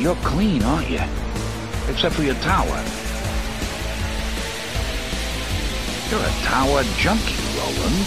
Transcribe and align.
You're 0.00 0.16
clean, 0.22 0.62
aren't 0.62 0.88
you? 0.88 1.02
Except 1.90 2.14
for 2.14 2.22
your 2.22 2.34
tower. 2.36 2.82
You're 6.08 6.24
a 6.24 6.32
tower 6.42 6.82
junkie, 6.96 7.36
Roland. 7.58 8.06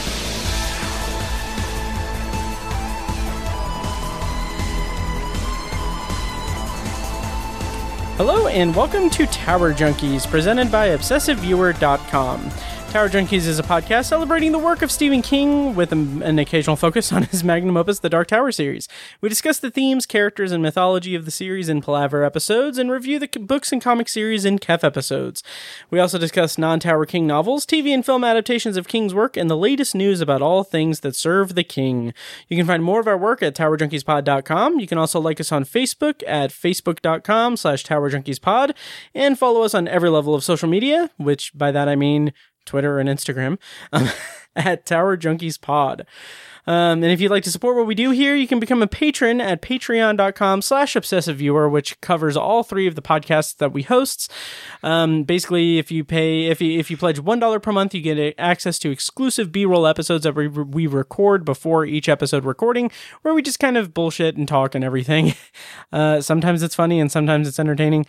Hello 8.17 8.47
and 8.47 8.75
welcome 8.75 9.11
to 9.11 9.27
Tower 9.27 9.71
Junkies, 9.71 10.25
presented 10.25 10.71
by 10.71 10.89
ObsessiveViewer.com. 10.89 12.49
Tower 12.93 13.09
Junkies 13.09 13.47
is 13.47 13.57
a 13.57 13.63
podcast 13.63 14.05
celebrating 14.05 14.51
the 14.51 14.59
work 14.59 14.83
of 14.83 14.91
Stephen 14.91 15.23
King 15.23 15.73
with 15.73 15.91
an, 15.91 16.37
occasional 16.37 16.75
focus 16.75 17.11
on 17.11 17.23
his 17.23 17.43
magnum 17.43 17.75
opus, 17.75 17.97
The 17.97 18.07
Dark 18.07 18.27
Tower 18.27 18.51
series. 18.51 18.87
We 19.19 19.29
discuss 19.29 19.57
the 19.57 19.71
themes, 19.71 20.05
characters, 20.05 20.51
and 20.51 20.61
mythology 20.61 21.15
of 21.15 21.25
the 21.25 21.31
series 21.31 21.69
in 21.69 21.81
Palaver 21.81 22.23
episodes 22.23 22.77
and 22.77 22.91
review 22.91 23.17
the 23.17 23.27
books 23.39 23.71
and 23.71 23.81
comic 23.81 24.07
series 24.07 24.45
in 24.45 24.59
Khef 24.59 24.83
episodes. 24.83 25.41
We 25.89 25.99
also 25.99 26.19
discuss 26.19 26.59
non 26.59 26.79
Tower 26.79 27.07
King 27.07 27.25
novels, 27.25 27.65
TV 27.65 27.91
and 27.95 28.05
film 28.05 28.23
adaptations 28.23 28.77
of 28.77 28.87
King's 28.87 29.15
work, 29.15 29.37
and 29.37 29.49
the 29.49 29.57
latest 29.57 29.95
news 29.95 30.21
about 30.21 30.43
all 30.43 30.63
things 30.63 30.99
that 30.99 31.15
serve 31.15 31.55
the 31.55 31.63
King. 31.63 32.13
You 32.47 32.55
can 32.55 32.67
find 32.67 32.83
more 32.83 32.99
of 32.99 33.07
our 33.07 33.17
work 33.17 33.41
at 33.41 33.55
TowerJunkiesPod.com. 33.55 34.79
You 34.79 34.85
can 34.85 34.99
also 34.99 35.19
like 35.19 35.39
us 35.39 35.51
on 35.51 35.65
Facebook 35.65 36.21
at 36.27 36.51
Facebook.com 36.51 37.57
slash 37.57 37.83
TowerJunkiesPod 37.85 38.75
and 39.15 39.39
follow 39.39 39.63
us 39.63 39.73
on 39.73 39.87
every 39.87 40.11
level 40.11 40.35
of 40.35 40.43
social 40.43 40.69
media, 40.69 41.09
which 41.17 41.57
by 41.57 41.71
that 41.71 41.89
I 41.89 41.95
mean 41.95 42.33
Twitter 42.65 42.99
and 42.99 43.09
Instagram 43.09 43.57
um, 43.91 44.09
at 44.55 44.85
Tower 44.85 45.17
Junkies 45.17 45.59
Pod. 45.59 46.05
Um, 46.65 47.03
and 47.03 47.11
if 47.11 47.19
you'd 47.19 47.31
like 47.31 47.43
to 47.43 47.51
support 47.51 47.75
what 47.75 47.87
we 47.87 47.95
do 47.95 48.11
here, 48.11 48.35
you 48.35 48.47
can 48.47 48.59
become 48.59 48.81
a 48.81 48.87
patron 48.87 49.41
at 49.41 49.61
patreon.com 49.61 50.61
slash 50.61 50.95
obsessive 50.95 51.37
viewer, 51.37 51.67
which 51.67 51.99
covers 51.99 52.37
all 52.37 52.63
three 52.63 52.87
of 52.87 52.95
the 52.95 53.01
podcasts 53.01 53.57
that 53.57 53.73
we 53.73 53.83
host. 53.83 54.31
Um, 54.81 55.23
basically, 55.23 55.77
if 55.77 55.91
you 55.91 56.05
pay, 56.05 56.45
if 56.45 56.61
you, 56.61 56.79
if 56.79 56.89
you 56.89 56.95
pledge 56.95 57.19
$1 57.19 57.61
per 57.61 57.71
month, 57.71 57.93
you 57.93 58.01
get 58.01 58.35
access 58.37 58.79
to 58.79 58.91
exclusive 58.91 59.51
B-roll 59.51 59.85
episodes 59.85 60.23
that 60.23 60.35
we, 60.35 60.47
we 60.47 60.87
record 60.87 61.43
before 61.43 61.85
each 61.85 62.07
episode 62.07 62.45
recording, 62.45 62.89
where 63.23 63.33
we 63.33 63.41
just 63.41 63.59
kind 63.59 63.77
of 63.77 63.93
bullshit 63.93 64.37
and 64.37 64.47
talk 64.47 64.75
and 64.75 64.83
everything. 64.83 65.33
Uh, 65.91 66.19
sometimes 66.19 66.63
it's 66.63 66.73
funny 66.73 66.99
and 66.99 67.11
sometimes 67.11 67.47
it's 67.47 67.59
entertaining. 67.59 68.05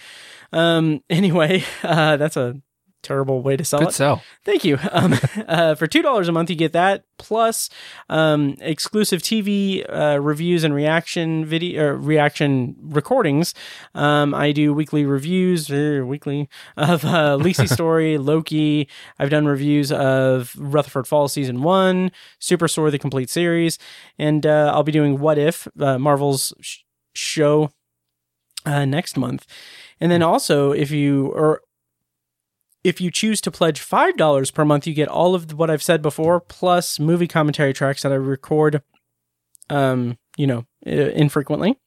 Um, 0.52 1.02
anyway, 1.10 1.62
uh, 1.82 2.16
that's 2.16 2.36
a 2.36 2.56
terrible 3.04 3.42
way 3.42 3.56
to 3.56 3.64
sell 3.64 3.80
Good 3.80 3.90
it. 3.90 3.94
sell. 3.94 4.22
Thank 4.44 4.64
you. 4.64 4.78
Um, 4.94 5.18
uh, 5.48 5.74
for 5.74 5.88
two 5.88 6.02
dollars 6.02 6.28
a 6.28 6.32
month, 6.32 6.50
you 6.50 6.56
get 6.56 6.72
that 6.72 7.04
plus 7.18 7.68
um, 8.08 8.56
exclusive 8.60 9.22
TV 9.22 9.84
uh, 9.88 10.20
reviews 10.20 10.62
and 10.62 10.72
reaction 10.72 11.44
video 11.44 11.88
uh, 11.88 11.92
reaction 11.94 12.76
recordings. 12.80 13.54
Um, 13.94 14.34
I 14.34 14.52
do 14.52 14.72
weekly 14.72 15.04
reviews, 15.04 15.68
er, 15.68 16.06
weekly 16.06 16.48
of 16.76 17.04
uh, 17.04 17.34
Lacey 17.40 17.66
Story, 17.66 18.18
Loki. 18.18 18.88
I've 19.18 19.30
done 19.30 19.46
reviews 19.46 19.90
of 19.90 20.54
Rutherford 20.56 21.08
Falls 21.08 21.32
season 21.32 21.62
one, 21.62 22.12
Superstore 22.40 22.92
the 22.92 22.98
complete 22.98 23.30
series, 23.30 23.78
and 24.16 24.46
uh, 24.46 24.70
I'll 24.72 24.84
be 24.84 24.92
doing 24.92 25.18
What 25.18 25.38
If 25.38 25.66
uh, 25.80 25.98
Marvel's 25.98 26.52
sh- 26.60 26.78
show 27.14 27.72
uh, 28.64 28.84
next 28.84 29.16
month. 29.16 29.46
And 30.00 30.10
then 30.10 30.22
also, 30.22 30.72
if 30.72 30.90
you 30.90 31.28
or 31.28 31.60
if 32.84 33.00
you 33.00 33.10
choose 33.10 33.40
to 33.40 33.50
pledge 33.50 33.80
$5 33.80 34.54
per 34.54 34.64
month, 34.64 34.86
you 34.86 34.92
get 34.92 35.08
all 35.08 35.34
of 35.34 35.52
what 35.54 35.70
I've 35.70 35.82
said 35.82 36.02
before, 36.02 36.38
plus 36.38 37.00
movie 37.00 37.26
commentary 37.26 37.72
tracks 37.72 38.02
that 38.02 38.12
I 38.12 38.16
record, 38.16 38.82
um, 39.70 40.18
you 40.36 40.46
know, 40.46 40.66
infrequently. 40.82 41.78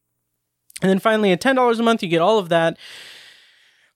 And 0.81 0.89
then 0.89 0.99
finally, 0.99 1.31
at 1.31 1.41
$10 1.41 1.79
a 1.79 1.83
month, 1.83 2.01
you 2.01 2.09
get 2.09 2.21
all 2.21 2.39
of 2.39 2.49
that, 2.49 2.77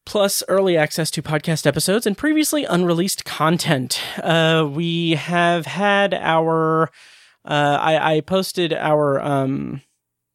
plus 0.06 0.44
early 0.48 0.78
access 0.78 1.10
to 1.12 1.22
podcast 1.22 1.66
episodes 1.66 2.06
and 2.06 2.18
previously 2.18 2.66
unreleased 2.66 3.26
content. 3.26 4.00
Uh, 4.22 4.68
we 4.72 5.12
have 5.12 5.66
had 5.66 6.14
our, 6.14 6.84
uh, 7.46 7.78
I, 7.82 8.16
I 8.16 8.22
posted 8.22 8.74
our, 8.74 9.20
um, 9.20 9.82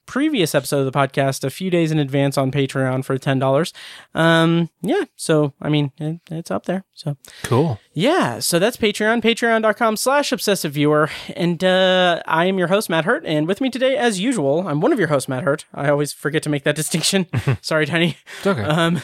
previous 0.07 0.55
episode 0.55 0.87
of 0.87 0.93
the 0.93 0.99
podcast 0.99 1.45
a 1.45 1.51
few 1.51 1.69
days 1.71 1.91
in 1.93 1.99
advance 1.99 2.39
on 2.39 2.51
Patreon 2.51 3.05
for 3.05 3.19
ten 3.19 3.39
dollars. 3.39 3.73
Um, 4.15 4.71
yeah, 4.83 5.05
so 5.17 5.53
I 5.61 5.69
mean 5.69 5.93
it, 5.99 6.21
it's 6.31 6.51
up 6.51 6.67
there. 6.67 6.85
So 6.95 7.17
Cool. 7.43 7.79
yeah, 7.93 8.39
so 8.39 8.59
that's 8.59 8.77
Patreon, 8.77 9.21
patreon.com 9.23 9.97
slash 9.97 10.33
obsessive 10.33 10.73
viewer. 10.73 11.11
And 11.37 11.63
uh, 11.63 12.23
I 12.27 12.47
am 12.47 12.59
your 12.59 12.69
host, 12.69 12.89
Matt 12.89 13.05
Hurt, 13.05 13.25
and 13.27 13.47
with 13.47 13.61
me 13.61 13.69
today, 13.69 13.97
as 13.97 14.19
usual, 14.21 14.67
I'm 14.67 14.81
one 14.81 14.93
of 14.93 14.99
your 14.99 15.09
hosts, 15.09 15.29
Matt 15.29 15.45
Hurt. 15.45 15.67
I 15.75 15.89
always 15.91 16.13
forget 16.13 16.43
to 16.45 16.49
make 16.49 16.65
that 16.65 16.77
distinction. 16.83 17.27
Sorry, 17.61 17.85
Tiny. 17.87 18.17
It's 18.39 18.47
okay. 18.47 18.63
Um, 18.63 18.97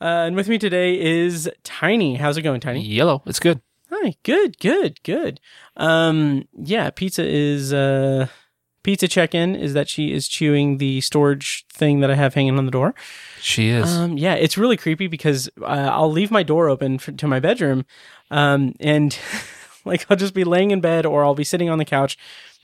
uh, 0.00 0.04
and 0.28 0.36
with 0.36 0.48
me 0.48 0.58
today 0.58 1.00
is 1.00 1.50
Tiny. 1.64 2.16
How's 2.16 2.36
it 2.36 2.42
going, 2.42 2.60
Tiny? 2.60 2.82
Yellow. 2.84 3.22
It's 3.26 3.40
good. 3.40 3.60
Hi, 3.92 4.14
good, 4.22 4.58
good, 4.60 5.02
good. 5.02 5.40
Um, 5.76 6.46
yeah, 6.56 6.90
pizza 6.90 7.24
is 7.26 7.72
uh 7.72 8.28
pizza 8.82 9.08
check-in 9.08 9.54
is 9.54 9.74
that 9.74 9.88
she 9.88 10.12
is 10.12 10.28
chewing 10.28 10.78
the 10.78 11.00
storage 11.00 11.64
thing 11.72 12.00
that 12.00 12.10
I 12.10 12.14
have 12.14 12.34
hanging 12.34 12.58
on 12.58 12.64
the 12.64 12.70
door. 12.70 12.94
She 13.40 13.68
is. 13.68 13.96
Um, 13.96 14.16
yeah, 14.16 14.34
it's 14.34 14.58
really 14.58 14.76
creepy 14.76 15.06
because 15.06 15.48
uh, 15.60 15.90
I'll 15.92 16.10
leave 16.10 16.30
my 16.30 16.42
door 16.42 16.68
open 16.68 16.98
for, 16.98 17.12
to 17.12 17.28
my 17.28 17.40
bedroom, 17.40 17.84
um, 18.30 18.74
and 18.80 19.18
like 19.84 20.06
I'll 20.10 20.16
just 20.16 20.34
be 20.34 20.44
laying 20.44 20.70
in 20.70 20.80
bed 20.80 21.06
or 21.06 21.24
I'll 21.24 21.34
be 21.34 21.44
sitting 21.44 21.68
on 21.68 21.78
the 21.78 21.84
couch. 21.84 22.16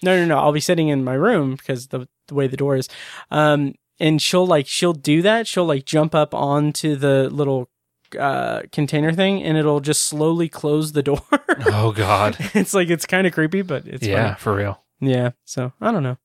No, 0.02 0.16
no, 0.18 0.26
no, 0.26 0.38
I'll 0.38 0.52
be 0.52 0.60
sitting 0.60 0.88
in 0.88 1.04
my 1.04 1.14
room 1.14 1.56
because 1.56 1.88
the 1.88 2.08
the 2.28 2.34
way 2.34 2.46
the 2.46 2.56
door 2.56 2.76
is. 2.76 2.88
Um, 3.30 3.74
and 3.98 4.20
she'll 4.20 4.46
like 4.46 4.66
she'll 4.66 4.92
do 4.92 5.22
that. 5.22 5.46
She'll 5.46 5.64
like 5.64 5.84
jump 5.84 6.14
up 6.14 6.34
onto 6.34 6.96
the 6.96 7.30
little 7.30 7.68
uh 8.18 8.62
container 8.70 9.12
thing 9.12 9.42
and 9.42 9.58
it'll 9.58 9.80
just 9.80 10.04
slowly 10.04 10.48
close 10.48 10.92
the 10.92 11.02
door. 11.02 11.22
oh 11.66 11.92
God. 11.92 12.36
it's 12.54 12.74
like 12.74 12.90
it's 12.90 13.06
kind 13.06 13.26
of 13.26 13.32
creepy, 13.32 13.62
but 13.62 13.86
it's 13.86 14.06
yeah, 14.06 14.28
funny. 14.28 14.38
for 14.38 14.54
real. 14.54 14.82
Yeah, 15.00 15.30
so 15.44 15.72
I 15.80 15.92
don't 15.92 16.02
know. 16.02 16.18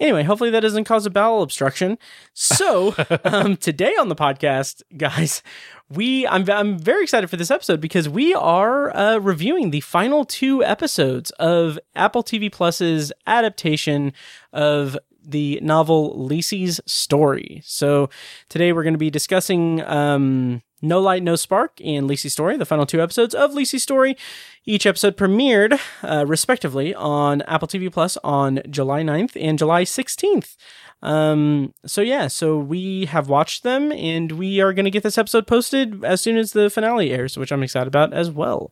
Anyway, 0.00 0.24
hopefully 0.24 0.50
that 0.50 0.60
doesn't 0.60 0.82
cause 0.84 1.06
a 1.06 1.10
bowel 1.10 1.42
obstruction. 1.42 1.96
So, 2.34 2.92
um, 3.24 3.56
today 3.56 3.92
on 4.00 4.08
the 4.08 4.16
podcast, 4.16 4.82
guys, 4.96 5.44
we 5.88 6.26
I'm 6.26 6.48
I'm 6.50 6.76
very 6.76 7.04
excited 7.04 7.30
for 7.30 7.36
this 7.36 7.52
episode 7.52 7.80
because 7.80 8.08
we 8.08 8.34
are 8.34 8.94
uh, 8.96 9.18
reviewing 9.18 9.70
the 9.70 9.80
final 9.80 10.24
two 10.24 10.64
episodes 10.64 11.30
of 11.32 11.78
Apple 11.94 12.24
TV 12.24 12.50
Plus's 12.50 13.12
adaptation 13.28 14.12
of 14.52 14.98
the 15.24 15.60
novel 15.62 16.26
Lacey's 16.26 16.80
Story. 16.84 17.62
So 17.64 18.10
today 18.48 18.72
we're 18.72 18.82
going 18.82 18.94
to 18.94 18.98
be 18.98 19.10
discussing 19.10 19.82
um, 19.82 20.62
No 20.82 21.00
Light, 21.00 21.22
No 21.22 21.36
Spark 21.36 21.80
and 21.82 22.08
Lacey's 22.08 22.32
Story, 22.32 22.56
the 22.56 22.66
final 22.66 22.84
two 22.84 23.00
episodes 23.00 23.34
of 23.34 23.54
Lacey's 23.54 23.82
Story. 23.84 24.16
Each 24.64 24.84
episode 24.84 25.16
premiered, 25.16 25.80
uh, 26.02 26.26
respectively, 26.26 26.94
on 26.94 27.42
Apple 27.42 27.68
TV 27.68 27.90
Plus 27.90 28.18
on 28.22 28.60
July 28.68 29.02
9th 29.02 29.40
and 29.40 29.58
July 29.58 29.84
16th. 29.84 30.56
Um, 31.02 31.74
so 31.84 32.00
yeah, 32.00 32.28
so 32.28 32.58
we 32.58 33.06
have 33.06 33.28
watched 33.28 33.64
them 33.64 33.90
and 33.90 34.32
we 34.32 34.60
are 34.60 34.72
going 34.72 34.84
to 34.84 34.90
get 34.90 35.02
this 35.02 35.18
episode 35.18 35.46
posted 35.48 36.04
as 36.04 36.20
soon 36.20 36.36
as 36.36 36.52
the 36.52 36.70
finale 36.70 37.10
airs, 37.10 37.36
which 37.36 37.50
I'm 37.50 37.62
excited 37.62 37.88
about 37.88 38.12
as 38.12 38.30
well. 38.30 38.70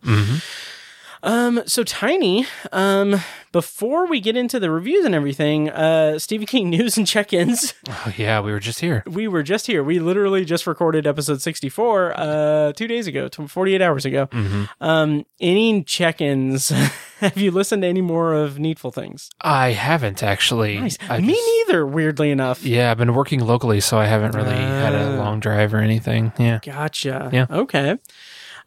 Um, 1.23 1.63
so 1.67 1.85
Tiny, 1.85 2.47
um, 2.73 3.21
before 3.53 4.07
we 4.07 4.21
get 4.21 4.37
into 4.37 4.59
the 4.59 4.71
reviews 4.71 5.05
and 5.05 5.15
everything, 5.15 5.69
uh, 5.69 6.19
Stephen 6.19 6.47
King 6.47 6.71
news 6.71 6.97
and 6.97 7.07
check-ins. 7.07 7.75
Oh 7.89 8.13
yeah, 8.17 8.41
we 8.41 8.53
were 8.53 8.61
just 8.61 8.81
here. 8.81 9.03
We 9.07 9.29
were 9.29 9.43
just 9.43 9.67
here. 9.67 9.85
We 9.85 9.99
literally 9.99 10.45
just 10.47 10.67
recorded 10.67 11.07
episode 11.07 11.43
64, 11.43 12.15
uh, 12.19 12.73
two 12.73 12.87
days 12.87 13.07
ago, 13.07 13.29
48 13.29 13.83
hours 13.83 14.05
ago. 14.07 14.29
Um, 14.81 15.27
any 15.41 15.83
check-ins? 15.85 16.69
Have 17.21 17.37
you 17.37 17.51
listened 17.51 17.83
to 17.83 17.89
any 17.89 18.01
more 18.01 18.33
of 18.33 18.59
Needful 18.59 18.93
Things? 18.93 19.29
I 19.43 19.73
haven't 19.73 20.23
actually. 20.23 20.81
Nice. 20.81 20.97
I 21.11 21.21
Me 21.21 21.35
just- 21.35 21.47
neither, 21.69 21.87
weirdly 21.87 22.31
enough. 22.31 22.65
Yeah, 22.65 22.91
I've 22.91 22.97
been 22.99 23.13
working 23.13 23.41
locally, 23.41 23.81
so 23.81 23.99
I 23.99 24.07
haven't 24.07 24.35
really 24.35 24.55
had 24.57 24.95
a 24.95 25.13
Ah. 25.15 25.17
long 25.19 25.39
drive 25.41 25.75
or 25.75 25.79
anything. 25.79 26.33
Yeah. 26.39 26.61
Gotcha. 26.63 27.29
Yeah. 27.31 27.45
Okay. 27.51 27.99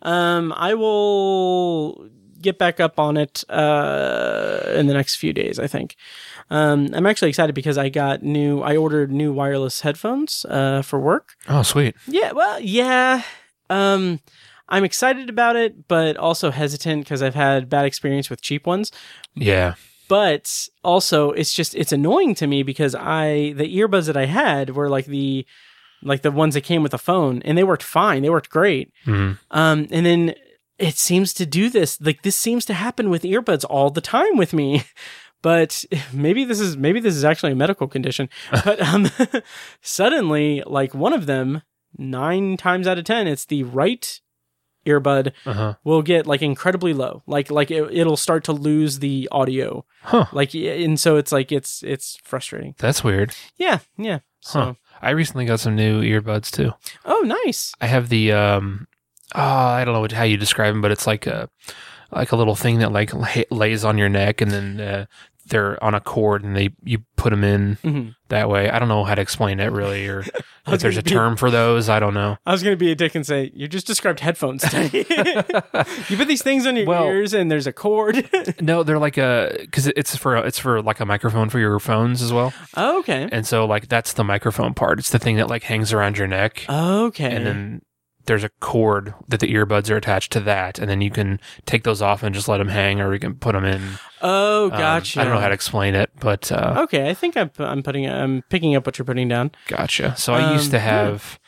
Um, 0.04 0.54
I 0.56 0.74
will 0.76 2.10
get 2.44 2.58
back 2.60 2.80
up 2.80 3.00
on 3.00 3.18
it 3.18 3.44
uh, 3.50 4.62
in 4.76 4.88
the 4.88 4.94
next 4.94 5.16
few 5.16 5.34
days. 5.34 5.58
I 5.60 5.68
think. 5.68 5.96
Um, 6.50 6.90
I'm 6.94 7.06
actually 7.08 7.30
excited 7.30 7.56
because 7.56 7.78
I 7.78 7.90
got 7.90 8.22
new. 8.22 8.62
I 8.62 8.78
ordered 8.78 9.12
new 9.12 9.34
wireless 9.34 9.82
headphones 9.82 10.46
uh, 10.50 10.82
for 10.84 11.00
work. 11.00 11.36
Oh, 11.48 11.64
sweet. 11.64 11.96
Yeah. 12.08 12.34
Well, 12.34 12.60
yeah. 12.60 13.24
Um, 13.70 14.20
I'm 14.70 14.84
excited 14.84 15.30
about 15.30 15.56
it, 15.56 15.88
but 15.88 16.18
also 16.18 16.52
hesitant 16.52 17.04
because 17.06 17.22
I've 17.24 17.36
had 17.36 17.70
bad 17.70 17.86
experience 17.86 18.30
with 18.30 18.42
cheap 18.42 18.68
ones. 18.68 18.92
Yeah. 19.36 19.76
But 20.10 20.68
also, 20.84 21.32
it's 21.32 21.54
just 21.54 21.74
it's 21.76 21.92
annoying 21.92 22.36
to 22.36 22.46
me 22.48 22.62
because 22.64 22.94
I 22.94 23.54
the 23.56 23.74
earbuds 23.78 24.08
that 24.08 24.18
I 24.18 24.26
had 24.26 24.76
were 24.76 24.90
like 24.90 25.06
the 25.06 25.46
like 26.04 26.22
the 26.22 26.32
ones 26.32 26.54
that 26.56 26.62
came 26.66 26.84
with 26.84 26.92
the 26.92 26.98
phone, 26.98 27.42
and 27.44 27.58
they 27.58 27.64
worked 27.64 27.84
fine. 27.84 28.22
They 28.22 28.30
worked 28.30 28.50
great. 28.50 28.92
Mhm. 29.06 29.38
Um, 29.52 29.88
and 29.90 30.06
then 30.06 30.36
it 30.80 30.98
seems 30.98 31.34
to 31.36 31.46
do 31.46 31.70
this. 31.70 32.00
Like 32.02 32.22
this 32.24 32.36
seems 32.36 32.66
to 32.66 32.74
happen 32.74 33.10
with 33.10 33.24
earbuds 33.24 33.66
all 33.70 33.90
the 33.90 34.02
time 34.02 34.38
with 34.38 34.54
me. 34.54 34.84
but 35.42 35.84
maybe 36.14 36.46
this 36.46 36.60
is 36.60 36.78
maybe 36.78 37.00
this 37.00 37.16
is 37.16 37.24
actually 37.26 37.52
a 37.52 37.56
medical 37.56 37.88
condition. 37.88 38.30
But 38.66 38.82
um, 38.82 39.10
suddenly, 39.82 40.64
like 40.66 40.94
one 40.94 41.14
of 41.14 41.26
them, 41.26 41.62
nine 41.98 42.58
times 42.58 42.88
out 42.88 42.98
of 42.98 43.06
ten, 43.06 43.28
it's 43.28 43.46
the 43.46 43.64
right 43.64 44.20
earbud 44.86 45.32
Uh 45.46 45.54
huh. 45.54 45.74
will 45.86 46.02
get 46.02 46.28
like 46.28 46.42
incredibly 46.42 46.94
low. 46.94 47.24
Like 47.28 47.50
like 47.52 47.72
it, 47.72 47.90
it'll 47.92 48.18
start 48.18 48.44
to 48.46 48.52
lose 48.54 49.00
the 49.00 49.28
audio. 49.32 49.86
Huh. 50.02 50.26
Like 50.34 50.54
and 50.56 51.00
so 51.00 51.18
it's 51.18 51.32
like 51.32 51.52
it's 51.52 51.84
it's 51.84 52.18
frustrating. 52.24 52.76
That's 52.78 53.04
weird. 53.04 53.34
Yeah, 53.58 53.80
yeah. 53.98 54.20
So 54.42 54.60
Huh. 54.60 54.74
I 55.02 55.12
recently 55.12 55.46
got 55.46 55.60
some 55.60 55.76
new 55.76 56.02
earbuds 56.02 56.52
too. 56.52 56.74
oh, 57.06 57.22
nice. 57.46 57.74
I 57.82 57.88
have 57.88 58.10
the 58.10 58.32
um, 58.32 58.88
oh, 59.36 59.42
I 59.42 59.84
don't 59.86 59.94
know 59.94 60.02
what, 60.02 60.12
how 60.12 60.24
you 60.24 60.38
describe 60.38 60.74
them, 60.74 60.82
but 60.82 60.92
it's 60.92 61.08
like 61.08 61.28
a 61.28 61.50
like 62.12 62.32
a 62.32 62.36
little 62.36 62.56
thing 62.56 62.80
that 62.80 62.92
like 62.92 63.12
lays 63.52 63.84
on 63.86 63.98
your 63.98 64.10
neck, 64.10 64.42
and 64.42 64.52
then 64.52 64.80
uh, 64.82 65.06
they're 65.48 65.84
on 65.84 65.94
a 65.96 66.00
cord, 66.00 66.44
and 66.44 66.56
they 66.56 66.70
you 66.84 67.00
put 67.16 67.32
them 67.32 67.44
in 67.44 67.76
hmm 67.82 68.10
that 68.30 68.50
way. 68.50 68.68
I 68.70 68.80
don't 68.80 68.88
know 68.88 69.04
how 69.04 69.14
to 69.14 69.22
explain 69.22 69.60
it 69.60 69.72
really, 69.72 70.08
or 70.08 70.24
if 70.68 70.80
there's 70.82 70.98
a 70.98 71.04
be- 71.04 71.12
term 71.12 71.36
for 71.38 71.52
those. 71.52 71.88
I 71.90 72.00
don't 72.00 72.14
know. 72.16 72.38
I 72.46 72.52
was 72.52 72.64
gonna 72.64 72.76
be 72.76 72.92
a 72.92 72.96
dick 72.96 73.14
and 73.16 73.26
say 73.26 73.52
you 73.54 73.68
just 73.68 73.86
described 73.88 74.20
headphones. 74.22 74.64
You 76.10 76.18
put 76.18 76.28
these 76.28 76.42
things 76.44 76.66
on 76.68 76.76
your 76.76 76.86
Well- 76.86 77.06
ears 77.06 77.34
and 77.34 77.50
there's 77.52 77.68
a 77.68 77.74
cord. 77.74 78.30
No, 78.62 78.84
they're 78.84 79.00
like 79.00 79.18
a 79.18 79.56
because 79.62 79.88
it's 79.88 80.16
for 80.16 80.36
it's 80.38 80.60
for 80.60 80.82
like 80.82 81.00
a 81.00 81.06
microphone 81.06 81.50
for 81.50 81.60
your 81.60 81.80
phones 81.80 82.22
as 82.22 82.32
well, 82.34 82.54
oh, 82.76 83.00
okay. 83.00 83.28
and 83.32 83.46
so 83.46 83.66
like 83.66 83.88
that's 83.88 84.14
the 84.14 84.24
microphone 84.24 84.74
part. 84.74 85.00
It's 85.00 85.10
the 85.10 85.20
thing 85.20 85.38
that 85.38 85.48
like 85.50 85.64
hangs 85.64 85.94
around 85.94 86.18
your 86.18 86.28
neck, 86.28 86.66
Okay. 86.70 87.36
and 87.36 87.46
then 87.46 87.82
there's 88.26 88.44
a 88.44 88.50
cord 88.60 89.14
that 89.28 89.40
the 89.40 89.54
earbuds 89.54 89.90
are 89.90 89.98
attached 89.98 90.32
to 90.34 90.40
that, 90.42 90.80
and 90.80 90.90
then 90.90 91.02
you 91.02 91.12
can 91.12 91.40
take 91.66 91.84
those 91.84 92.02
off 92.02 92.24
and 92.24 92.34
just 92.34 92.48
let 92.48 92.58
them 92.58 92.70
hang, 92.70 93.02
or 93.02 93.14
you 93.14 93.20
can 93.20 93.36
put 93.36 93.54
them 93.54 93.66
in. 93.66 93.82
oh, 94.22 94.66
um, 94.66 94.70
gotcha. 94.72 95.20
I 95.20 95.24
don't 95.24 95.34
know 95.34 95.40
how 95.40 95.50
to 95.50 95.54
explain 95.54 95.96
it, 95.96 96.10
but 96.20 96.52
uh, 96.52 96.82
Okay, 96.84 97.10
I 97.10 97.14
think 97.14 97.36
I'm 97.38 97.52
I'm 97.60 97.84
putting 97.84 98.10
I'm 98.10 98.42
picking 98.50 98.76
up 98.76 98.86
what 98.86 98.98
you're 98.98 99.06
putting 99.06 99.28
down. 99.28 99.52
gotcha. 99.68 100.16
So 100.18 100.34
I 100.34 100.54
used 100.54 100.66
Um, 100.68 100.72
to 100.72 100.78
yeah. 100.78 100.84
have 100.84 101.40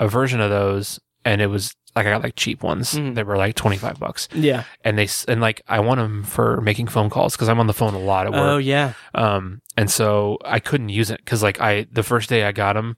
a 0.00 0.08
version 0.08 0.40
of 0.40 0.50
those, 0.50 1.00
and 1.24 1.40
it 1.40 1.46
was 1.48 1.74
like 1.96 2.06
I 2.06 2.10
got 2.10 2.22
like 2.22 2.36
cheap 2.36 2.62
ones. 2.62 2.94
Mhm. 2.94 3.14
They 3.14 3.22
were 3.24 3.36
like 3.36 3.54
twenty 3.56 3.76
five 3.76 3.98
bucks, 3.98 4.28
Yeah. 4.32 4.64
and 4.84 4.96
they 4.98 5.04
s- 5.04 5.24
and 5.26 5.40
like 5.40 5.62
I 5.68 5.80
want 5.80 5.98
them 5.98 6.22
for 6.22 6.60
making 6.60 6.88
phone 6.88 7.10
calls 7.10 7.34
because 7.34 7.48
I'm 7.48 7.58
on 7.60 7.66
the 7.66 7.72
phone 7.74 7.94
a 7.94 7.98
lot 7.98 8.26
at 8.26 8.32
work. 8.32 8.40
Oh 8.42 8.58
yeah. 8.58 8.92
Um, 9.14 9.60
and 9.76 9.90
so 9.90 10.38
I 10.44 10.60
couldn't 10.60 10.90
use 10.90 11.10
it 11.10 11.18
because 11.24 11.42
like 11.42 11.60
I 11.60 11.86
the 11.90 12.02
first 12.04 12.28
day 12.28 12.44
I 12.44 12.52
got 12.52 12.74
them, 12.74 12.96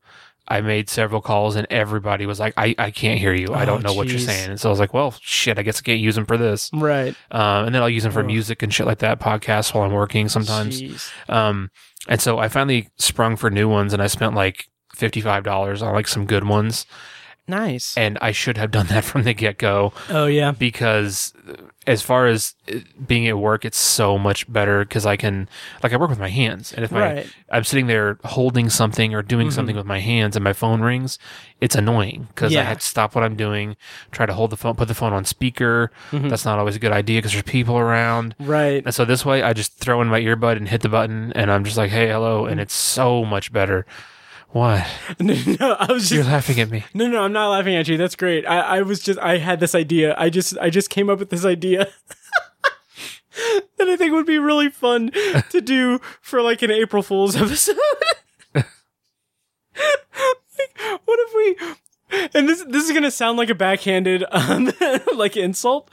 I 0.51 0.61
made 0.61 0.91
several 0.91 1.21
calls 1.23 1.55
and 1.57 1.67
everybody 1.71 2.27
was 2.27 2.41
like, 2.41 2.53
I, 2.57 2.75
I 2.77 2.91
can't 2.91 3.19
hear 3.21 3.33
you. 3.33 3.55
I 3.55 3.63
Oh, 3.63 3.67
don't 3.67 3.83
know 3.85 3.95
what 3.95 4.09
you're 4.09 4.19
saying. 4.19 4.51
And 4.51 4.61
so 4.61 4.69
I 4.69 4.73
was 4.73 4.81
like, 4.81 4.93
well, 4.93 5.15
shit, 5.21 5.59
I 5.59 5.63
guess 5.63 5.79
I 5.79 5.83
can't 5.83 6.01
use 6.01 6.17
them 6.17 6.27
for 6.27 6.37
this. 6.37 6.71
Right. 6.75 7.15
Um, 7.31 7.67
and 7.67 7.75
then 7.75 7.81
I'll 7.83 7.89
use 7.89 8.03
them 8.03 8.11
for 8.13 8.21
Oh. 8.23 8.27
music 8.27 8.63
and 8.63 8.75
shit 8.75 8.85
like 8.87 8.99
that, 8.99 9.21
podcasts 9.21 9.73
while 9.73 9.85
I'm 9.85 9.93
working 9.93 10.29
sometimes. 10.29 10.83
Um, 11.29 11.71
and 12.09 12.21
so 12.21 12.39
I 12.39 12.49
finally 12.49 12.89
sprung 12.99 13.37
for 13.37 13.49
new 13.51 13.69
ones 13.69 13.93
and 13.93 14.03
I 14.03 14.09
spent 14.09 14.35
like 14.35 14.67
$55 14.97 15.87
on 15.87 15.95
like 15.95 16.09
some 16.09 16.27
good 16.27 16.45
ones. 16.45 16.85
Nice. 17.51 17.97
And 17.97 18.17
I 18.23 18.33
should 18.33 18.57
have 18.57 18.71
done 18.71 18.87
that 18.87 19.05
from 19.11 19.25
the 19.25 19.35
get 19.35 19.59
go 19.59 19.93
oh 20.09 20.27
yeah. 20.27 20.53
because 20.53 21.33
uh, 21.49 21.55
as 21.87 22.03
far 22.03 22.27
as 22.27 22.55
uh, 22.73 22.79
being 23.07 23.27
at 23.27 23.39
work, 23.39 23.65
it's 23.65 23.79
so 23.79 24.19
much 24.19 24.51
better 24.53 24.85
because 24.85 25.05
I 25.07 25.17
can, 25.17 25.49
like, 25.83 25.93
I 25.93 25.97
work 25.97 26.11
with 26.11 26.19
my 26.21 26.29
hands, 26.29 26.73
and 26.73 26.85
if 26.85 26.93
my 26.93 27.01
Right. 27.15 27.27
I'm 27.51 27.65
sitting 27.65 27.87
there 27.89 28.19
holding 28.25 28.69
something 28.71 29.15
or 29.15 29.23
doing 29.23 29.49
Mhm. 29.49 29.53
something 29.53 29.77
with 29.77 29.87
my 29.87 29.99
hands, 29.99 30.37
and 30.37 30.45
my 30.45 30.53
phone 30.53 30.83
rings, 30.83 31.19
it's 31.61 31.75
annoying 31.75 32.29
because 32.29 32.53
I 32.53 32.57
Yeah. 32.61 32.65
had 32.65 32.81
to 32.81 32.87
stop 32.87 33.15
what 33.15 33.25
I'm 33.25 33.35
doing, 33.35 33.77
try 34.13 34.27
to 34.27 34.35
hold 34.35 34.51
the 34.51 34.57
phone, 34.57 34.77
put 34.77 34.89
the 34.89 34.95
phone 34.95 35.13
on 35.15 35.25
speaker. 35.25 35.91
Mhm. 36.13 36.29
That's 36.31 36.45
not 36.45 36.59
always 36.59 36.77
a 36.77 36.79
good 36.79 36.93
idea 36.93 37.19
because 37.19 37.33
there's 37.33 37.43
people 37.45 37.77
around. 37.79 38.35
Right. 38.39 38.85
And 38.85 38.95
so 38.95 39.05
this 39.05 39.25
way, 39.25 39.43
I 39.43 39.53
just 39.55 39.73
throw 39.79 40.01
in 40.03 40.09
my 40.09 40.21
earbud 40.21 40.57
and 40.59 40.69
hit 40.69 40.83
the 40.83 40.89
button, 40.91 41.33
and 41.35 41.51
I'm 41.51 41.65
just 41.65 41.77
like, 41.79 41.91
"Hey, 41.91 42.09
hello," 42.09 42.43
Mm-hmm. 42.43 42.53
and 42.53 42.61
it's 42.61 42.75
so 42.75 43.25
much 43.25 43.53
better. 43.53 43.87
What? 44.53 44.85
no, 45.21 45.35
no, 45.61 45.77
I 45.79 45.93
was 45.93 46.03
just, 46.09 46.13
You're 46.13 46.25
laughing 46.25 46.59
at 46.61 46.71
me. 46.71 46.85
no, 46.93 47.07
no. 47.07 47.23
I'm 47.23 47.33
not 47.33 47.51
laughing 47.51 47.77
at 47.77 47.87
you. 47.87 47.97
That's 47.97 48.17
great. 48.17 48.45
I, 48.47 48.79
I 48.79 48.83
was 48.83 49.01
just 49.01 49.19
I 49.21 49.39
had 49.39 49.61
this 49.61 49.75
idea. 49.75 50.15
I 50.19 50.29
just 50.29 50.59
I 50.59 50.71
just 50.71 50.91
came 50.91 51.09
up 51.09 51.21
with 51.21 51.31
this 51.31 51.45
idea. 51.45 51.89
that 53.79 53.89
I 53.89 53.97
think 53.97 54.13
would 54.13 54.27
be 54.27 54.39
really 54.39 54.69
fun 54.69 55.11
to 55.51 55.61
do 55.61 56.01
for 56.21 56.43
like 56.43 56.63
an 56.63 56.71
April 56.71 57.03
Fool's 57.03 57.37
episode. 57.41 57.77
Like, 58.55 58.67
what 61.05 61.19
if 61.21 61.35
we? 61.35 62.29
And 62.35 62.49
this 62.49 62.65
this 62.65 62.85
is 62.85 62.93
gonna 62.93 63.11
sound 63.11 63.39
like 63.39 63.51
a 63.51 63.55
backhanded 63.55 64.25
um, 64.33 64.73
like 65.15 65.37
insult, 65.37 65.89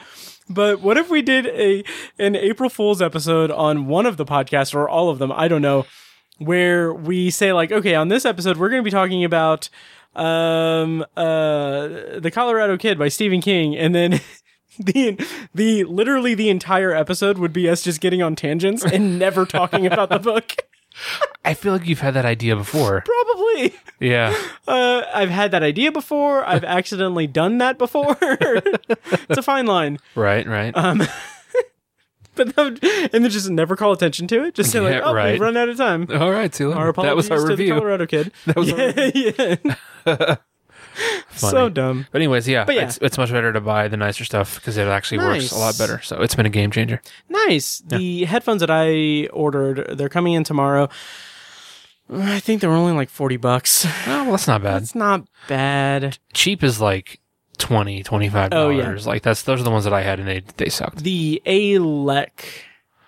but 0.50 0.81
what 0.81 0.98
if 0.98 1.09
we 1.09 1.21
did 1.21 1.45
a 1.48 1.83
an 2.18 2.36
April 2.36 2.69
Fool's 2.69 3.01
episode 3.04 3.51
on 3.51 3.86
one 3.88 4.06
of 4.07 4.18
the 4.18 4.25
podcasts 4.25 4.74
or 4.74 4.89
all 4.89 5.09
of 5.09 5.19
them? 5.19 5.31
I 5.31 5.48
don't 5.48 5.62
know, 5.62 5.86
where 6.37 6.93
we 6.93 7.29
say 7.29 7.53
like, 7.53 7.71
okay, 7.71 7.95
on 7.95 8.07
this 8.07 8.25
episode 8.25 8.57
we're 8.57 8.69
gonna 8.69 8.83
be 8.83 8.91
talking 8.91 9.23
about 9.23 9.69
um 10.15 11.05
uh 11.15 11.87
the 12.19 12.31
Colorado 12.33 12.77
Kid 12.77 12.97
by 12.97 13.07
Stephen 13.07 13.41
King, 13.41 13.75
and 13.75 13.93
then. 13.95 14.19
The 14.79 15.19
the 15.55 15.85
literally 15.85 16.35
the 16.35 16.49
entire 16.49 16.93
episode 16.93 17.39
would 17.39 17.51
be 17.51 17.67
us 17.67 17.81
just 17.81 17.99
getting 17.99 18.21
on 18.21 18.35
tangents 18.35 18.85
and 18.85 19.17
never 19.25 19.43
talking 19.43 19.87
about 19.87 20.09
the 20.09 20.19
book. 20.19 20.55
I 21.43 21.55
feel 21.55 21.73
like 21.73 21.87
you've 21.87 22.01
had 22.01 22.13
that 22.13 22.25
idea 22.25 22.55
before. 22.55 23.01
Probably. 23.05 23.73
Yeah. 23.99 24.37
Uh, 24.67 25.01
I've 25.13 25.31
had 25.31 25.49
that 25.49 25.63
idea 25.63 25.91
before. 25.91 26.45
I've 26.47 26.63
accidentally 26.63 27.25
done 27.25 27.57
that 27.57 27.79
before. 27.79 28.17
it's 28.21 29.39
a 29.39 29.41
fine 29.41 29.65
line. 29.65 29.97
Right. 30.13 30.45
Right. 30.45 30.77
Um, 30.77 31.01
but 32.45 32.55
that 32.55 32.63
would, 32.63 32.83
and 33.13 33.23
then 33.23 33.29
just 33.31 33.49
never 33.49 33.75
call 33.75 33.91
attention 33.91 34.27
to 34.27 34.43
it. 34.45 34.53
Just 34.53 34.71
say 34.71 34.79
like, 34.79 34.93
Yeah, 34.93 35.01
"Oh, 35.03 35.13
right. 35.13 35.33
we've 35.33 35.41
run 35.41 35.57
out 35.57 35.69
of 35.69 35.77
time." 35.77 36.07
All 36.11 36.31
right. 36.31 36.51
Later. 36.59 36.73
Our 36.73 36.89
apologies 36.89 37.27
that 37.27 37.35
was 37.35 37.43
our 37.43 37.49
to 37.49 37.55
the. 37.55 37.69
Colorado 37.69 38.05
kid. 38.05 38.31
That 38.45 38.55
was 38.55 38.69
yeah, 38.69 39.55
yeah. 40.05 40.35
Funny. 41.29 41.51
so 41.51 41.69
dumb. 41.69 42.07
But 42.11 42.21
anyways, 42.21 42.47
yeah, 42.47 42.65
But 42.65 42.75
yeah. 42.75 42.85
It's, 42.87 42.97
it's 43.03 43.17
much 43.19 43.31
better 43.31 43.53
to 43.53 43.61
buy 43.61 43.87
the 43.87 43.97
nicer 43.97 44.25
stuff 44.25 44.55
because 44.55 44.77
it 44.77 44.87
actually 44.87 45.19
works 45.19 45.51
a 45.51 45.57
lot 45.57 45.77
better. 45.77 46.01
So 46.01 46.21
it's 46.21 46.33
been 46.33 46.47
a 46.47 46.49
game 46.49 46.71
changer. 46.71 47.01
Nice. 47.29 47.83
The 47.85 48.25
headphones 48.25 48.61
that 48.61 48.71
I 48.71 49.27
ordered, 49.27 49.95
they're 49.97 50.09
coming 50.09 50.33
in 50.33 50.43
tomorrow. 50.43 50.89
I 52.11 52.39
think 52.39 52.61
they 52.61 52.67
were 52.67 52.73
only 52.73 52.93
like 52.93 53.09
forty 53.09 53.37
bucks. 53.37 53.85
Oh, 53.85 54.23
well, 54.23 54.31
that's 54.31 54.47
not 54.47 54.63
bad. 54.63 54.81
That's 54.81 54.95
not 54.95 55.27
bad. 55.47 56.17
Cheap 56.33 56.63
is 56.63 56.79
like 56.81 57.19
20 57.57 58.04
25 58.04 58.50
Oh, 58.54 58.71
dollars. 58.71 59.06
yeah. 59.06 59.09
Like 59.12 59.21
that's 59.24 59.44
those 59.44 59.62
are 59.62 59.63
the 59.63 59.71
ones 59.71 59.83
that 59.86 59.94
I 59.94 60.01
had 60.01 60.19
and 60.19 60.27
they 60.27 60.42
they 60.57 60.69
sucked. 60.69 61.00
The 61.04 61.42
ALEC 61.45 62.30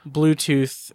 Bluetooth 0.08 0.92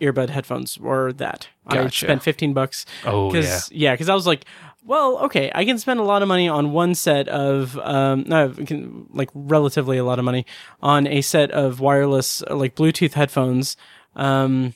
earbud 0.00 0.28
headphones 0.30 0.78
were 0.78 1.12
that. 1.14 1.48
I 1.66 1.88
spent 1.88 2.22
15 2.22 2.52
bucks 2.52 2.86
Oh 3.04 3.32
yeah. 3.34 3.40
cuz 3.40 3.68
yeah, 3.72 3.96
cuz 3.96 4.08
I 4.08 4.14
was 4.14 4.26
like, 4.26 4.44
well, 4.84 5.18
okay, 5.24 5.50
I 5.54 5.64
can 5.64 5.78
spend 5.78 6.00
a 6.00 6.04
lot 6.04 6.22
of 6.22 6.28
money 6.28 6.48
on 6.48 6.72
one 6.72 6.94
set 6.94 7.28
of 7.28 7.76
um 7.78 8.24
no, 8.26 8.50
can, 8.50 9.06
like 9.12 9.30
relatively 9.34 9.98
a 9.98 10.04
lot 10.04 10.18
of 10.18 10.24
money 10.24 10.46
on 10.82 11.06
a 11.06 11.20
set 11.20 11.50
of 11.50 11.80
wireless 11.80 12.42
like 12.50 12.74
Bluetooth 12.74 13.14
headphones 13.14 13.76
um 14.16 14.74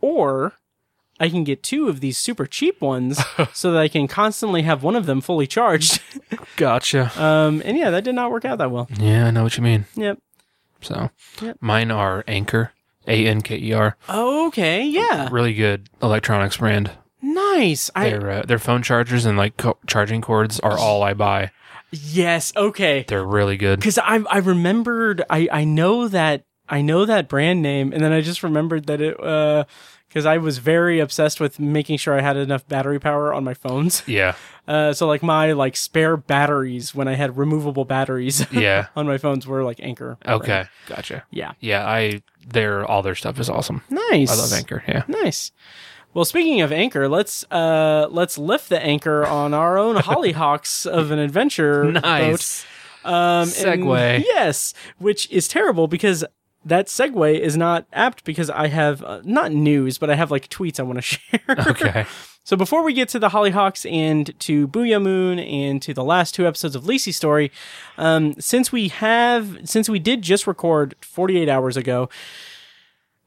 or 0.00 0.52
I 1.22 1.28
can 1.30 1.44
get 1.44 1.62
two 1.62 1.88
of 1.88 2.00
these 2.00 2.18
super 2.18 2.46
cheap 2.46 2.80
ones 2.80 3.22
so 3.52 3.72
that 3.72 3.78
I 3.80 3.88
can 3.88 4.08
constantly 4.08 4.62
have 4.62 4.82
one 4.82 4.96
of 4.96 5.06
them 5.06 5.20
fully 5.20 5.46
charged. 5.46 6.00
Gotcha. 6.56 7.10
Um 7.16 7.62
and 7.64 7.78
yeah, 7.78 7.90
that 7.90 8.04
did 8.04 8.14
not 8.14 8.30
work 8.30 8.44
out 8.44 8.58
that 8.58 8.70
well. 8.70 8.88
Yeah, 8.98 9.26
I 9.26 9.30
know 9.30 9.44
what 9.44 9.56
you 9.56 9.62
mean. 9.62 9.86
Yep. 9.94 10.18
So 10.80 11.10
Yep. 11.40 11.58
mine 11.60 11.90
are 11.90 12.24
Anker, 12.26 12.72
A 13.06 13.26
N 13.26 13.40
K 13.40 13.56
E 13.56 13.72
R. 13.72 13.96
Okay, 14.08 14.84
yeah. 14.84 15.28
Really 15.30 15.54
good 15.54 15.88
electronics 16.02 16.56
brand. 16.56 16.90
Nice. 17.22 17.88
I 17.94 18.10
Their 18.10 18.30
uh, 18.30 18.42
their 18.42 18.58
phone 18.58 18.82
chargers 18.82 19.24
and 19.24 19.38
like 19.38 19.56
co- 19.56 19.78
charging 19.86 20.20
cords 20.20 20.58
are 20.60 20.76
all 20.76 21.02
I 21.04 21.14
buy. 21.14 21.52
Yes. 21.92 22.52
Okay. 22.56 23.04
They're 23.06 23.24
really 23.24 23.56
good. 23.56 23.78
Because 23.78 23.98
I 23.98 24.16
I 24.28 24.38
remembered 24.38 25.22
I 25.30 25.48
I 25.52 25.64
know 25.64 26.08
that 26.08 26.44
I 26.68 26.80
know 26.80 27.04
that 27.04 27.28
brand 27.28 27.60
name, 27.62 27.92
and 27.92 28.02
then 28.02 28.12
I 28.12 28.22
just 28.22 28.42
remembered 28.42 28.86
that 28.86 29.00
it 29.00 29.16
because 30.12 30.26
I 30.26 30.36
was 30.36 30.58
very 30.58 31.00
obsessed 31.00 31.40
with 31.40 31.58
making 31.58 31.96
sure 31.96 32.12
I 32.18 32.20
had 32.20 32.36
enough 32.36 32.68
battery 32.68 33.00
power 33.00 33.32
on 33.32 33.44
my 33.44 33.54
phones. 33.54 34.02
Yeah. 34.12 34.34
Uh, 34.68 34.92
so 34.92 35.06
like 35.08 35.22
my 35.22 35.52
like 35.52 35.74
spare 35.76 36.16
batteries 36.16 36.94
when 36.94 37.08
I 37.08 37.14
had 37.14 37.36
removable 37.38 37.84
batteries 37.86 38.46
Yeah. 38.52 38.88
on 38.94 39.06
my 39.06 39.16
phones 39.18 39.46
were 39.46 39.64
like 39.64 39.80
Anker. 39.80 40.18
Okay. 40.26 40.66
Gotcha. 40.86 41.24
Yeah. 41.30 41.52
Yeah, 41.60 41.88
I 41.88 42.22
their 42.46 42.84
all 42.84 43.02
their 43.02 43.14
stuff 43.14 43.40
is 43.40 43.48
awesome. 43.48 43.82
Nice. 43.90 44.30
I 44.30 44.34
love 44.34 44.52
Anker. 44.52 44.84
Yeah. 44.86 45.02
Nice. 45.08 45.50
Well, 46.14 46.24
speaking 46.26 46.60
of 46.60 46.70
anchor, 46.72 47.08
let's 47.08 47.42
uh 47.50 48.06
let's 48.10 48.36
lift 48.36 48.68
the 48.68 48.80
anchor 48.80 49.24
on 49.26 49.54
our 49.54 49.78
own 49.78 49.96
hollyhocks 50.08 50.86
of 50.86 51.10
an 51.10 51.18
adventure 51.18 51.84
boat. 51.92 52.02
Nice. 52.02 52.66
Um, 53.04 53.14
and- 53.14 53.48
Segue. 53.50 54.24
yes, 54.24 54.74
which 54.98 55.28
is 55.30 55.48
terrible 55.48 55.88
because 55.88 56.22
that 56.64 56.86
segue 56.86 57.38
is 57.38 57.56
not 57.56 57.86
apt 57.92 58.24
because 58.24 58.48
I 58.50 58.68
have 58.68 59.02
uh, 59.02 59.20
not 59.24 59.52
news, 59.52 59.98
but 59.98 60.10
I 60.10 60.14
have 60.14 60.30
like 60.30 60.48
tweets 60.48 60.78
I 60.78 60.84
want 60.84 60.98
to 60.98 61.02
share. 61.02 61.40
Okay. 61.48 62.06
so 62.44 62.56
before 62.56 62.82
we 62.84 62.92
get 62.92 63.08
to 63.10 63.18
the 63.18 63.30
Hollyhocks 63.30 63.90
and 63.90 64.38
to 64.40 64.66
Boo'ya 64.68 65.00
Moon 65.00 65.38
and 65.38 65.80
to 65.82 65.92
the 65.92 66.04
last 66.04 66.34
two 66.34 66.46
episodes 66.46 66.74
of 66.76 66.86
Lacey's 66.86 67.16
story, 67.16 67.50
um, 67.98 68.34
since 68.40 68.70
we 68.72 68.88
have 68.88 69.58
since 69.64 69.88
we 69.88 69.98
did 69.98 70.22
just 70.22 70.46
record 70.46 70.94
48 71.00 71.48
hours 71.48 71.76
ago. 71.76 72.08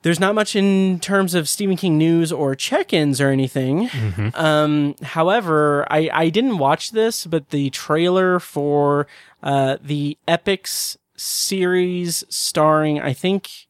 there's 0.03 0.19
not 0.19 0.35
much 0.35 0.55
in 0.55 0.99
terms 0.99 1.33
of 1.33 1.49
Stephen 1.49 1.75
King 1.75 1.97
news 1.97 2.31
or 2.31 2.53
check-ins 2.53 3.19
or 3.19 3.29
anything. 3.29 3.89
Um, 4.35 4.93
however, 5.01 5.87
I, 5.89 6.09
I 6.13 6.29
didn't 6.29 6.59
watch 6.59 6.91
this, 6.91 7.25
but 7.25 7.49
the 7.49 7.71
trailer 7.71 8.39
for 8.39 9.07
uh, 9.41 9.77
the 9.81 10.15
Epix 10.27 10.97
series 11.15 12.23
starring, 12.29 12.99
I 13.01 13.13
think, 13.13 13.67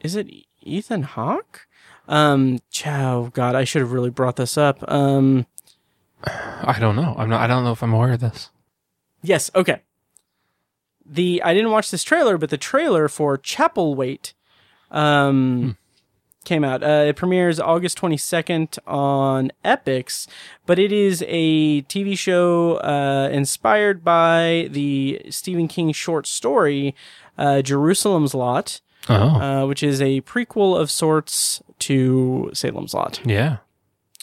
is 0.00 0.16
it 0.16 0.28
Ethan 0.62 1.02
Hawke? 1.02 1.66
Um, 2.06 2.58
chow, 2.70 3.30
God, 3.32 3.54
I 3.54 3.64
should 3.64 3.80
have 3.80 3.92
really 3.92 4.10
brought 4.10 4.36
this 4.36 4.58
up. 4.58 4.78
Um, 4.90 5.46
I 6.26 6.76
don't 6.78 6.96
know. 6.96 7.14
I'm 7.18 7.28
not. 7.28 7.40
I 7.40 7.46
don't 7.46 7.64
know 7.64 7.72
if 7.72 7.82
I'm 7.82 7.92
aware 7.92 8.12
of 8.12 8.20
this. 8.20 8.50
Yes, 9.22 9.50
okay. 9.54 9.80
The 11.04 11.42
I 11.44 11.54
didn't 11.54 11.70
watch 11.70 11.90
this 11.90 12.02
trailer, 12.02 12.38
but 12.38 12.50
the 12.50 12.58
trailer 12.58 13.08
for 13.08 13.36
Chapelwaite 13.36 14.32
um 14.90 15.76
came 16.44 16.64
out. 16.64 16.82
Uh, 16.82 17.06
it 17.08 17.16
premieres 17.16 17.58
August 17.58 17.98
22nd 17.98 18.78
on 18.86 19.50
Epix, 19.64 20.26
but 20.66 20.78
it 20.78 20.92
is 20.92 21.24
a 21.26 21.82
TV 21.82 22.16
show 22.16 22.76
uh, 22.76 23.28
inspired 23.32 24.04
by 24.04 24.68
the 24.70 25.20
Stephen 25.30 25.68
King 25.68 25.92
short 25.92 26.26
story 26.26 26.94
uh, 27.38 27.62
Jerusalem's 27.62 28.34
Lot, 28.34 28.80
Oh, 29.08 29.14
uh, 29.16 29.66
which 29.66 29.82
is 29.82 30.00
a 30.00 30.22
prequel 30.22 30.80
of 30.80 30.90
sorts 30.90 31.62
to 31.80 32.50
Salem's 32.54 32.94
Lot. 32.94 33.20
yeah. 33.24 33.58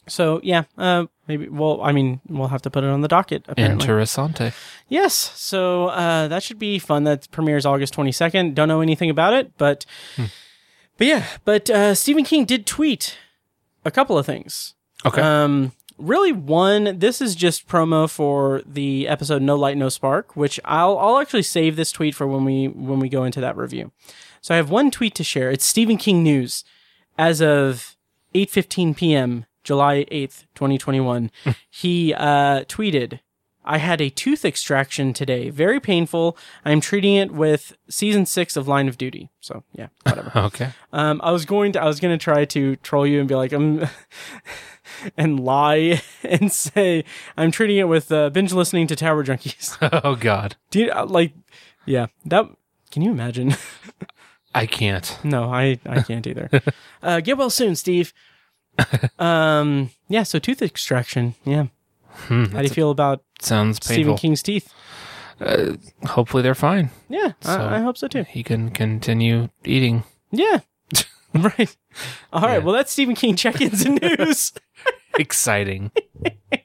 So 0.07 0.39
yeah, 0.43 0.63
uh, 0.79 1.05
maybe. 1.27 1.47
Well, 1.47 1.79
I 1.83 1.91
mean, 1.91 2.19
we'll 2.27 2.47
have 2.47 2.63
to 2.63 2.71
put 2.71 2.83
it 2.83 2.87
on 2.89 3.01
the 3.01 3.07
docket. 3.07 3.45
Apparently. 3.47 3.85
Interessante. 3.85 4.51
Yes, 4.89 5.13
so 5.13 5.89
uh, 5.89 6.27
that 6.27 6.41
should 6.41 6.57
be 6.57 6.79
fun. 6.79 7.03
That 7.03 7.29
premieres 7.31 7.67
August 7.67 7.93
twenty 7.93 8.11
second. 8.11 8.55
Don't 8.55 8.67
know 8.67 8.81
anything 8.81 9.11
about 9.11 9.33
it, 9.35 9.55
but 9.59 9.85
but 11.01 11.07
yeah, 11.07 11.25
but 11.45 11.67
uh, 11.71 11.95
Stephen 11.95 12.23
King 12.23 12.45
did 12.45 12.67
tweet 12.67 13.17
a 13.83 13.89
couple 13.89 14.19
of 14.19 14.25
things. 14.27 14.75
Okay. 15.03 15.19
Um, 15.19 15.71
really, 15.97 16.31
one. 16.31 16.99
This 16.99 17.21
is 17.21 17.33
just 17.33 17.67
promo 17.67 18.07
for 18.07 18.61
the 18.67 19.07
episode 19.07 19.41
"No 19.41 19.55
Light, 19.55 19.77
No 19.77 19.89
Spark," 19.89 20.35
which 20.35 20.59
I'll 20.63 20.99
I'll 20.99 21.17
actually 21.17 21.41
save 21.41 21.75
this 21.75 21.91
tweet 21.91 22.13
for 22.13 22.27
when 22.27 22.45
we 22.45 22.67
when 22.67 22.99
we 22.99 23.09
go 23.09 23.23
into 23.23 23.41
that 23.41 23.57
review. 23.57 23.91
So 24.41 24.53
I 24.53 24.57
have 24.57 24.69
one 24.69 24.91
tweet 24.91 25.15
to 25.15 25.23
share. 25.23 25.49
It's 25.49 25.65
Stephen 25.65 25.97
King 25.97 26.21
news 26.21 26.63
as 27.17 27.41
of 27.41 27.97
eight 28.35 28.51
fifteen 28.51 28.93
p.m. 28.93 29.47
July 29.63 30.05
eighth, 30.11 30.45
twenty 30.53 30.77
twenty 30.77 30.99
one. 30.99 31.31
he 31.71 32.13
uh, 32.13 32.65
tweeted. 32.65 33.21
I 33.63 33.77
had 33.77 34.01
a 34.01 34.09
tooth 34.09 34.43
extraction 34.43 35.13
today. 35.13 35.49
Very 35.49 35.79
painful. 35.79 36.35
I'm 36.65 36.81
treating 36.81 37.15
it 37.15 37.31
with 37.31 37.77
season 37.89 38.25
six 38.25 38.55
of 38.57 38.67
Line 38.67 38.87
of 38.87 38.97
Duty. 38.97 39.29
So 39.39 39.63
yeah, 39.73 39.87
whatever. 40.03 40.31
okay. 40.47 40.71
Um, 40.91 41.21
I 41.23 41.31
was 41.31 41.45
going 41.45 41.71
to, 41.73 41.81
I 41.81 41.85
was 41.85 41.99
going 41.99 42.17
to 42.17 42.23
try 42.23 42.45
to 42.45 42.75
troll 42.77 43.05
you 43.05 43.19
and 43.19 43.27
be 43.29 43.35
like, 43.35 43.51
I'm, 43.53 43.87
and 45.17 45.39
lie 45.39 46.01
and 46.23 46.51
say 46.51 47.03
I'm 47.37 47.51
treating 47.51 47.77
it 47.77 47.87
with 47.87 48.11
uh, 48.11 48.29
binge 48.31 48.51
listening 48.53 48.87
to 48.87 48.95
Tower 48.95 49.23
Junkies. 49.23 49.77
Oh 50.03 50.15
God. 50.15 50.55
Do 50.71 50.79
you 50.79 50.91
uh, 50.91 51.05
like? 51.05 51.33
Yeah, 51.85 52.07
that. 52.25 52.45
Can 52.91 53.01
you 53.03 53.11
imagine? 53.11 53.55
I 54.53 54.65
can't. 54.65 55.17
no, 55.23 55.51
I 55.53 55.79
I 55.85 56.01
can't 56.01 56.25
either. 56.27 56.49
uh, 57.01 57.21
get 57.21 57.37
well 57.37 57.49
soon, 57.49 57.75
Steve. 57.75 58.11
um, 59.19 59.91
yeah. 60.07 60.23
So 60.23 60.39
tooth 60.39 60.61
extraction. 60.61 61.35
Yeah. 61.45 61.67
Hmm, 62.27 62.45
How 62.45 62.57
do 62.59 62.63
you 62.63 62.69
feel 62.73 62.91
about 62.91 63.23
sounds 63.43 63.77
Stephen 63.77 64.03
painful. 64.03 64.17
King's 64.17 64.43
teeth? 64.43 64.73
Uh, 65.39 65.73
hopefully 66.05 66.43
they're 66.43 66.53
fine. 66.55 66.91
Yeah, 67.09 67.33
So- 67.41 67.51
I, 67.51 67.77
I 67.77 67.79
hope 67.81 67.97
so 67.97 68.07
too. 68.07 68.23
He 68.23 68.43
can 68.43 68.69
continue 68.71 69.49
eating. 69.65 70.03
Yeah. 70.31 70.59
right. 71.33 71.75
All 72.33 72.41
right. 72.43 72.53
Yeah. 72.53 72.57
Well, 72.59 72.75
that's 72.75 72.91
Stephen 72.91 73.15
King 73.15 73.35
check-ins 73.35 73.83
and 73.85 73.99
news. 74.01 74.53
Exciting. 75.19 75.91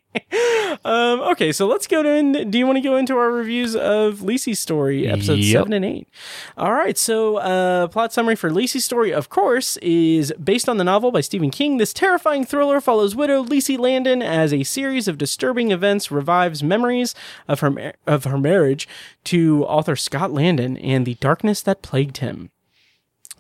Um, 0.85 1.21
okay, 1.21 1.53
so 1.53 1.67
let's 1.67 1.87
go 1.87 2.03
to. 2.03 2.45
Do 2.45 2.59
you 2.59 2.67
want 2.67 2.77
to 2.77 2.83
go 2.83 2.97
into 2.97 3.17
our 3.17 3.31
reviews 3.31 3.75
of 3.75 4.17
Lisey's 4.21 4.59
story, 4.61 5.09
episodes 5.09 5.51
Yep. 5.51 5.61
seven 5.61 5.73
and 5.73 5.85
eight? 5.85 6.09
All 6.57 6.73
right, 6.73 6.97
so 6.97 7.37
uh, 7.39 7.89
plot 7.89 8.13
summary 8.13 8.37
for 8.37 8.51
Lisey's 8.51 8.85
story, 8.85 9.11
of 9.13 9.29
course, 9.29 9.77
is 9.79 10.33
based 10.43 10.69
on 10.69 10.77
the 10.77 10.85
novel 10.85 11.11
by 11.11 11.21
Stephen 11.23 11.51
King. 11.51 11.79
This 11.79 11.93
terrifying 11.93 12.45
thriller 12.45 12.81
follows 12.81 13.17
widow 13.17 13.43
Lisey 13.43 13.79
Landon 13.79 14.23
as 14.23 14.53
a 14.53 14.63
series 14.65 15.09
of 15.09 15.19
disturbing 15.19 15.71
events 15.73 16.11
revives 16.11 16.63
memories 16.63 17.15
of 17.49 17.61
her 17.61 17.95
of 18.07 18.25
her 18.25 18.39
marriage 18.39 18.87
to 19.25 19.65
author 19.65 19.97
Scott 19.97 20.33
Landon 20.33 20.77
and 20.77 21.07
the 21.07 21.15
darkness 21.15 21.61
that 21.63 21.83
plagued 21.83 22.19
him. 22.19 22.51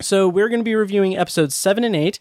So 0.01 0.29
we're 0.29 0.49
going 0.49 0.61
to 0.61 0.65
be 0.65 0.75
reviewing 0.75 1.17
episodes 1.17 1.55
7 1.55 1.83
and 1.83 1.97
8. 1.97 2.19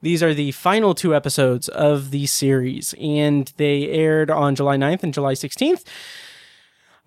These 0.00 0.22
are 0.22 0.32
the 0.32 0.52
final 0.52 0.94
two 0.94 1.14
episodes 1.14 1.68
of 1.68 2.10
the 2.10 2.26
series 2.26 2.94
and 3.00 3.52
they 3.56 3.88
aired 3.88 4.30
on 4.30 4.54
July 4.54 4.76
9th 4.76 5.02
and 5.02 5.12
July 5.12 5.34
16th. 5.34 5.84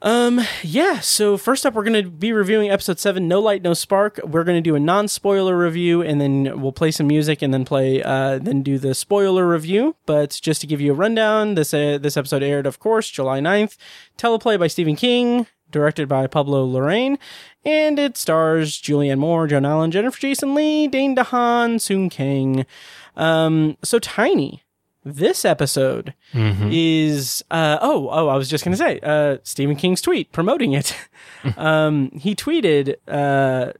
Um 0.03 0.41
yeah, 0.63 0.99
so 0.99 1.37
first 1.37 1.63
up 1.63 1.75
we're 1.75 1.83
going 1.83 2.03
to 2.03 2.09
be 2.09 2.33
reviewing 2.33 2.71
episode 2.71 2.97
7 2.97 3.27
No 3.27 3.39
Light 3.39 3.61
No 3.61 3.75
Spark. 3.75 4.19
We're 4.23 4.43
going 4.43 4.57
to 4.57 4.61
do 4.61 4.75
a 4.75 4.79
non-spoiler 4.79 5.55
review 5.55 6.01
and 6.01 6.19
then 6.19 6.59
we'll 6.59 6.71
play 6.71 6.89
some 6.89 7.05
music 7.05 7.43
and 7.43 7.53
then 7.53 7.65
play 7.65 8.01
uh 8.01 8.39
then 8.39 8.63
do 8.63 8.79
the 8.79 8.95
spoiler 8.95 9.47
review, 9.47 9.95
but 10.07 10.39
just 10.41 10.59
to 10.61 10.67
give 10.67 10.81
you 10.81 10.91
a 10.91 10.95
rundown, 10.95 11.53
this 11.53 11.71
uh, 11.71 11.99
this 12.01 12.17
episode 12.17 12.41
aired 12.41 12.65
of 12.65 12.79
course 12.79 13.11
July 13.11 13.39
9th. 13.39 13.77
Teleplay 14.17 14.57
by 14.57 14.65
Stephen 14.65 14.95
King, 14.95 15.45
directed 15.69 16.07
by 16.07 16.25
Pablo 16.25 16.67
Larraín, 16.67 17.19
and 17.63 17.99
it 17.99 18.17
stars 18.17 18.79
Julianne 18.81 19.19
Moore, 19.19 19.47
Joan 19.47 19.65
Allen, 19.65 19.91
Jennifer 19.91 20.19
Jason 20.19 20.55
Lee, 20.55 20.87
Dane 20.87 21.15
DeHaan, 21.15 21.79
Sung 21.79 22.09
Kang. 22.09 22.65
Um, 23.15 23.77
so 23.83 23.99
Tiny, 23.99 24.63
this 25.03 25.45
episode 25.45 26.13
is 26.71 27.43
uh, 27.51 27.77
oh 27.81 28.07
oh 28.11 28.27
I 28.27 28.35
was 28.35 28.49
just 28.49 28.63
gonna 28.63 28.77
say 28.77 28.99
uh, 29.01 29.37
Stephen 29.43 29.75
King's 29.75 30.01
tweet 30.01 30.31
promoting 30.31 30.73
it. 30.73 30.95
um, 31.57 32.11
he 32.11 32.35
tweeted. 32.35 32.95
Uh, 33.07 33.73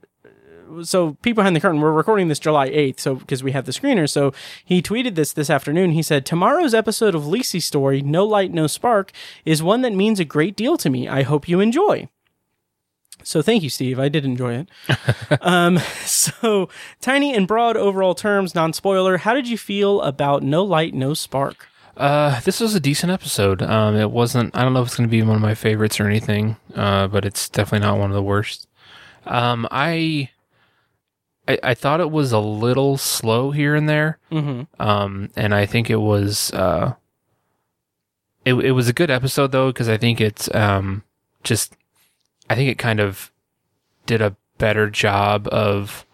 so 0.82 1.12
people 1.20 1.42
behind 1.42 1.54
the 1.54 1.60
curtain 1.60 1.82
we're 1.82 1.92
recording 1.92 2.28
this 2.28 2.38
july 2.38 2.66
8th 2.70 2.98
so 2.98 3.14
because 3.16 3.42
we 3.42 3.52
have 3.52 3.66
the 3.66 3.72
screener 3.72 4.08
so 4.08 4.32
he 4.64 4.80
tweeted 4.80 5.16
this 5.16 5.34
this 5.34 5.50
afternoon 5.50 5.90
he 5.90 6.02
said 6.02 6.24
tomorrow's 6.24 6.72
episode 6.72 7.14
of 7.14 7.24
Lisey's 7.24 7.66
story 7.66 8.00
no 8.00 8.24
light 8.24 8.52
no 8.54 8.66
spark 8.66 9.12
is 9.44 9.62
one 9.62 9.82
that 9.82 9.92
means 9.92 10.18
a 10.18 10.24
great 10.24 10.56
deal 10.56 10.78
to 10.78 10.88
me 10.88 11.06
i 11.06 11.20
hope 11.24 11.46
you 11.46 11.60
enjoy 11.60 12.08
so 13.24 13.42
thank 13.42 13.62
you 13.62 13.70
steve 13.70 13.98
i 13.98 14.08
did 14.08 14.24
enjoy 14.24 14.54
it 14.54 14.68
um, 15.40 15.78
so 16.04 16.68
tiny 17.00 17.34
and 17.34 17.46
broad 17.46 17.76
overall 17.76 18.14
terms 18.14 18.54
non-spoiler 18.54 19.18
how 19.18 19.34
did 19.34 19.48
you 19.48 19.56
feel 19.58 20.00
about 20.02 20.42
no 20.42 20.62
light 20.64 20.94
no 20.94 21.14
spark 21.14 21.68
Uh, 21.96 22.40
this 22.40 22.58
was 22.58 22.74
a 22.74 22.80
decent 22.80 23.12
episode. 23.12 23.60
Um, 23.60 23.96
it 23.96 24.10
wasn't. 24.10 24.56
I 24.56 24.62
don't 24.62 24.72
know 24.72 24.80
if 24.80 24.88
it's 24.88 24.96
going 24.96 25.06
to 25.06 25.10
be 25.10 25.20
one 25.22 25.36
of 25.36 25.42
my 25.42 25.54
favorites 25.54 26.00
or 26.00 26.06
anything. 26.06 26.56
Uh, 26.74 27.06
but 27.06 27.26
it's 27.26 27.50
definitely 27.50 27.86
not 27.86 27.98
one 27.98 28.08
of 28.10 28.14
the 28.14 28.22
worst. 28.22 28.66
Um, 29.26 29.68
I, 29.70 30.30
I, 31.46 31.58
I 31.62 31.74
thought 31.74 32.00
it 32.00 32.10
was 32.10 32.32
a 32.32 32.38
little 32.38 32.96
slow 32.96 33.50
here 33.50 33.74
and 33.74 33.90
there. 33.90 34.18
mm-hmm. 34.30 34.62
Um, 34.82 35.28
and 35.36 35.54
I 35.54 35.66
think 35.66 35.90
it 35.90 36.00
was. 36.00 36.50
Uh, 36.54 36.94
it 38.46 38.54
it 38.54 38.72
was 38.72 38.88
a 38.88 38.94
good 38.94 39.10
episode 39.10 39.52
though 39.52 39.68
because 39.70 39.90
I 39.90 39.98
think 39.98 40.18
it's 40.18 40.48
um 40.54 41.04
just, 41.44 41.76
I 42.50 42.54
think 42.54 42.70
it 42.70 42.78
kind 42.78 43.00
of 43.00 43.30
did 44.06 44.20
a 44.20 44.36
better 44.58 44.90
job 44.90 45.48
of 45.48 46.04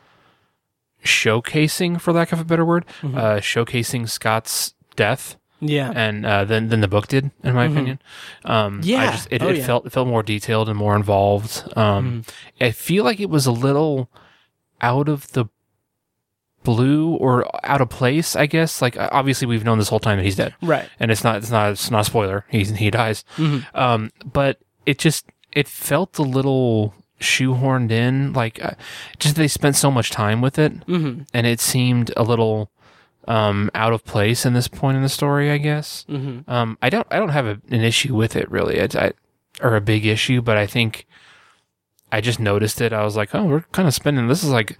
showcasing, 1.04 2.00
for 2.00 2.12
lack 2.12 2.32
of 2.32 2.40
a 2.40 2.44
better 2.44 2.64
word, 2.64 2.84
uh, 3.02 3.38
showcasing 3.40 4.08
Scott's 4.08 4.74
death 4.96 5.36
yeah 5.60 5.92
and 5.94 6.24
uh, 6.24 6.44
than 6.44 6.68
than 6.68 6.80
the 6.80 6.88
book 6.88 7.08
did, 7.08 7.30
in 7.42 7.54
my 7.54 7.64
opinion. 7.64 7.98
Um, 8.44 8.80
I 8.82 8.86
Yeah. 8.86 9.10
just, 9.12 9.28
it, 9.30 9.42
Oh, 9.42 9.48
it 9.48 9.56
yeah. 9.58 9.66
felt 9.66 9.86
it 9.86 9.90
felt 9.92 10.06
more 10.06 10.22
detailed 10.22 10.68
and 10.68 10.78
more 10.78 10.94
involved. 10.94 11.64
Um, 11.76 12.22
I 12.60 12.70
feel 12.70 13.02
like 13.04 13.18
it 13.20 13.30
was 13.30 13.46
a 13.46 13.52
little 13.52 14.08
out 14.80 15.08
of 15.08 15.32
the 15.32 15.46
blue 16.62 17.10
or 17.14 17.44
out 17.66 17.80
of 17.80 17.88
place. 17.88 18.36
I 18.36 18.46
guess. 18.46 18.80
Like 18.82 18.96
obviously 18.98 19.46
we've 19.48 19.64
known 19.64 19.78
this 19.78 19.88
whole 19.88 19.98
time 20.00 20.18
that 20.18 20.24
he's 20.24 20.36
dead, 20.36 20.54
right 20.62 20.88
and 21.00 21.10
it's 21.10 21.24
not 21.24 21.36
it's 21.38 21.50
not 21.50 21.72
it's 21.72 21.90
not 21.90 22.02
a 22.02 22.04
spoiler. 22.04 22.44
He's 22.48 22.70
he 22.70 22.90
dies. 22.90 23.24
Um, 23.74 24.10
but 24.24 24.58
it 24.86 24.98
just 24.98 25.26
it 25.58 25.66
felt 25.68 26.18
a 26.18 26.22
little 26.22 26.94
shoehorned 27.20 27.90
in. 27.90 28.32
Like 28.32 28.62
uh, 28.64 28.74
just 29.18 29.34
they 29.36 29.48
spent 29.48 29.76
so 29.76 29.90
much 29.90 30.10
time 30.10 30.40
with 30.40 30.58
it, 30.58 30.72
mm-hmm. 30.86 31.22
and 31.34 31.46
it 31.46 31.60
seemed 31.60 32.12
a 32.16 32.22
little 32.22 32.70
um 33.26 33.70
out 33.74 33.92
of 33.92 34.04
place 34.04 34.46
in 34.46 34.54
this 34.54 34.68
point 34.68 34.96
in 34.96 35.02
the 35.02 35.08
story 35.08 35.50
i 35.50 35.58
guess 35.58 36.06
Mm-hmm. 36.08 36.50
um 36.50 36.78
i 36.80 36.88
don't 36.88 37.06
i 37.10 37.18
don't 37.18 37.28
have 37.38 37.46
a, 37.46 37.60
an 37.70 37.82
issue 37.84 38.14
with 38.14 38.34
it 38.34 38.50
really 38.50 38.76
it's 38.76 38.96
I, 38.96 39.12
or 39.60 39.76
a 39.76 39.82
big 39.82 40.06
issue 40.06 40.40
but 40.40 40.56
i 40.56 40.66
think 40.66 41.04
i 42.10 42.22
just 42.22 42.40
noticed 42.40 42.80
it 42.80 42.94
i 42.94 43.04
was 43.04 43.16
like 43.16 43.34
oh 43.34 43.44
we're 43.44 43.66
kind 43.72 43.86
of 43.86 43.92
spending 43.92 44.28
this 44.28 44.42
is 44.42 44.48
like 44.50 44.78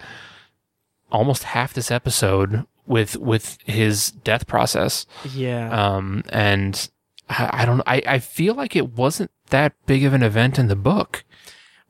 almost 1.13 1.43
half 1.43 1.75
this 1.75 1.91
episode 1.91 2.65
with 2.87 3.17
with 3.19 3.59
his 3.67 4.13
death 4.13 4.47
process 4.47 5.05
yeah 5.35 5.69
um 5.71 6.23
and 6.33 6.89
i, 7.29 7.63
I 7.63 7.65
don't 7.67 7.81
I, 7.87 8.03
I 8.07 8.19
feel 8.19 8.55
like 8.55 8.75
it 8.77 8.93
wasn't 8.93 9.31
that 9.51 9.75
big 9.87 10.05
of 10.05 10.13
an 10.15 10.23
event 10.23 10.59
in 10.59 10.69
the 10.69 10.77
book 10.77 11.25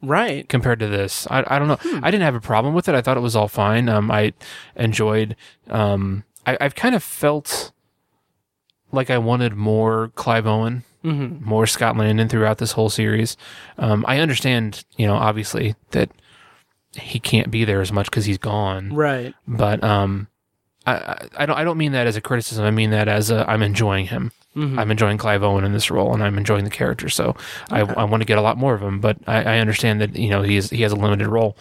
Right. 0.01 0.49
compared 0.49 0.79
to 0.79 0.87
this. 0.87 1.27
I, 1.29 1.43
I 1.49 1.59
don't 1.59 1.67
know. 1.67 2.01
I 2.05 2.13
didn't 2.13 2.23
have 2.23 2.37
a 2.37 2.41
problem 2.41 2.73
with 2.73 2.89
it. 2.89 2.95
I 2.95 3.03
thought 3.03 3.17
it 3.17 3.21
was 3.21 3.35
all 3.35 3.49
fine. 3.49 3.89
Um, 3.89 4.13
I 4.13 4.33
enjoyed. 4.77 5.35
Um, 5.69 6.23
I, 6.47 6.57
I've 6.61 6.77
kind 6.77 6.95
of 6.95 7.03
felt 7.03 7.73
like 8.93 9.11
I 9.11 9.19
wanted 9.19 9.55
more 9.57 10.13
Clive 10.15 10.47
Owen, 10.47 10.85
more 11.03 11.67
Scott 11.67 11.97
Landon 11.97 12.29
throughout 12.29 12.59
this 12.59 12.73
whole 12.73 12.91
series. 12.91 13.37
Um, 13.77 14.05
I 14.07 14.21
understand, 14.21 14.85
you 14.97 15.07
know, 15.09 15.17
obviously 15.17 15.75
that 15.91 16.11
he 16.93 17.19
can't 17.19 17.51
be 17.51 17.65
there 17.65 17.81
as 17.81 17.91
much 17.91 18.09
because 18.09 18.25
he's 18.25 18.39
gone. 18.39 18.95
Right. 18.95 19.35
But 19.49 19.83
um, 19.83 20.29
I, 20.87 20.93
I, 20.95 21.29
I 21.39 21.47
don't. 21.47 21.57
I 21.59 21.65
don't 21.65 21.77
mean 21.77 21.91
that 21.93 22.07
as 22.07 22.15
a 22.15 22.21
criticism. 22.21 22.65
I 22.65 22.71
mean 22.71 22.91
that 22.91 23.09
as 23.09 23.33
a, 23.33 23.45
I'm 23.51 23.63
enjoying 23.65 24.07
him. 24.07 24.31
I'm 24.57 24.91
enjoying 24.91 25.19
Clive 25.19 25.45
Owen 25.45 25.65
in 25.65 25.73
this 25.73 25.89
role, 25.89 26.13
and 26.13 26.21
I'm 26.21 26.37
enjoying 26.37 26.65
the 26.65 26.71
character. 26.71 27.09
So 27.09 27.37
I, 27.71 27.81
I 27.83 28.03
want 28.05 28.23
to 28.23 28.27
get 28.27 28.39
a 28.39 28.43
lot 28.43 28.57
more 28.57 28.75
of 28.75 28.83
him. 28.83 28.99
But 28.99 29.19
I, 29.27 29.43
I 29.45 29.59
understand 29.59 30.01
that 30.01 30.17
you 30.17 30.29
know 30.31 30.43
he 30.43 30.57
is, 30.57 30.71
he 30.71 30.83
has 30.83 30.91
a 30.91 30.97
limited 30.97 31.29
role, 31.29 31.57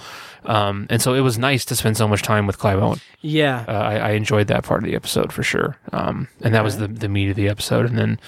um, 0.45 0.87
and 0.89 0.99
so 0.99 1.13
it 1.13 1.19
was 1.21 1.37
nice 1.37 1.63
to 1.65 1.75
spend 1.75 1.95
so 1.97 2.07
much 2.07 2.23
time 2.23 2.47
with 2.47 2.57
Clive 2.57 2.79
Owen. 2.81 2.99
Yeah. 3.21 3.65
Uh, 3.67 3.71
I, 3.71 3.95
I 3.97 4.11
enjoyed 4.11 4.47
that 4.47 4.63
part 4.63 4.83
of 4.83 4.89
the 4.89 4.95
episode 4.95 5.31
for 5.31 5.43
sure, 5.43 5.77
um, 5.91 6.27
and 6.41 6.55
that 6.55 6.63
was 6.63 6.77
the 6.77 6.87
the 6.87 7.07
meat 7.07 7.29
of 7.29 7.35
the 7.35 7.49
episode. 7.49 7.85
And 7.85 7.99
then 7.99 8.19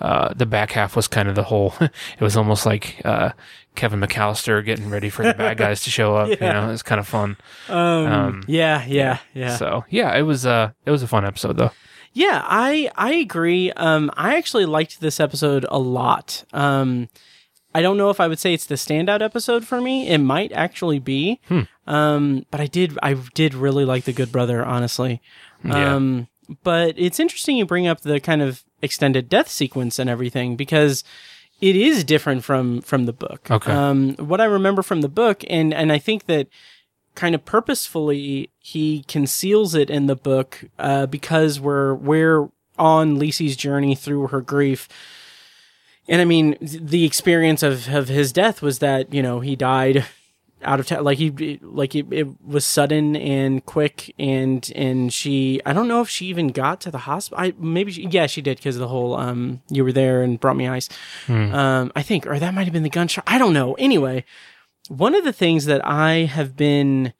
uh, 0.00 0.32
the 0.34 0.46
back 0.46 0.72
half 0.72 0.96
was 0.96 1.06
kind 1.06 1.28
of 1.28 1.34
the 1.34 1.44
whole. 1.44 1.74
it 1.80 2.20
was 2.20 2.34
almost 2.36 2.64
like 2.64 3.02
uh, 3.04 3.32
Kevin 3.74 4.00
McAllister 4.00 4.64
getting 4.64 4.88
ready 4.88 5.10
for 5.10 5.22
the 5.22 5.34
bad 5.34 5.58
guys 5.58 5.82
to 5.82 5.90
show 5.90 6.16
up. 6.16 6.28
You 6.40 6.48
know, 6.48 6.70
it's 6.70 6.82
kind 6.82 6.98
of 6.98 7.06
fun. 7.06 7.36
um, 7.68 8.42
yeah. 8.46 8.84
Yeah. 8.86 9.18
Yeah. 9.34 9.56
So 9.56 9.84
yeah, 9.90 10.16
it 10.16 10.22
was 10.22 10.46
uh 10.46 10.70
it 10.86 10.90
was 10.90 11.02
a 11.02 11.08
fun 11.08 11.26
episode 11.26 11.58
though. 11.58 11.72
Yeah, 12.14 12.42
I 12.44 12.90
I 12.94 13.12
agree. 13.14 13.72
Um, 13.72 14.10
I 14.16 14.36
actually 14.36 14.66
liked 14.66 15.00
this 15.00 15.18
episode 15.20 15.66
a 15.68 15.78
lot. 15.78 16.44
Um, 16.52 17.08
I 17.74 17.82
don't 17.82 17.98
know 17.98 18.08
if 18.08 18.20
I 18.20 18.28
would 18.28 18.38
say 18.38 18.54
it's 18.54 18.66
the 18.66 18.76
standout 18.76 19.20
episode 19.20 19.66
for 19.66 19.80
me. 19.80 20.06
It 20.08 20.18
might 20.18 20.52
actually 20.52 21.00
be. 21.00 21.40
Um, 21.86 22.46
but 22.52 22.60
I 22.60 22.66
did 22.66 22.96
I 23.02 23.14
did 23.34 23.52
really 23.52 23.84
like 23.84 24.04
the 24.04 24.12
Good 24.12 24.30
Brother, 24.30 24.64
honestly. 24.64 25.20
Yeah. 25.64 25.96
Um, 25.96 26.28
but 26.62 26.94
it's 26.96 27.18
interesting 27.18 27.56
you 27.56 27.66
bring 27.66 27.88
up 27.88 28.02
the 28.02 28.20
kind 28.20 28.42
of 28.42 28.64
extended 28.80 29.28
death 29.28 29.48
sequence 29.48 29.98
and 29.98 30.08
everything 30.08 30.56
because 30.56 31.02
it 31.60 31.74
is 31.74 32.04
different 32.04 32.44
from 32.44 32.80
from 32.82 33.06
the 33.06 33.12
book. 33.12 33.50
Okay. 33.50 33.72
Um, 33.72 34.14
what 34.16 34.40
I 34.40 34.44
remember 34.44 34.82
from 34.82 35.00
the 35.00 35.08
book, 35.08 35.42
and 35.50 35.74
and 35.74 35.90
I 35.90 35.98
think 35.98 36.26
that 36.26 36.46
kind 37.14 37.34
of 37.34 37.44
purposefully 37.44 38.50
he 38.58 39.04
conceals 39.06 39.74
it 39.74 39.90
in 39.90 40.06
the 40.06 40.16
book 40.16 40.64
uh, 40.78 41.06
because 41.06 41.60
we're 41.60 41.94
we're 41.94 42.48
on 42.78 43.18
Lisey's 43.18 43.56
journey 43.56 43.94
through 43.94 44.28
her 44.28 44.40
grief. 44.40 44.88
And 46.08 46.20
I 46.20 46.24
mean, 46.24 46.56
the 46.60 47.04
experience 47.04 47.62
of, 47.62 47.88
of 47.88 48.08
his 48.08 48.32
death 48.32 48.60
was 48.60 48.80
that 48.80 49.12
you 49.12 49.22
know 49.22 49.40
he 49.40 49.56
died 49.56 50.04
out 50.62 50.80
of 50.80 50.86
town, 50.86 51.04
like 51.04 51.18
he 51.18 51.58
like 51.62 51.94
it, 51.94 52.06
it 52.10 52.26
was 52.44 52.64
sudden 52.64 53.16
and 53.16 53.64
quick, 53.64 54.14
and 54.18 54.70
and 54.74 55.12
she 55.12 55.60
I 55.64 55.72
don't 55.72 55.88
know 55.88 56.00
if 56.00 56.08
she 56.08 56.26
even 56.26 56.48
got 56.48 56.80
to 56.82 56.90
the 56.90 56.98
hospital. 56.98 57.42
I 57.44 57.54
maybe 57.58 57.92
she, 57.92 58.06
yeah 58.08 58.26
she 58.26 58.42
did 58.42 58.58
because 58.58 58.78
the 58.78 58.88
whole 58.88 59.14
um 59.14 59.62
you 59.70 59.84
were 59.84 59.92
there 59.92 60.22
and 60.22 60.40
brought 60.40 60.56
me 60.56 60.68
ice. 60.68 60.88
Um, 61.54 61.92
I 61.94 62.02
think 62.02 62.26
or 62.26 62.38
that 62.38 62.54
might 62.54 62.64
have 62.64 62.72
been 62.72 62.82
the 62.82 62.90
gunshot. 62.90 63.24
I 63.26 63.38
don't 63.38 63.52
know. 63.54 63.74
Anyway, 63.74 64.24
one 64.88 65.14
of 65.14 65.24
the 65.24 65.32
things 65.32 65.64
that 65.66 65.84
I 65.86 66.24
have 66.24 66.56
been 66.56 67.12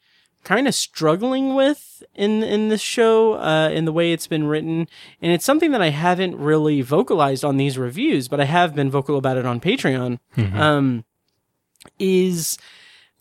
kind 0.43 0.67
of 0.67 0.75
struggling 0.75 1.55
with 1.55 2.03
in 2.13 2.43
in 2.43 2.69
this 2.69 2.81
show, 2.81 3.33
uh, 3.33 3.69
in 3.69 3.85
the 3.85 3.91
way 3.91 4.13
it's 4.13 4.27
been 4.27 4.45
written, 4.47 4.87
and 5.21 5.31
it's 5.31 5.45
something 5.45 5.71
that 5.71 5.81
I 5.81 5.89
haven't 5.89 6.37
really 6.37 6.81
vocalized 6.81 7.43
on 7.43 7.57
these 7.57 7.77
reviews, 7.77 8.27
but 8.27 8.39
I 8.39 8.45
have 8.45 8.75
been 8.75 8.89
vocal 8.91 9.17
about 9.17 9.37
it 9.37 9.45
on 9.45 9.59
Patreon. 9.59 10.19
Um, 10.37 11.03
is 11.99 12.57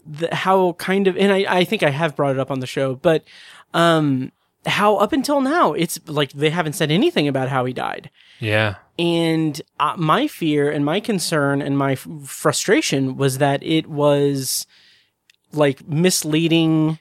the, 0.07 0.35
how 0.35 0.75
kind 0.75 1.07
of, 1.09 1.17
and 1.17 1.33
I 1.33 1.47
I 1.49 1.65
think 1.65 1.83
I 1.83 1.91
have 1.91 2.15
brought 2.15 2.33
it 2.33 2.39
up 2.39 2.51
on 2.51 2.61
the 2.61 2.67
show, 2.67 2.95
but 2.95 3.25
um, 3.73 4.31
how 4.67 4.97
up 4.97 5.13
until 5.13 5.41
now 5.41 5.73
it's 5.73 5.99
like 6.07 6.33
they 6.33 6.51
haven't 6.51 6.75
said 6.75 6.91
anything 6.91 7.27
about 7.29 7.49
how 7.49 7.65
he 7.65 7.73
died. 7.73 8.11
Yeah. 8.39 8.77
And 8.99 9.61
uh, 9.81 9.95
my 9.97 10.29
fear 10.29 10.71
and 10.71 10.85
my 10.85 11.01
concern 11.01 11.61
and 11.61 11.77
my 11.77 11.92
f- 11.92 12.07
frustration 12.25 13.16
was 13.16 13.38
that 13.38 13.62
it 13.62 13.88
was 13.88 14.66
like 15.53 15.87
misleading 15.88 16.99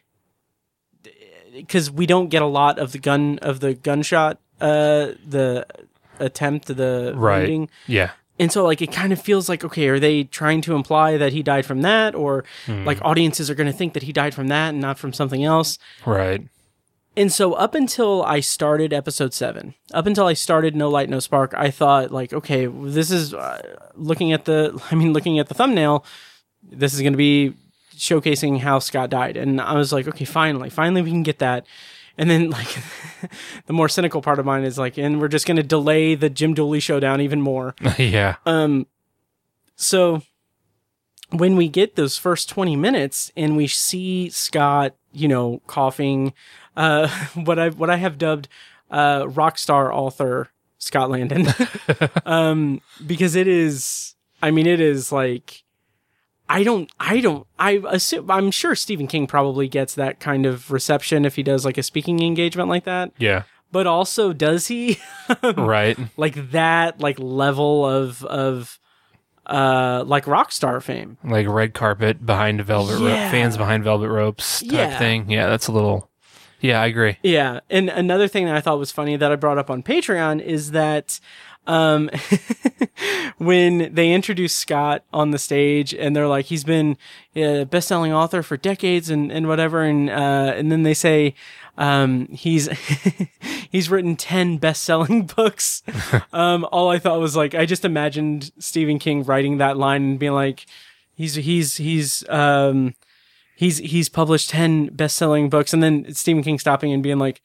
because 1.54 1.92
we 1.92 2.06
don't 2.06 2.30
get 2.30 2.42
a 2.42 2.48
lot 2.48 2.80
of 2.80 2.92
the 2.94 2.98
gun 3.00 3.38
of 3.44 3.60
the 3.60 3.76
gunshot, 3.76 4.40
uh, 4.60 5.12
the 5.28 5.66
attempt, 6.20 6.66
the 6.68 7.14
Right. 7.16 7.40
wounding. 7.42 7.70
Yeah. 7.88 8.12
And 8.40 8.52
so, 8.52 8.64
like, 8.64 8.82
it 8.82 8.92
kind 8.92 9.14
of 9.14 9.22
feels 9.22 9.48
like, 9.48 9.64
okay, 9.64 9.88
are 9.90 10.00
they 10.00 10.24
trying 10.24 10.62
to 10.62 10.76
imply 10.76 11.18
that 11.18 11.34
he 11.34 11.44
died 11.44 11.68
from 11.68 11.84
that? 11.84 12.16
Or, 12.16 12.44
like, 12.68 12.98
audiences 13.04 13.48
are 13.52 13.56
going 13.56 13.72
to 13.72 13.78
think 13.78 13.94
that 13.94 14.02
he 14.04 14.12
died 14.12 14.34
from 14.34 14.48
that 14.48 14.70
and 14.70 14.82
not 14.82 14.98
from 14.98 15.14
something 15.14 15.44
else. 15.44 15.78
Right. 16.04 16.48
And 17.16 17.32
so 17.32 17.54
up 17.54 17.76
until 17.76 18.24
I 18.24 18.40
started 18.40 18.92
episode 18.92 19.34
seven, 19.34 19.76
up 19.94 20.08
until 20.08 20.26
I 20.26 20.34
started 20.34 20.76
No 20.76 20.90
Light 20.90 21.10
No 21.10 21.20
Spark, 21.20 21.54
I 21.56 21.70
thought 21.70 22.12
like, 22.12 22.34
okay, 22.34 22.66
this 22.66 23.12
is 23.12 23.34
uh, 23.34 23.62
looking 23.96 24.34
at 24.34 24.46
the, 24.46 24.82
I 24.92 24.96
mean, 24.96 25.14
looking 25.14 25.40
at 25.40 25.48
the 25.48 25.54
thumbnail, 25.54 26.06
this 26.64 26.94
is 26.94 27.02
going 27.02 27.14
to 27.14 27.18
be 27.18 27.54
showcasing 27.96 28.60
how 28.60 28.80
Scott 28.80 29.10
died, 29.10 29.38
and 29.38 29.62
I 29.62 29.76
was 29.76 29.94
like, 29.94 30.08
okay, 30.08 30.26
finally, 30.26 30.70
finally 30.70 31.02
we 31.02 31.12
can 31.12 31.24
get 31.24 31.40
that. 31.40 31.66
And 32.18 32.30
then 32.30 32.50
like, 32.52 32.68
the 33.66 33.74
more 33.74 33.90
cynical 33.90 34.22
part 34.22 34.40
of 34.40 34.46
mine 34.46 34.64
is 34.64 34.78
like, 34.78 34.98
and 34.98 35.22
we're 35.22 35.28
just 35.28 35.46
going 35.46 35.58
to 35.58 35.64
delay 35.64 36.16
the 36.16 36.30
Jim 36.30 36.54
Dooley 36.54 36.80
showdown 36.80 37.22
even 37.22 37.42
more. 37.42 37.76
yeah. 37.98 38.36
Um, 38.46 38.88
so 39.76 40.22
when 41.32 41.56
we 41.56 41.68
get 41.68 41.96
those 41.96 42.18
first 42.18 42.50
20 42.50 42.76
minutes 42.76 43.32
and 43.36 43.58
we 43.58 43.68
see 43.68 44.30
Scott, 44.30 44.96
you 45.12 45.28
know, 45.28 45.62
coughing, 45.68 46.34
uh, 46.76 47.08
what 47.36 47.60
I, 47.60 47.70
what 47.70 47.90
I 47.90 47.98
have 47.98 48.18
dubbed, 48.18 48.48
uh, 48.92 49.26
rock 49.30 49.58
star 49.58 49.92
author 49.94 50.50
Scott 50.78 51.10
Landon, 51.10 51.48
um, 52.26 52.82
because 53.06 53.36
it 53.36 53.48
is, 53.48 54.16
I 54.42 54.52
mean, 54.52 54.68
it 54.68 54.82
is 54.82 55.12
like, 55.12 55.64
I 56.50 56.64
don't, 56.64 56.92
I 57.00 57.22
don't, 57.22 57.48
I 57.58 57.82
assume, 57.90 58.30
I'm 58.30 58.52
sure 58.52 58.76
Stephen 58.76 59.08
King 59.08 59.26
probably 59.28 59.68
gets 59.70 59.96
that 59.96 60.20
kind 60.20 60.46
of 60.46 60.72
reception 60.72 61.24
if 61.26 61.36
he 61.38 61.44
does 61.44 61.64
like 61.66 61.78
a 61.78 61.84
speaking 61.84 62.22
engagement 62.22 62.68
like 62.70 62.84
that. 62.84 63.12
Yeah. 63.18 63.44
But 63.72 63.88
also, 63.88 64.34
does 64.34 64.68
he? 64.68 65.00
Right. 65.58 65.98
like 66.18 66.52
that 66.52 67.00
like 67.00 67.18
level 67.18 67.86
of 67.88 68.24
of 68.26 68.78
uh 69.48 70.04
like 70.06 70.28
rock 70.28 70.52
star 70.52 70.80
fame 70.80 71.18
Like 71.24 71.48
red 71.48 71.74
carpet 71.74 72.26
behind 72.26 72.62
velvet 72.62 73.02
Yeah. 73.02 73.32
fans 73.32 73.58
behind 73.58 73.84
velvet 73.84 74.10
ropes 74.10 74.60
type 74.60 74.72
Yeah. 74.72 75.00
thing. 75.00 75.30
Yeah, 75.32 75.48
that's 75.48 75.68
a 75.68 75.72
little. 75.72 76.10
Yeah, 76.64 76.82
I 76.82 76.88
agree. 76.88 77.18
yeah 77.22 77.60
and 77.70 77.90
another 77.90 78.28
thing 78.28 78.46
that 78.46 78.56
i 78.56 78.62
thought 78.62 78.80
was 78.80 78.92
funny 78.92 79.16
that 79.18 79.32
i 79.32 79.36
brought 79.36 79.58
up 79.60 79.70
on 79.70 79.84
patreon 79.84 80.42
is 80.42 80.72
that 80.72 81.20
um 81.68 82.10
when 83.38 83.94
they 83.94 84.12
introduce 84.12 84.56
scott 84.56 85.04
on 85.14 85.32
the 85.32 85.38
stage 85.38 85.94
and 85.94 86.16
they're 86.16 86.28
like 86.28 86.46
he's 86.46 86.64
been 86.64 86.98
a 87.36 87.66
best-selling 87.66 88.14
author 88.14 88.42
for 88.44 88.58
decades 88.58 89.10
and 89.10 89.32
and 89.32 89.48
whatever 89.48 89.82
and 89.84 90.10
uh 90.10 90.54
and 90.56 90.72
then 90.72 90.84
they 90.84 90.94
say 90.94 91.34
um 91.78 92.28
he's 92.28 92.68
he's 93.72 93.90
written 93.90 94.16
10 94.16 94.58
best-selling 94.58 95.26
books 95.36 95.84
um 96.32 96.66
all 96.72 96.90
i 96.90 97.00
thought 97.00 97.20
was 97.20 97.36
like 97.36 97.56
i 97.56 97.66
just 97.66 97.86
imagined 97.86 98.52
stephen 98.60 99.00
king 99.00 99.24
writing 99.24 99.58
that 99.58 99.78
line 99.78 100.04
and 100.04 100.20
being 100.20 100.34
like 100.34 100.66
he's 101.16 101.36
he's 101.36 101.78
he's 101.78 102.24
um 102.30 102.94
he's 103.56 103.78
he's 103.80 104.10
published 104.10 104.50
10 104.50 104.88
best-selling 104.88 105.50
books 105.50 105.74
and 105.74 105.84
then 105.84 106.14
stephen 106.14 106.44
king 106.44 106.60
stopping 106.60 106.92
and 106.92 107.04
being 107.04 107.20
like 107.20 107.42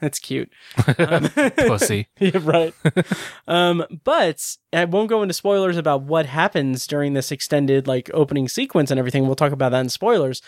that's 0.00 0.18
cute. 0.18 0.50
Pussy. 0.76 2.08
yeah 2.18 2.40
right. 2.42 2.74
Um 3.46 3.84
but 4.02 4.56
i 4.72 4.84
won't 4.84 5.08
go 5.08 5.22
into 5.22 5.32
spoilers 5.32 5.76
about 5.76 6.02
what 6.02 6.26
happens 6.26 6.88
during 6.88 7.12
this 7.14 7.30
extended 7.30 7.86
like 7.86 8.10
opening 8.12 8.48
sequence 8.48 8.90
and 8.90 8.98
everything. 8.98 9.24
We'll 9.24 9.36
talk 9.36 9.52
about 9.52 9.70
that 9.70 9.80
in 9.80 9.88
spoilers. 9.88 10.42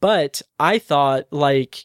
But 0.00 0.40
i 0.58 0.78
thought 0.78 1.26
like 1.30 1.84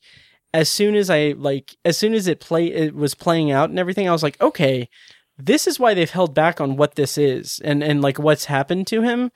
as 0.53 0.69
soon 0.69 0.95
as 0.95 1.09
i 1.09 1.33
like 1.37 1.75
as 1.83 1.97
soon 1.97 2.13
as 2.13 2.25
it 2.25 2.39
play 2.39 2.67
it 2.67 2.95
was 2.95 3.13
playing 3.13 3.51
out 3.51 3.69
and 3.69 3.77
everything 3.77 4.07
i 4.07 4.13
was 4.13 4.23
like 4.23 4.39
okay 4.41 4.89
this 5.37 5.67
is 5.67 5.79
why 5.79 5.93
they've 5.93 6.09
held 6.09 6.33
back 6.33 6.59
on 6.59 6.77
what 6.77 6.95
this 6.95 7.17
is 7.17 7.59
and 7.63 7.83
and 7.83 8.01
like 8.01 8.17
what's 8.17 8.45
happened 8.45 8.87
to 8.87 9.01
him 9.01 9.29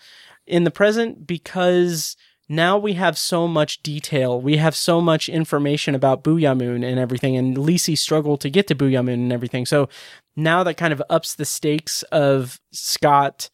in 0.47 0.63
the 0.63 0.71
present 0.71 1.28
because 1.28 2.15
now 2.51 2.77
we 2.77 2.93
have 2.93 3.17
so 3.17 3.47
much 3.47 3.81
detail. 3.81 4.39
We 4.41 4.57
have 4.57 4.75
so 4.75 4.99
much 4.99 5.29
information 5.29 5.95
about 5.95 6.23
Boo'ya 6.23 6.53
Moon 6.53 6.83
and 6.83 6.99
everything, 6.99 7.37
and 7.37 7.55
Lisey's 7.55 8.01
struggle 8.01 8.37
to 8.37 8.49
get 8.49 8.67
to 8.67 8.75
Boo'ya 8.75 9.01
Moon 9.03 9.19
and 9.21 9.31
everything. 9.33 9.65
So 9.65 9.87
now 10.35 10.63
that 10.63 10.75
kind 10.75 10.91
of 10.91 11.01
ups 11.09 11.33
the 11.35 11.45
stakes 11.45 12.03
of 12.11 12.59
Scott, 12.73 13.49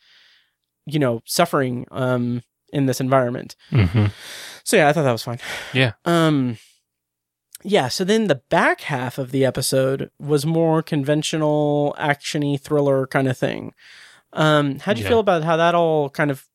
you 0.86 0.99
know, 0.99 1.21
suffering 1.25 1.86
um, 1.91 2.41
in 2.73 2.88
this 2.88 2.99
environment. 2.99 3.55
hmm 3.69 4.05
So 4.63 4.77
yeah, 4.77 4.89
I 4.89 4.93
thought 4.93 5.03
that 5.03 5.12
was 5.12 5.23
fine. 5.23 5.39
Yeah. 5.73 5.93
Um 6.05 6.57
yeah, 7.63 7.88
so 7.88 8.03
then 8.03 8.27
the 8.27 8.41
back 8.49 8.81
half 8.81 9.17
of 9.17 9.31
the 9.31 9.43
episode 9.43 10.12
was 10.19 10.45
more 10.45 10.81
conventional 10.83 11.95
actiony 11.99 12.60
thriller 12.60 13.07
kind 13.07 13.27
of 13.27 13.38
thing. 13.38 13.73
Um 14.33 14.79
how'd 14.79 14.97
you 14.97 15.03
Yeah. 15.03 15.10
feel 15.10 15.19
about 15.19 15.43
how 15.43 15.57
that 15.57 15.75
all 15.75 16.10
kind 16.10 16.29
of 16.31 16.45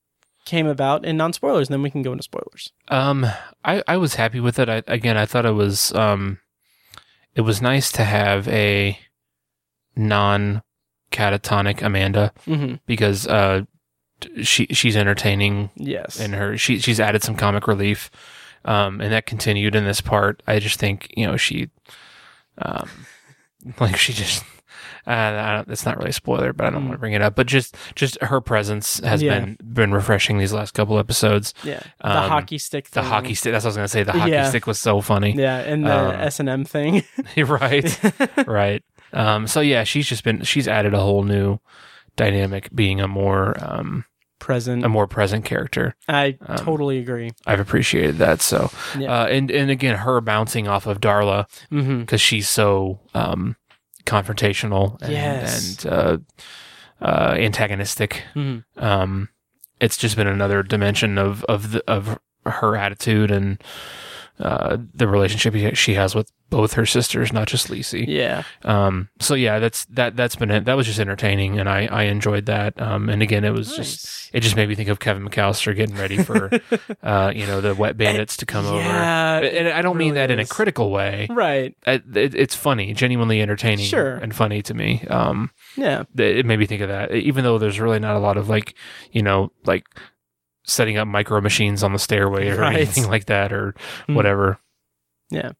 came 0.44 0.66
about 0.66 1.04
in 1.04 1.16
non 1.16 1.32
spoilers, 1.32 1.68
and 1.68 1.74
then 1.74 1.82
we 1.82 1.90
can 1.90 2.02
go 2.02 2.12
into 2.12 2.22
spoilers. 2.24 2.72
Um, 2.88 3.26
I, 3.64 3.82
I 3.86 3.96
was 3.96 4.14
happy 4.16 4.40
with 4.40 4.58
it. 4.58 4.68
I, 4.68 4.82
again, 4.86 5.16
I 5.16 5.26
thought 5.26 5.46
it 5.46 5.52
was 5.52 5.92
um, 5.94 6.38
it 7.34 7.42
was 7.42 7.62
nice 7.62 7.90
to 7.92 8.04
have 8.04 8.48
a 8.48 8.98
non 9.96 10.62
catatonic 11.10 11.82
Amanda 11.82 12.32
hmm 12.44 12.74
because 12.86 13.26
uh, 13.26 13.62
she 14.42 14.66
she's 14.66 14.96
entertaining 14.96 15.70
Yes. 15.76 16.18
in 16.20 16.32
her 16.32 16.56
she 16.56 16.78
she's 16.78 17.00
added 17.00 17.22
some 17.22 17.36
comic 17.36 17.66
relief, 17.66 18.10
um, 18.64 19.00
and 19.00 19.12
that 19.12 19.26
continued 19.26 19.74
in 19.74 19.84
this 19.84 20.00
part. 20.00 20.42
I 20.46 20.58
just 20.58 20.78
think 20.80 21.12
you 21.16 21.26
know 21.26 21.36
she, 21.36 21.70
um, 22.58 22.88
like 23.80 23.96
she 23.96 24.12
just. 24.12 24.44
Uh, 25.06 25.10
I 25.10 25.54
don't, 25.56 25.68
it's 25.68 25.84
not 25.84 25.96
really 25.98 26.10
a 26.10 26.12
spoiler, 26.12 26.52
but 26.52 26.66
I 26.66 26.70
don't 26.70 26.82
Mm. 26.82 26.86
want 26.86 26.92
to 26.94 26.98
bring 26.98 27.12
it 27.12 27.22
up. 27.22 27.34
But 27.34 27.46
just, 27.46 27.74
just 27.94 28.20
her 28.22 28.40
presence 28.40 29.00
has 29.00 29.22
Yeah. 29.22 29.40
been 29.40 29.56
been 29.72 29.92
refreshing 29.92 30.38
these 30.38 30.52
last 30.52 30.74
couple 30.74 30.98
episodes. 30.98 31.54
yeah. 31.64 31.80
The 32.02 32.18
um, 32.22 32.28
hockey 32.30 32.58
stick. 32.58 32.90
The 32.90 33.02
hockey 33.02 33.34
stick. 33.34 33.52
That's 33.52 33.64
what 33.64 33.70
I 33.70 33.70
was 33.70 33.76
gonna 33.76 33.88
say. 33.88 34.02
The 34.04 34.12
hockey 34.12 34.30
Yeah. 34.32 34.48
stick 34.48 34.66
was 34.66 34.78
so 34.78 35.00
funny. 35.00 35.32
Yeah, 35.36 35.58
and 35.58 35.84
the 35.84 35.92
Um, 35.98 36.10
S 36.20 36.38
and 36.40 36.48
M 36.48 36.64
thing. 36.64 37.02
right. 37.36 38.00
right. 38.46 38.82
Um, 39.12 39.46
so 39.46 39.60
yeah, 39.60 39.84
she's 39.84 40.06
just 40.08 40.24
been 40.24 40.42
she's 40.42 40.68
added 40.68 40.94
a 40.94 41.00
whole 41.00 41.22
new 41.24 41.58
dynamic, 42.16 42.68
being 42.74 43.00
a 43.00 43.08
more 43.08 43.56
um, 43.62 44.04
Present. 44.38 44.84
a 44.84 44.88
more 44.88 45.06
present 45.06 45.44
character. 45.44 45.94
I 46.08 46.36
um, 46.46 46.56
totally 46.56 46.98
agree. 46.98 47.30
I've 47.46 47.60
appreciated 47.60 48.18
that. 48.18 48.40
So 48.40 48.70
Yeah. 48.98 49.22
uh, 49.22 49.26
and 49.26 49.50
and 49.50 49.70
again, 49.70 49.96
her 49.98 50.20
bouncing 50.20 50.66
off 50.66 50.86
of 50.86 51.00
Darla 51.00 51.46
because 51.70 52.20
she's 52.20 52.48
so 52.48 53.00
um, 53.14 53.54
confrontational 54.04 55.00
and, 55.02 55.12
Yes. 55.12 55.84
and 55.84 55.92
uh, 55.92 56.18
uh, 57.00 57.34
antagonistic. 57.38 58.22
hmm 58.34 58.58
Um, 58.76 59.28
it's 59.80 59.96
just 59.96 60.16
been 60.16 60.28
another 60.28 60.62
dimension 60.62 61.18
of 61.18 61.44
of 61.44 61.72
the, 61.72 61.82
of 61.88 62.18
her 62.46 62.76
attitude 62.76 63.30
and 63.30 63.62
uh, 64.42 64.76
the 64.94 65.06
relationship 65.08 65.74
she 65.76 65.94
has 65.94 66.14
with 66.14 66.30
both 66.50 66.74
her 66.74 66.84
sisters, 66.84 67.32
not 67.32 67.48
just 67.48 67.70
Lacey. 67.70 68.04
Yeah. 68.06 68.42
Um, 68.64 69.08
so 69.20 69.34
yeah, 69.34 69.58
that's 69.58 69.86
that 69.86 70.16
that's 70.16 70.36
been 70.36 70.50
it. 70.50 70.64
That 70.66 70.74
was 70.76 70.86
just 70.86 70.98
entertaining, 70.98 71.58
and 71.58 71.68
I 71.68 71.86
I 71.86 72.02
enjoyed 72.04 72.46
that. 72.46 72.78
Um, 72.80 73.08
and 73.08 73.22
again, 73.22 73.44
it 73.44 73.50
was 73.52 73.74
just 73.74 74.30
it 74.34 74.40
just 74.40 74.54
made 74.56 74.68
me 74.68 74.74
think 74.74 74.88
of 74.90 74.98
Kevin 75.00 75.26
McAllister 75.26 75.74
getting 75.74 75.96
ready 75.96 76.18
for 76.22 76.50
uh, 77.02 77.32
you 77.34 77.46
know, 77.46 77.60
the 77.62 77.74
wet 77.74 77.96
bandits 77.96 78.36
to 78.38 78.46
come 78.46 78.66
Yeah, 78.66 79.38
over. 79.38 79.46
And 79.46 79.68
I 79.68 79.80
don't 79.80 79.96
mean 79.96 80.12
really 80.14 80.26
that 80.26 80.30
in 80.30 80.40
a 80.40 80.46
critical 80.46 80.90
way. 80.90 81.26
right. 81.30 81.74
I, 81.86 82.02
it, 82.14 82.34
it's 82.34 82.54
funny, 82.54 82.92
genuinely 82.92 83.40
entertaining, 83.40 83.86
Sure. 83.86 84.16
and 84.16 84.34
funny 84.34 84.60
to 84.62 84.74
me. 84.74 85.04
Um, 85.08 85.50
Yeah. 85.76 86.04
it 86.16 86.44
made 86.44 86.58
me 86.58 86.66
think 86.66 86.82
of 86.82 86.88
that, 86.88 87.12
even 87.14 87.44
though 87.44 87.58
there's 87.58 87.80
really 87.80 87.98
not 88.00 88.16
a 88.16 88.18
lot 88.18 88.36
of 88.36 88.48
like, 88.48 88.74
you 89.12 89.22
know, 89.22 89.52
like 89.64 89.86
setting 90.64 90.96
up 90.96 91.06
micro 91.08 91.40
machines 91.40 91.82
on 91.82 91.92
the 91.92 91.98
stairway 91.98 92.48
or 92.50 92.56
Right. 92.60 92.76
anything 92.76 93.08
like 93.08 93.26
that 93.26 93.52
or 93.52 93.74
Hmm. 94.06 94.14
whatever. 94.14 94.58
Yeah. 95.30 95.52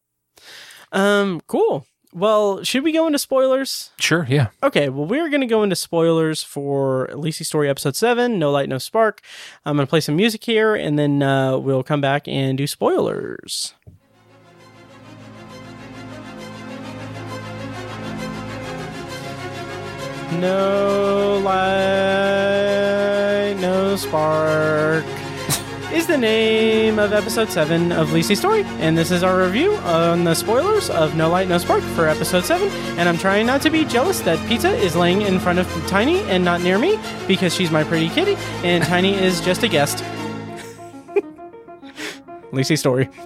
Um. 0.91 1.41
Cool. 1.47 1.85
Well, 2.15 2.63
should 2.63 2.83
we 2.83 2.91
go 2.91 3.07
into 3.07 3.17
spoilers? 3.17 3.89
Sure, 3.99 4.27
yeah. 4.29 4.49
Okay, 4.61 4.87
well, 4.89 5.07
we're 5.07 5.29
going 5.29 5.41
to 5.41 5.47
go 5.47 5.63
into 5.63 5.75
spoilers 5.75 6.43
for 6.43 7.09
Lacey 7.15 7.43
Story 7.43 7.67
Episode 7.67 7.95
7, 7.95 8.37
No 8.37 8.51
Light, 8.51 8.69
No 8.69 8.77
Spark. 8.77 9.21
I'm 9.65 9.75
going 9.75 9.87
to 9.87 9.89
play 9.89 9.99
some 9.99 10.15
music 10.15 10.43
here, 10.43 10.75
and 10.75 10.99
then 10.99 11.23
uh, 11.23 11.57
we'll 11.57 11.81
come 11.81 12.01
back 12.01 12.27
and 12.27 12.55
do 12.55 12.67
spoilers. 12.67 13.73
No 20.39 21.39
light, 21.43 22.92
no 23.63 23.95
spark 23.95 25.05
is 25.93 26.05
the 26.05 26.17
name 26.17 26.99
of 26.99 27.13
episode 27.13 27.49
7 27.49 27.93
of 27.93 28.11
Lacey's 28.11 28.37
Story. 28.37 28.63
And 28.79 28.97
this 28.97 29.09
is 29.09 29.23
our 29.23 29.41
review 29.41 29.75
on 29.77 30.25
the 30.25 30.35
spoilers 30.35 30.89
of 30.89 31.15
No 31.15 31.29
Light, 31.29 31.47
No 31.47 31.57
Spark 31.57 31.81
for 31.95 32.09
episode 32.09 32.43
7. 32.43 32.67
And 32.99 33.07
I'm 33.07 33.17
trying 33.17 33.45
not 33.45 33.61
to 33.61 33.69
be 33.69 33.85
jealous 33.85 34.19
that 34.21 34.37
Pizza 34.49 34.75
is 34.75 34.97
laying 34.97 35.21
in 35.21 35.39
front 35.39 35.59
of 35.59 35.87
Tiny 35.87 36.19
and 36.23 36.43
not 36.43 36.61
near 36.61 36.77
me 36.77 36.99
because 37.25 37.55
she's 37.55 37.71
my 37.71 37.85
pretty 37.85 38.09
kitty 38.09 38.35
and 38.67 38.83
Tiny 38.83 39.13
is 39.13 39.39
just 39.39 39.63
a 39.63 39.69
guest. 39.69 40.03
Lacey's 42.53 42.79
Story. 42.79 43.09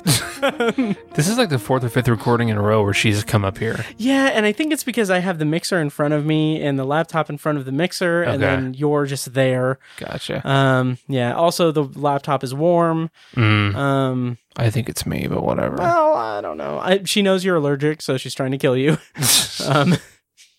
This 1.16 1.28
is 1.28 1.38
like 1.40 1.50
the 1.50 1.58
fourth 1.58 1.84
or 1.84 1.90
fifth 1.90 2.08
recording 2.08 2.50
in 2.50 2.58
a 2.58 2.62
row 2.62 2.84
where 2.84 2.94
she's 2.94 3.24
come 3.24 3.44
up 3.44 3.58
here. 3.58 3.84
Yeah, 3.98 4.28
and 4.28 4.46
I 4.46 4.52
think 4.52 4.72
it's 4.72 4.84
because 4.84 5.10
I 5.10 5.18
have 5.18 5.40
the 5.40 5.46
mixer 5.46 5.80
in 5.80 5.90
front 5.90 6.14
of 6.14 6.26
me 6.28 6.62
and 6.62 6.78
the 6.78 6.84
laptop 6.86 7.32
in 7.32 7.40
front 7.40 7.58
of 7.58 7.66
the 7.66 7.72
mixer, 7.72 8.22
and 8.22 8.42
Okay. 8.44 8.56
then 8.56 8.74
you're 8.76 9.08
just 9.08 9.34
there. 9.34 9.80
Gotcha. 9.98 10.48
Um, 10.48 11.00
yeah. 11.08 11.34
Also, 11.34 11.72
the 11.72 11.84
laptop 11.84 12.44
is 12.44 12.54
warm. 12.54 13.10
Mm, 13.36 13.76
Um, 13.76 14.38
I 14.58 14.70
think 14.70 14.90
it's 14.90 15.08
me, 15.08 15.26
but 15.28 15.44
whatever. 15.44 15.78
well, 15.78 16.14
I 16.14 16.40
don't 16.42 16.58
know. 16.58 16.78
I, 16.80 17.02
she 17.04 17.24
knows 17.24 17.44
you're 17.44 17.56
allergic, 17.56 18.04
so 18.04 18.16
she's 18.18 18.36
trying 18.36 18.52
to 18.52 18.58
kill 18.60 18.78
you. 18.78 19.00
um, 19.68 19.96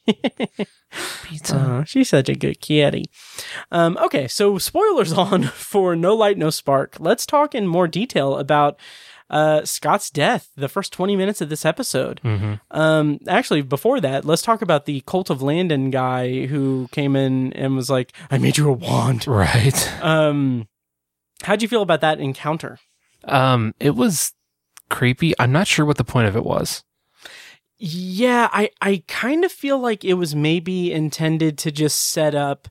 Pizza. 1.25 1.57
uh, 1.57 1.85
she's 1.85 2.09
such 2.09 2.29
a 2.29 2.35
good 2.35 2.61
kitty. 2.61 3.05
Um, 3.71 3.97
okay, 3.99 4.27
so 4.29 4.59
spoilers 4.59 5.12
on 5.27 5.44
for 5.44 5.94
No 5.94 6.14
Light, 6.14 6.38
No 6.38 6.51
Spark. 6.51 6.97
Let's 6.99 7.27
talk 7.27 7.55
in 7.55 7.66
more 7.66 7.87
detail 7.88 8.37
about 8.38 8.79
uh, 9.31 9.62
Scott's 9.64 10.09
death, 10.11 10.49
the 10.57 10.68
first 10.68 10.92
20 10.92 11.14
minutes 11.14 11.40
of 11.42 11.51
this 11.51 11.66
episode. 11.66 12.21
hmm 12.23 12.55
Um, 12.71 13.18
actually, 13.29 13.61
before 13.62 14.01
that, 14.01 14.25
let's 14.25 14.40
talk 14.42 14.62
about 14.62 14.87
the 14.87 15.03
Cult 15.07 15.29
of 15.29 15.42
Landon 15.42 15.90
guy 15.90 16.47
who 16.47 16.88
came 16.92 17.14
in 17.14 17.53
and 17.53 17.77
was 17.77 17.90
like, 17.90 18.12
I 18.31 18.38
made 18.38 18.57
you 18.57 18.68
a 18.68 18.73
wand. 18.73 19.27
Right. 19.27 19.92
Um, 20.03 20.68
how'd 21.42 21.61
you 21.61 21.68
feel 21.68 21.83
about 21.83 22.01
that 22.01 22.18
encounter? 22.21 22.79
Um, 23.25 23.75
it 23.79 23.94
was 23.94 24.33
creepy. 24.88 25.35
I'm 25.38 25.53
not 25.53 25.66
sure 25.66 25.85
what 25.85 25.99
the 25.99 26.05
point 26.05 26.29
of 26.29 26.37
it 26.37 26.44
was. 26.44 26.83
Yeah, 27.79 28.49
I, 28.53 28.71
I 28.81 29.03
kind 29.07 29.45
of 29.45 29.53
feel 29.53 29.79
like 29.79 30.05
it 30.05 30.14
was 30.14 30.35
maybe 30.35 30.93
intended 30.93 31.59
to 31.59 31.71
just 31.71 32.01
set 32.11 32.35
up, 32.35 32.69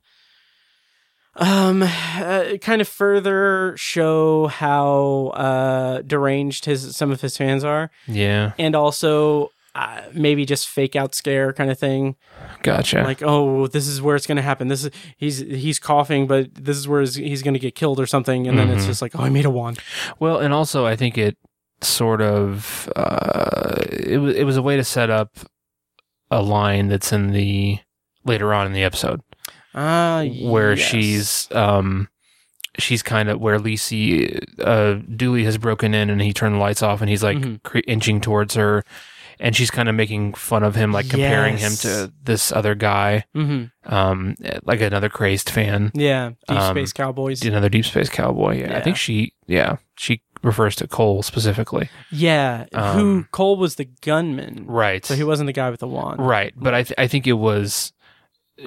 um, 1.36 1.84
uh, 1.84 2.58
kind 2.62 2.82
of 2.82 2.88
further 2.88 3.74
show 3.78 4.48
how 4.48 5.32
uh 5.36 6.02
deranged 6.02 6.65
his 6.65 6.96
some 6.96 7.12
of 7.12 7.22
his 7.22 7.38
fans 7.38 7.63
are, 7.63 7.91
Yeah. 8.08 8.54
and 8.58 8.76
also 8.76 9.52
uh, 9.76 10.02
maybe 10.12 10.43
just 10.43 10.67
fake 10.67 10.96
out 10.96 11.13
scare 11.13 11.54
kind 11.54 11.70
of 11.70 11.78
thing. 11.78 12.15
Gotcha. 12.63 13.04
Like, 13.04 13.22
oh, 13.22 13.67
this 13.67 13.88
is 13.88 14.02
where 14.02 14.15
it's 14.15 14.26
going 14.26 14.38
to 14.38 14.41
happen. 14.41 14.67
This 14.70 14.86
is 14.86 14.91
he's 15.17 15.38
he's 15.38 15.78
coughing, 15.80 16.26
but 16.26 16.54
this 16.56 16.76
is 16.76 16.88
where 16.88 17.02
he's, 17.02 17.13
he's 17.13 17.43
going 17.43 17.54
to 17.54 17.60
get 17.60 17.76
killed 17.76 18.00
or 18.00 18.08
something. 18.08 18.48
And 18.48 18.58
then 18.58 18.70
it's 18.72 18.86
Mhm. 18.86 18.88
just 18.88 19.02
like, 19.04 19.12
oh, 19.15 19.22
I 19.22 19.30
made 19.30 19.46
a 19.46 19.52
wand. 19.52 19.78
Well, 20.20 20.39
and 20.39 20.52
also 20.54 20.88
I 20.88 20.96
think 20.96 21.15
it 21.20 21.38
sort 21.81 22.21
of 22.21 22.91
uh, 22.95 23.75
it 23.91 24.17
was 24.19 24.35
it 24.35 24.43
was 24.43 24.57
a 24.57 24.61
way 24.61 24.75
to 24.77 24.83
set 24.83 25.09
up 25.09 25.35
a 26.31 26.41
line 26.41 26.87
that's 26.87 27.13
in 27.13 27.31
the 27.31 27.79
later 28.25 28.53
on 28.53 28.65
in 28.65 28.73
the 28.73 28.83
episode 28.83 29.21
Ah, 29.73 30.23
where 30.41 30.73
yes. 30.73 30.79
she's 30.87 31.47
um 31.51 32.09
she's 32.79 33.01
kind 33.03 33.29
of 33.29 33.39
where 33.39 33.59
Lacey 33.59 34.39
uh 34.59 34.95
Dooley 35.15 35.43
has 35.45 35.57
broken 35.57 35.93
in 35.93 36.09
and 36.09 36.21
he 36.21 36.33
turned 36.33 36.55
the 36.55 36.59
lights 36.59 36.81
off 36.83 36.99
and 37.01 37.09
he's 37.09 37.23
like 37.23 37.37
Mhm. 37.37 37.63
cre- 37.63 37.79
inching 37.87 38.19
towards 38.21 38.55
her 38.55 38.83
and 39.39 39.55
she's 39.55 39.69
kind 39.69 39.87
of 39.87 39.93
making 39.93 40.33
fun 40.33 40.63
of 40.63 40.73
him 40.75 40.91
like 40.91 41.09
comparing 41.09 41.59
Yes. 41.59 41.83
him 41.85 41.89
to 42.07 42.13
this 42.23 42.51
other 42.51 42.73
guy 42.75 43.23
Mhm. 43.35 43.71
um 43.85 44.35
like 44.63 44.81
another 44.81 45.09
crazed 45.09 45.49
fan 45.49 45.91
Yeah, 45.93 46.31
Deep 46.47 46.57
Um, 46.59 46.75
Space 46.75 46.91
Cowboys. 46.93 47.45
another 47.45 47.69
deep 47.69 47.85
space 47.85 48.09
cowboy 48.09 48.57
yeah, 48.59 48.71
Yeah. 48.71 48.77
I 48.77 48.81
think 48.81 48.97
she 48.97 49.33
yeah 49.45 49.77
she 49.95 50.21
refers 50.43 50.76
to 50.78 50.88
Cole 50.88 51.23
specifically. 51.23 51.89
Yeah, 52.12 52.65
who 52.73 52.80
Um, 52.80 53.28
Cole 53.32 53.58
was 53.58 53.76
the 53.76 53.86
gunman, 54.02 54.65
right. 54.67 55.06
So 55.06 55.15
he 55.15 55.23
wasn't 55.23 55.47
the 55.47 55.54
guy 55.54 55.69
with 55.69 55.80
the 55.80 55.88
wand. 55.88 56.19
Right, 56.19 56.54
but 56.56 56.73
I 56.73 56.84
th- 56.84 56.95
I 56.97 57.08
think 57.08 57.28
it 57.28 57.34
was 57.34 57.93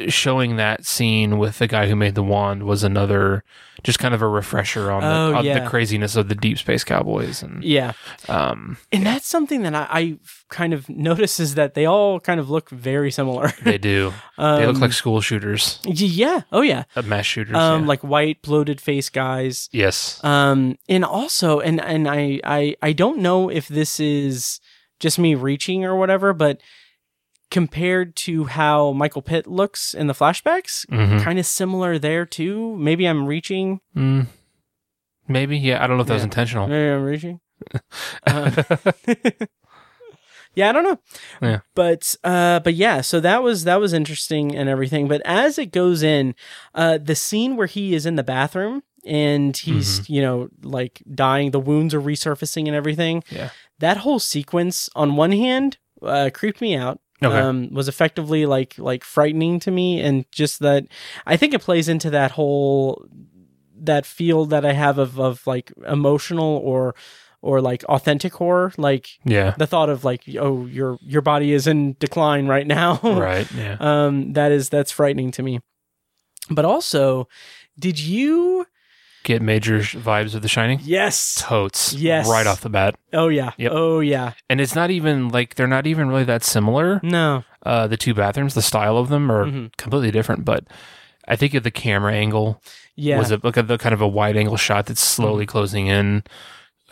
showing 0.08 0.56
that 0.56 0.86
scene 0.86 1.38
with 1.38 1.58
the 1.58 1.66
guy 1.66 1.88
who 1.88 1.96
made 1.96 2.14
the 2.14 2.22
wand 2.22 2.62
was 2.62 2.84
another 2.84 3.42
just 3.82 3.98
kind 3.98 4.12
of 4.14 4.20
a 4.22 4.28
refresher 4.28 4.90
on, 4.90 5.02
Oh, 5.02 5.30
the, 5.30 5.36
on 5.38 5.44
yeah. 5.44 5.58
the 5.58 5.68
craziness 5.68 6.14
of 6.14 6.28
the 6.28 6.34
Deep 6.34 6.58
Space 6.58 6.84
Cowboys 6.84 7.42
and 7.42 7.64
Yeah, 7.64 7.92
um 8.28 8.76
and 8.92 9.04
that's 9.04 9.26
something 9.26 9.62
that 9.62 9.74
I, 9.74 9.86
I 9.90 10.18
kind 10.48 10.72
of 10.72 10.88
notice 10.88 11.40
is 11.40 11.54
that 11.54 11.74
they 11.74 11.86
all 11.86 12.20
kind 12.20 12.38
of 12.38 12.50
look 12.50 12.70
very 12.70 13.10
similar. 13.10 13.52
they 13.62 13.78
do 13.78 14.12
um, 14.38 14.60
they 14.60 14.66
look 14.66 14.78
like 14.80 14.92
school 14.92 15.20
shooters 15.20 15.80
yeah, 15.84 16.42
oh 16.52 16.60
yeah, 16.62 16.84
uh, 16.94 17.02
mass 17.02 17.26
shooters 17.26 17.56
um, 17.56 17.82
yeah. 17.82 17.88
like 17.88 18.00
white 18.02 18.42
bloated 18.42 18.80
face 18.80 19.08
guys. 19.08 19.68
yes 19.72 20.22
Um, 20.22 20.76
and 20.88 21.04
also, 21.04 21.60
and 21.60 21.80
and 21.80 22.06
I 22.08 22.40
I 22.44 22.76
I 22.82 22.92
don't 22.92 23.18
know 23.18 23.48
if 23.50 23.66
this 23.68 23.98
is 23.98 24.60
just 25.00 25.18
me 25.18 25.34
reaching 25.34 25.84
or 25.84 25.96
whatever, 25.96 26.32
but 26.32 26.60
compared 27.50 28.14
to 28.16 28.44
how 28.44 28.92
Michael 28.92 29.22
Pitt 29.22 29.46
looks 29.46 29.92
in 29.94 30.06
the 30.06 30.14
flashbacks, 30.14 30.86
Mhm. 30.86 31.22
kind 31.22 31.38
of 31.38 31.46
similar 31.46 31.98
there 31.98 32.24
too. 32.24 32.76
Maybe 32.76 33.06
I'm 33.06 33.26
reaching. 33.26 33.80
mm. 33.96 34.26
maybe 35.28 35.56
yeah 35.58 35.82
I 35.82 35.86
don't 35.86 35.96
know 35.96 36.02
if 36.02 36.08
that 36.08 36.14
was 36.14 36.24
intentional 36.24 36.66
Maybe 36.66 36.90
I'm 36.90 37.04
reaching. 37.04 37.40
Uh, 38.26 38.50
yeah, 40.54 40.68
I 40.68 40.72
don't 40.72 40.82
know. 40.84 40.98
Yeah. 41.40 41.60
But 41.74 42.16
uh 42.24 42.60
but 42.60 42.74
yeah, 42.74 43.00
so 43.02 43.20
that 43.20 43.42
was 43.42 43.64
that 43.64 43.80
was 43.80 43.92
interesting 43.92 44.54
and 44.56 44.68
everything. 44.68 45.06
But 45.08 45.22
as 45.24 45.58
it 45.58 45.66
goes 45.72 46.02
in, 46.02 46.34
uh 46.74 46.98
the 46.98 47.14
scene 47.14 47.56
where 47.56 47.66
he 47.68 47.94
is 47.94 48.06
in 48.06 48.16
the 48.16 48.24
bathroom 48.24 48.82
and 49.04 49.56
he's 49.56 50.00
Mm-hmm. 50.00 50.12
you 50.12 50.22
know 50.22 50.48
like 50.62 51.02
dying. 51.14 51.52
The 51.52 51.60
wounds 51.60 51.94
are 51.94 52.00
resurfacing 52.00 52.66
and 52.66 52.74
everything. 52.74 53.22
Yeah. 53.30 53.50
That 53.78 53.98
whole 53.98 54.18
sequence, 54.18 54.90
on 54.94 55.16
one 55.16 55.32
hand, 55.32 55.78
uh, 56.02 56.28
creeped 56.34 56.60
me 56.60 56.74
out. 56.76 57.00
Okay. 57.22 57.36
Um, 57.36 57.72
was 57.72 57.88
effectively 57.88 58.46
like 58.46 58.78
like 58.78 59.04
frightening 59.04 59.60
to 59.60 59.70
me, 59.70 60.00
and 60.00 60.24
just 60.32 60.60
that 60.60 60.86
I 61.26 61.36
think 61.36 61.52
it 61.52 61.60
plays 61.60 61.88
into 61.88 62.10
that 62.10 62.30
whole 62.30 63.06
that 63.82 64.06
feel 64.06 64.46
that 64.46 64.64
I 64.64 64.72
have 64.72 64.98
of 64.98 65.20
of 65.20 65.46
like 65.46 65.72
emotional 65.86 66.56
or 66.64 66.94
or 67.42 67.60
like 67.60 67.84
authentic 67.84 68.34
horror, 68.34 68.72
like 68.76 69.18
yeah. 69.24 69.54
the 69.56 69.66
thought 69.66 69.88
of 69.88 70.04
like 70.04 70.22
oh 70.38 70.66
your 70.66 70.98
your 71.02 71.22
body 71.22 71.52
is 71.52 71.66
in 71.66 71.96
decline 71.98 72.46
right 72.46 72.66
now 72.66 73.00
right. 73.02 73.50
Yeah. 73.52 73.76
um 73.80 74.32
that 74.34 74.52
is 74.52 74.68
that's 74.68 74.92
frightening 74.92 75.30
to 75.32 75.42
me 75.42 75.60
but 76.50 76.64
also 76.64 77.28
did 77.78 77.98
you 77.98 78.66
Get 79.22 79.42
major 79.42 79.78
vibes 79.80 80.34
of 80.34 80.42
The 80.42 80.48
Shining. 80.48 80.80
yes 80.82 81.36
Totes. 81.38 81.92
Yes. 81.92 82.28
Right 82.28 82.46
off 82.46 82.60
the 82.62 82.70
bat. 82.70 82.94
oh 83.12 83.28
yeah 83.28 83.52
Yep. 83.58 83.72
oh 83.74 84.00
yeah 84.00 84.32
And 84.48 84.60
it's 84.60 84.74
not 84.74 84.90
even 84.90 85.28
like 85.28 85.54
they're 85.56 85.66
not 85.66 85.86
even 85.86 86.08
really 86.08 86.24
that 86.24 86.42
similar. 86.42 87.00
no 87.02 87.44
Uh, 87.64 87.86
the 87.86 87.96
two 87.98 88.14
bathrooms, 88.14 88.54
the 88.54 88.62
style 88.62 88.96
of 88.96 89.08
them 89.10 89.30
are 89.30 89.44
Mhm. 89.44 89.76
completely 89.76 90.10
different. 90.10 90.44
But 90.46 90.64
I 91.28 91.36
think 91.36 91.52
of 91.54 91.62
the 91.62 91.70
camera 91.70 92.14
angle 92.14 92.62
yeah 92.96 93.18
was 93.18 93.30
a 93.30 93.36
look 93.42 93.56
at 93.58 93.68
the 93.68 93.76
kind 93.78 93.92
of 93.92 94.00
a 94.00 94.08
wide 94.08 94.36
angle 94.36 94.56
shot 94.56 94.86
that's 94.86 95.02
slowly 95.02 95.44
Mm-hmm. 95.44 95.50
closing 95.52 95.86
in. 95.86 96.22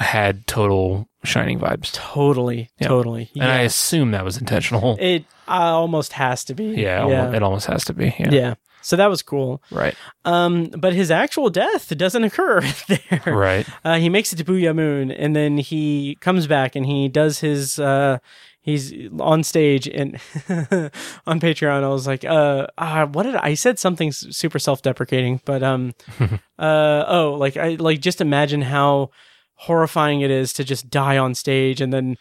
Had 0.01 0.47
total 0.47 1.09
Shining 1.25 1.59
vibes, 1.59 1.91
totally 1.93 2.71
Yeah. 2.79 2.87
totally 2.87 3.31
and 3.35 3.51
I 3.51 3.63
assume 3.63 4.13
that 4.13 4.25
was 4.25 4.37
intentional. 4.39 4.97
it 5.01 5.25
uh, 5.49 5.53
almost 5.75 6.13
has 6.13 6.45
to 6.45 6.55
be 6.55 6.67
yeah, 6.67 7.05
yeah 7.09 7.23
almo- 7.25 7.33
it 7.37 7.43
almost 7.43 7.67
has 7.67 7.85
to 7.87 7.93
be. 7.95 8.15
Yeah, 8.19 8.31
yeah 8.31 8.55
so 8.83 8.97
that 8.97 9.09
was 9.09 9.23
cool 9.23 9.63
right, 9.71 9.95
um 10.25 10.65
but 10.79 10.93
his 10.93 11.11
actual 11.11 11.51
death 11.51 11.97
doesn't 11.97 12.25
occur 12.25 12.61
there 12.89 13.23
right. 13.27 13.67
Uh, 13.85 13.97
he 13.99 14.09
makes 14.09 14.33
it 14.33 14.37
to 14.37 14.45
Boo'ya 14.45 14.75
Moon, 14.75 15.11
and 15.11 15.35
then 15.35 15.59
he 15.59 16.17
comes 16.21 16.47
back 16.47 16.77
and 16.77 16.87
he 16.87 17.09
does 17.09 17.41
his. 17.41 17.79
Uh, 17.79 18.19
he's 18.61 18.93
on 19.19 19.43
stage 19.43 19.89
and 19.89 20.17
on 21.27 21.41
Patreon. 21.41 21.83
I 21.85 21.89
was 21.89 22.07
like, 22.07 22.25
uh, 22.25 22.67
uh, 22.77 23.07
what 23.07 23.23
did 23.23 23.37
I, 23.37 23.49
I 23.49 23.55
said 23.55 23.79
something 23.79 24.13
super 24.13 24.59
self-deprecating, 24.59 25.41
but 25.47 25.63
um, 25.63 25.95
uh, 26.59 27.05
oh, 27.09 27.37
like 27.39 27.57
I 27.57 27.77
like 27.77 28.01
just 28.01 28.21
imagine 28.21 28.63
how 28.63 29.11
horrifying 29.55 30.21
it 30.21 30.31
is 30.31 30.53
to 30.55 30.65
just 30.65 30.91
die 30.91 31.19
on 31.19 31.35
stage, 31.35 31.81
and 31.81 31.93
then. 31.93 32.17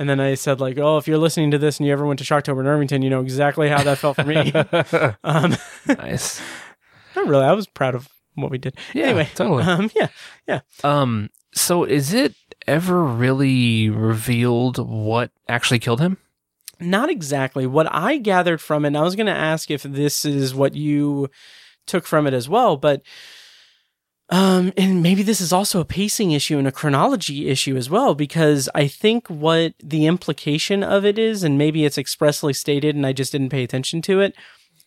And 0.00 0.08
then 0.08 0.18
I 0.18 0.32
said, 0.32 0.62
like, 0.62 0.78
oh, 0.78 0.96
if 0.96 1.06
you're 1.06 1.18
listening 1.18 1.50
to 1.50 1.58
this 1.58 1.76
and 1.76 1.86
you 1.86 1.92
ever 1.92 2.06
went 2.06 2.20
to 2.20 2.24
Shocktober 2.24 2.60
in 2.60 2.66
Irvington, 2.66 3.02
you 3.02 3.10
know 3.10 3.20
exactly 3.20 3.68
how 3.68 3.82
that 3.82 3.98
felt 3.98 4.16
for 4.16 4.24
me. 4.24 4.50
um, 5.24 5.54
nice. 5.86 6.40
not 7.16 7.26
really. 7.26 7.44
I 7.44 7.52
was 7.52 7.66
proud 7.66 7.94
of 7.94 8.08
what 8.34 8.50
we 8.50 8.56
did. 8.56 8.78
Yeah, 8.94 9.08
anyway, 9.08 9.28
totally. 9.34 9.62
Um, 9.62 9.90
yeah, 9.94 10.08
yeah. 10.48 10.60
Um, 10.82 11.28
so 11.52 11.84
is 11.84 12.14
it 12.14 12.34
ever 12.66 13.04
really 13.04 13.90
revealed 13.90 14.78
what 14.78 15.32
actually 15.50 15.80
killed 15.80 16.00
him? 16.00 16.16
Not 16.80 17.10
exactly. 17.10 17.66
What 17.66 17.86
I 17.92 18.16
gathered 18.16 18.62
from 18.62 18.86
it, 18.86 18.88
and 18.88 18.96
I 18.96 19.02
was 19.02 19.16
going 19.16 19.26
to 19.26 19.32
ask 19.32 19.70
if 19.70 19.82
this 19.82 20.24
is 20.24 20.54
what 20.54 20.74
you 20.74 21.28
took 21.86 22.06
from 22.06 22.26
it 22.26 22.32
as 22.32 22.48
well, 22.48 22.78
but 22.78 23.02
um, 24.30 24.72
and 24.76 25.02
maybe 25.02 25.22
this 25.22 25.40
is 25.40 25.52
also 25.52 25.80
a 25.80 25.84
pacing 25.84 26.30
issue 26.32 26.58
and 26.58 26.66
a 26.68 26.72
chronology 26.72 27.48
issue 27.48 27.76
as 27.76 27.90
well, 27.90 28.14
because 28.14 28.68
I 28.74 28.86
think 28.86 29.28
what 29.28 29.74
the 29.82 30.06
implication 30.06 30.82
of 30.82 31.04
it 31.04 31.18
is, 31.18 31.42
and 31.42 31.58
maybe 31.58 31.84
it's 31.84 31.98
expressly 31.98 32.52
stated 32.52 32.94
and 32.96 33.04
I 33.06 33.12
just 33.12 33.32
didn't 33.32 33.50
pay 33.50 33.64
attention 33.64 34.02
to 34.02 34.20
it, 34.20 34.34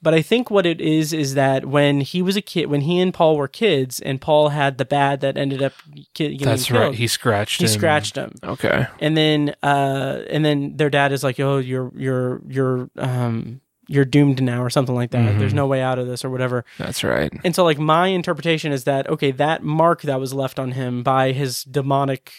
but 0.01 0.13
I 0.13 0.21
think 0.21 0.51
what 0.51 0.65
it 0.65 0.81
is 0.81 1.13
is 1.13 1.33
that 1.35 1.65
when 1.65 2.01
he 2.01 2.21
was 2.21 2.35
a 2.35 2.41
kid, 2.41 2.65
when 2.69 2.81
he 2.81 2.99
and 2.99 3.13
Paul 3.13 3.37
were 3.37 3.47
kids, 3.47 4.01
and 4.01 4.19
Paul 4.19 4.49
had 4.49 4.77
the 4.77 4.83
bad 4.83 5.21
that 5.21 5.37
ended 5.37 5.61
up 5.63 5.71
ki- 6.13 6.35
getting 6.35 6.39
That's 6.45 6.65
killed, 6.65 6.79
right. 6.87 6.93
He 6.95 7.07
scratched. 7.07 7.59
he 7.61 7.65
him. 7.67 7.71
scratched 7.71 8.15
him 8.17 8.33
Okay. 8.43 8.85
and 8.99 9.15
then 9.15 9.55
uh 9.63 10.23
and 10.29 10.43
then 10.43 10.75
their 10.75 10.89
dad 10.89 11.11
is 11.13 11.23
like 11.23 11.39
oh 11.39 11.57
you're 11.57 11.91
you're 11.95 12.41
you're 12.49 12.89
um 12.97 13.61
you're 13.93 14.05
doomed 14.05 14.41
now 14.41 14.61
or 14.63 14.69
something 14.69 14.95
like 14.95 15.11
that 15.11 15.33
Mhm. 15.35 15.39
there's 15.39 15.53
no 15.53 15.67
way 15.67 15.81
out 15.81 15.99
of 15.99 16.07
this 16.07 16.25
or 16.25 16.29
whatever 16.29 16.65
That's 16.77 17.03
right. 17.03 17.31
and 17.43 17.53
so 17.55 17.63
like 17.63 17.77
my 17.79 18.07
interpretation 18.07 18.71
is 18.71 18.83
that 18.85 19.07
okay 19.09 19.31
that 19.31 19.63
mark 19.63 20.01
that 20.01 20.19
was 20.19 20.33
left 20.33 20.57
on 20.59 20.71
him 20.71 21.03
by 21.03 21.31
his 21.31 21.63
demonic 21.63 22.31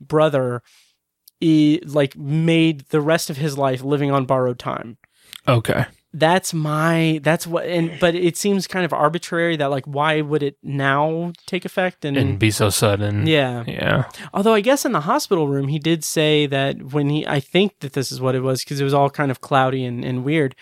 brother 0.00 0.62
he 1.40 1.80
like 1.86 2.16
made 2.16 2.80
the 2.88 3.00
rest 3.00 3.30
of 3.30 3.36
his 3.36 3.56
life 3.58 3.82
living 3.82 4.10
on 4.10 4.24
borrowed 4.24 4.58
time 4.58 4.98
Okay. 5.48 5.84
that's 6.12 6.52
my 6.54 7.20
that's 7.22 7.46
what 7.46 7.66
and 7.66 7.92
but 8.00 8.14
it 8.14 8.36
seems 8.36 8.66
kind 8.66 8.84
of 8.84 8.92
arbitrary 8.92 9.56
that 9.56 9.70
like 9.70 9.84
why 9.84 10.20
would 10.22 10.42
it 10.42 10.56
now 10.62 11.32
take 11.46 11.64
effect 11.64 12.04
and, 12.04 12.16
And 12.16 12.38
be 12.38 12.50
so 12.50 12.68
sudden. 12.70 13.26
yeah 13.26 13.62
Yeah. 13.66 14.04
Although 14.34 14.54
I 14.54 14.60
guess 14.60 14.84
in 14.84 14.92
the 14.92 15.02
hospital 15.02 15.46
room, 15.46 15.68
he 15.68 15.78
did 15.78 16.02
say 16.04 16.46
that 16.46 16.92
when 16.94 17.08
he, 17.10 17.26
I 17.26 17.38
think 17.40 17.78
that 17.80 17.92
this 17.92 18.10
is 18.10 18.20
what 18.20 18.34
it 18.34 18.40
was 18.40 18.64
because 18.64 18.80
it 18.80 18.84
was 18.84 18.94
all 18.94 19.10
kind 19.10 19.30
of 19.30 19.40
cloudy 19.40 19.84
and, 19.84 20.04
and 20.04 20.24
weird. 20.24 20.54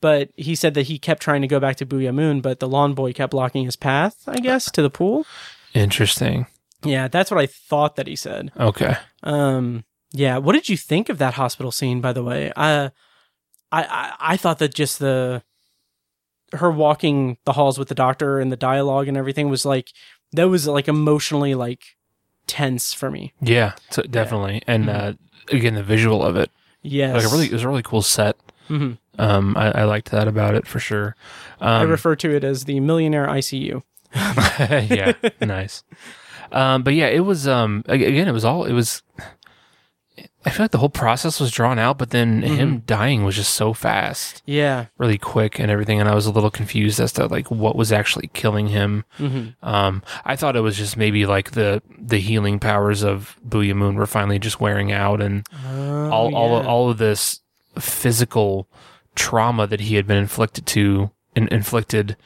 But 0.00 0.30
he 0.36 0.54
said 0.54 0.74
that 0.74 0.86
he 0.86 0.98
kept 0.98 1.20
trying 1.22 1.42
to 1.42 1.46
go 1.48 1.60
back 1.60 1.76
to 1.76 1.86
Boo'ya 1.86 2.12
Moon, 2.12 2.40
but 2.40 2.58
the 2.58 2.68
lawn 2.68 2.94
boy 2.94 3.12
kept 3.12 3.32
blocking 3.32 3.64
his 3.66 3.76
path, 3.76 4.22
I 4.26 4.36
guess, 4.40 4.70
to 4.72 4.82
the 4.82 4.88
pool. 4.90 5.26
Interesting. 5.74 6.46
Yeah, 6.82 7.08
that's 7.08 7.30
what 7.30 7.38
I 7.40 7.46
thought 7.46 7.96
that 7.96 8.06
he 8.06 8.16
said. 8.16 8.50
Okay. 8.58 8.96
Um, 9.22 9.84
yeah. 10.12 10.38
What 10.38 10.54
did 10.54 10.68
you 10.70 10.76
think 10.78 11.08
of 11.10 11.18
that 11.18 11.34
hospital 11.34 11.70
scene, 11.70 12.00
by 12.00 12.14
the 12.14 12.22
way? 12.24 12.50
I, 12.56 12.86
I, 13.70 13.82
I, 13.84 14.12
I 14.20 14.36
thought 14.38 14.58
that 14.60 14.74
just 14.74 14.98
the, 14.98 15.42
her 16.54 16.70
walking 16.70 17.36
the 17.44 17.52
halls 17.52 17.78
with 17.78 17.88
the 17.88 17.94
doctor 17.94 18.40
and 18.40 18.50
the 18.50 18.56
dialogue 18.56 19.06
and 19.08 19.16
everything 19.16 19.50
was 19.50 19.64
like, 19.66 19.90
that 20.32 20.48
was 20.48 20.66
like 20.66 20.88
emotionally 20.88 21.54
like 21.54 21.82
tense 22.46 22.92
for 22.94 23.10
me. 23.10 23.32
Yeah. 23.42 23.74
So 23.90 24.02
definitely. 24.02 24.62
And 24.66 24.86
Mhm. 24.86 24.94
uh, 24.94 25.12
again, 25.54 25.74
the 25.74 25.82
visual 25.84 26.22
of 26.24 26.36
it, 26.36 26.50
Yes. 26.82 27.14
like 27.14 27.24
a 27.24 27.28
really, 27.28 27.46
it 27.46 27.52
was 27.52 27.62
a 27.64 27.68
really 27.68 27.82
cool 27.82 28.02
set. 28.02 28.36
Mhm. 28.68 28.96
Um, 29.20 29.56
I, 29.56 29.70
I 29.82 29.84
liked 29.84 30.10
that 30.10 30.26
about 30.28 30.54
it 30.54 30.66
for 30.66 30.80
sure. 30.80 31.14
I 31.60 31.82
Um, 31.82 31.90
refer 31.90 32.16
to 32.16 32.30
it 32.34 32.42
as 32.44 32.64
the 32.64 32.80
millionaire 32.80 33.26
ICU. 33.26 33.82
yeah, 34.14 35.12
nice. 35.40 35.84
Um, 36.52 36.82
but 36.82 36.94
yeah, 36.94 37.06
it 37.06 37.20
was 37.20 37.46
um 37.46 37.84
again, 37.86 38.26
it 38.28 38.32
was 38.32 38.44
all 38.44 38.64
it 38.64 38.72
was. 38.72 39.02
I 40.44 40.48
feel 40.50 40.64
like 40.64 40.70
the 40.70 40.78
whole 40.78 40.88
process 40.88 41.38
was 41.38 41.50
drawn 41.50 41.78
out, 41.78 41.98
but 41.98 42.10
then 42.10 42.40
Mm-hmm. 42.42 42.54
him 42.54 42.78
dying 42.86 43.24
was 43.24 43.36
just 43.36 43.52
so 43.52 43.74
fast, 43.74 44.42
Yeah. 44.46 44.86
really 44.96 45.18
quick, 45.18 45.58
and 45.60 45.70
everything. 45.70 46.00
And 46.00 46.08
I 46.08 46.14
was 46.14 46.24
a 46.26 46.30
little 46.30 46.50
confused 46.50 46.98
as 46.98 47.12
to 47.12 47.26
like 47.26 47.50
what 47.50 47.76
was 47.76 47.92
actually 47.92 48.30
killing 48.32 48.68
him. 48.68 49.04
hmm 49.18 49.48
Um, 49.62 50.02
I 50.24 50.36
thought 50.36 50.56
it 50.56 50.60
was 50.62 50.76
just 50.78 50.96
maybe 50.96 51.26
like 51.26 51.50
the 51.52 51.82
the 51.98 52.18
healing 52.20 52.58
powers 52.58 53.02
of 53.02 53.36
Boo'ya 53.44 53.74
Moon 53.74 53.96
were 53.96 54.06
finally 54.06 54.38
just 54.38 54.60
wearing 54.60 54.90
out, 54.92 55.20
and 55.20 55.46
all 56.10 56.34
all 56.34 56.54
all 56.66 56.90
of 56.90 56.96
this 56.98 57.40
physical 57.78 58.66
trauma 59.14 59.66
that 59.66 59.80
he 59.80 59.96
had 59.96 60.06
been 60.06 60.16
inflicted 60.18 60.66
to 60.66 61.10
in, 61.34 61.48
inflicted 61.48 62.16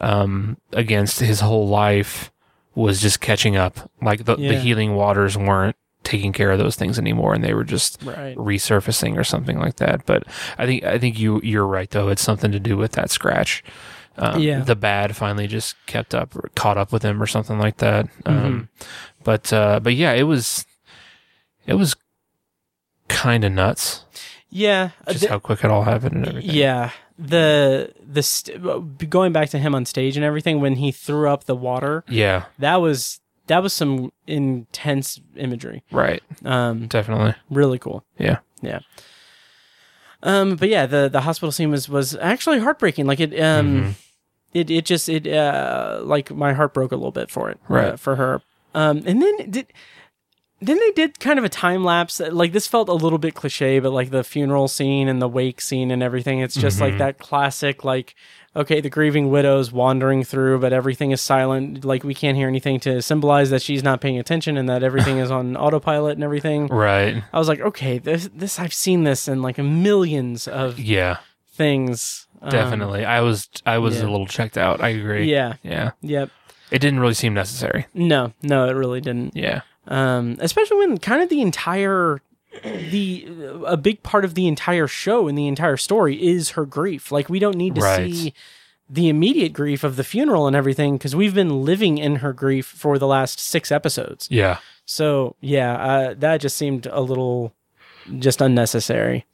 um, 0.00 0.56
against 0.72 1.20
his 1.20 1.40
whole 1.40 1.68
life 1.68 2.30
was 2.74 3.00
just 3.00 3.20
catching 3.20 3.56
up. 3.56 3.90
Like 4.00 4.24
the, 4.24 4.36
the 4.36 4.58
healing 4.58 4.94
waters 4.94 5.36
weren't 5.36 5.76
taking 6.04 6.32
care 6.32 6.50
of 6.50 6.58
those 6.58 6.76
things 6.76 6.98
anymore, 6.98 7.34
and 7.34 7.44
they 7.44 7.54
were 7.54 7.64
just 7.64 8.02
right. 8.02 8.36
resurfacing 8.36 9.16
or 9.16 9.24
something 9.24 9.58
like 9.58 9.76
that. 9.76 10.06
But 10.06 10.24
I 10.58 10.66
think 10.66 10.84
I 10.84 10.98
think 10.98 11.18
you 11.18 11.40
you're 11.42 11.66
right 11.66 11.90
though. 11.90 12.08
It's 12.08 12.22
something 12.22 12.52
to 12.52 12.60
do 12.60 12.76
with 12.76 12.92
that 12.92 13.10
scratch. 13.10 13.62
Um, 14.18 14.40
Yeah. 14.42 14.60
the 14.60 14.76
bad 14.76 15.16
finally 15.16 15.46
just 15.46 15.74
kept 15.86 16.14
up, 16.14 16.36
or 16.36 16.50
caught 16.54 16.76
up 16.76 16.92
with 16.92 17.02
him, 17.02 17.22
or 17.22 17.26
something 17.26 17.58
like 17.58 17.78
that. 17.78 18.06
Mm-hmm. 18.24 18.46
Um, 18.46 18.68
but 19.24 19.52
uh, 19.52 19.80
but 19.80 19.94
yeah, 19.94 20.12
it 20.12 20.24
was 20.24 20.66
it 21.66 21.74
was 21.74 21.96
kind 23.08 23.44
of 23.44 23.52
nuts 23.52 24.04
Yeah. 24.54 24.90
uh, 25.06 25.12
just 25.12 25.24
the- 25.24 25.30
how 25.30 25.38
quick 25.38 25.64
it 25.64 25.70
all 25.70 25.82
happened 25.82 26.14
and 26.14 26.26
everything. 26.28 26.50
yeah. 26.54 26.90
The 27.18 27.92
the 28.06 28.22
st- 28.22 29.08
going 29.10 29.32
back 29.32 29.48
to 29.50 29.58
him 29.58 29.74
on 29.74 29.84
stage 29.86 30.16
and 30.16 30.24
everything 30.24 30.60
when 30.60 30.76
he 30.76 30.92
threw 30.92 31.28
up 31.28 31.44
the 31.44 31.54
water 31.56 32.04
yeah, 32.08 32.44
that 32.58 32.76
was 32.76 33.20
that 33.46 33.62
was 33.62 33.72
some 33.72 34.12
intense 34.26 35.20
imagery. 35.36 35.82
right, 35.90 36.22
Um, 36.44 36.86
definitely. 36.88 37.34
really 37.50 37.78
cool. 37.78 38.04
Yeah, 38.18 38.38
Yeah. 38.60 38.80
Um, 40.22 40.56
but 40.56 40.68
yeah, 40.68 40.86
the 40.86 41.08
the 41.08 41.22
hospital 41.22 41.50
scene 41.52 41.70
was 41.70 41.88
was 41.88 42.16
actually 42.16 42.60
heartbreaking. 42.60 43.06
Like 43.06 43.20
it 43.20 43.38
um. 43.40 43.66
Mhm. 43.82 43.94
It 44.54 44.70
it 44.70 44.84
just 44.84 45.08
it 45.08 45.26
uh 45.26 46.00
like 46.04 46.30
my 46.30 46.52
heart 46.52 46.74
broke 46.74 46.92
a 46.92 46.96
little 46.96 47.10
bit 47.12 47.30
for 47.30 47.48
it 47.50 47.58
uh, 47.70 47.74
Right. 47.74 47.98
for 47.98 48.16
her 48.16 48.42
um 48.74 49.02
and 49.06 49.22
then 49.22 49.50
did 49.50 49.66
then 50.62 50.78
they 50.78 50.90
did 50.92 51.18
kind 51.20 51.38
of 51.38 51.44
a 51.44 51.48
time 51.48 51.84
lapse 51.84 52.20
like 52.20 52.52
this 52.52 52.66
felt 52.66 52.88
a 52.88 52.92
little 52.94 53.18
bit 53.18 53.34
cliche 53.34 53.80
but 53.80 53.90
like 53.92 54.10
the 54.10 54.22
funeral 54.24 54.68
scene 54.68 55.08
and 55.08 55.20
the 55.20 55.28
wake 55.28 55.60
scene 55.60 55.90
and 55.90 56.02
everything 56.02 56.38
it's 56.40 56.54
just 56.54 56.80
like 56.80 56.94
Mhm. 56.94 56.98
that 56.98 57.18
classic 57.18 57.84
like 57.84 58.14
okay 58.54 58.80
the 58.80 58.88
grieving 58.90 59.30
widow's 59.30 59.72
wandering 59.72 60.22
through 60.24 60.58
but 60.60 60.72
everything 60.72 61.10
is 61.10 61.20
silent 61.20 61.84
like 61.84 62.04
we 62.04 62.14
can't 62.14 62.36
hear 62.36 62.48
anything 62.48 62.78
to 62.80 63.02
symbolize 63.02 63.50
that 63.50 63.62
she's 63.62 63.82
not 63.82 64.00
paying 64.00 64.18
attention 64.18 64.56
and 64.56 64.68
that 64.68 64.82
everything 64.82 65.18
is 65.18 65.30
on 65.30 65.56
autopilot 65.64 66.14
and 66.16 66.24
everything 66.24 66.66
right. 66.68 67.22
i 67.32 67.38
was 67.38 67.48
like 67.48 67.60
okay 67.60 67.98
this 67.98 68.30
this 68.34 68.58
i've 68.60 68.74
seen 68.74 69.04
this 69.04 69.26
in 69.28 69.42
like 69.42 69.58
millions 69.58 70.46
of 70.46 70.78
Yeah, 70.78 71.16
things 71.52 72.26
Um, 72.40 72.50
definitely. 72.50 73.04
I 73.04 73.20
was 73.20 73.48
I 73.66 73.78
was 73.78 73.96
yeah. 73.98 74.02
a 74.06 74.08
little 74.10 74.26
checked 74.26 74.58
out. 74.58 74.80
I 74.82 74.88
agree. 74.90 75.30
yeah 75.30 75.54
yeah. 75.62 75.90
yep 76.00 76.30
It 76.70 76.80
didn't 76.80 77.00
really 77.00 77.14
seem 77.14 77.34
necessary. 77.34 77.86
No, 77.94 78.32
no, 78.42 78.66
it 78.68 78.72
really 78.72 79.00
didn't. 79.00 79.36
Yeah. 79.36 79.60
Um, 79.88 80.36
especially 80.40 80.78
when 80.78 80.98
kind 80.98 81.22
of 81.22 81.28
the 81.28 81.40
entire 81.42 82.20
the 82.62 83.26
a 83.66 83.76
big 83.76 84.02
part 84.02 84.24
of 84.24 84.34
the 84.34 84.46
entire 84.46 84.86
show 84.86 85.26
and 85.26 85.36
the 85.38 85.48
entire 85.48 85.76
story 85.76 86.22
is 86.22 86.50
her 86.50 86.64
grief. 86.66 87.10
Like 87.10 87.28
we 87.28 87.38
don't 87.38 87.56
need 87.56 87.74
to 87.76 87.80
Right. 87.80 88.12
see 88.12 88.34
the 88.90 89.08
immediate 89.08 89.52
grief 89.54 89.82
of 89.84 89.96
the 89.96 90.04
funeral 90.04 90.46
and 90.46 90.54
everything 90.54 90.98
because 90.98 91.16
we've 91.16 91.34
been 91.34 91.64
living 91.64 91.96
in 91.98 92.16
her 92.16 92.32
grief 92.34 92.66
for 92.66 92.98
the 92.98 93.06
last 93.06 93.40
six 93.40 93.72
episodes. 93.72 94.28
Yeah. 94.30 94.58
So 94.84 95.34
yeah, 95.40 95.74
uh, 95.76 96.14
that 96.18 96.40
just 96.42 96.56
seemed 96.56 96.86
a 96.86 97.00
little 97.00 97.54
just 98.18 98.40
unnecessary. 98.42 99.24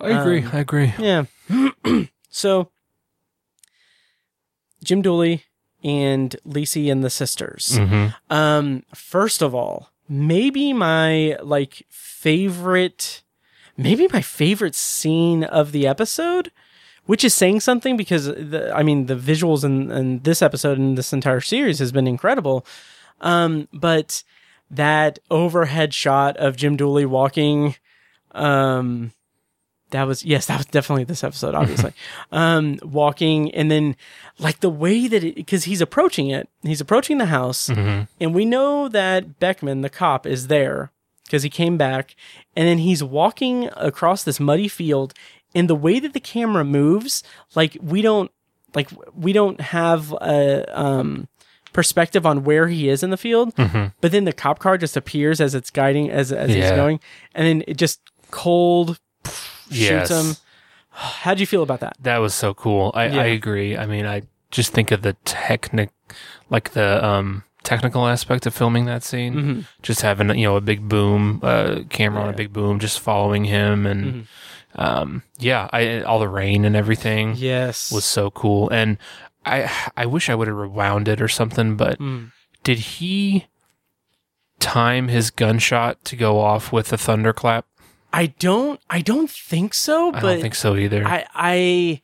I 0.00 0.10
agree. 0.20 0.42
Um, 0.42 0.50
I 0.52 0.58
agree. 0.58 0.94
Yeah. 0.98 1.24
so 2.30 2.70
Jim 4.82 5.02
Dooley 5.02 5.44
and 5.82 6.36
Lacey 6.44 6.90
and 6.90 7.02
the 7.02 7.10
sisters. 7.10 7.76
hmm 7.78 8.08
Um, 8.28 8.82
first 8.94 9.42
of 9.42 9.54
all, 9.54 9.90
maybe 10.08 10.72
my 10.72 11.36
like 11.42 11.86
favorite, 11.88 13.22
maybe 13.76 14.08
my 14.12 14.20
favorite 14.22 14.74
scene 14.74 15.44
of 15.44 15.72
the 15.72 15.86
episode, 15.86 16.50
which 17.06 17.24
is 17.24 17.32
saying 17.34 17.60
something 17.60 17.96
because 17.96 18.26
the, 18.26 18.72
I 18.74 18.82
mean 18.82 19.06
the 19.06 19.16
visuals 19.16 19.64
in, 19.64 19.90
in 19.90 20.18
this 20.20 20.42
episode 20.42 20.78
and 20.78 20.98
this 20.98 21.12
entire 21.12 21.40
series 21.40 21.78
has 21.78 21.92
been 21.92 22.06
incredible. 22.06 22.64
Um, 23.20 23.68
but 23.72 24.22
that 24.70 25.18
overhead 25.30 25.92
shot 25.94 26.36
of 26.36 26.56
Jim 26.56 26.76
Dooley 26.76 27.04
walking, 27.06 27.74
um, 28.32 29.12
that 29.90 30.06
was 30.06 30.24
yes, 30.24 30.46
that 30.46 30.58
was 30.58 30.66
definitely 30.66 31.04
this 31.04 31.24
episode, 31.24 31.54
obviously. 31.54 31.92
um, 32.32 32.78
walking 32.82 33.52
and 33.54 33.70
then 33.70 33.96
like 34.38 34.60
the 34.60 34.70
way 34.70 35.08
that 35.08 35.22
it 35.24 35.34
because 35.34 35.64
he's 35.64 35.80
approaching 35.80 36.28
it, 36.30 36.48
he's 36.62 36.80
approaching 36.80 37.18
the 37.18 37.26
house, 37.26 37.68
hmm 37.68 38.02
and 38.20 38.34
we 38.34 38.44
know 38.44 38.88
that 38.88 39.38
Boeckman, 39.40 39.82
the 39.82 39.90
cop, 39.90 40.26
is 40.26 40.46
there 40.48 40.90
because 41.24 41.42
he 41.42 41.50
came 41.50 41.76
back, 41.76 42.16
and 42.56 42.66
then 42.66 42.78
he's 42.78 43.04
walking 43.04 43.68
across 43.76 44.24
this 44.24 44.40
muddy 44.40 44.68
field, 44.68 45.14
and 45.54 45.68
the 45.68 45.74
way 45.76 46.00
that 46.00 46.12
the 46.12 46.20
camera 46.20 46.64
moves, 46.64 47.22
like 47.54 47.76
we 47.80 48.02
don't 48.02 48.30
like 48.74 48.88
we 49.14 49.32
don't 49.32 49.60
have 49.60 50.12
a 50.20 50.64
um 50.78 51.28
perspective 51.72 52.26
on 52.26 52.42
where 52.42 52.66
he 52.66 52.88
is 52.88 53.02
in 53.02 53.10
the 53.10 53.16
field, 53.16 53.52
hmm 53.56 53.86
but 54.00 54.10
then 54.12 54.24
the 54.24 54.32
cop 54.32 54.58
car 54.58 54.76
just 54.78 54.96
appears 54.96 55.40
as 55.40 55.54
it's 55.54 55.70
guiding 55.70 56.10
as 56.10 56.32
as 56.32 56.50
he's 56.50 56.70
going, 56.76 57.00
and 57.34 57.46
then 57.46 57.64
it 57.68 57.76
just 57.76 58.00
cold 58.30 58.98
Yes. 59.70 60.08
shoots 60.08 60.10
him. 60.10 60.36
How'd 60.90 61.40
you 61.40 61.46
feel 61.46 61.62
about 61.62 61.80
that? 61.80 61.96
That 62.00 62.18
was 62.18 62.34
so 62.34 62.52
cool. 62.54 62.90
I, 62.94 63.06
Yeah. 63.06 63.20
I 63.22 63.24
agree. 63.26 63.76
I 63.76 63.86
mean, 63.86 64.06
I 64.06 64.22
just 64.50 64.72
think 64.72 64.90
of 64.90 65.02
the 65.02 65.14
technic, 65.24 65.90
like 66.50 66.70
the 66.70 67.04
um 67.04 67.44
technical 67.62 68.06
aspect 68.08 68.46
of 68.46 68.54
filming 68.54 68.86
that 68.86 69.02
scene. 69.04 69.34
Mhm. 69.34 69.64
Just 69.82 70.00
having 70.02 70.28
you 70.36 70.44
know 70.46 70.56
a 70.56 70.60
big 70.60 70.88
boom 70.88 71.40
uh, 71.42 71.80
camera 71.90 72.22
on 72.22 72.28
a 72.30 72.32
big 72.32 72.52
boom, 72.52 72.78
just 72.80 72.98
following 73.00 73.44
him, 73.44 73.86
and 73.86 74.04
Mhm. 74.04 74.26
um 74.80 75.22
yeah, 75.38 75.68
I 75.72 76.00
all 76.02 76.18
the 76.18 76.28
rain 76.28 76.64
and 76.64 76.74
everything 76.74 77.34
Yes. 77.36 77.92
was 77.92 78.04
so 78.04 78.30
cool. 78.30 78.68
And 78.70 78.98
I 79.46 79.70
I 79.96 80.06
wish 80.06 80.28
I 80.28 80.34
would 80.34 80.48
have 80.48 80.56
rewound 80.56 81.06
it 81.06 81.20
or 81.20 81.28
something, 81.28 81.76
but 81.76 81.98
Mm. 82.00 82.32
did 82.64 82.78
he 82.78 83.46
time 84.58 85.08
his 85.08 85.30
gunshot 85.30 86.04
to 86.04 86.16
go 86.16 86.40
off 86.40 86.72
with 86.72 86.92
a 86.92 86.98
thunderclap? 86.98 87.64
I 88.12 88.26
don't. 88.26 88.80
I 88.90 89.00
don't 89.00 89.30
think 89.30 89.74
so. 89.74 90.10
But 90.12 90.24
I 90.24 90.32
don't 90.32 90.40
think 90.42 90.54
so 90.54 90.76
either. 90.76 91.06
I 91.06 91.26
I 91.34 92.02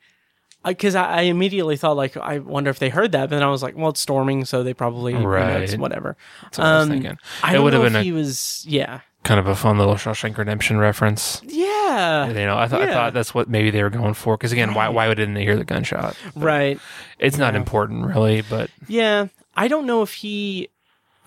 because 0.65 0.95
I, 0.95 1.05
I 1.05 1.21
immediately 1.23 1.77
thought 1.77 1.95
like 1.97 2.17
I 2.17 2.39
wonder 2.39 2.69
if 2.69 2.79
they 2.79 2.89
heard 2.89 3.11
that, 3.13 3.29
but 3.29 3.35
then 3.37 3.43
I 3.43 3.49
was 3.49 3.63
like, 3.63 3.75
well, 3.77 3.89
it's 3.89 3.99
storming, 4.01 4.45
so 4.45 4.63
they 4.63 4.73
probably 4.73 5.13
you 5.13 5.19
know, 5.19 5.31
it's 5.31 5.71
Right. 5.73 5.79
whatever. 5.79 6.17
That's 6.43 6.57
what 6.57 6.67
I 6.67 6.73
was 6.77 6.83
um, 6.83 6.89
thinking. 6.89 7.17
I 7.43 7.55
It 7.55 7.59
would 7.59 7.73
know 7.73 7.81
have 7.81 7.87
if 7.87 7.93
been 7.93 8.01
a- 8.01 8.03
he 8.03 8.11
was. 8.11 8.65
Yeah, 8.67 9.01
Kind 9.23 9.39
of 9.39 9.47
a 9.47 9.55
fun 9.55 9.77
little 9.77 9.95
Shawshank 9.95 10.37
Redemption 10.37 10.77
reference. 10.77 11.41
yeah, 11.43 12.27
You 12.27 12.33
know, 12.33 12.57
I 12.57 12.67
thought 12.67 12.81
I 12.81 12.93
thought 12.93 13.13
that's 13.13 13.33
what 13.33 13.49
maybe 13.49 13.71
they 13.71 13.83
were 13.83 13.89
going 13.89 14.13
for. 14.13 14.37
Because 14.37 14.51
again, 14.53 14.73
why 14.73 14.87
why 14.89 15.07
didn't 15.13 15.33
they 15.33 15.43
hear 15.43 15.57
the 15.57 15.65
gunshot? 15.65 16.15
right. 16.35 16.79
It's 17.19 17.37
not 17.37 17.53
Yeah. 17.53 17.59
important 17.59 18.05
really, 18.05 18.41
but 18.41 18.69
Yeah, 18.87 19.27
I 19.55 19.67
don't 19.67 19.85
know 19.85 20.01
if 20.03 20.13
he. 20.13 20.69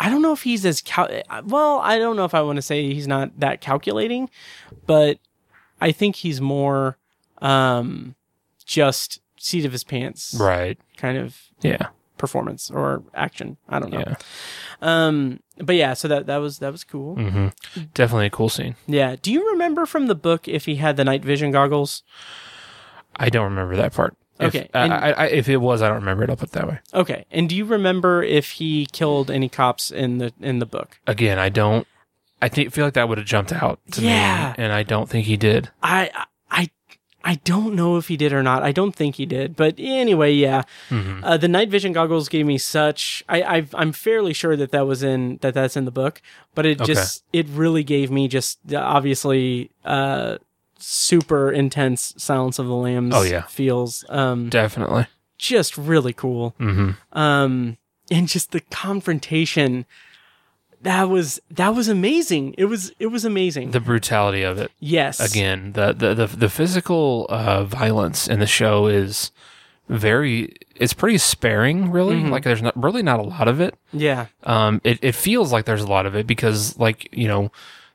I 0.02 0.08
don't 0.08 0.22
know 0.22 0.32
if 0.32 0.42
he's 0.42 0.64
as 0.64 0.80
cal- 0.80 1.10
well. 1.44 1.78
I 1.80 1.98
don't 1.98 2.16
know 2.16 2.24
if 2.24 2.34
I 2.34 2.40
want 2.40 2.56
to 2.56 2.62
say 2.62 2.92
he's 2.92 3.06
not 3.06 3.38
that 3.38 3.60
calculating, 3.60 4.30
but 4.86 5.18
I 5.80 5.92
think 5.92 6.16
he's 6.16 6.40
more 6.40 6.96
um 7.42 8.14
just 8.64 9.20
seat 9.38 9.64
of 9.64 9.72
his 9.72 9.84
pants 9.84 10.36
right, 10.40 10.78
kind 10.96 11.16
of 11.18 11.38
yeah, 11.60 11.88
performance 12.18 12.70
or 12.70 13.02
action. 13.14 13.56
I 13.68 13.78
don't 13.78 13.92
know. 13.92 14.00
yeah, 14.06 14.14
Um, 14.80 15.40
but 15.58 15.76
yeah, 15.76 15.92
so 15.94 16.08
that 16.08 16.26
that 16.26 16.38
was 16.38 16.58
that 16.60 16.72
was 16.72 16.82
cool. 16.84 17.16
hmm 17.16 17.48
definitely 17.94 18.26
a 18.26 18.30
cool 18.30 18.48
scene. 18.48 18.76
Yeah. 18.86 19.16
Do 19.20 19.30
you 19.32 19.50
remember 19.50 19.84
from 19.86 20.06
the 20.06 20.14
book 20.14 20.48
if 20.48 20.64
he 20.66 20.76
had 20.76 20.96
the 20.96 21.04
night 21.04 21.22
vision 21.24 21.50
goggles? 21.50 22.02
I 23.16 23.28
don't 23.28 23.44
remember 23.44 23.76
that 23.76 23.92
part. 23.92 24.16
If, 24.40 24.54
Okay, 24.54 24.68
uh, 24.74 24.78
and- 24.78 24.92
I, 24.92 25.10
I, 25.10 25.24
if 25.26 25.48
it 25.48 25.58
was, 25.58 25.82
I 25.82 25.88
don't 25.88 25.96
remember 25.98 26.24
it. 26.24 26.30
I'll 26.30 26.36
put 26.36 26.48
it 26.48 26.52
that 26.52 26.66
way. 26.68 26.78
Okay. 26.94 27.24
And 27.30 27.48
do 27.48 27.54
you 27.56 27.64
remember 27.64 28.22
if 28.22 28.52
he 28.52 28.86
killed 28.92 29.30
any 29.30 29.48
cops 29.48 29.90
in 29.90 30.18
the 30.18 30.32
in 30.40 30.58
the 30.58 30.66
book? 30.66 30.98
Again, 31.06 31.38
I 31.38 31.48
don't. 31.50 31.86
I 32.42 32.48
think 32.48 32.72
feel 32.72 32.84
like 32.86 32.94
that 32.94 33.08
would 33.08 33.18
have 33.18 33.26
jumped 33.26 33.52
out 33.52 33.80
to 33.92 34.00
Yeah. 34.02 34.54
me, 34.56 34.64
and 34.64 34.72
I 34.72 34.82
don't 34.82 35.08
think 35.10 35.26
he 35.26 35.36
did. 35.36 35.68
I 35.82 36.10
I 36.50 36.70
I 37.22 37.34
don't 37.44 37.74
know 37.74 37.98
if 37.98 38.08
he 38.08 38.16
did 38.16 38.32
or 38.32 38.42
not. 38.42 38.62
I 38.62 38.72
don't 38.72 38.96
think 38.96 39.16
he 39.16 39.26
did. 39.26 39.54
But 39.56 39.74
anyway, 39.76 40.32
yeah. 40.32 40.62
hmm 40.88 41.20
Uh, 41.22 41.36
the 41.36 41.48
night 41.48 41.68
vision 41.68 41.92
goggles 41.92 42.30
gave 42.30 42.46
me 42.46 42.56
such. 42.56 43.22
I 43.28 43.42
I've, 43.42 43.74
I'm 43.74 43.92
fairly 43.92 44.32
sure 44.32 44.56
that 44.56 44.70
that 44.72 44.86
was 44.86 45.02
in 45.02 45.36
that 45.42 45.52
that's 45.52 45.76
in 45.76 45.84
the 45.84 45.90
book, 45.90 46.22
but 46.54 46.64
it 46.64 46.80
Okay. 46.80 46.94
just 46.94 47.24
it 47.34 47.46
really 47.50 47.84
gave 47.84 48.10
me 48.10 48.26
just 48.26 48.58
obviously 48.74 49.70
uh 49.84 50.38
super 50.82 51.50
intense 51.52 52.14
Silence 52.16 52.58
of 52.58 52.66
the 52.66 52.74
Lambs. 52.74 53.14
Oh, 53.14 53.22
yeah. 53.22 53.42
feels 53.42 54.04
um 54.08 54.48
Definitely. 54.48 55.06
just 55.38 55.76
really 55.78 56.12
cool. 56.12 56.54
hmm 56.58 56.90
um 57.12 57.76
and 58.10 58.26
just 58.28 58.50
the 58.52 58.60
confrontation 58.70 59.86
that 60.82 61.04
was 61.04 61.40
that 61.50 61.74
was 61.74 61.88
amazing 61.88 62.54
it 62.58 62.64
was 62.64 62.92
it 62.98 63.06
was 63.08 63.24
amazing 63.24 63.70
The 63.70 63.80
brutality 63.80 64.42
of 64.42 64.58
it. 64.58 64.70
yes 64.80 65.20
again 65.20 65.72
the 65.72 65.92
the 65.92 66.14
the, 66.14 66.26
the 66.26 66.48
physical 66.48 67.26
uh, 67.28 67.64
violence 67.64 68.26
in 68.28 68.40
the 68.40 68.46
show 68.46 68.86
is 68.86 69.30
very 69.88 70.54
it's 70.76 70.94
pretty 70.94 71.18
sparing 71.18 71.90
really 71.90 72.16
Mhm. 72.16 72.30
like 72.30 72.44
there's 72.44 72.62
not 72.62 72.80
really 72.82 73.02
not 73.02 73.18
a 73.20 73.24
lot 73.24 73.48
of 73.48 73.60
it 73.60 73.74
yeah 73.92 74.26
um 74.44 74.80
it, 74.84 74.98
it 75.02 75.14
feels 75.14 75.52
like 75.52 75.64
there's 75.66 75.82
a 75.82 75.86
lot 75.86 76.06
of 76.06 76.14
it 76.14 76.26
because 76.26 76.78
like 76.78 77.08
you 77.12 77.28
know 77.28 77.50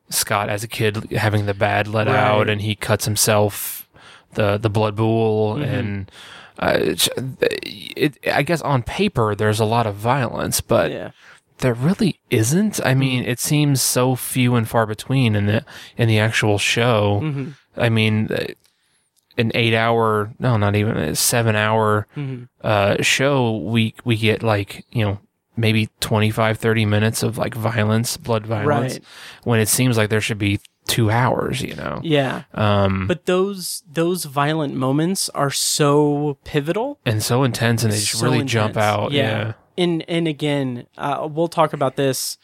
scott 0.09 0.49
as 0.49 0.63
a 0.63 0.67
kid 0.67 1.11
having 1.11 1.45
the 1.45 1.53
bad 1.53 1.87
let 1.87 2.07
Right. 2.07 2.15
out 2.15 2.49
and 2.49 2.61
he 2.61 2.75
cuts 2.75 3.05
himself 3.05 3.87
the 4.35 4.57
the 4.57 4.69
blood 4.69 4.95
pool 4.97 5.55
Mhm. 5.55 5.63
and 5.79 6.11
uh, 6.59 6.77
it's, 6.79 7.09
it, 7.41 8.17
I 8.31 8.41
guess 8.43 8.61
on 8.61 8.81
paper 8.83 9.35
there's 9.35 9.59
a 9.59 9.65
lot 9.65 9.85
of 9.87 9.95
violence, 9.95 10.61
but 10.61 10.91
yeah 10.91 11.11
there 11.59 11.73
really 11.73 12.19
isn't. 12.29 12.85
I 12.85 12.93
mean, 12.93 13.21
Mm-hmm. 13.21 13.29
it 13.31 13.39
seems 13.39 13.81
so 13.81 14.15
few 14.15 14.55
and 14.55 14.67
far 14.67 14.85
between 14.85 15.35
in 15.37 15.45
the 15.45 15.63
in 15.97 16.07
the 16.09 16.19
actual 16.19 16.57
show. 16.57 17.19
hmm 17.21 17.49
I 17.77 17.87
mean, 17.89 18.27
uh, 18.31 18.47
an 19.37 19.51
eight 19.53 19.73
hour, 19.73 20.33
no, 20.39 20.57
not 20.57 20.75
even 20.75 20.97
a 20.97 21.15
seven 21.15 21.55
hour 21.55 22.07
hmm 22.15 22.43
uh, 22.61 23.01
show, 23.01 23.55
we 23.57 23.93
we 24.03 24.15
get 24.17 24.43
like 24.43 24.85
you 24.91 25.03
know 25.05 25.19
maybe 25.57 25.89
25, 25.99 26.57
30 26.57 26.85
minutes 26.85 27.23
of 27.23 27.37
like 27.37 27.53
violence, 27.55 28.17
blood 28.17 28.45
violence, 28.45 28.93
right 28.95 29.03
when 29.43 29.59
it 29.59 29.67
seems 29.67 29.97
like 29.97 30.09
there 30.09 30.21
should 30.21 30.37
be 30.39 30.59
two 30.87 31.09
hours. 31.09 31.61
You 31.61 31.75
know, 31.75 31.99
yeah 32.03 32.43
um, 32.53 33.07
but 33.07 33.25
those 33.25 33.83
those 33.91 34.25
violent 34.25 34.73
moments 34.75 35.29
are 35.29 35.49
so 35.51 36.37
pivotal 36.43 36.99
and 37.05 37.23
so 37.23 37.43
intense, 37.43 37.83
and 37.83 37.91
they 37.91 37.97
just 37.97 38.19
so 38.19 38.25
really 38.25 38.43
jump 38.43 38.71
intense. 38.71 38.85
out. 38.85 39.11
Yeah. 39.11 39.53
and 39.77 40.03
and 40.07 40.27
again 40.27 40.87
uh, 40.97 41.27
we'll 41.31 41.47
talk 41.47 41.73
about 41.73 41.95
this 41.95 42.37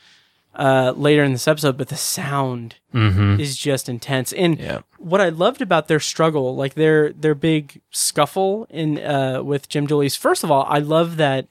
uh 0.54 0.91
later 0.97 1.24
in 1.24 1.32
this 1.32 1.47
episode 1.47 1.78
but 1.78 1.88
the 1.88 1.95
sound 1.95 2.76
Mm-hmm. 2.93 3.39
is 3.39 3.55
just 3.55 3.88
intense 3.88 4.34
and 4.34 4.59
Yeah. 4.59 4.80
what 4.97 5.22
I 5.22 5.30
loved 5.30 5.62
about 5.62 5.88
their 5.88 6.01
struggle, 6.01 6.57
like 6.57 6.74
their 6.74 7.14
their 7.14 7.36
big 7.36 7.80
scuffle 7.89 8.68
in 8.70 8.99
uh, 8.99 9.41
with 9.43 9.70
Jim 9.70 9.88
Dooley's. 9.88 10.18
First 10.18 10.43
of 10.43 10.51
all, 10.51 10.66
I 10.68 10.80
love 10.80 11.16
that 11.16 11.47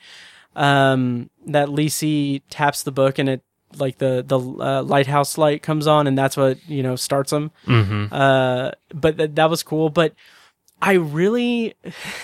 um, 0.57 1.30
that 1.46 1.68
Lacey 1.68 2.40
taps 2.51 2.82
the 2.82 2.92
book 2.92 3.18
and 3.18 3.28
it 3.28 3.42
like 3.76 3.98
the 3.98 4.24
the 4.26 4.38
uh, 4.38 4.82
lighthouse 4.82 5.38
light 5.38 5.62
comes 5.62 5.86
on 5.86 6.07
and 6.09 6.18
that's 6.18 6.36
what 6.36 6.59
you 6.68 6.82
know 6.82 6.96
starts 6.96 7.30
them. 7.30 7.51
Mm-hmm. 7.66 8.12
Uh, 8.12 8.72
but 8.92 9.16
th- 9.18 9.30
that 9.34 9.48
was 9.51 9.62
cool. 9.62 9.90
But 9.90 10.14
I 10.82 10.94
really, 10.94 11.74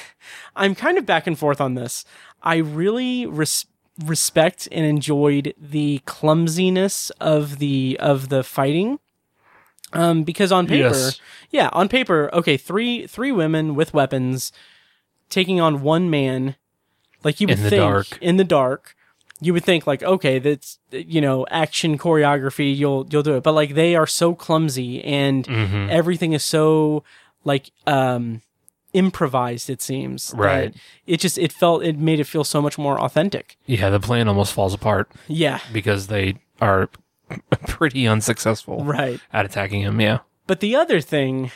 I'm 0.57 0.75
kind 0.75 0.99
of 0.99 1.07
back 1.07 1.27
and 1.27 1.39
forth 1.39 1.61
on 1.61 1.75
this. 1.75 2.05
I 2.43 2.57
really 2.57 3.27
res- 3.27 3.67
respect 4.05 4.67
and 4.73 4.85
enjoyed 4.85 5.55
the 5.59 6.01
clumsiness 6.07 7.11
of 7.21 7.59
the 7.59 7.97
of 8.01 8.29
the 8.29 8.43
fighting. 8.43 8.99
Um, 9.93 10.25
because 10.25 10.51
on 10.51 10.67
paper, 10.67 10.89
Yes. 10.89 11.21
yeah, 11.51 11.71
on 11.73 11.89
paper, 11.89 12.29
okay, 12.33 12.57
three 12.57 13.07
three 13.07 13.31
women 13.31 13.77
with 13.77 13.95
weapons 13.95 14.51
taking 15.31 15.61
on 15.61 15.81
one 15.81 16.11
man, 16.11 16.57
like 17.27 17.41
you 17.41 17.47
would 17.49 17.59
In 17.59 17.65
the 17.65 17.71
think 17.71 17.81
dark. 17.81 18.19
in 18.21 18.37
the 18.39 18.45
dark. 18.61 18.95
you 19.41 19.53
would 19.55 19.65
think 19.65 19.87
like, 19.87 20.03
okay, 20.03 20.39
that's 20.39 20.79
you 20.93 21.21
know 21.21 21.47
action 21.51 21.99
choreography, 21.99 22.71
you'll 22.81 23.07
you'll 23.11 23.23
do 23.31 23.35
it, 23.37 23.43
but 23.43 23.53
like 23.61 23.75
they 23.75 23.93
are 24.01 24.07
so 24.07 24.35
clumsy 24.35 25.03
and 25.05 25.45
Mhm. 25.47 25.91
everything 25.91 26.33
is 26.33 26.45
so 26.45 27.03
like 27.45 27.65
um 27.87 28.41
improvised. 28.93 29.69
It 29.69 29.83
seems 29.83 30.33
Right. 30.35 30.75
It 31.07 31.19
just 31.21 31.37
it 31.39 31.53
felt 31.53 31.83
it 31.85 31.99
made 31.99 32.21
it 32.21 32.27
feel 32.27 32.45
so 32.45 32.63
much 32.63 32.79
more 32.79 32.99
authentic. 33.01 33.57
Yeah, 33.67 33.91
the 33.91 34.01
plan 34.01 34.29
almost 34.29 34.53
falls 34.55 34.73
apart 34.75 35.11
Yeah, 35.29 35.59
because 35.73 36.07
they 36.07 36.37
are 36.61 36.89
pretty 37.67 38.07
unsuccessful 38.07 38.85
right. 38.85 39.21
at 39.33 39.45
attacking 39.45 39.83
him. 39.83 40.01
Yeah. 40.01 40.21
But 40.47 40.61
the 40.61 40.77
other 40.77 41.01
thing, 41.01 41.51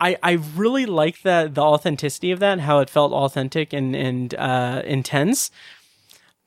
I 0.00 0.16
I 0.22 0.32
really 0.56 0.86
like 0.86 1.22
that 1.22 1.54
the 1.54 1.62
authenticity 1.62 2.30
of 2.32 2.38
that, 2.40 2.60
how 2.60 2.78
it 2.80 2.88
felt 2.90 3.12
authentic 3.12 3.72
and 3.72 3.94
and 3.94 4.34
uh, 4.34 4.82
intense. 4.84 5.50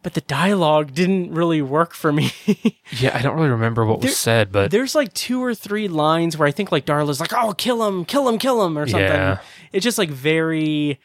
But 0.01 0.15
the 0.15 0.21
dialogue 0.21 0.93
didn't 0.93 1.31
really 1.33 1.61
work 1.61 1.93
for 1.93 2.11
me. 2.11 2.31
Yeah, 2.99 3.17
I 3.17 3.21
don't 3.23 3.35
really 3.37 3.49
remember 3.49 3.85
what 3.85 4.01
There- 4.01 4.09
was 4.09 4.17
said, 4.17 4.51
but 4.51 4.69
There's 4.69 4.93
like 4.93 5.13
two 5.13 5.41
or 5.43 5.55
three 5.55 5.87
lines 5.87 6.37
where 6.37 6.47
I 6.47 6.51
think 6.51 6.71
like 6.71 6.85
Darla's 6.85 7.19
like, 7.19 7.33
"Oh, 7.33 7.53
kill 7.53 7.87
him, 7.87 8.03
kill 8.05 8.27
him, 8.29 8.37
kill 8.37 8.63
him," 8.65 8.77
or 8.77 8.85
something. 8.85 9.07
Yeah. 9.09 9.39
It's 9.71 9.83
just 9.83 9.97
like 9.97 10.09
very 10.09 10.99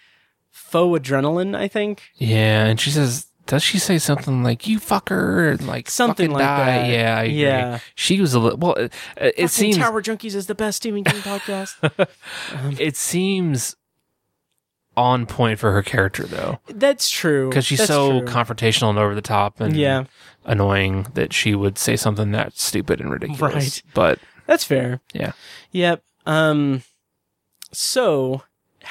faux 0.51 1.01
adrenaline. 1.01 1.57
I 1.57 1.69
think 1.69 2.03
yeah, 2.17 2.67
and 2.67 2.79
she 2.81 2.91
says, 2.91 3.28
does 3.49 3.63
she 3.65 3.79
say 3.81 3.99
something 3.99 4.45
like 4.45 4.69
"you 4.69 4.79
fucker" 4.79 5.51
and 5.53 5.67
like 5.67 5.91
Something 5.91 6.31
like 6.31 6.43
die? 6.45 6.67
that. 6.67 6.89
Yeah, 6.91 7.17
I 7.19 7.23
agree. 7.25 7.43
Yeah. 7.43 7.79
She 7.97 8.21
was 8.21 8.35
a 8.35 8.39
little. 8.39 8.59
Well, 8.59 8.75
it, 8.75 8.93
it 9.17 9.49
seems 9.51 9.77
Tower 9.77 10.01
Junkies 10.01 10.37
is 10.37 10.47
the 10.47 10.55
best 10.55 10.77
Stephen 10.77 11.03
King 11.03 11.21
podcast. 11.23 12.09
it 12.81 12.97
seems 12.97 13.75
on 14.97 15.27
point 15.27 15.59
for 15.61 15.73
her 15.73 15.83
character 15.83 16.25
though, 16.25 16.59
That's 16.67 17.09
true 17.09 17.49
because 17.49 17.65
she's 17.65 17.79
That's 17.79 17.89
so 17.89 18.19
true. 18.21 18.29
confrontational 18.29 18.91
and 18.91 18.99
over 18.99 19.15
the 19.15 19.23
top 19.23 19.61
and 19.61 19.77
Yeah. 19.77 20.05
annoying 20.45 21.07
that 21.15 21.33
she 21.33 21.55
would 21.55 21.79
say 21.79 21.95
something 21.97 22.33
that 22.33 22.59
stupid 22.59 23.01
and 23.01 23.11
ridiculous. 23.13 23.55
Right. 23.55 23.83
But 23.95 24.19
That's 24.47 24.65
fair. 24.65 25.01
yeah, 25.13 25.33
Yep. 25.71 26.03
Um 26.27 26.83
so 27.71 28.43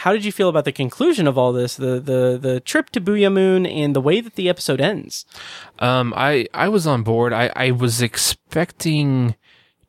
how 0.04 0.14
did 0.14 0.24
you 0.26 0.32
feel 0.32 0.50
about 0.50 0.66
the 0.66 0.72
conclusion 0.72 1.28
of 1.28 1.38
all 1.38 1.52
this? 1.54 1.76
The 1.76 2.00
the 2.00 2.38
the 2.42 2.60
trip 2.60 2.90
to 2.92 3.00
Boo'ya 3.02 3.30
Moon 3.32 3.66
and 3.66 3.96
the 3.96 4.02
way 4.02 4.22
that 4.22 4.36
the 4.36 4.48
episode 4.50 4.80
ends? 4.82 5.26
um, 5.80 6.14
I 6.16 6.48
I 6.54 6.68
was 6.70 6.86
on 6.88 7.04
board. 7.04 7.34
I 7.34 7.52
I 7.56 7.72
was 7.72 8.02
expecting. 8.02 9.36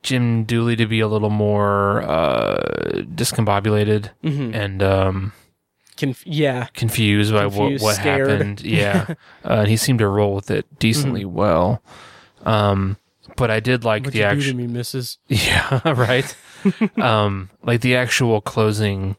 Jim 0.00 0.44
Dooley 0.44 0.76
to 0.76 0.86
be 0.86 1.00
a 1.00 1.09
little 1.09 1.28
more 1.28 2.02
uh, 2.02 3.02
discombobulated 3.16 4.11
Mhm. 4.22 4.54
and 4.54 4.80
um, 4.82 5.32
Conf- 5.96 6.24
yeah. 6.24 6.68
confused 6.72 7.32
by 7.32 7.42
Confused, 7.42 7.82
what, 7.82 7.88
what 7.88 7.96
scared. 7.96 8.30
happened. 8.30 8.61
Yeah, 8.64 9.06
uh, 9.44 9.62
and 9.62 9.68
he 9.68 9.76
seemed 9.76 9.98
to 9.98 10.06
roll 10.06 10.36
with 10.36 10.52
it 10.52 10.66
decently 10.78 11.24
well. 11.24 11.82
Um, 12.46 12.96
but 13.36 13.50
I 13.50 13.59
did 13.59 13.82
like 13.84 14.02
What'd 14.04 14.12
the 14.14 14.18
you 14.18 14.24
do 14.24 14.28
actual, 14.30 14.52
to 14.52 14.56
me, 14.56 14.66
missus? 14.68 15.18
yeah, 15.28 15.80
right. 15.90 16.36
um, 16.98 17.50
like 17.64 17.80
the 17.80 17.96
actual 17.96 18.40
closing 18.40 19.16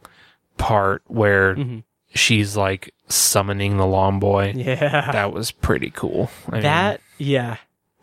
part 0.60 1.02
where 1.08 1.56
Mhm. 1.56 1.84
she's 2.14 2.56
like 2.56 2.94
summoning 3.08 3.78
the 3.78 3.88
lawn 3.88 4.20
boy. 4.20 4.54
Yeah. 4.56 5.12
That 5.12 5.34
was 5.34 5.50
pretty 5.52 5.90
cool. 5.90 6.30
I 6.48 6.52
mean, 6.52 6.62
that 6.62 7.02
yeah 7.18 7.58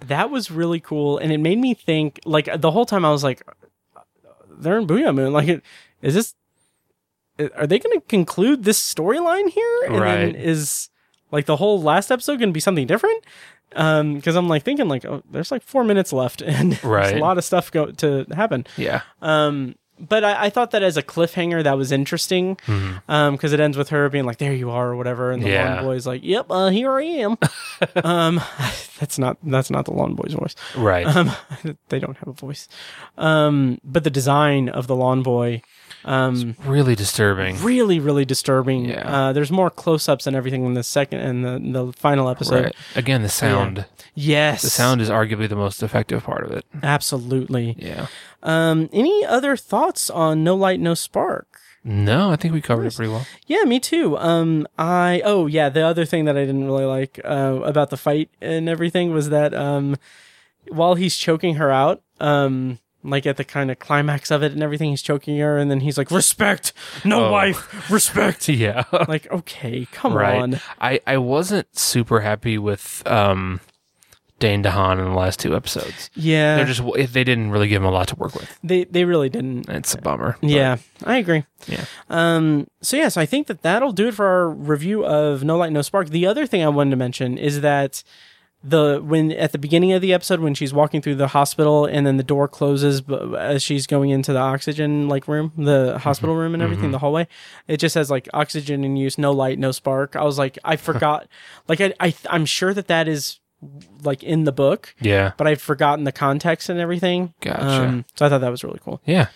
that 0.06 0.30
was 0.30 0.50
really 0.50 0.80
cool 0.80 1.16
and 1.18 1.30
it 1.32 1.38
made 1.38 1.58
me 1.58 1.72
think 1.74 2.20
like 2.26 2.48
the 2.60 2.70
whole 2.70 2.84
time 2.84 3.02
i 3.04 3.10
was 3.10 3.24
like 3.24 3.42
they're 4.58 4.76
in 4.78 4.86
boo'ya 4.86 5.10
moon 5.10 5.32
like 5.32 5.62
is 6.02 6.12
this 6.14 6.34
are 7.56 7.66
they 7.66 7.78
going 7.78 7.98
to 7.98 8.06
conclude 8.06 8.64
this 8.64 8.78
storyline 8.78 9.48
here 9.48 9.80
and 9.86 9.98
Right. 9.98 10.16
then 10.16 10.34
is 10.34 10.90
like 11.30 11.46
the 11.46 11.56
whole 11.56 11.80
last 11.82 12.10
episode 12.10 12.38
going 12.38 12.50
to 12.50 12.52
be 12.54 12.60
something 12.60 12.86
different 12.86 13.24
um 13.74 14.14
because 14.16 14.36
i'm 14.36 14.48
like 14.48 14.62
thinking 14.64 14.86
like 14.88 15.04
oh 15.06 15.22
there's 15.30 15.50
like 15.50 15.62
four 15.62 15.82
minutes 15.82 16.12
left 16.12 16.42
and 16.46 16.72
there's 16.72 16.84
Right. 16.84 17.16
a 17.16 17.18
lot 17.18 17.38
of 17.38 17.44
stuff 17.44 17.70
go 17.70 17.86
to 17.92 18.26
happen 18.34 18.66
yeah, 18.76 19.00
um 19.22 19.76
but 19.98 20.24
I, 20.24 20.46
I 20.46 20.50
thought 20.50 20.70
that 20.72 20.82
as 20.82 20.96
a 20.96 21.02
cliffhanger 21.02 21.62
that 21.64 21.76
was 21.78 21.90
interesting 21.92 22.56
Mhm. 22.66 23.02
um 23.08 23.32
because 23.34 23.52
it 23.52 23.60
ends 23.60 23.76
with 23.76 23.88
her 23.90 24.08
being 24.08 24.24
like 24.26 24.38
there 24.38 24.52
you 24.52 24.70
are 24.70 24.88
or 24.90 24.96
whatever 24.96 25.30
and 25.32 25.42
the 25.42 25.48
Yeah. 25.50 25.76
lawn 25.76 25.84
boy's 25.84 26.06
like 26.06 26.22
yep 26.22 26.46
uh, 26.50 26.68
here 26.68 26.92
i 26.92 27.02
am 27.02 27.38
um 28.04 28.40
that's 29.00 29.18
not 29.18 29.36
that's 29.42 29.70
not 29.70 29.84
the 29.86 29.92
lawn 29.92 30.14
boy's 30.14 30.34
voice 30.34 30.54
right. 30.76 31.06
um 31.06 31.30
they 31.88 31.98
don't 31.98 32.16
have 32.18 32.28
a 32.28 32.32
voice 32.32 32.68
um 33.18 33.78
but 33.84 34.04
the 34.04 34.10
design 34.10 34.68
of 34.68 34.86
the 34.86 34.96
lawn 34.96 35.22
boy 35.22 35.62
um 36.04 36.54
really 36.64 36.94
disturbing. 36.94 37.60
really 37.62 37.98
really 37.98 38.24
disturbing 38.24 38.84
Yeah. 38.86 39.16
uh 39.28 39.32
there's 39.32 39.50
more 39.50 39.70
close-ups 39.70 40.26
and 40.26 40.36
everything 40.36 40.64
in 40.64 40.74
the 40.74 40.82
second 40.82 41.20
and 41.20 41.44
the, 41.44 41.80
the 41.86 41.92
final 41.92 42.28
episode 42.28 42.64
Right. 42.64 42.74
Again, 42.94 43.22
the 43.22 43.28
sound. 43.28 43.86
yes 44.14 44.62
The 44.62 44.70
sound 44.70 45.00
is 45.00 45.10
arguably 45.10 45.48
the 45.48 45.56
most 45.56 45.82
effective 45.82 46.22
part 46.24 46.44
of 46.44 46.52
it. 46.52 46.64
absolutely 46.82 47.76
Yeah. 47.78 48.06
um 48.42 48.88
any 48.92 49.24
other 49.24 49.56
thoughts 49.56 50.10
on 50.10 50.44
no 50.44 50.54
light 50.54 50.80
no 50.80 50.94
spark 50.94 51.46
No, 51.84 52.32
I 52.32 52.36
think 52.36 52.52
we 52.52 52.60
covered 52.60 52.86
it 52.86 52.96
pretty 52.96 53.12
well. 53.12 53.24
Yeah, 53.46 53.62
me 53.62 53.78
too. 53.78 54.18
Um, 54.18 54.66
I 54.76 55.22
oh 55.24 55.46
yeah, 55.46 55.68
the 55.70 55.82
other 55.86 56.04
thing 56.04 56.24
that 56.26 56.36
I 56.36 56.44
didn't 56.44 56.64
really 56.66 56.84
like 56.84 57.20
uh, 57.24 57.60
about 57.62 57.90
the 57.90 57.96
fight 57.96 58.28
and 58.40 58.68
everything 58.68 59.12
was 59.14 59.28
that 59.30 59.54
um, 59.54 59.94
while 60.68 60.96
he's 60.96 61.16
choking 61.16 61.54
her 61.62 61.70
out, 61.70 62.02
um, 62.18 62.80
like 63.06 63.24
at 63.26 63.36
the 63.36 63.44
kind 63.44 63.70
of 63.70 63.78
climax 63.78 64.30
of 64.30 64.42
it 64.42 64.52
and 64.52 64.62
everything, 64.62 64.90
he's 64.90 65.02
choking 65.02 65.38
her, 65.38 65.56
and 65.58 65.70
then 65.70 65.80
he's 65.80 65.96
like, 65.96 66.10
"Respect, 66.10 66.72
no 67.04 67.26
Oh. 67.26 67.32
wife, 67.32 67.90
respect." 67.90 68.48
Yeah. 68.56 68.84
like, 69.08 69.30
okay, 69.30 69.86
come 69.92 70.14
right. 70.14 70.40
on. 70.40 70.60
I, 70.80 71.00
I 71.06 71.16
wasn't 71.18 71.76
super 71.78 72.20
happy 72.20 72.58
with 72.58 73.02
um, 73.06 73.60
Dane 74.38 74.62
DeHaan 74.62 74.98
in 74.98 75.04
the 75.06 75.14
last 75.18 75.40
two 75.40 75.56
episodes. 75.56 76.10
Yeah, 76.14 76.56
They're 76.56 76.66
just 76.66 76.82
they 77.12 77.24
didn't 77.24 77.50
really 77.50 77.68
give 77.68 77.80
him 77.82 77.88
a 77.88 77.90
lot 77.90 78.08
to 78.08 78.16
work 78.16 78.34
with. 78.34 78.58
they 78.62 78.84
they 78.84 79.04
really 79.04 79.28
didn't. 79.30 79.68
It's 79.68 79.94
a 79.94 79.98
bummer. 79.98 80.36
Yeah, 80.42 80.76
I 81.04 81.16
agree. 81.18 81.44
Yeah. 81.66 81.84
Um, 82.10 82.66
so 82.82 82.96
yes, 82.96 83.16
I 83.16 83.24
think 83.26 83.46
that 83.46 83.62
that'll 83.62 83.92
do 83.92 84.08
it 84.08 84.14
for 84.14 84.26
our 84.26 84.48
review 84.50 85.04
of 85.06 85.42
No 85.42 85.56
Light 85.56 85.72
No 85.72 85.80
Spark. 85.82 86.08
The 86.10 86.26
other 86.26 86.46
thing 86.46 86.62
I 86.62 86.68
wanted 86.68 86.90
to 86.90 86.96
mention 86.96 87.38
is 87.38 87.60
that 87.62 88.02
the 88.64 89.00
when 89.04 89.30
at 89.32 89.52
the 89.52 89.58
beginning 89.58 89.92
of 89.92 90.02
the 90.02 90.12
episode 90.12 90.40
when 90.40 90.54
she's 90.54 90.72
walking 90.74 91.00
through 91.00 91.14
the 91.14 91.28
hospital 91.28 91.84
and 91.84 92.06
then 92.06 92.16
the 92.16 92.22
door 92.24 92.48
closes 92.48 93.02
as 93.38 93.62
she's 93.62 93.86
going 93.86 94.10
into 94.10 94.32
the 94.32 94.38
oxygen 94.40 95.08
like 95.08 95.28
room, 95.28 95.52
the 95.56 95.98
hospital 95.98 96.34
room 96.34 96.52
and 96.54 96.62
everything, 96.62 96.90
the 96.90 96.98
hallway, 96.98 97.28
it 97.68 97.76
just 97.76 97.92
says 97.92 98.10
like 98.10 98.28
oxygen 98.34 98.82
in 98.84 98.96
use, 98.96 99.18
no 99.18 99.30
light, 99.30 99.58
no 99.58 99.70
spark. 99.70 100.16
I 100.16 100.24
was 100.24 100.38
like, 100.38 100.58
I 100.64 100.76
forgot, 100.88 101.28
like 101.68 101.80
I, 101.80 101.94
I 102.00 102.14
I'm 102.28 102.44
sure 102.46 102.74
that 102.74 102.88
that 102.88 103.06
is 103.06 103.38
like 104.02 104.22
in 104.22 104.44
the 104.44 104.52
book, 104.52 104.94
Yeah. 105.00 105.32
but 105.36 105.46
I've 105.46 105.62
forgotten 105.62 106.04
the 106.04 106.12
context 106.12 106.68
and 106.68 106.78
everything. 106.80 107.34
Gotcha. 107.40 107.62
Um, 107.88 108.04
so 108.16 108.26
I 108.26 108.28
thought 108.28 108.40
that 108.42 108.50
was 108.50 108.62
really 108.64 108.80
cool. 108.82 109.00
Yeah. 109.06 109.28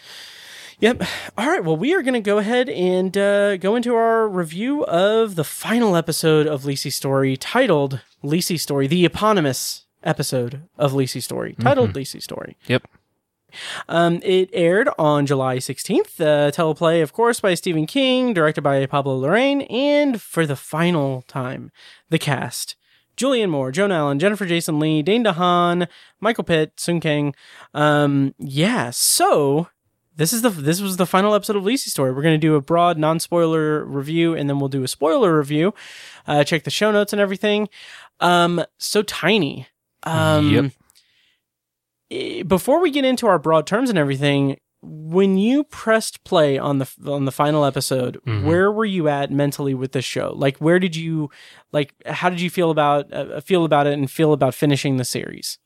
Yep. 0.81 1.03
All 1.37 1.47
right. 1.47 1.62
Well, 1.62 1.76
we 1.76 1.95
are 1.95 2.01
going 2.01 2.14
to 2.14 2.20
go 2.20 2.39
ahead 2.39 2.70
and 2.70 3.16
uh, 3.16 3.59
go 3.59 3.76
into 3.76 3.95
our 3.95 4.26
review 4.26 4.83
of 4.87 5.35
the 5.35 5.45
final 5.45 5.95
episode 5.95 6.47
of 6.47 6.62
Lisey's 6.62 6.97
story, 6.97 7.37
titled 7.37 8.01
Lisey's 8.24 8.62
Story, 8.62 8.87
the 8.87 9.05
eponymous 9.05 9.85
episode 10.03 10.62
of 10.78 10.93
Lisey's 10.93 11.26
Story, 11.26 11.55
titled 11.61 11.93
Lisey's 11.93 12.24
Story. 12.24 12.57
Yep. 12.66 12.89
Um, 13.89 14.20
it 14.22 14.49
aired 14.55 14.89
on 14.99 15.26
July 15.26 15.59
16th. 15.59 16.18
Uh, 16.18 16.51
teleplay, 16.51 17.03
of 17.03 17.12
course, 17.12 17.41
by 17.41 17.53
Stephen 17.53 17.87
King, 17.87 18.33
directed 18.33 18.62
by 18.62 18.87
Pablo 18.87 19.20
Larraín, 19.20 19.70
and 19.70 20.20
for 20.22 20.47
the 20.47 20.57
final 20.57 21.22
time, 21.22 21.70
the 22.09 22.18
cast. 22.18 22.76
Julianne 23.18 23.51
Moore, 23.51 23.70
Joan 23.70 23.93
Allen, 23.93 24.18
Jennifer 24.18 24.47
Jason 24.47 24.78
Leigh, 24.78 25.03
Dane 25.03 25.24
DeHaan, 25.24 25.89
Michael 26.20 26.45
Pitt, 26.45 26.72
Sung 26.76 27.01
Kang. 27.01 27.35
Um, 27.74 28.35
yeah, 28.39 28.89
so 28.89 29.68
this 30.20 30.32
is 30.34 30.42
the 30.42 30.50
this 30.50 30.80
was 30.82 30.98
the 30.98 31.06
final 31.06 31.34
episode 31.34 31.56
of 31.56 31.62
Lisey's 31.64 31.92
story. 31.92 32.12
We're 32.12 32.22
gonna 32.22 32.36
do 32.38 32.54
a 32.54 32.60
broad 32.60 32.98
non-spoiler 32.98 33.84
review, 33.84 34.34
and 34.34 34.48
then 34.48 34.60
we'll 34.60 34.68
do 34.68 34.84
a 34.84 34.88
spoiler 34.88 35.36
review. 35.38 35.72
Uh, 36.26 36.44
check 36.44 36.64
the 36.64 36.70
show 36.70 36.92
notes 36.92 37.12
and 37.14 37.20
everything. 37.20 37.68
Um, 38.20 38.62
so 38.78 39.02
tiny. 39.02 39.66
Um, 40.02 40.50
Yep. 40.50 40.72
eh, 42.10 42.42
Before 42.42 42.80
we 42.80 42.90
get 42.90 43.04
into 43.04 43.26
our 43.26 43.38
broad 43.38 43.66
terms 43.66 43.88
and 43.90 43.98
everything, 43.98 44.58
when 44.82 45.36
you 45.38 45.64
pressed 45.64 46.22
play 46.24 46.58
on 46.58 46.78
the 46.78 46.90
on 47.06 47.24
the 47.24 47.32
final 47.32 47.64
episode, 47.64 48.18
Mhm. 48.26 48.44
where 48.44 48.70
were 48.72 48.84
you 48.84 49.08
at 49.08 49.30
mentally 49.30 49.74
with 49.74 49.92
this 49.92 50.04
show? 50.04 50.32
Like, 50.36 50.56
where 50.58 50.78
did 50.78 50.96
you 50.96 51.30
like? 51.72 51.94
How 52.06 52.28
did 52.30 52.40
you 52.40 52.50
feel 52.50 52.70
about 52.70 53.12
uh, 53.12 53.40
feel 53.40 53.64
about 53.64 53.86
it 53.86 53.94
and 53.94 54.10
feel 54.10 54.32
about 54.32 54.54
finishing 54.54 54.96
the 54.96 55.04
series? 55.04 55.58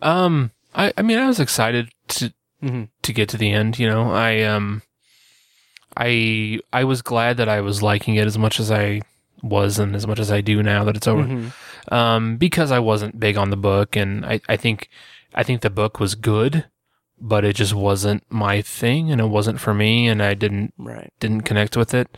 Um, 0.00 0.52
I, 0.74 0.92
I 0.96 1.02
mean, 1.02 1.18
I 1.18 1.26
was 1.26 1.40
excited 1.40 1.88
to 2.08 2.32
Mhm. 2.62 2.88
To 3.08 3.12
get 3.12 3.28
to 3.30 3.36
the 3.36 3.50
end. 3.50 3.78
You 3.78 3.88
know, 3.88 4.12
I 4.12 4.42
um, 4.44 4.82
I 5.96 6.60
I 6.72 6.84
was 6.84 7.02
glad 7.02 7.36
that 7.38 7.48
I 7.48 7.60
was 7.60 7.82
liking 7.82 8.14
it 8.16 8.26
as 8.26 8.38
much 8.38 8.60
as 8.60 8.70
I 8.70 9.02
was 9.42 9.78
and 9.78 9.94
as 9.96 10.06
much 10.06 10.18
as 10.18 10.30
I 10.30 10.40
do 10.40 10.62
now 10.62 10.84
that 10.84 10.96
it's 10.96 11.08
over. 11.08 11.22
Mhm. 11.24 11.52
Um, 11.92 12.36
because 12.36 12.70
I 12.70 12.78
wasn't 12.78 13.18
big 13.20 13.36
on 13.36 13.50
the 13.50 13.56
book, 13.56 13.96
and 13.96 14.24
I 14.24 14.40
I 14.48 14.56
think 14.56 14.88
I 15.34 15.42
think 15.42 15.60
the 15.62 15.70
book 15.70 15.98
was 16.00 16.14
good, 16.14 16.64
but 17.20 17.44
it 17.44 17.56
just 17.56 17.74
wasn't 17.74 18.24
my 18.30 18.62
thing, 18.62 19.10
and 19.10 19.20
it 19.20 19.28
wasn't 19.28 19.60
for 19.60 19.74
me, 19.74 20.08
and 20.08 20.22
I 20.22 20.34
didn't 20.34 20.74
Right. 20.78 21.12
didn't 21.20 21.42
connect 21.42 21.76
with 21.76 21.94
it. 21.94 22.16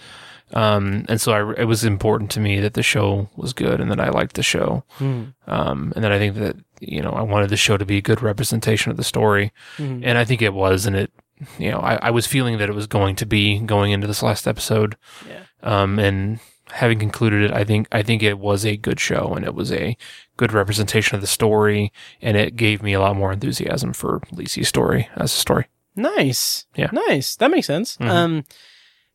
Um, 0.52 1.04
and 1.08 1.20
so 1.20 1.30
I, 1.32 1.60
it 1.60 1.64
was 1.66 1.84
important 1.84 2.32
to 2.32 2.40
me 2.40 2.58
that 2.58 2.74
the 2.74 2.82
show 2.82 3.30
was 3.36 3.52
good 3.52 3.80
and 3.80 3.88
that 3.92 4.00
I 4.00 4.08
liked 4.08 4.34
the 4.34 4.42
show. 4.42 4.82
Um, 4.98 5.92
and 5.94 6.02
that 6.02 6.10
I 6.10 6.18
think 6.18 6.34
that, 6.38 6.56
you 6.80 7.00
know, 7.02 7.10
I 7.10 7.22
wanted 7.22 7.50
the 7.50 7.56
show 7.56 7.76
to 7.76 7.84
be 7.84 7.98
a 7.98 8.02
good 8.02 8.22
representation 8.22 8.90
of 8.90 8.96
the 8.96 9.04
story. 9.04 9.52
And 9.78 10.18
I 10.18 10.24
think 10.24 10.42
it 10.42 10.54
was. 10.54 10.86
And 10.86 10.96
it, 10.96 11.12
you 11.58 11.70
know, 11.70 11.78
I, 11.78 11.96
I 12.02 12.10
was 12.10 12.26
feeling 12.26 12.58
that 12.58 12.68
it 12.68 12.74
was 12.74 12.86
going 12.86 13.16
to 13.16 13.26
be 13.26 13.58
going 13.60 13.92
into 13.92 14.06
this 14.06 14.22
last 14.22 14.48
episode. 14.48 14.96
Yeah. 15.28 15.42
Um, 15.62 15.98
and 15.98 16.40
having 16.72 16.98
concluded 16.98 17.42
it, 17.42 17.52
I 17.52 17.64
think, 17.64 17.88
I 17.92 18.02
think 18.02 18.22
it 18.22 18.38
was 18.38 18.64
a 18.64 18.76
good 18.76 19.00
show 19.00 19.34
and 19.34 19.44
it 19.44 19.54
was 19.54 19.72
a 19.72 19.96
good 20.36 20.52
representation 20.52 21.14
of 21.16 21.20
the 21.20 21.26
story. 21.26 21.92
And 22.22 22.36
it 22.36 22.56
gave 22.56 22.82
me 22.82 22.92
a 22.92 23.00
lot 23.00 23.16
more 23.16 23.32
enthusiasm 23.32 23.92
for 23.92 24.20
Lisey's 24.32 24.68
story 24.68 25.08
as 25.16 25.32
a 25.32 25.36
story. 25.36 25.66
Nice. 25.96 26.66
Yeah. 26.76 26.90
Nice. 26.92 27.36
That 27.36 27.50
makes 27.50 27.66
sense. 27.66 27.96
Mhm. 27.96 28.08
Um 28.08 28.44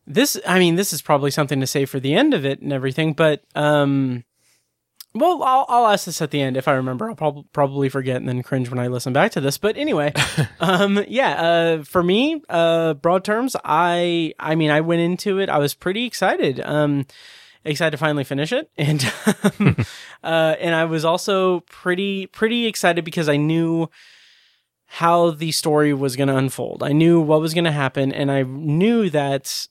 this 0.06 0.38
I 0.46 0.58
mean 0.60 0.76
this 0.76 0.92
is 0.92 1.02
probably 1.02 1.32
something 1.32 1.58
to 1.60 1.66
say 1.66 1.84
for 1.84 1.98
the 1.98 2.14
end 2.14 2.32
of 2.34 2.44
it 2.44 2.60
and 2.60 2.72
everything, 2.72 3.12
but 3.12 3.42
um 3.56 4.22
well, 5.18 5.42
I'll, 5.42 5.66
I'll 5.68 5.86
ask 5.86 6.06
this 6.06 6.22
at 6.22 6.30
the 6.30 6.40
end 6.40 6.56
if 6.56 6.68
I 6.68 6.72
remember. 6.72 7.08
I'll 7.08 7.16
prob- 7.16 7.46
probably 7.52 7.88
forget 7.88 8.16
and 8.16 8.28
then 8.28 8.42
cringe 8.42 8.70
when 8.70 8.78
I 8.78 8.88
listen 8.88 9.12
back 9.12 9.32
to 9.32 9.40
this. 9.40 9.58
But 9.58 9.76
anyway, 9.76 10.12
um, 10.60 11.04
yeah. 11.08 11.32
Uh, 11.32 11.84
for 11.84 12.02
me, 12.02 12.42
uh, 12.48 12.94
broad 12.94 13.24
terms, 13.24 13.56
I, 13.64 14.34
I 14.38 14.54
mean, 14.54 14.70
I 14.70 14.80
went 14.80 15.00
into 15.00 15.38
it. 15.38 15.48
I 15.48 15.58
was 15.58 15.74
pretty 15.74 16.04
excited. 16.04 16.60
Um, 16.60 17.06
excited 17.66 17.90
to 17.90 17.96
finally 17.96 18.24
finish 18.24 18.52
it, 18.52 18.70
and 18.78 19.04
um, 19.26 19.76
uh, 20.22 20.56
and 20.60 20.74
I 20.74 20.84
was 20.84 21.04
also 21.04 21.60
pretty 21.60 22.26
pretty 22.26 22.66
excited 22.66 23.04
because 23.04 23.28
I 23.28 23.36
knew 23.36 23.90
how 24.86 25.30
the 25.30 25.52
story 25.52 25.92
was 25.92 26.14
going 26.16 26.28
to 26.28 26.36
unfold. 26.36 26.82
I 26.82 26.92
knew 26.92 27.20
what 27.20 27.40
was 27.40 27.54
going 27.54 27.64
to 27.64 27.72
happen, 27.72 28.12
and 28.12 28.30
I 28.30 28.42
knew 28.42 29.10
that 29.10 29.66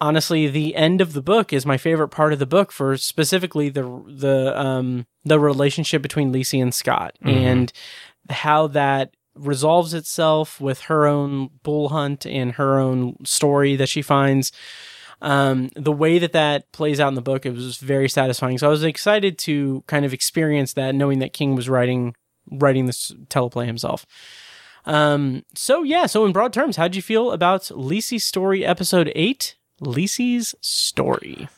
honestly, 0.00 0.48
the 0.48 0.74
end 0.76 1.00
of 1.00 1.12
the 1.12 1.22
book 1.22 1.52
is 1.52 1.64
my 1.66 1.76
favorite 1.76 2.08
part 2.08 2.32
of 2.32 2.38
the 2.38 2.46
book 2.46 2.72
for 2.72 2.96
specifically 2.96 3.68
the 3.68 3.82
the 4.06 4.58
um 4.60 5.06
the 5.24 5.38
relationship 5.40 6.02
between 6.02 6.32
Lacey 6.32 6.60
and 6.60 6.74
Scott 6.74 7.16
Mhm. 7.24 7.30
and 7.32 7.72
how 8.30 8.66
that 8.68 9.14
resolves 9.34 9.92
itself 9.94 10.60
with 10.60 10.80
her 10.82 11.06
own 11.06 11.50
bool 11.62 11.90
hunt 11.90 12.24
and 12.26 12.52
her 12.52 12.78
own 12.78 13.16
story 13.24 13.76
that 13.76 13.88
she 13.88 14.02
finds. 14.02 14.50
Um, 15.22 15.70
the 15.74 15.92
way 15.92 16.18
that 16.18 16.32
that 16.32 16.70
plays 16.72 17.00
out 17.00 17.08
in 17.08 17.14
the 17.14 17.22
book, 17.22 17.46
it 17.46 17.54
was 17.54 17.78
very 17.78 18.08
satisfying. 18.08 18.58
So 18.58 18.66
I 18.66 18.70
was 18.70 18.82
excited 18.84 19.38
to 19.40 19.82
kind 19.86 20.04
of 20.04 20.12
experience 20.12 20.74
that, 20.74 20.94
knowing 20.94 21.20
that 21.20 21.32
King 21.32 21.54
was 21.54 21.68
writing 21.68 22.14
writing 22.50 22.86
this 22.86 23.12
teleplay 23.28 23.66
himself. 23.66 24.06
Um, 24.84 25.42
so 25.54 25.82
yeah, 25.82 26.06
so 26.06 26.24
in 26.26 26.32
broad 26.32 26.52
terms, 26.52 26.76
how'd 26.76 26.94
you 26.94 27.02
feel 27.02 27.32
about 27.32 27.62
Lisey's 27.74 28.24
story, 28.24 28.64
episode 28.64 29.10
eight? 29.16 29.56
Lisey's 29.80 30.54
story. 30.60 31.48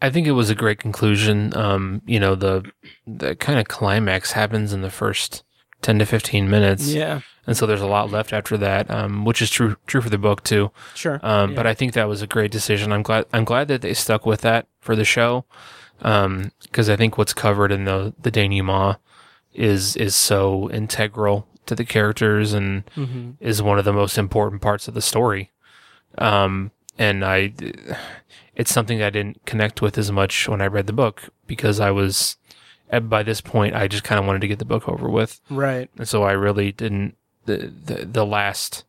I 0.00 0.10
think 0.10 0.26
it 0.26 0.32
was 0.32 0.50
a 0.50 0.54
great 0.54 0.78
conclusion. 0.78 1.56
Um, 1.56 2.02
you 2.06 2.20
know, 2.20 2.34
the 2.34 2.70
the 3.06 3.34
kind 3.36 3.58
of 3.58 3.66
climax 3.68 4.32
happens 4.32 4.72
in 4.72 4.82
the 4.82 4.90
first 4.90 5.42
ten 5.82 5.98
to 5.98 6.06
fifteen 6.06 6.48
minutes, 6.48 6.92
Yeah, 6.92 7.20
and 7.46 7.56
so 7.56 7.66
there's 7.66 7.80
a 7.80 7.86
lot 7.86 8.10
left 8.10 8.32
after 8.32 8.56
that, 8.58 8.88
um, 8.90 9.24
which 9.24 9.42
is 9.42 9.50
true 9.50 9.76
true 9.86 10.00
for 10.00 10.10
the 10.10 10.18
book 10.18 10.44
too. 10.44 10.70
sure. 10.94 11.18
Um, 11.22 11.50
Yeah. 11.50 11.56
But 11.56 11.66
I 11.66 11.74
think 11.74 11.92
that 11.94 12.08
was 12.08 12.22
a 12.22 12.26
great 12.28 12.50
decision. 12.52 12.92
I'm 12.92 13.02
glad 13.02 13.26
I'm 13.32 13.44
glad 13.44 13.66
that 13.68 13.82
they 13.82 13.94
stuck 13.94 14.24
with 14.26 14.40
that 14.42 14.66
for 14.80 14.94
the 14.94 15.04
show, 15.04 15.44
because 15.98 16.88
I 16.88 16.96
think 16.96 17.18
what's 17.18 17.34
covered 17.34 17.72
in 17.72 17.84
the 17.84 18.14
the 18.20 18.30
denouement 18.30 18.98
is 19.52 19.96
is 19.96 20.14
so 20.14 20.70
integral 20.70 21.46
to 21.66 21.74
the 21.74 21.84
characters 21.84 22.52
and 22.52 22.84
Mhm. 22.96 23.34
is 23.40 23.60
one 23.62 23.78
of 23.80 23.84
the 23.84 23.92
most 23.92 24.16
important 24.16 24.62
parts 24.62 24.86
of 24.88 24.94
the 24.94 25.02
story. 25.02 25.50
Um, 26.16 26.70
and 26.98 27.24
I, 27.24 27.52
it's 28.54 28.72
something 28.72 29.02
I 29.02 29.10
didn't 29.10 29.44
connect 29.46 29.80
with 29.80 29.96
as 29.98 30.10
much 30.12 30.48
when 30.48 30.60
I 30.60 30.66
read 30.66 30.86
the 30.86 30.92
book 30.92 31.30
because 31.46 31.78
I 31.80 31.90
was, 31.90 32.36
by 33.02 33.22
this 33.22 33.40
point, 33.40 33.74
I 33.74 33.86
just 33.88 34.04
kind 34.04 34.18
of 34.18 34.26
wanted 34.26 34.40
to 34.40 34.48
get 34.48 34.58
the 34.58 34.64
book 34.64 34.88
over 34.88 35.08
with. 35.08 35.40
Right. 35.50 35.88
And 35.96 36.08
so 36.08 36.24
I 36.24 36.32
really 36.32 36.72
didn't, 36.72 37.16
the, 37.46 37.72
the, 37.84 38.04
the 38.04 38.26
last 38.26 38.84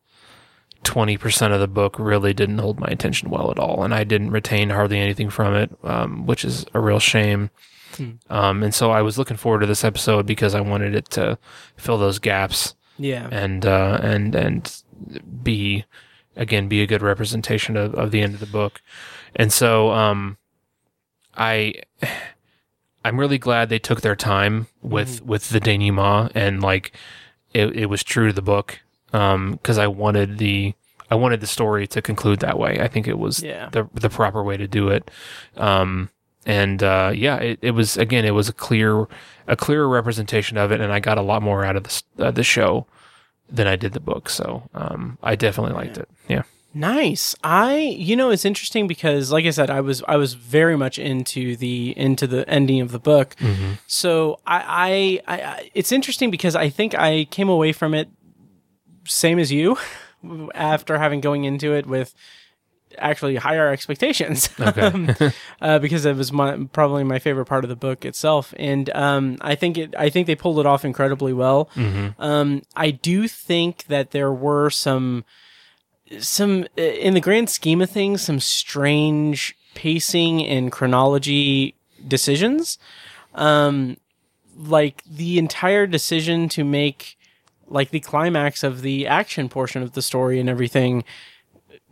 20% 0.86 1.54
of 1.54 1.60
the 1.60 1.68
book 1.68 1.98
really 2.00 2.34
didn't 2.34 2.58
hold 2.58 2.80
my 2.80 2.88
attention 2.88 3.30
well 3.30 3.52
at 3.52 3.60
all. 3.60 3.84
And 3.84 3.94
I 3.94 4.04
didn't 4.04 4.32
retain 4.32 4.70
hardly 4.70 5.00
anything 5.00 5.30
from 5.30 5.54
it, 5.56 5.72
um, 5.84 6.26
which 6.26 6.44
is 6.46 6.66
a 6.74 6.80
real 6.80 7.00
shame. 7.00 7.50
Hmm. 7.98 8.12
Um, 8.30 8.64
and 8.64 8.74
so 8.74 8.92
I 8.92 9.02
was 9.02 9.18
looking 9.18 9.38
forward 9.38 9.60
to 9.60 9.66
this 9.68 9.84
episode 9.84 10.26
because 10.26 10.56
I 10.56 10.62
wanted 10.62 10.96
it 10.96 11.10
to 11.12 11.38
fill 11.76 11.98
those 11.98 12.20
gaps 12.20 12.76
Yeah. 12.98 13.28
and 13.32 13.66
uh, 13.66 14.00
and 14.02 14.36
and 14.36 14.82
be 15.44 15.86
again 16.36 16.68
be 16.68 16.82
a 16.82 16.88
good 16.88 17.02
representation 17.02 17.76
of, 17.78 17.94
of 17.96 18.12
the 18.12 18.22
end 18.22 18.34
of 18.34 18.40
the 18.40 18.46
book. 18.46 18.82
And 19.36 19.52
so 19.54 19.92
um, 19.92 20.38
I 21.36 21.74
I'm 23.06 23.20
really 23.20 23.38
glad 23.38 23.70
they 23.70 23.80
took 23.80 24.02
their 24.02 24.16
time 24.16 24.68
with 24.82 25.24
with 25.24 25.50
the 25.50 25.60
denouement 25.60 26.32
and 26.36 26.62
like 26.62 26.92
it, 27.54 27.68
it 27.76 27.86
was 27.88 28.04
true 28.04 28.28
to 28.28 28.34
the 28.34 28.42
book 28.42 28.80
because 29.12 29.78
I 29.78 29.88
wanted 29.88 30.38
the 30.38 30.74
I 31.10 31.16
wanted 31.16 31.42
the 31.42 31.48
story 31.48 31.88
to 31.88 32.02
conclude 32.02 32.40
that 32.42 32.60
way. 32.60 32.80
I 32.80 32.88
think 32.88 33.08
it 33.08 33.18
was 33.18 33.42
Yeah. 33.42 33.70
the 33.72 33.88
the 33.94 34.10
proper 34.10 34.44
way 34.44 34.58
to 34.58 34.68
do 34.68 34.90
it. 34.90 35.10
Um, 35.58 36.10
and 36.46 36.84
uh, 36.84 37.12
yeah, 37.16 37.38
it, 37.38 37.60
it 37.62 37.72
was 37.72 37.98
again 37.98 38.26
it 38.26 38.32
was 38.36 38.50
a 38.50 38.54
clear 38.54 39.08
a 39.48 39.56
clearer 39.56 39.88
representation 39.90 40.58
of 40.58 40.72
it, 40.72 40.80
and 40.82 40.92
I 40.94 41.00
got 41.00 41.18
a 41.18 41.22
lot 41.22 41.42
more 41.42 41.66
out 41.66 41.76
of 41.76 41.84
the 41.84 42.26
uh, 42.28 42.32
the 42.32 42.44
show 42.44 42.86
than 43.50 43.68
I 43.68 43.76
did 43.76 43.94
the 43.94 44.00
book. 44.00 44.30
So 44.30 44.64
um, 44.74 45.18
I 45.24 45.36
definitely 45.36 45.74
liked 45.74 45.98
it. 45.98 46.10
Yeah. 46.28 46.44
Nice. 46.74 47.36
I 47.44 47.78
you 47.78 48.16
know 48.16 48.30
it's 48.30 48.46
interesting 48.46 48.88
because 48.88 49.32
like 49.32 49.46
I 49.46 49.50
said 49.50 49.72
I 49.72 49.82
was 49.82 50.04
I 50.08 50.18
was 50.18 50.36
very 50.36 50.78
much 50.78 51.00
into 51.00 51.56
the 51.56 51.98
into 51.98 52.28
the 52.28 52.48
ending 52.48 52.80
of 52.82 52.92
the 52.92 53.00
book. 53.00 53.36
So 53.88 54.40
I, 54.46 55.22
I 55.28 55.36
I 55.36 55.42
I 55.42 55.72
it's 55.74 55.92
interesting 55.92 56.30
because 56.30 56.56
I 56.56 56.70
think 56.70 56.94
I 56.94 57.26
came 57.26 57.50
away 57.50 57.72
from 57.72 57.96
it 57.96 58.10
same 59.06 59.40
as 59.40 59.52
you 59.52 59.78
after 60.54 61.00
having 61.00 61.22
going 61.22 61.44
into 61.46 61.74
it 61.74 61.88
with 61.88 62.14
actually 63.02 63.36
higher 63.36 63.70
expectations. 63.70 64.50
Okay. 64.60 64.82
um, 64.82 65.10
uh, 65.62 65.80
because 65.80 66.06
it 66.06 66.16
was 66.16 66.32
my 66.32 66.68
probably 66.74 67.04
my 67.04 67.18
favorite 67.18 67.46
part 67.46 67.64
of 67.64 67.70
the 67.70 67.76
book 67.76 68.06
itself, 68.06 68.54
and 68.58 68.90
um, 68.92 69.38
I 69.42 69.56
think 69.56 69.78
it. 69.78 69.96
I 69.98 70.10
think 70.10 70.28
they 70.28 70.36
pulled 70.36 70.60
it 70.60 70.66
off 70.66 70.86
incredibly 70.86 71.34
well. 71.34 71.70
Um, 72.20 72.62
I 72.76 72.92
do 72.92 73.28
think 73.28 73.86
that 73.86 74.12
there 74.12 74.32
were 74.32 74.70
some 74.70 75.24
some 76.20 76.66
uh, 76.78 76.82
in 76.82 77.14
the 77.14 77.22
grand 77.22 77.50
scheme 77.50 77.82
of 77.82 77.90
things 77.90 78.22
some 78.22 78.40
strange 78.40 79.56
pacing 79.76 80.46
and 80.46 80.72
chronology 80.72 81.76
decisions 82.08 82.80
um 83.36 83.96
like 84.58 85.04
the 85.06 85.38
entire 85.38 85.86
decision 85.86 86.50
to 86.50 86.64
make 86.64 87.16
like 87.68 87.92
the 87.92 88.00
climax 88.00 88.64
of 88.64 88.82
the 88.82 89.06
action 89.06 89.48
portion 89.48 89.84
of 89.84 89.94
the 89.94 90.02
story 90.02 90.40
and 90.40 90.50
everything 90.50 91.04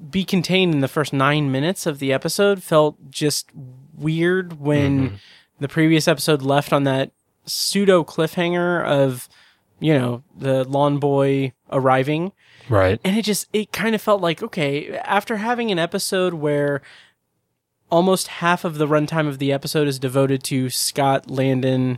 be 0.10 0.24
contained 0.24 0.74
in 0.74 0.82
the 0.82 0.88
first 0.88 1.14
9 1.14 1.52
minutes 1.52 1.86
of 1.86 2.00
the 2.00 2.14
episode 2.14 2.62
felt 2.64 3.10
just 3.10 3.50
weird 3.96 4.60
when 4.60 5.20
the 5.60 5.68
previous 5.68 6.08
episode 6.08 6.42
left 6.42 6.72
on 6.72 6.84
that 6.84 7.12
pseudo 7.46 8.04
cliffhanger 8.04 8.86
of 8.86 9.28
you 9.80 9.98
know 9.98 10.24
the 10.36 10.64
lawn 10.66 10.98
boy 11.00 11.54
arriving. 11.72 12.32
Right. 12.70 13.00
and 13.06 13.18
it 13.18 13.24
just 13.24 13.48
it 13.54 13.72
kind 13.72 13.96
of 13.96 14.02
felt 14.02 14.22
like 14.22 14.44
okay 14.44 14.98
after 14.98 15.38
having 15.38 15.72
an 15.72 15.80
episode 15.80 16.34
where 16.34 16.82
almost 17.90 18.28
half 18.28 18.66
of 18.66 18.78
the 18.78 18.88
runtime 18.88 19.28
of 19.28 19.40
the 19.40 19.54
episode 19.54 19.88
is 19.88 19.98
devoted 19.98 20.44
to 20.44 20.70
scott 20.70 21.30
landon 21.30 21.98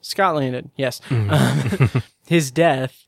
scott 0.00 0.36
landon 0.36 0.70
yes 0.76 1.00
um, 1.10 1.90
his 2.28 2.52
death 2.52 3.07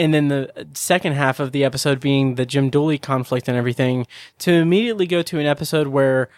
and 0.00 0.12
then 0.14 0.26
the 0.28 0.66
second 0.74 1.12
half 1.12 1.38
of 1.38 1.52
the 1.52 1.62
episode 1.64 2.00
being 2.00 2.34
the 2.34 2.46
jim 2.46 2.70
dooley 2.70 2.98
conflict 2.98 3.46
and 3.48 3.56
everything 3.56 4.06
to 4.38 4.50
immediately 4.52 5.06
go 5.06 5.22
to 5.22 5.38
an 5.38 5.46
episode 5.46 5.86
where 5.88 6.28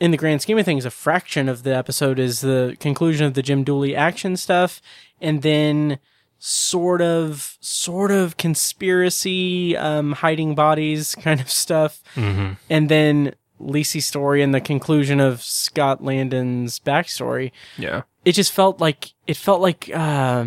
in 0.00 0.10
the 0.10 0.16
grand 0.16 0.42
scheme 0.42 0.58
of 0.58 0.64
things 0.64 0.84
a 0.84 0.90
fraction 0.90 1.48
of 1.48 1.62
the 1.62 1.74
episode 1.74 2.18
is 2.18 2.40
the 2.40 2.76
conclusion 2.80 3.26
of 3.26 3.34
the 3.34 3.42
jim 3.42 3.62
dooley 3.62 3.94
action 3.94 4.36
stuff 4.36 4.80
and 5.20 5.42
then 5.42 5.98
sort 6.38 7.00
of 7.00 7.56
sort 7.60 8.10
of 8.10 8.36
conspiracy 8.36 9.76
um 9.76 10.12
hiding 10.12 10.54
bodies 10.54 11.14
kind 11.20 11.40
of 11.40 11.50
stuff 11.50 12.02
Mm-hmm. 12.16 12.52
and 12.70 12.88
then 12.88 13.34
Lisey's 13.60 14.04
story 14.04 14.42
and 14.42 14.52
the 14.52 14.60
conclusion 14.60 15.20
of 15.20 15.42
Scott 15.42 16.02
Landon's 16.02 16.78
backstory 16.80 17.52
Yeah. 17.78 18.02
it 18.24 18.32
just 18.32 18.52
felt 18.52 18.80
like 18.80 19.12
it 19.26 19.36
felt 19.36 19.60
like 19.60 19.90
uh 19.94 20.46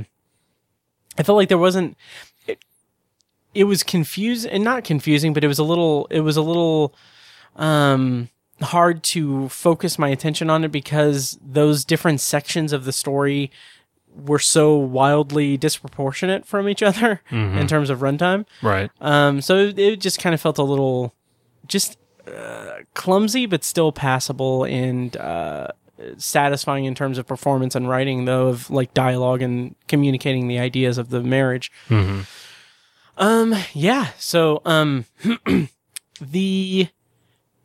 I 1.18 1.24
felt 1.24 1.36
like 1.38 1.50
there 1.50 1.58
wasn't 1.58 1.98
it, 2.48 2.60
it 3.54 3.64
was 3.66 3.84
confusing 3.84 4.52
and 4.52 4.64
not 4.64 4.84
confusing 4.84 5.34
but 5.34 5.44
it 5.44 5.48
was 5.48 5.60
a 5.60 5.64
little 5.64 6.08
it 6.12 6.22
was 6.22 6.38
a 6.38 6.42
little 6.42 6.94
um 7.56 8.30
hard 8.62 9.04
to 9.04 9.48
focus 9.50 10.00
my 10.00 10.10
attention 10.10 10.50
on 10.50 10.64
it 10.64 10.72
because 10.72 11.38
those 11.46 11.86
different 11.86 12.20
sections 12.22 12.74
of 12.74 12.86
the 12.86 12.92
story 12.92 13.52
were 14.16 14.40
so 14.40 14.76
wildly 14.76 15.58
disproportionate 15.58 16.44
from 16.46 16.68
each 16.68 16.82
other 16.82 17.22
in 17.32 17.68
terms 17.68 17.90
of 17.92 18.00
runtime 18.00 18.46
Right. 18.64 18.90
um, 19.00 19.42
so 19.42 19.58
it, 19.58 19.78
it 19.78 20.02
just 20.02 20.18
kind 20.20 20.34
of 20.34 20.42
felt 20.42 20.58
a 20.58 20.64
little, 20.64 21.14
just 21.68 22.00
uh, 22.28 22.78
clumsy 22.96 23.46
but 23.46 23.64
still 23.64 23.92
passable 23.92 24.64
and 24.64 25.16
uh, 25.18 25.68
satisfying 26.18 26.86
in 26.86 26.94
terms 26.96 27.18
of 27.18 27.26
performance 27.28 27.76
and 27.76 27.90
writing, 27.90 28.26
though 28.26 28.48
of 28.48 28.70
like 28.70 28.94
dialogue 28.94 29.42
and 29.42 29.76
communicating 29.88 30.48
the 30.48 30.60
ideas 30.60 30.98
of 30.98 31.10
the 31.10 31.22
marriage. 31.22 31.72
hmm 31.88 32.22
Um, 33.18 33.56
yeah. 33.74 34.10
So, 34.18 34.62
um, 34.66 35.06
the 36.22 36.88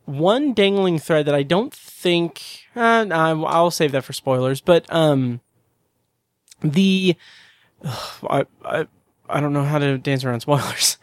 one 0.05 0.53
dangling 0.55 0.99
thread 0.99 1.27
that 1.27 1.35
I 1.35 1.43
don't 1.43 1.73
think, 1.73 2.43
uh, 2.75 3.07
I'll 3.11 3.71
save 3.71 3.93
that 3.93 4.05
for 4.05 4.13
spoilers, 4.13 4.61
but, 4.61 4.85
um, 4.93 5.41
the, 6.63 7.17
ugh, 7.85 8.27
I, 8.31 8.47
I, 8.65 8.87
I 9.29 9.41
don't 9.41 9.53
know 9.53 9.65
how 9.65 9.79
to 9.79 9.99
dance 9.99 10.25
around 10.25 10.41
spoilers. 10.47 10.97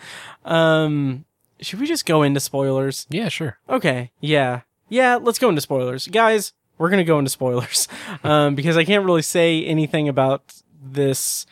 Um, 0.45 1.25
should 1.61 1.79
we 1.79 1.87
just 1.87 2.05
go 2.05 2.23
into 2.23 2.39
spoilers? 2.39 3.05
Yeah, 3.09 3.29
sure. 3.29 3.57
Okay. 3.69 4.11
Yeah. 4.21 4.61
Yeah. 4.87 5.15
Let's 5.15 5.39
go 5.39 5.49
into 5.49 5.61
spoilers. 5.61 6.07
Guys, 6.07 6.53
we're 6.79 6.89
going 6.89 6.97
to 6.97 7.03
go 7.03 7.19
into 7.19 7.29
spoilers. 7.29 7.87
Um, 8.23 8.55
because 8.55 8.75
I 8.75 8.83
can't 8.83 9.05
really 9.05 9.21
say 9.21 9.63
anything 9.63 10.09
about 10.09 10.61
this, 10.81 11.45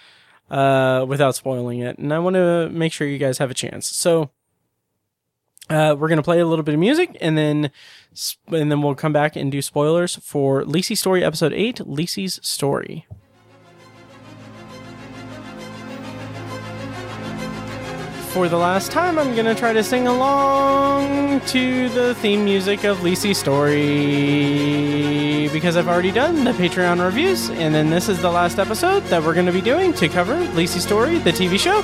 uh, 0.49 1.05
without 1.07 1.35
spoiling 1.35 1.79
it. 1.79 1.97
And 1.97 2.13
I 2.13 2.19
want 2.19 2.35
to 2.35 2.67
make 2.69 2.91
sure 2.91 3.07
you 3.07 3.17
guys 3.17 3.37
have 3.37 3.49
a 3.49 3.53
chance. 3.53 3.87
So, 3.87 4.31
uh, 5.69 5.95
we're 5.97 6.09
going 6.09 6.17
to 6.17 6.23
play 6.23 6.39
a 6.39 6.45
little 6.45 6.63
bit 6.63 6.73
of 6.73 6.79
music 6.79 7.15
and 7.21 7.37
then, 7.37 7.71
and 8.47 8.71
then 8.71 8.81
we'll 8.81 8.95
come 8.95 9.13
back 9.13 9.35
and 9.35 9.51
do 9.51 9.61
spoilers 9.61 10.17
for 10.17 10.65
Lacey's 10.65 10.99
Story 10.99 11.23
episode 11.23 11.53
8, 11.53 11.87
Lacey's 11.87 12.39
Story. 12.45 13.05
For 18.33 18.47
the 18.49 18.57
last 18.57 18.91
time, 18.91 19.17
I'm 19.17 19.35
gonna 19.35 19.55
try 19.55 19.73
to 19.73 19.83
sing 19.83 20.05
along 20.05 21.41
to 21.47 21.89
the 21.89 22.13
theme 22.15 22.45
music 22.45 22.83
of 22.83 23.01
Lacey's 23.01 23.39
story 23.39 23.77
because 25.51 25.75
I've 25.75 25.87
already 25.87 26.11
done 26.11 26.43
the 26.43 26.51
Patreon 26.51 27.03
reviews, 27.03 27.49
and 27.49 27.73
then 27.73 27.89
this 27.89 28.07
is 28.09 28.21
the 28.21 28.29
last 28.29 28.59
episode 28.59 29.03
that 29.05 29.23
we're 29.23 29.33
gonna 29.33 29.51
be 29.51 29.61
doing 29.61 29.91
to 29.93 30.07
cover 30.07 30.35
Lacey's 30.53 30.83
story, 30.83 31.17
the 31.17 31.31
TV 31.31 31.57
show, 31.57 31.81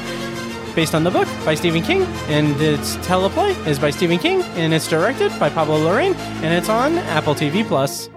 based 0.75 0.93
on 0.93 1.03
the 1.03 1.09
book 1.11 1.27
by 1.43 1.55
Stephen 1.55 1.81
King, 1.81 2.03
and 2.27 2.61
its 2.61 2.97
teleplay 2.97 3.55
is 3.65 3.79
by 3.79 3.89
Stephen 3.89 4.19
King, 4.19 4.43
and 4.55 4.73
it's 4.73 4.87
directed 4.87 5.31
by 5.39 5.49
Pablo 5.49 5.79
Larraín, 5.79 6.13
and 6.43 6.53
it's 6.53 6.69
on 6.69 6.99
Apple 6.99 7.33
TV 7.33 7.63
Plus. 7.67 8.09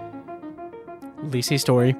Lacey's 1.23 1.61
story. 1.61 1.95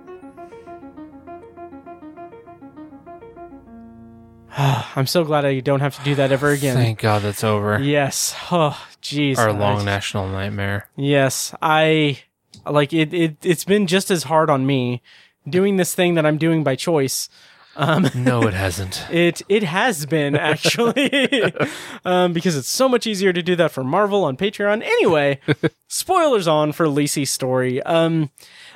I'm 4.96 5.08
so 5.08 5.24
glad 5.24 5.46
I 5.46 5.60
don't 5.60 5.82
have 5.82 5.98
to 5.98 6.04
do 6.04 6.16
that 6.16 6.32
ever 6.32 6.50
again. 6.50 6.76
Thank 6.76 7.00
God 7.00 7.22
that's 7.22 7.44
over. 7.44 7.80
Yes. 7.80 8.36
Oh, 8.52 8.82
jeez. 9.02 9.38
Our 9.38 9.50
I- 9.50 9.52
long 9.52 9.86
national 9.86 10.28
nightmare. 10.28 10.90
Yes, 10.96 11.54
I 11.62 12.20
like 12.66 12.92
it, 12.94 13.14
it. 13.14 13.38
It's 13.44 13.64
been 13.64 13.88
just 13.88 14.10
as 14.12 14.24
hard 14.24 14.50
on 14.50 14.66
me 14.66 15.02
doing 15.48 15.78
this 15.78 15.94
thing 15.94 16.16
that 16.16 16.26
I'm 16.26 16.38
doing 16.38 16.64
by 16.64 16.76
choice. 16.76 17.30
Um, 17.76 18.10
No, 18.16 18.42
it 18.48 18.56
hasn't. 18.56 19.06
it 19.12 19.44
it 19.48 19.62
has 19.62 20.08
been 20.08 20.36
actually, 20.36 21.54
um, 22.06 22.34
because 22.34 22.58
it's 22.58 22.68
so 22.68 22.90
much 22.90 23.06
easier 23.06 23.32
to 23.32 23.44
do 23.44 23.56
that 23.58 23.70
for 23.72 23.84
Marvel 23.84 24.24
on 24.24 24.36
Patreon. 24.36 24.82
Anyway, 24.82 25.40
spoilers 25.88 26.48
on 26.48 26.72
for 26.72 26.90
Lacey's 26.90 27.30
story. 27.32 27.82
Um, 27.84 28.32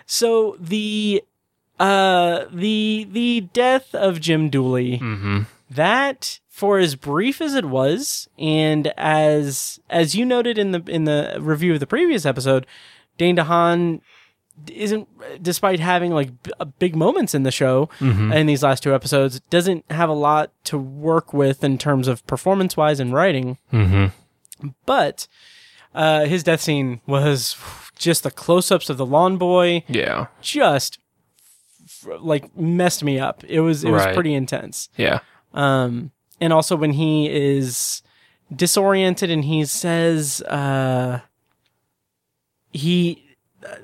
so 0.06 0.56
the 0.60 1.24
uh 1.80 2.46
the 2.52 3.08
the 3.12 3.42
death 3.54 3.96
of 3.96 4.20
Jim 4.20 4.50
Dooley 4.52 4.98
hmm 4.98 5.42
that 5.76 6.40
for 6.50 6.78
as 6.80 6.96
brief 6.96 7.40
as 7.42 7.56
it 7.56 7.66
was 7.66 8.28
and 8.38 8.88
as 8.98 9.80
as 9.90 10.16
you 10.16 10.26
noted 10.26 10.58
in 10.58 10.72
the 10.72 10.84
in 10.88 11.06
the 11.06 11.38
review 11.40 11.74
of 11.74 11.80
the 11.80 11.88
previous 11.88 12.26
episode 12.26 12.66
dane 13.18 13.36
dehaan 13.38 14.02
isn't 14.70 15.08
despite 15.42 15.80
having 15.80 16.12
like 16.12 16.44
b- 16.44 16.52
uh, 16.60 16.66
big 16.66 16.96
moments 16.96 17.34
in 17.34 17.44
the 17.44 17.52
show 17.52 17.88
Mm-hmm. 18.00 18.34
in 18.34 18.48
these 18.48 18.62
last 18.64 18.84
two 18.84 18.94
episodes 18.94 19.40
doesn't 19.50 19.90
have 19.90 20.10
a 20.10 20.14
lot 20.14 20.52
to 20.66 20.78
work 20.78 21.34
with 21.34 21.64
in 21.64 21.78
terms 21.78 22.08
of 22.08 22.26
performance 22.28 22.76
wise 22.76 23.00
and 23.00 23.14
writing 23.14 23.58
hmm 23.72 24.08
but 24.86 25.28
uh 25.96 26.26
his 26.26 26.44
death 26.44 26.62
scene 26.62 27.00
was 27.08 27.56
just 27.98 28.24
the 28.24 28.32
close-ups 28.32 28.90
of 28.90 28.98
the 28.98 29.06
lawn 29.06 29.38
boy 29.38 29.84
Yeah. 29.88 30.28
just 30.42 31.00
like 32.20 32.56
messed 32.58 33.04
me 33.04 33.20
up 33.20 33.44
it 33.46 33.62
was 33.62 33.84
it 33.84 33.90
was 33.92 34.04
Right. 34.06 34.14
pretty 34.16 34.34
intense 34.34 34.90
Yeah. 34.98 35.20
Um, 35.54 36.12
and 36.40 36.52
also 36.54 36.76
when 36.76 36.94
he 36.94 37.30
is 37.30 38.02
disoriented 38.56 39.30
and 39.30 39.46
he 39.46 39.66
says, 39.66 40.42
uh, 40.44 41.22
he, 42.72 43.36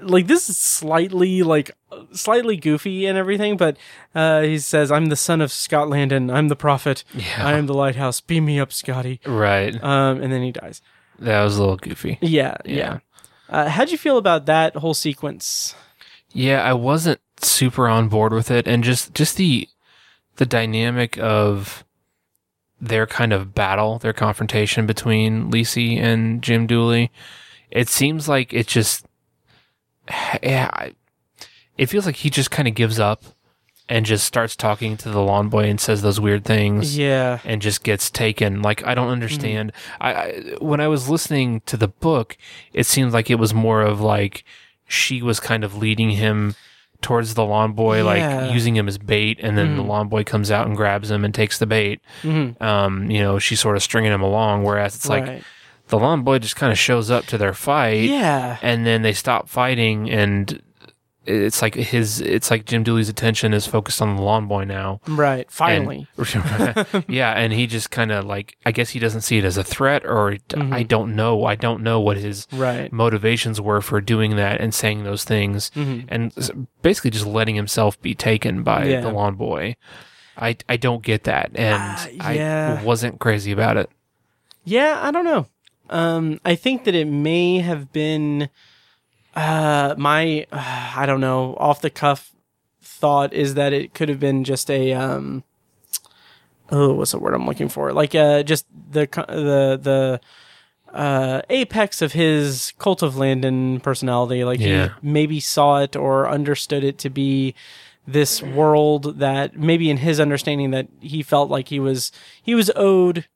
like, 0.02 0.28
this 0.28 0.50
is 0.50 0.58
slightly, 0.58 1.44
like, 1.44 1.72
slightly 2.12 2.58
goofy 2.58 3.06
and 3.06 3.18
everything, 3.18 3.58
but, 3.58 3.78
uh, 4.16 4.42
he 4.42 4.58
says, 4.60 4.92
I'm 4.92 5.08
the 5.08 5.16
son 5.16 5.42
of 5.42 5.52
Scott 5.52 5.90
Landon. 5.90 6.30
I'm 6.30 6.48
the 6.48 6.56
prophet. 6.56 7.04
Yeah. 7.14 7.48
I 7.48 7.54
am 7.54 7.68
the 7.68 7.74
lighthouse. 7.74 8.22
Beam 8.22 8.46
me 8.46 8.60
up, 8.60 8.74
Scotty. 8.74 9.20
Right. 9.26 9.82
Um, 9.84 10.22
and 10.22 10.32
then 10.32 10.42
he 10.42 10.52
dies. 10.52 10.82
That 11.20 11.44
was 11.44 11.58
a 11.58 11.62
little 11.62 11.78
goofy. 11.78 12.18
Yeah. 12.22 12.58
Yeah. 12.66 12.76
Yeah. 12.76 13.00
Uh, 13.50 13.70
how'd 13.70 13.90
you 13.90 13.98
feel 13.98 14.18
about 14.18 14.46
that 14.48 14.76
whole 14.76 14.94
sequence? 14.94 15.74
Yeah, 16.34 16.62
I 16.62 16.74
wasn't 16.74 17.22
super 17.42 17.88
on 17.88 18.10
board 18.10 18.34
with 18.34 18.52
it, 18.52 18.68
and 18.68 18.84
just 18.84 19.14
just 19.14 19.38
the 19.38 19.70
the 20.38 20.46
dynamic 20.46 21.18
of 21.20 21.84
their 22.80 23.06
kind 23.08 23.34
of 23.34 23.54
battle, 23.54 23.98
their 24.00 24.14
confrontation 24.14 24.86
between 24.86 25.50
Lacey 25.50 25.98
and 25.98 26.42
Jim 26.42 26.68
Dooley. 26.68 27.12
It 27.72 27.90
seems 27.90 28.30
like 28.30 28.54
it 28.54 28.68
just, 28.68 29.06
yeah, 30.42 30.90
it 31.78 31.88
feels 31.88 32.06
like 32.06 32.16
he 32.18 32.30
just 32.30 32.52
kind 32.52 32.68
of 32.68 32.76
gives 32.76 33.00
up 33.00 33.24
and 33.90 34.06
just 34.06 34.26
starts 34.26 34.56
talking 34.56 34.98
to 34.98 35.10
the 35.10 35.22
lawn 35.22 35.48
boy 35.50 35.64
and 35.64 35.80
says 35.80 36.02
those 36.02 36.20
weird 36.20 36.44
things 36.44 36.98
Yeah. 36.98 37.40
and 37.46 37.62
just 37.62 37.84
gets 37.84 38.10
taken. 38.10 38.62
Like 38.62 38.86
I 38.86 38.94
don't 38.94 39.10
understand. 39.10 39.72
Mm. 39.74 39.96
I, 40.02 40.14
I 40.14 40.56
when 40.60 40.80
I 40.82 40.88
was 40.88 41.10
listening 41.10 41.62
to 41.68 41.78
the 41.78 41.88
book, 41.88 42.38
it 42.74 42.86
seemed 42.86 43.14
like 43.14 43.30
it 43.30 43.36
was 43.40 43.54
more 43.54 43.82
of 43.82 44.02
like 44.02 44.44
she 44.88 45.22
was 45.22 45.40
kind 45.40 45.64
of 45.64 45.76
leading 45.76 46.12
him 46.12 46.56
towards 47.02 47.34
the 47.36 47.46
lawn 47.46 47.74
boy, 47.74 47.98
Yeah. 47.98 48.04
like 48.46 48.54
using 48.54 48.76
him 48.76 48.88
as 48.88 48.98
bait, 48.98 49.40
and 49.42 49.58
then 49.58 49.78
the 49.78 49.84
Mhm. 49.84 49.88
lawn 49.88 50.08
boy 50.08 50.24
comes 50.24 50.50
out 50.52 50.66
and 50.68 50.76
grabs 50.76 51.12
him 51.12 51.24
and 51.24 51.34
takes 51.34 51.60
the 51.60 51.66
bait. 51.68 52.02
hmm 52.24 52.50
Um, 52.60 53.10
you 53.12 53.22
know, 53.22 53.40
she's 53.40 53.60
sort 53.60 53.76
of 53.78 53.84
stringing 53.84 54.12
him 54.12 54.22
along, 54.22 54.64
whereas 54.64 54.96
it's 54.96 55.08
like 55.10 55.26
right. 55.28 55.44
the 55.90 55.98
lawn 56.00 56.24
boy 56.24 56.40
just 56.40 56.56
kind 56.56 56.72
of 56.72 56.80
shows 56.80 57.10
up 57.12 57.26
to 57.28 57.38
their 57.38 57.54
fight, 57.54 58.10
yeah. 58.10 58.58
and 58.62 58.86
then 58.86 59.02
they 59.04 59.14
stop 59.14 59.48
fighting 59.50 60.10
and. 60.10 60.62
It's 61.28 61.62
like 61.62 61.76
his. 61.76 62.22
It's 62.22 62.50
like 62.50 62.66
Jim 62.66 62.84
Dooley's 62.84 63.10
attention 63.10 63.54
is 63.54 63.68
focused 63.68 64.02
on 64.02 64.16
the 64.16 64.22
lawn 64.22 64.48
boy 64.48 64.64
now, 64.64 65.02
Right. 65.08 65.50
Finally. 65.52 66.08
yeah, 67.08 67.34
and 67.34 67.52
he 67.52 67.68
just 67.68 67.92
kind 67.92 68.12
of 68.12 68.26
like 68.26 68.56
I 68.66 68.72
guess 68.72 68.92
he 68.92 69.00
doesn't 69.00 69.22
see 69.22 69.38
it 69.38 69.44
as 69.44 69.58
a 69.58 69.64
threat, 69.64 70.06
or 70.06 70.32
Mhm. 70.50 70.74
I 70.74 70.84
don't 70.84 71.16
know. 71.16 71.44
I 71.46 71.56
don't 71.56 71.84
know 71.84 72.00
what 72.00 72.18
his 72.18 72.48
right. 72.54 72.92
motivations 72.94 73.60
were 73.60 73.82
for 73.82 74.00
doing 74.02 74.36
that 74.38 74.62
and 74.62 74.74
saying 74.74 75.04
those 75.04 75.24
things, 75.26 75.70
hmm 75.74 76.00
and 76.08 76.32
basically 76.82 77.12
just 77.12 77.26
letting 77.26 77.56
himself 77.56 78.02
be 78.02 78.14
taken 78.16 78.64
by 78.64 78.86
Yeah. 78.86 79.02
the 79.02 79.10
lawn 79.12 79.36
boy. 79.36 79.76
I 80.38 80.56
I 80.70 80.78
don't 80.78 81.04
get 81.04 81.24
that, 81.26 81.52
and 81.56 82.22
Uh, 82.22 82.34
yeah. 82.34 82.78
I 82.80 82.84
wasn't 82.84 83.20
crazy 83.20 83.52
about 83.52 83.76
it. 83.78 83.90
Yeah, 84.64 85.00
I 85.02 85.12
don't 85.12 85.26
know. 85.26 85.48
Um, 85.90 86.40
I 86.46 86.56
think 86.56 86.84
that 86.84 86.96
it 86.96 87.08
may 87.08 87.60
have 87.60 87.92
been 87.94 88.50
uh, 89.38 89.96
my 89.98 90.46
uh, 90.52 90.94
I 90.96 91.06
don't 91.06 91.22
know. 91.22 91.56
Off 91.60 91.82
the 91.82 91.90
cuff 91.90 92.32
thought 92.82 93.34
is 93.34 93.54
that 93.54 93.74
it 93.74 93.94
could 93.94 94.10
have 94.10 94.20
been 94.20 94.44
just 94.44 94.72
a 94.72 94.94
um, 94.94 95.44
oh 96.72 96.94
what's 96.94 97.12
the 97.12 97.20
word 97.20 97.34
I'm 97.36 97.46
looking 97.46 97.70
for? 97.70 97.94
Like 97.94 98.16
uh 98.16 98.44
just 98.44 98.66
the 98.92 99.08
the 99.28 99.80
the 99.82 100.22
uh 100.94 101.42
apex 101.50 102.02
of 102.02 102.14
his 102.14 102.74
cult 102.80 103.04
of 103.04 103.18
Landon 103.18 103.80
personality. 103.82 104.44
Like 104.44 104.60
Yeah. 104.60 104.90
he 105.02 105.08
maybe 105.08 105.40
saw 105.40 105.82
it 105.82 105.96
or 105.96 106.28
understood 106.28 106.84
it 106.84 106.98
to 107.00 107.10
be 107.10 107.54
this 108.08 108.42
world 108.42 109.20
that 109.20 109.58
maybe 109.58 109.90
in 109.90 109.98
his 109.98 110.20
understanding 110.20 110.72
that 110.72 110.88
he 111.02 111.22
felt 111.22 111.50
like 111.50 111.68
he 111.68 111.80
was 111.80 112.12
he 112.42 112.56
was 112.56 112.72
owed 112.76 113.28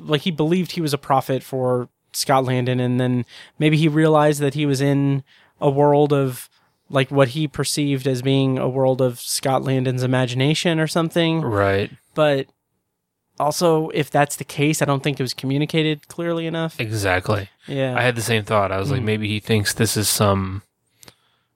like 0.00 0.20
he 0.22 0.30
believed 0.30 0.72
he 0.72 0.80
was 0.80 0.92
a 0.92 0.98
prophet 0.98 1.42
for 1.42 1.88
Scott 2.16 2.44
Landon, 2.44 2.80
and 2.80 2.98
then 2.98 3.24
maybe 3.58 3.76
he 3.76 3.88
realized 3.88 4.40
that 4.40 4.54
he 4.54 4.64
was 4.66 4.80
in 4.80 5.22
a 5.60 5.68
world 5.70 6.12
of 6.12 6.48
like 6.88 7.10
what 7.10 7.28
he 7.28 7.48
perceived 7.48 8.06
as 8.06 8.22
being 8.22 8.58
a 8.58 8.68
world 8.68 9.00
of 9.02 9.20
Scott 9.20 9.62
Landon's 9.62 10.02
imagination 10.02 10.78
or 10.78 10.86
something. 10.86 11.42
Right. 11.42 11.90
But 12.14 12.46
also, 13.38 13.90
if 13.90 14.10
that's 14.10 14.36
the 14.36 14.44
case, 14.44 14.80
I 14.80 14.84
don't 14.84 15.02
think 15.02 15.20
it 15.20 15.22
was 15.22 15.34
communicated 15.34 16.08
clearly 16.08 16.46
enough. 16.46 16.80
Exactly. 16.80 17.50
Yeah, 17.66 17.94
I 17.98 18.02
had 18.02 18.14
the 18.16 18.22
same 18.22 18.44
thought. 18.44 18.72
I 18.72 18.78
was 18.78 18.90
like, 18.90 19.02
Mhm. 19.02 19.04
maybe 19.04 19.28
he 19.28 19.40
thinks 19.40 19.74
this 19.74 19.96
is 19.96 20.08
some 20.08 20.62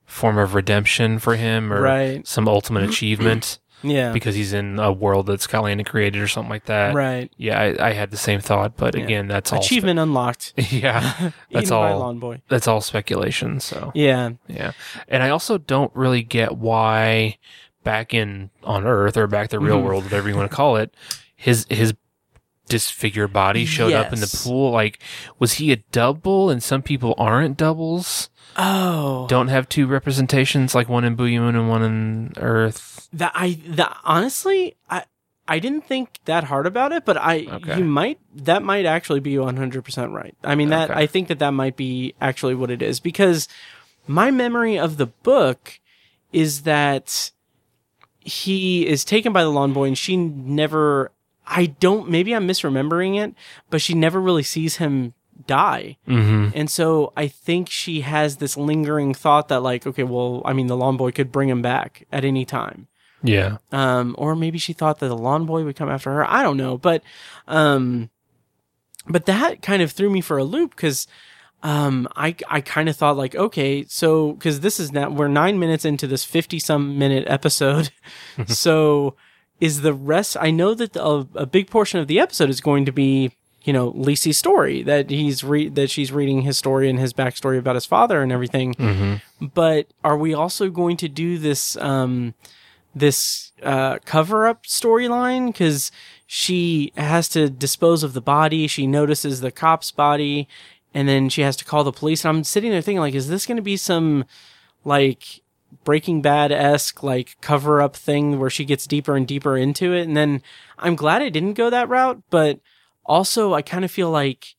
form 0.04 0.36
of 0.36 0.54
redemption 0.54 1.18
for 1.20 1.36
him, 1.36 1.72
or 1.72 1.80
right. 1.80 2.26
some 2.26 2.48
ultimate 2.48 2.82
achievement. 2.82 3.58
Yeah. 3.82 4.12
because 4.12 4.34
he's 4.34 4.52
in 4.52 4.78
a 4.78 4.92
world 4.92 5.26
that 5.26 5.40
Scott 5.40 5.64
Landon 5.64 5.84
created 5.84 6.20
or 6.20 6.28
something 6.28 6.50
like 6.50 6.66
that. 6.66 6.94
right. 6.94 7.30
Yeah, 7.36 7.58
I, 7.60 7.88
I 7.88 7.92
had 7.92 8.10
the 8.10 8.16
same 8.16 8.40
thought, 8.40 8.76
but 8.76 8.94
Yeah. 8.96 9.04
again, 9.04 9.28
that's 9.28 9.52
all. 9.52 9.60
Achievement 9.60 9.98
unlocked. 9.98 10.52
yeah, 10.72 11.30
that's 11.50 11.70
all. 11.70 11.98
Lawn 11.98 12.18
Boy. 12.18 12.42
That's 12.48 12.68
all 12.68 12.80
speculation. 12.80 13.60
So 13.60 13.92
Yeah. 13.94 14.30
yeah, 14.48 14.72
and 15.08 15.22
I 15.22 15.30
also 15.30 15.58
don't 15.58 15.94
really 15.94 16.22
get 16.22 16.56
why 16.56 17.38
back 17.82 18.12
in 18.12 18.50
on 18.64 18.86
Earth 18.86 19.16
or 19.16 19.26
back 19.26 19.48
the 19.48 19.58
real 19.58 19.78
Mhm. 19.80 19.84
world, 19.84 20.04
whatever 20.04 20.28
you 20.28 20.36
want 20.36 20.50
to 20.50 20.56
call 20.56 20.76
it, 20.76 20.94
his 21.34 21.66
his 21.70 21.94
disfigured 22.68 23.32
body 23.32 23.64
showed 23.64 23.92
up 23.92 24.12
in 24.12 24.20
the 24.20 24.40
pool. 24.44 24.70
Like, 24.70 25.02
was 25.40 25.54
he 25.54 25.72
a 25.72 25.76
double? 25.90 26.50
And 26.50 26.62
some 26.62 26.82
people 26.82 27.14
aren't 27.18 27.56
doubles. 27.56 28.29
Oh. 28.56 29.26
Don't 29.28 29.48
have 29.48 29.68
two 29.68 29.86
representations, 29.86 30.74
like 30.74 30.88
one 30.88 31.04
in 31.04 31.14
Boo'ya 31.16 31.40
Moon 31.40 31.56
and 31.56 31.68
one 31.68 31.82
in 31.82 32.32
Earth. 32.36 33.08
That 33.12 33.32
I 33.34 33.58
that 33.68 33.96
honestly 34.04 34.76
I 34.88 35.04
I 35.48 35.58
didn't 35.58 35.86
think 35.86 36.20
that 36.26 36.44
hard 36.44 36.66
about 36.66 36.92
it, 36.92 37.04
but 37.04 37.16
I 37.16 37.46
Okay. 37.50 37.78
you 37.78 37.84
might 37.84 38.18
that 38.34 38.62
might 38.62 38.86
actually 38.86 39.20
be 39.20 39.34
100% 39.34 40.12
right. 40.12 40.34
I 40.44 40.54
mean 40.54 40.68
that 40.70 40.90
Okay. 40.90 41.00
I 41.00 41.06
think 41.06 41.28
that 41.28 41.38
that 41.40 41.50
might 41.50 41.76
be 41.76 42.14
actually 42.20 42.54
what 42.54 42.70
it 42.70 42.82
is 42.82 43.00
because 43.00 43.48
my 44.06 44.30
memory 44.30 44.78
of 44.78 44.96
the 44.96 45.06
book 45.06 45.80
is 46.32 46.62
that 46.62 47.32
he 48.20 48.86
is 48.86 49.04
taken 49.04 49.32
by 49.32 49.42
the 49.42 49.50
lawn 49.50 49.72
boy 49.72 49.86
and 49.88 49.98
she 49.98 50.16
never 50.16 51.10
I 51.46 51.66
don't 51.66 52.08
maybe 52.08 52.32
I'm 52.34 52.46
misremembering 52.46 53.18
it, 53.20 53.34
but 53.70 53.80
she 53.80 53.94
never 53.94 54.20
really 54.20 54.44
sees 54.44 54.76
him 54.76 55.14
die. 55.46 55.96
Mm-hmm. 56.06 56.50
And 56.54 56.70
so 56.70 57.12
I 57.16 57.28
think 57.28 57.68
she 57.70 58.02
has 58.02 58.36
this 58.36 58.56
lingering 58.56 59.14
thought 59.14 59.48
that 59.48 59.62
like, 59.62 59.86
okay, 59.86 60.02
well, 60.02 60.42
I 60.44 60.52
mean, 60.52 60.66
the 60.66 60.76
lawn 60.76 60.96
boy 60.96 61.12
could 61.12 61.32
bring 61.32 61.48
him 61.48 61.62
back 61.62 62.06
at 62.12 62.24
any 62.24 62.44
time. 62.44 62.88
Yeah. 63.22 63.58
Um, 63.72 64.14
or 64.18 64.34
maybe 64.34 64.58
she 64.58 64.72
thought 64.72 64.98
that 65.00 65.08
the 65.08 65.16
lawn 65.16 65.46
boy 65.46 65.64
would 65.64 65.76
come 65.76 65.88
after 65.88 66.10
her. 66.10 66.30
I 66.30 66.42
don't 66.42 66.56
know, 66.56 66.78
but, 66.78 67.02
um, 67.46 68.10
but 69.06 69.26
that 69.26 69.62
kind 69.62 69.82
of 69.82 69.92
threw 69.92 70.10
me 70.10 70.20
for 70.20 70.38
a 70.38 70.44
loop 70.44 70.70
because, 70.74 71.06
um, 71.62 72.08
I, 72.16 72.34
I 72.48 72.62
kind 72.62 72.88
of 72.88 72.96
thought 72.96 73.16
like, 73.16 73.34
okay, 73.34 73.84
so, 73.84 74.34
cause 74.34 74.60
this 74.60 74.80
is 74.80 74.92
now, 74.92 75.10
we're 75.10 75.28
nine 75.28 75.58
minutes 75.58 75.84
into 75.84 76.06
this 76.06 76.24
50 76.24 76.58
some 76.58 76.98
minute 76.98 77.24
episode. 77.26 77.90
so 78.46 79.16
is 79.60 79.82
the 79.82 79.92
rest, 79.92 80.36
I 80.40 80.50
know 80.50 80.72
that 80.72 80.94
the, 80.94 81.04
a, 81.04 81.18
a 81.34 81.46
big 81.46 81.68
portion 81.68 82.00
of 82.00 82.06
the 82.06 82.18
episode 82.18 82.48
is 82.48 82.62
going 82.62 82.86
to 82.86 82.92
be, 82.92 83.32
you 83.62 83.72
know, 83.72 83.88
Lacey's 83.94 84.38
story 84.38 84.82
that 84.84 85.10
he's 85.10 85.44
re- 85.44 85.68
that 85.68 85.90
she's 85.90 86.12
reading 86.12 86.42
his 86.42 86.56
story 86.56 86.88
and 86.88 86.98
his 86.98 87.12
backstory 87.12 87.58
about 87.58 87.74
his 87.74 87.86
father 87.86 88.22
and 88.22 88.32
everything. 88.32 88.74
Mm-hmm. 88.74 89.46
but 89.54 89.88
are 90.02 90.16
we 90.16 90.32
also 90.34 90.70
going 90.70 90.96
to 90.98 91.08
do 91.08 91.38
this 91.38 91.76
um 91.76 92.34
this 92.94 93.52
uh 93.62 93.98
cover 94.04 94.46
up 94.46 94.64
storyline? 94.64 95.48
Because 95.48 95.92
she 96.26 96.92
has 96.96 97.28
to 97.30 97.50
dispose 97.50 98.02
of 98.02 98.12
the 98.12 98.20
body 98.20 98.66
she 98.66 98.86
notices 98.86 99.40
the 99.40 99.50
cop's 99.50 99.90
body 99.90 100.48
and 100.94 101.08
then 101.08 101.28
she 101.28 101.42
has 101.42 101.56
to 101.56 101.64
call 101.64 101.84
the 101.84 101.92
police. 101.92 102.24
And 102.24 102.36
i'm 102.36 102.44
sitting 102.44 102.70
there 102.70 102.80
thinking 102.80 103.00
like 103.00 103.14
is 103.14 103.28
this 103.28 103.46
going 103.46 103.56
to 103.56 103.62
be 103.62 103.76
some 103.76 104.24
like 104.84 105.42
breaking 105.84 106.22
bad-esque 106.22 107.02
like 107.02 107.36
cover 107.40 107.82
up 107.82 107.94
thing 107.96 108.38
where 108.38 108.50
she 108.50 108.64
gets 108.64 108.86
deeper 108.86 109.16
and 109.16 109.26
deeper 109.26 109.56
into 109.56 109.92
it? 109.92 110.02
And 110.02 110.16
then 110.16 110.42
i'm 110.78 110.96
glad 110.96 111.20
i 111.20 111.28
didn't 111.28 111.54
go 111.54 111.68
that 111.68 111.88
route 111.88 112.22
but 112.30 112.60
also 113.04 113.54
i 113.54 113.62
kind 113.62 113.84
of 113.84 113.90
feel 113.90 114.10
like 114.10 114.54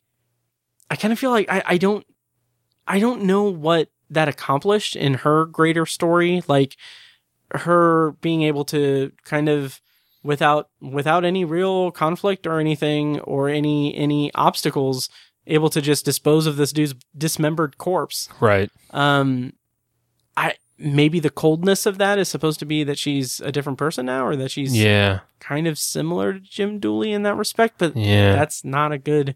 i 0.90 0.96
kind 0.96 1.12
of 1.12 1.20
feel 1.20 1.32
like 1.32 1.50
I, 1.50 1.64
I 1.66 1.78
don't 1.78 2.06
i 2.88 3.00
don't 3.00 3.24
know 3.24 3.44
what 3.44 3.90
that 4.10 4.28
accomplished 4.28 4.96
in 4.96 5.16
her 5.16 5.46
greater 5.46 5.86
story 5.86 6.44
like 6.48 6.76
her 7.54 8.12
being 8.22 8.44
able 8.44 8.66
to 8.66 9.12
kind 9.24 9.50
of 9.50 9.82
without 10.24 10.70
without 10.82 11.26
any 11.26 11.46
real 11.46 11.92
conflict 11.92 12.46
or 12.46 12.60
anything 12.60 13.20
or 13.22 13.50
any 13.50 13.96
any 13.96 14.32
obstacles 14.36 15.10
able 15.48 15.70
to 15.70 15.82
just 15.82 16.06
dispose 16.06 16.46
of 16.46 16.56
this 16.58 16.72
dude's 16.72 16.94
dismembered 17.18 17.78
corpse 17.78 18.30
Right. 18.40 18.70
um 18.92 19.54
i 20.38 20.56
maybe 20.82 21.20
the 21.20 21.30
coldness 21.30 21.86
of 21.86 21.98
that 22.00 22.18
is 22.20 22.28
supposed 22.30 22.60
to 22.60 22.66
be 22.66 22.84
that 22.84 22.98
she's 22.98 23.40
a 23.42 23.52
different 23.52 23.78
person 23.78 24.06
now 24.08 24.26
or 24.26 24.36
that 24.36 24.52
she's 24.52 24.76
Yeah. 24.76 25.20
kind 25.40 25.68
of 25.68 25.78
similar 25.78 26.34
to 26.34 26.40
Jim 26.40 26.80
Dooley 26.80 27.12
in 27.14 27.24
that 27.24 27.36
respect 27.36 27.76
but 27.78 27.96
Yeah. 27.96 28.34
that's 28.34 28.66
not 28.66 28.92
a 28.92 28.98
good 28.98 29.36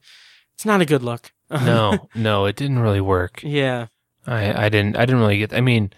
it's 0.55 0.65
not 0.65 0.81
a 0.81 0.85
good 0.85 1.03
look 1.03 1.31
no, 1.51 2.09
no, 2.15 2.45
it 2.45 2.55
didn't 2.55 2.79
really 2.79 3.01
work. 3.01 3.41
yeah 3.43 3.87
I, 4.27 4.65
I 4.65 4.69
didn't, 4.69 4.97
I 4.97 5.05
didn't 5.05 5.19
really 5.21 5.37
get. 5.37 5.53
I 5.53 5.61
mean, 5.61 5.91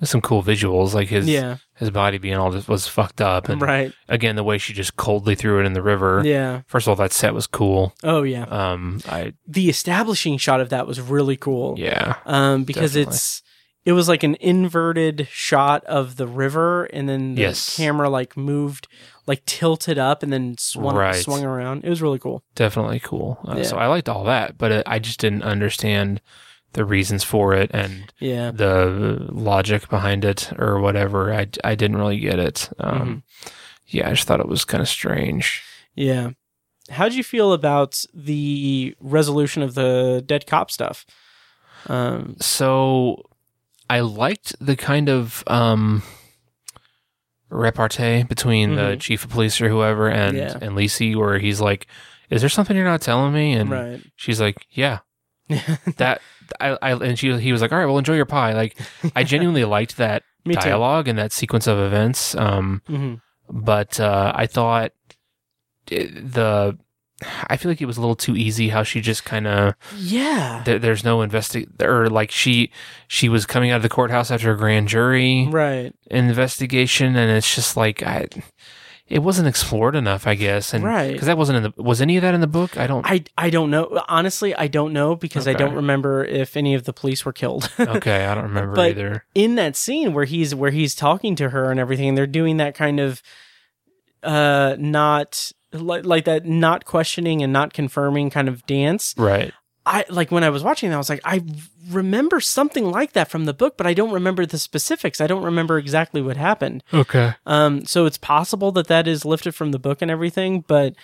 there's 0.00 0.08
some 0.08 0.22
cool 0.22 0.42
visuals, 0.42 0.94
like 0.94 1.08
his 1.08 1.28
yeah 1.28 1.58
his 1.76 1.90
body 1.90 2.16
being 2.16 2.36
all 2.36 2.50
just 2.50 2.66
was 2.68 2.88
fucked 2.88 3.20
up, 3.20 3.50
and 3.50 3.60
right 3.60 3.92
again 4.08 4.36
the 4.36 4.42
way 4.42 4.56
she 4.56 4.72
just 4.72 4.96
coldly 4.96 5.34
threw 5.34 5.60
it 5.60 5.66
in 5.66 5.74
the 5.74 5.82
river. 5.82 6.22
yeah 6.24 6.62
First 6.66 6.86
of 6.86 6.90
all, 6.92 6.96
that 6.96 7.12
set 7.12 7.34
was 7.34 7.46
cool. 7.46 7.92
oh 8.02 8.22
yeah 8.22 8.44
Um, 8.44 9.00
I 9.06 9.34
the 9.46 9.68
establishing 9.68 10.38
shot 10.38 10.62
of 10.62 10.70
that 10.70 10.86
was 10.86 10.98
really 11.00 11.36
cool 11.36 11.74
yeah, 11.78 12.16
um 12.24 12.64
because 12.64 12.94
Definitely. 12.94 13.12
it's 13.16 13.42
it 13.84 13.92
was 13.92 14.08
like 14.08 14.22
an 14.22 14.36
inverted 14.40 15.28
shot 15.30 15.84
of 15.84 16.16
the 16.16 16.26
river 16.26 16.84
and 16.86 17.08
then 17.08 17.34
the 17.34 17.42
Yes. 17.42 17.76
camera 17.76 18.08
like 18.08 18.36
moved 18.36 18.88
like 19.26 19.44
tilted 19.46 19.98
up 19.98 20.22
and 20.22 20.32
then 20.32 20.56
swung 20.58 20.94
Right. 20.96 21.22
swung 21.22 21.44
around 21.44 21.84
it 21.84 21.88
was 21.90 22.00
really 22.02 22.18
cool 22.18 22.42
definitely 22.54 23.00
cool. 23.00 23.38
Uh, 23.46 23.56
Yeah. 23.58 23.62
So 23.64 23.76
I 23.76 23.86
liked 23.86 24.08
all 24.08 24.24
that, 24.24 24.56
but 24.58 24.72
it, 24.72 24.82
I 24.86 24.98
just 24.98 25.20
didn't 25.20 25.42
understand 25.42 26.20
the 26.72 26.84
reasons 26.84 27.22
for 27.24 27.54
it 27.54 27.70
and 27.72 28.12
yeah 28.18 28.50
the 28.50 29.26
logic 29.30 29.88
behind 29.88 30.24
it 30.24 30.52
or 30.58 30.80
whatever. 30.80 31.32
I, 31.32 31.46
I 31.62 31.74
didn't 31.76 31.96
really 31.98 32.18
get 32.18 32.38
it. 32.38 32.68
Um, 32.78 32.98
Mm-hmm. 32.98 33.18
Yeah, 33.88 34.08
I 34.08 34.10
just 34.14 34.26
thought 34.26 34.40
it 34.40 34.48
was 34.48 34.64
kind 34.64 34.80
of 34.82 34.88
strange. 34.88 35.62
yeah 35.94 36.30
how'd 36.90 37.12
you 37.14 37.22
feel 37.24 37.52
about 37.54 38.04
the 38.12 38.94
resolution 39.00 39.62
of 39.62 39.74
the 39.74 40.22
dead 40.26 40.46
cop 40.46 40.70
stuff 40.70 41.06
um 41.86 42.36
So 42.40 43.22
I 43.90 44.00
liked 44.00 44.54
the 44.60 44.76
kind 44.76 45.08
of 45.08 45.42
um, 45.46 46.02
repartee 47.50 48.22
between 48.24 48.74
the 48.76 48.96
Mhm. 48.96 49.00
chief 49.00 49.24
of 49.24 49.30
police 49.30 49.60
or 49.60 49.68
whoever 49.68 50.08
and 50.08 50.36
Yeah. 50.36 50.58
and 50.60 50.74
Lacey, 50.74 51.14
where 51.14 51.38
he's 51.38 51.60
like, 51.60 51.86
"Is 52.30 52.40
there 52.42 52.48
something 52.48 52.76
you're 52.76 52.84
not 52.84 53.00
telling 53.02 53.32
me?" 53.32 53.52
And 53.52 53.70
right 53.70 54.00
she's 54.16 54.40
like, 54.40 54.66
"Yeah." 54.70 55.00
That 55.96 56.20
I, 56.60 56.76
I 56.82 56.92
and 56.92 57.18
she 57.18 57.36
he 57.38 57.52
was 57.52 57.60
like, 57.62 57.72
"All 57.72 57.78
right, 57.78 57.86
well, 57.86 57.98
enjoy 57.98 58.16
your 58.16 58.24
pie." 58.26 58.52
Like 58.54 58.76
I 59.14 59.22
genuinely 59.32 59.64
liked 59.64 59.96
that 59.98 60.22
me 60.44 60.54
too 60.54 60.60
dialogue 60.60 61.08
and 61.08 61.18
that 61.18 61.32
sequence 61.32 61.66
of 61.66 61.78
events. 61.78 62.34
Um, 62.34 62.82
Mhm. 62.88 63.20
but 63.50 64.00
uh, 64.00 64.32
I 64.34 64.46
thought 64.46 64.92
it, 65.90 66.32
the 66.32 66.78
I 67.48 67.56
feel 67.56 67.70
like 67.70 67.80
it 67.80 67.86
was 67.86 67.96
a 67.96 68.00
little 68.00 68.16
too 68.16 68.36
easy 68.36 68.68
how 68.68 68.82
she 68.82 69.00
just 69.00 69.24
kind 69.24 69.46
of 69.46 69.74
yeah. 69.96 70.62
there, 70.64 70.78
there's 70.78 71.04
no 71.04 71.18
investi 71.18 71.68
or 71.82 72.08
like 72.10 72.30
she 72.30 72.70
she 73.08 73.28
was 73.28 73.46
coming 73.46 73.70
out 73.70 73.76
of 73.76 73.82
the 73.82 73.88
courthouse 73.88 74.30
after 74.30 74.50
a 74.52 74.56
grand 74.56 74.88
jury 74.88 75.46
right. 75.50 75.94
investigation 76.10 77.16
and 77.16 77.30
it's 77.30 77.54
just 77.54 77.76
like 77.76 78.02
I 78.02 78.28
it 79.06 79.18
wasn't 79.18 79.46
explored 79.48 79.94
enough 79.96 80.26
I 80.26 80.34
guess 80.34 80.72
and 80.72 80.82
Right. 80.82 81.12
because 81.12 81.26
that 81.26 81.36
wasn't 81.36 81.58
in 81.58 81.62
the 81.76 81.82
was 81.82 82.00
any 82.00 82.16
of 82.16 82.22
that 82.22 82.34
in 82.34 82.40
the 82.40 82.46
book? 82.46 82.78
I 82.78 82.86
don't 82.86 83.04
I, 83.08 83.24
I 83.36 83.50
don't 83.50 83.70
know. 83.70 84.02
Honestly 84.08 84.54
I 84.54 84.66
don't 84.66 84.92
know 84.92 85.14
because 85.14 85.46
I 85.46 85.50
Okay. 85.52 85.58
don't 85.64 85.74
remember 85.74 86.24
if 86.24 86.56
any 86.56 86.74
of 86.74 86.84
the 86.84 86.92
police 86.92 87.24
were 87.24 87.32
killed. 87.32 87.70
Okay 87.78 88.24
I 88.26 88.34
don't 88.34 88.44
remember 88.44 88.74
But- 88.74 88.90
either. 88.90 89.24
in 89.34 89.56
that 89.56 89.76
scene 89.76 90.14
where 90.14 90.24
he's 90.24 90.54
where 90.54 90.70
he's 90.70 90.94
talking 90.94 91.36
to 91.36 91.50
her 91.50 91.70
and 91.70 91.78
everything 91.78 92.14
they're 92.14 92.26
doing 92.26 92.56
that 92.56 92.74
kind 92.74 92.98
of 92.98 93.22
uh 94.22 94.74
not 94.78 95.52
like 95.74 96.04
like 96.04 96.24
that 96.24 96.46
not 96.46 96.84
questioning 96.84 97.42
and 97.42 97.52
not 97.52 97.72
confirming 97.72 98.30
kind 98.30 98.48
of 98.48 98.64
dance. 98.66 99.14
Right. 99.16 99.52
I 99.86 100.06
like 100.08 100.30
when 100.30 100.44
i 100.44 100.48
was 100.48 100.62
watching 100.62 100.88
that 100.88 100.94
i 100.94 100.98
was 100.98 101.10
like 101.10 101.20
i 101.26 101.44
remember 101.90 102.40
something 102.40 102.90
like 102.90 103.12
that 103.12 103.28
from 103.28 103.44
the 103.44 103.52
book 103.52 103.76
but 103.76 103.86
i 103.86 103.92
don't 103.92 104.12
remember 104.12 104.46
the 104.46 104.58
specifics. 104.58 105.20
I 105.20 105.26
don't 105.26 105.42
remember 105.44 105.76
exactly 105.76 106.22
what 106.22 106.38
happened. 106.38 106.82
Okay. 106.92 107.34
Um 107.44 107.84
so 107.84 108.06
it's 108.06 108.16
possible 108.16 108.72
that 108.72 108.86
that 108.86 109.06
is 109.06 109.26
lifted 109.26 109.54
from 109.54 109.72
the 109.72 109.78
book 109.78 110.00
and 110.00 110.10
everything 110.10 110.64
but 110.66 110.94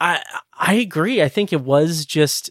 i 0.00 0.22
i 0.58 0.74
agree. 0.74 1.22
I 1.22 1.28
think 1.28 1.52
it 1.52 1.60
was 1.60 2.06
just 2.06 2.50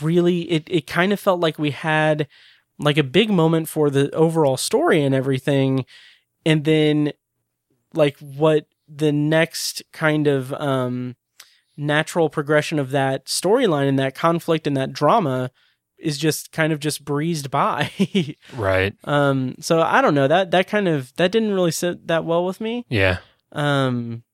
really 0.00 0.50
it 0.50 0.64
it 0.68 0.86
kind 0.86 1.12
of 1.12 1.20
felt 1.20 1.40
like 1.40 1.58
we 1.58 1.70
had 1.70 2.26
like 2.78 2.96
a 2.96 3.04
big 3.04 3.30
moment 3.30 3.68
for 3.68 3.90
the 3.90 4.10
overall 4.12 4.56
story 4.56 5.02
and 5.02 5.14
everything. 5.14 5.84
And 6.46 6.64
then 6.64 7.12
like 7.92 8.18
what 8.18 8.66
the 8.92 9.12
next 9.12 9.82
kind 9.92 10.26
of 10.26 10.52
um 10.54 11.16
natural 11.76 12.28
progression 12.28 12.78
of 12.78 12.90
that 12.90 13.26
storyline 13.26 13.88
and 13.88 13.98
that 13.98 14.14
conflict 14.14 14.66
and 14.66 14.76
that 14.76 14.92
drama 14.92 15.50
is 15.98 16.18
just 16.18 16.50
kind 16.52 16.72
of 16.72 16.80
just 16.80 17.04
breezed 17.04 17.50
by. 17.50 17.90
Right. 18.56 18.94
Um 19.04 19.54
so 19.60 19.80
i 19.80 20.00
don't 20.00 20.14
know. 20.14 20.28
That 20.28 20.50
that 20.50 20.66
kind 20.68 20.88
of 20.88 21.14
that 21.16 21.32
didn't 21.32 21.52
really 21.52 21.70
sit 21.70 22.06
that 22.08 22.24
well 22.24 22.44
with 22.44 22.60
me. 22.60 22.84
Yeah. 22.88 23.18
Um 23.52 24.24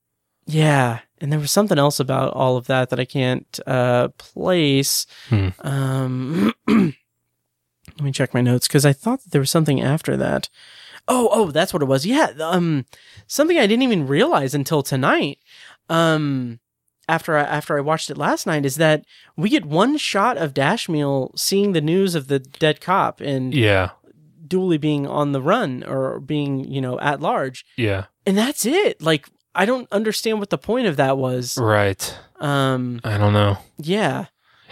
yeah. 0.46 1.00
And 1.18 1.32
there 1.32 1.40
was 1.40 1.50
something 1.50 1.78
else 1.78 1.98
about 1.98 2.32
all 2.34 2.56
of 2.56 2.66
that 2.66 2.90
that 2.90 3.00
i 3.00 3.04
can't 3.04 3.60
uh 3.66 4.08
place. 4.18 5.06
Hmm. 5.28 5.48
um 5.60 6.54
let 6.68 8.04
me 8.04 8.12
check 8.12 8.34
my 8.34 8.40
notes 8.42 8.68
because 8.68 8.84
i 8.84 8.92
thought 8.92 9.22
that 9.22 9.30
there 9.30 9.40
was 9.40 9.50
something 9.50 9.80
after 9.80 10.16
that 10.16 10.48
Oh, 11.08 11.28
oh, 11.32 11.50
that's 11.50 11.72
what 11.72 11.82
it 11.82 11.86
was. 11.86 12.04
Yeah, 12.06 12.32
um, 12.40 12.84
something 13.26 13.58
I 13.58 13.66
didn't 13.66 13.82
even 13.84 14.06
realize 14.06 14.54
until 14.54 14.82
tonight. 14.82 15.38
Um, 15.88 16.58
after 17.08 17.36
I, 17.36 17.42
after 17.42 17.78
I 17.78 17.80
watched 17.80 18.10
it 18.10 18.18
last 18.18 18.46
night, 18.46 18.66
is 18.66 18.76
that 18.76 19.04
we 19.36 19.48
get 19.48 19.64
one 19.64 19.96
shot 19.96 20.36
of 20.36 20.52
Dashmiel 20.54 21.38
seeing 21.38 21.72
the 21.72 21.80
news 21.80 22.14
of 22.16 22.26
the 22.26 22.40
dead 22.40 22.80
cop 22.80 23.20
and 23.20 23.54
Yeah. 23.54 23.90
Dooley 24.46 24.78
being 24.78 25.06
on 25.06 25.32
the 25.32 25.42
run 25.42 25.82
or 25.84 26.18
being 26.20 26.64
you 26.70 26.80
know 26.80 26.98
at 27.00 27.20
large, 27.20 27.64
Yeah. 27.76 28.06
and 28.24 28.36
that's 28.38 28.64
it. 28.66 29.00
Like 29.02 29.28
I 29.54 29.64
don't 29.64 29.88
understand 29.92 30.38
what 30.40 30.50
the 30.50 30.58
point 30.58 30.86
of 30.86 30.96
that 30.96 31.16
was. 31.18 31.56
Right. 31.58 32.16
Um, 32.40 33.00
I 33.04 33.16
don't 33.18 33.32
know. 33.32 33.58
yeah, 33.78 34.26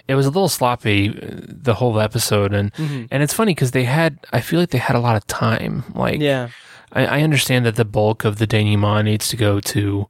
It 0.06 0.14
was 0.16 0.26
a 0.26 0.30
little 0.30 0.48
sloppy 0.48 1.08
uh, 1.10 1.40
the 1.46 1.74
whole 1.74 1.98
episode 2.00 2.52
and 2.52 2.72
Mhm. 2.74 3.08
and 3.10 3.22
it's 3.22 3.32
funny 3.34 3.54
because 3.54 3.70
they 3.72 3.84
had 3.84 4.18
I 4.32 4.40
feel 4.40 4.60
like 4.60 4.70
they 4.70 4.78
had 4.78 4.96
a 4.96 5.00
lot 5.00 5.16
of 5.16 5.26
time. 5.26 5.84
Like 5.94 6.20
yeah, 6.20 6.48
I, 6.92 7.06
I 7.06 7.22
understand 7.22 7.64
that 7.66 7.76
the 7.76 7.84
bulk 7.86 8.24
of 8.24 8.36
the 8.38 8.46
denouement 8.46 9.04
needs 9.06 9.28
to 9.28 9.36
go 9.36 9.60
to 9.60 10.08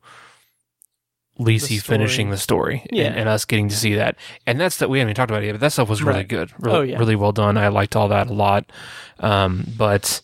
Lacey 1.38 1.78
finishing 1.78 2.30
the 2.30 2.36
story 2.36 2.86
Yeah. 2.92 3.07
and, 3.07 3.16
and 3.16 3.28
us 3.28 3.45
getting 3.45 3.68
to 3.68 3.74
see 3.76 3.95
that. 3.97 4.16
And 4.47 4.61
that's 4.61 4.76
that 4.78 4.88
we 4.88 4.99
haven't 5.01 5.11
even 5.11 5.16
talked 5.16 5.30
about 5.32 5.42
it 5.42 5.47
yet, 5.47 5.53
but 5.55 5.61
that 5.62 5.72
stuff 5.72 5.88
was 5.88 6.01
really 6.03 6.18
Right. 6.20 6.28
good. 6.28 6.53
Really, 6.61 6.76
Oh, 6.78 6.82
yeah. 6.82 6.99
really 6.99 7.16
well 7.16 7.32
done. 7.32 7.57
I 7.57 7.68
liked 7.68 7.97
all 7.97 8.07
that 8.09 8.28
a 8.28 8.32
lot. 8.32 8.70
Um, 9.18 9.66
but 9.76 10.20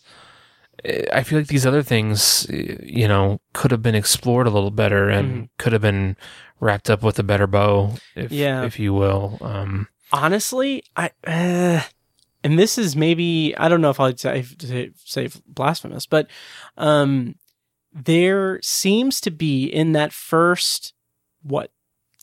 eh, 0.84 1.06
I 1.12 1.24
feel 1.24 1.38
like 1.40 1.48
these 1.48 1.66
other 1.66 1.82
things, 1.82 2.46
eh, 2.48 2.76
you 2.84 3.08
know, 3.08 3.40
could 3.54 3.72
have 3.72 3.82
been 3.82 3.96
explored 3.96 4.46
a 4.46 4.50
little 4.50 4.70
better 4.70 5.08
and 5.08 5.32
Mhm. 5.32 5.48
could 5.58 5.72
have 5.72 5.82
been 5.82 6.16
wrapped 6.60 6.90
up 6.90 7.02
with 7.02 7.18
a 7.18 7.22
better 7.22 7.46
bow, 7.46 7.94
if, 8.14 8.30
Yeah. 8.30 8.64
if 8.64 8.78
you 8.78 8.92
will. 8.94 9.38
Um, 9.40 9.88
honestly, 10.12 10.84
I 10.96 11.10
uh, 11.26 11.82
and 12.44 12.58
this 12.58 12.78
is 12.78 12.94
maybe 12.94 13.54
I 13.56 13.68
don't 13.68 13.80
know 13.80 13.90
if 13.90 14.00
I'd 14.00 14.20
say, 14.20 14.44
say, 15.04 15.28
blasphemous, 15.46 16.06
but 16.06 16.28
um, 16.76 17.34
there 17.92 18.60
seems 18.62 19.20
to 19.22 19.30
be 19.30 19.64
in 19.64 19.92
that 19.92 20.12
first 20.12 20.94
what 21.42 21.72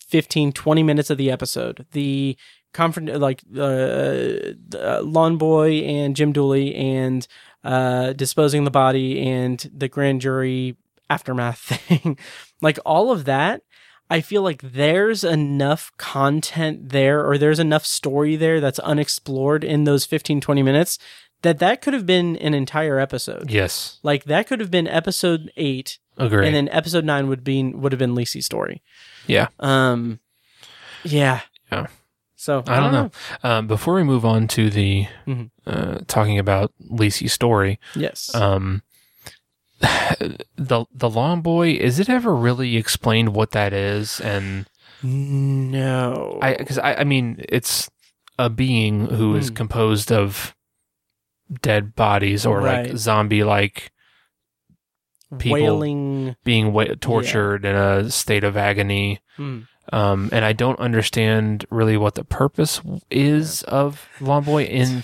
15 0.08 0.54
20 0.54 0.84
minutes 0.84 1.10
of 1.10 1.18
the 1.18 1.30
episode 1.30 1.86
the 1.92 2.38
confront 2.72 3.20
like 3.20 3.42
uh, 3.58 4.38
uh 4.76 5.02
lawn 5.04 5.38
boy 5.38 5.72
and 5.80 6.16
jim 6.16 6.32
dooley 6.32 6.74
and 6.76 7.28
uh 7.66 8.14
disposing 8.14 8.64
the 8.64 8.72
body 8.72 9.20
and 9.28 9.70
the 9.74 9.90
grand 9.90 10.22
jury 10.22 10.78
aftermath 11.10 11.60
thing 11.60 12.18
like 12.62 12.80
all 12.86 13.12
of 13.12 13.26
that 13.26 13.64
I 14.10 14.22
feel 14.22 14.42
like 14.42 14.62
there's 14.62 15.24
enough 15.24 15.92
content 15.98 16.90
there 16.90 17.26
or 17.26 17.38
there's 17.38 17.60
enough 17.60 17.86
story 17.86 18.36
there 18.36 18.62
that's 18.62 18.80
unexplored 18.80 19.64
in 19.64 19.84
those 19.84 20.06
15 20.06 20.40
20 20.42 20.64
minutes 20.64 20.98
that 21.42 21.60
that 21.60 21.82
could 21.82 21.94
have 21.94 22.06
been 22.06 22.36
an 22.38 22.54
entire 22.54 23.00
episode. 23.00 23.52
yes, 23.52 24.00
Like 24.04 24.24
that 24.26 24.48
could 24.48 24.60
have 24.60 24.72
been 24.72 24.88
episode 24.88 25.52
8 25.58 26.00
agree. 26.18 26.46
and 26.48 26.56
then 26.56 26.70
episode 26.70 27.06
9 27.06 27.28
would 27.28 27.44
be 27.44 27.64
would 27.64 27.92
have 27.92 28.00
been 28.00 28.16
Lacey's 28.16 28.46
story. 28.46 28.82
yeah. 29.28 29.48
Um 29.60 30.20
yeah. 31.04 31.42
Yeah. 31.72 31.88
So, 32.40 32.64
I 32.68 32.80
don't 32.80 32.92
know. 32.92 33.12
Um, 33.44 33.68
before 33.68 33.96
we 33.96 34.04
move 34.04 34.24
on 34.24 34.48
to 34.50 34.70
the 34.70 35.08
Mhm. 35.26 35.50
uh, 35.66 36.00
talking 36.08 36.38
about 36.38 36.72
Lacey's 36.80 37.34
story, 37.34 37.80
Yes. 37.96 38.34
um, 38.36 38.84
the 40.58 40.86
the 40.94 41.10
lawn 41.10 41.42
boy 41.42 41.72
is 41.72 42.00
it 42.00 42.10
ever 42.10 42.36
really 42.36 42.78
explained 42.78 43.36
what 43.36 43.52
that 43.52 43.74
is? 43.74 44.20
And 44.22 44.66
no. 45.04 46.40
I 46.42 46.56
because 46.56 46.78
I, 46.80 46.96
I 46.96 47.04
mean 47.04 47.44
it's 47.50 47.90
a 48.40 48.50
being 48.50 49.08
who 49.08 49.36
is 49.36 49.50
Hmm. 49.50 49.56
composed 49.56 50.12
of 50.12 50.56
dead 51.62 51.96
bodies 51.96 52.46
or 52.46 52.60
Right. 52.62 52.88
like 52.90 52.98
zombie 52.98 53.44
like 53.44 53.92
people- 55.38 55.54
wailing 55.54 56.36
being 56.44 56.74
wa- 56.74 56.96
tortured 57.00 57.66
in 57.66 57.76
a 57.76 58.10
state 58.10 58.44
of 58.44 58.58
agony. 58.58 59.20
Hmm. 59.36 59.62
Um, 59.94 60.30
and 60.34 60.44
I 60.44 60.54
don't 60.54 60.80
understand 60.80 61.66
really 61.70 61.98
what 61.98 62.16
the 62.16 62.24
purpose 62.24 62.82
is 63.10 63.64
of 63.64 64.08
Lawn 64.20 64.44
Boy 64.44 64.64
in 64.66 65.04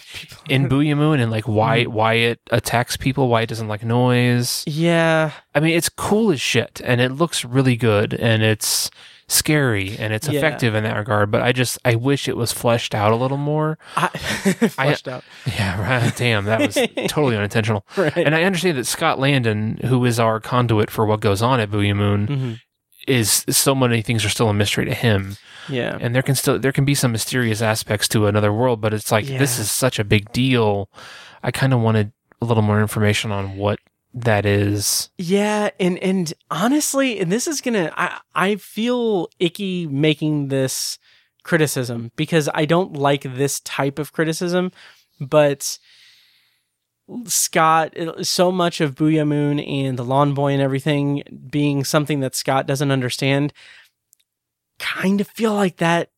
in 0.49 0.67
Boo'ya 0.67 0.95
Moon 0.95 1.19
and 1.19 1.31
like 1.31 1.47
why 1.47 1.83
why 1.83 2.13
it 2.15 2.39
attacks 2.51 2.97
people, 2.97 3.27
why 3.29 3.41
it 3.41 3.49
doesn't 3.49 3.67
like 3.67 3.83
noise. 3.83 4.63
Yeah. 4.67 5.31
I 5.55 5.59
mean, 5.59 5.75
it's 5.77 5.89
cool 5.89 6.31
as 6.31 6.41
shit, 6.41 6.81
and 6.83 6.99
it 6.99 7.11
looks 7.13 7.45
really 7.45 7.75
good, 7.75 8.13
and 8.13 8.43
it's 8.43 8.89
scary, 9.27 9.95
and 9.97 10.13
it's 10.13 10.27
Yeah. 10.27 10.39
effective 10.39 10.75
in 10.75 10.83
that 10.83 10.97
regard. 10.97 11.31
But 11.31 11.41
I 11.43 11.53
just 11.53 11.79
I 11.85 11.95
wish 11.95 12.27
it 12.27 12.35
was 12.35 12.51
fleshed 12.51 12.93
out 12.93 13.11
a 13.11 13.15
little 13.15 13.37
more. 13.37 13.77
I, 13.95 14.07
fleshed 14.69 15.07
out. 15.07 15.23
Yeah, 15.45 15.79
right. 15.81 16.13
Damn, 16.15 16.45
that 16.45 16.59
was 16.59 16.75
totally 17.07 17.35
unintentional. 17.37 17.85
Right. 17.95 18.15
And 18.17 18.35
I 18.35 18.43
understand 18.43 18.77
that 18.77 18.85
Scott 18.85 19.17
Landon, 19.19 19.79
who 19.85 20.03
is 20.05 20.19
our 20.19 20.39
conduit 20.41 20.91
for 20.91 21.05
what 21.05 21.21
goes 21.21 21.41
on 21.41 21.59
at 21.61 21.71
Boo'ya 21.71 21.95
Moon, 21.95 22.27
Mhm. 22.27 22.59
Is 23.07 23.45
so 23.49 23.75
many 23.75 24.01
things 24.01 24.23
are 24.25 24.29
still 24.29 24.49
a 24.49 24.53
mystery 24.53 24.85
to 24.85 24.93
him. 24.93 25.37
Yeah. 25.69 25.97
and 26.01 26.13
there 26.13 26.21
can 26.21 26.35
still 26.35 26.59
there 26.59 26.73
can 26.73 26.83
be 26.83 26.93
some 26.93 27.13
mysterious 27.13 27.61
aspects 27.61 28.09
to 28.09 28.27
another 28.27 28.51
world 28.51 28.81
but 28.81 28.93
it's 28.93 29.13
like 29.13 29.25
this 29.25 29.57
is 29.59 29.71
such 29.71 29.97
a 29.97 30.03
big 30.03 30.29
deal. 30.33 30.89
I 31.41 31.51
kind 31.51 31.73
of 31.73 31.79
wanted 31.79 32.11
a 32.41 32.45
little 32.45 32.63
more 32.63 32.81
information 32.81 33.31
on 33.31 33.55
what 33.55 33.79
that 34.13 34.45
is. 34.45 35.09
Yeah, 35.17 35.69
and 35.79 35.97
and 35.99 36.33
honestly, 36.51 37.19
and 37.19 37.31
this 37.31 37.47
is 37.47 37.61
gonna 37.61 37.91
I 37.95 38.19
I 38.35 38.55
feel 38.57 39.29
icky 39.39 39.87
making 39.87 40.49
this 40.49 40.99
criticism 41.43 42.11
because 42.15 42.49
I 42.53 42.65
don't 42.65 42.93
like 42.93 43.23
this 43.23 43.59
type 43.61 43.99
of 43.99 44.13
criticism, 44.13 44.71
but 45.19 45.79
Scott 47.25 47.93
so 48.21 48.51
much 48.51 48.79
of 48.81 48.95
Boo'ya 48.95 49.25
Moon 49.25 49.59
and 49.59 49.97
the 49.99 50.05
Lawn 50.05 50.33
Boy 50.33 50.53
and 50.53 50.61
everything 50.61 51.23
being 51.51 51.83
something 51.83 52.21
that 52.21 52.35
Scott 52.35 52.65
doesn't 52.67 52.91
understand, 52.91 53.53
kind 54.79 55.21
of 55.21 55.27
feel 55.27 55.53
like 55.53 55.77
that 55.77 56.09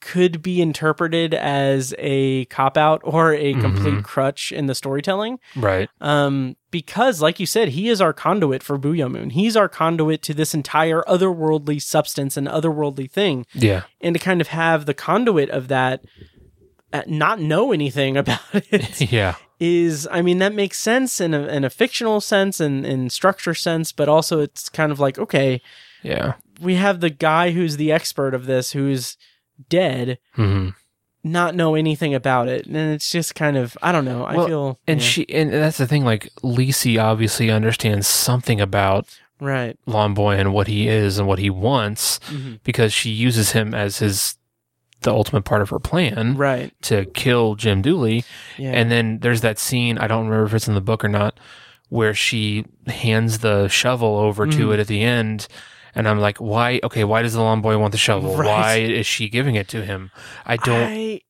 could 0.00 0.42
be 0.42 0.60
interpreted 0.60 1.32
as 1.32 1.94
a 1.98 2.44
cop 2.46 2.76
out 2.76 3.00
or 3.04 3.32
a 3.32 3.54
complete 3.54 3.94
Mhm. 3.94 4.04
crutch 4.04 4.52
in 4.52 4.66
the 4.66 4.74
storytelling. 4.74 5.38
Right. 5.56 5.88
Um, 5.98 6.56
because, 6.70 7.22
like 7.22 7.40
you 7.40 7.46
said, 7.46 7.68
he 7.70 7.88
is 7.88 8.02
our 8.02 8.12
conduit 8.12 8.62
for 8.62 8.76
Boo'ya 8.76 9.08
Moon. 9.08 9.30
He's 9.30 9.56
our 9.56 9.68
conduit 9.68 10.20
to 10.24 10.34
this 10.34 10.52
entire 10.52 11.02
otherworldly 11.08 11.80
substance 11.80 12.36
and 12.36 12.46
otherworldly 12.46 13.10
thing, 13.10 13.46
yeah. 13.54 13.84
And 14.02 14.14
to 14.14 14.18
kind 14.18 14.42
of 14.42 14.48
have 14.48 14.84
the 14.84 14.92
conduit 14.94 15.48
of 15.48 15.68
that 15.68 16.04
uh, 16.92 17.02
not 17.06 17.40
know 17.40 17.72
anything 17.72 18.16
about 18.18 18.40
it. 18.52 19.00
Yeah 19.12 19.36
is, 19.64 20.08
I 20.10 20.22
mean, 20.22 20.38
that 20.38 20.54
makes 20.54 20.78
sense 20.78 21.20
in 21.20 21.34
a, 21.34 21.42
in 21.46 21.64
a 21.64 21.70
fictional 21.70 22.20
sense 22.20 22.60
and 22.60 22.84
in 22.86 23.10
structure 23.10 23.54
sense, 23.54 23.92
but 23.92 24.08
also 24.08 24.40
it's 24.40 24.68
kind 24.68 24.92
of 24.92 25.00
like 25.00 25.18
okay, 25.18 25.60
yeah 26.02 26.34
we 26.60 26.74
have 26.76 27.00
the 27.00 27.10
guy 27.10 27.50
who's 27.50 27.76
the 27.76 27.90
expert 27.90 28.32
of 28.34 28.46
this 28.46 28.72
who's 28.72 29.16
dead. 29.68 30.18
hmm 30.34 30.68
Not 31.22 31.54
know 31.54 31.74
anything 31.74 32.14
about 32.14 32.48
it, 32.48 32.66
and 32.66 32.76
it's 32.76 33.10
just 33.10 33.34
kind 33.34 33.56
of 33.56 33.76
I 33.82 33.92
don't 33.92 34.04
know. 34.04 34.24
I 34.24 34.36
Well, 34.36 34.46
feel 34.46 34.78
and 34.86 35.00
yeah, 35.00 35.06
she 35.06 35.26
and 35.30 35.52
that's 35.52 35.78
the 35.78 35.86
thing 35.86 36.04
like 36.04 36.28
Lacey 36.42 36.98
obviously 36.98 37.50
understands 37.50 38.06
something 38.06 38.60
about 38.60 39.06
right, 39.40 39.76
lawn 39.86 40.14
boy 40.14 40.34
and 40.36 40.52
what 40.52 40.66
he 40.68 40.86
is 40.88 41.18
and 41.18 41.26
what 41.26 41.38
he 41.38 41.50
wants 41.50 42.20
Mhm. 42.30 42.60
because 42.64 42.92
she 42.92 43.10
uses 43.10 43.52
him 43.52 43.74
as 43.74 43.98
his 43.98 44.36
the 45.04 45.12
ultimate 45.12 45.44
part 45.44 45.62
of 45.62 45.70
her 45.70 45.78
plan 45.78 46.36
right, 46.36 46.72
to 46.82 47.04
kill 47.06 47.54
jim 47.54 47.80
dooley 47.80 48.24
yeah, 48.58 48.72
And 48.72 48.90
then 48.90 49.20
there's 49.20 49.40
that 49.42 49.58
scene, 49.58 49.96
I 49.98 50.06
don't 50.06 50.26
remember 50.26 50.46
if 50.46 50.54
it's 50.54 50.68
in 50.68 50.74
the 50.74 50.80
book 50.80 51.04
or 51.04 51.08
not, 51.08 51.38
where 51.88 52.12
she 52.14 52.64
hands 52.88 53.38
the 53.38 53.68
shovel 53.68 54.16
over 54.16 54.46
to 54.46 54.68
Mhm. 54.68 54.74
it 54.74 54.80
at 54.80 54.86
the 54.88 55.02
end. 55.02 55.46
And 55.94 56.08
I'm 56.08 56.18
like, 56.18 56.38
why? 56.38 56.80
Okay, 56.82 57.04
why 57.04 57.22
does 57.22 57.34
the 57.34 57.40
lawn 57.42 57.60
boy 57.60 57.78
want 57.78 57.92
the 57.92 57.98
shovel? 57.98 58.36
Right. 58.36 58.46
Why 58.48 58.74
is 58.78 59.06
she 59.06 59.28
giving 59.28 59.54
it 59.54 59.68
to 59.68 59.84
him? 59.84 60.10
I 60.44 60.56
don't. 60.56 60.90
I, 60.92 61.20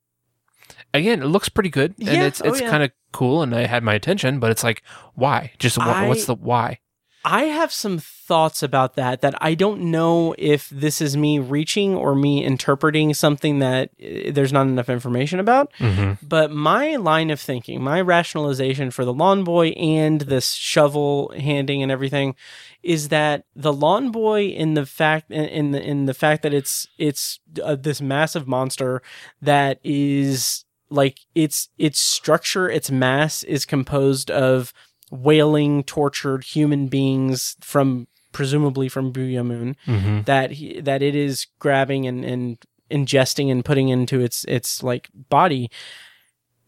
again, 0.94 1.22
it 1.22 1.26
looks 1.26 1.48
pretty 1.50 1.68
good, 1.70 1.94
and 1.98 2.08
Yeah, 2.08 2.24
it's 2.24 2.40
oh, 2.42 2.48
it's 2.48 2.62
yeah. 2.62 2.70
kind 2.70 2.82
of 2.82 2.90
cool, 3.12 3.42
and 3.42 3.54
I 3.54 3.66
had 3.66 3.82
my 3.82 3.92
attention. 3.94 4.38
But 4.40 4.50
it's 4.52 4.64
like, 4.64 4.82
why? 5.14 5.52
Just 5.58 5.78
I- 5.78 6.08
what's 6.08 6.24
the 6.24 6.34
why? 6.34 6.78
I 7.24 7.44
have 7.44 7.72
some 7.72 7.98
thoughts 7.98 8.62
about 8.62 8.96
that 8.96 9.22
that 9.22 9.34
I 9.42 9.54
don't 9.54 9.90
know 9.90 10.34
if 10.36 10.68
this 10.68 11.00
is 11.00 11.16
me 11.16 11.38
reaching 11.38 11.94
or 11.94 12.14
me 12.14 12.44
interpreting 12.44 13.14
something 13.14 13.60
that 13.60 13.90
uh, 14.02 14.30
there's 14.30 14.52
not 14.52 14.66
enough 14.66 14.88
information 14.90 15.40
about. 15.40 15.72
hmm 15.78 16.12
But 16.22 16.50
my 16.50 16.96
line 16.96 17.30
of 17.30 17.40
thinking, 17.40 17.82
my 17.82 18.00
rationalization 18.00 18.90
for 18.90 19.04
the 19.04 19.12
lawn 19.12 19.42
boy 19.42 19.68
and 19.70 20.22
this 20.22 20.52
shovel 20.52 21.32
handing 21.38 21.82
and 21.82 21.90
everything 21.90 22.34
is 22.82 23.08
that 23.08 23.44
the 23.56 23.72
lawn 23.72 24.10
boy 24.10 24.46
in 24.48 24.74
the 24.74 24.84
fact 24.84 25.30
in 25.30 25.44
in 25.44 25.70
the, 25.70 25.82
in 25.82 26.06
the 26.06 26.14
fact 26.14 26.42
that 26.42 26.52
it's 26.52 26.86
it's 26.98 27.40
uh, 27.62 27.74
this 27.76 28.00
massive 28.00 28.46
monster 28.46 29.02
that 29.40 29.80
is 29.82 30.64
like 30.90 31.20
its 31.34 31.68
its 31.78 31.98
structure 31.98 32.68
its 32.70 32.90
mass 32.90 33.42
is 33.44 33.64
composed 33.64 34.30
of 34.30 34.72
wailing 35.14 35.82
tortured 35.84 36.44
human 36.44 36.88
beings 36.88 37.56
from 37.60 38.06
presumably 38.32 38.88
from 38.88 39.12
Boo'ya 39.12 39.44
Moon 39.44 39.76
hmm 39.84 40.22
that 40.22 40.52
he, 40.52 40.80
that 40.80 41.02
it 41.02 41.14
is 41.14 41.46
grabbing 41.58 42.06
and, 42.06 42.24
and 42.24 42.58
ingesting 42.90 43.50
and 43.50 43.64
putting 43.64 43.88
into 43.88 44.20
its 44.20 44.44
its 44.44 44.82
like 44.82 45.08
body 45.28 45.70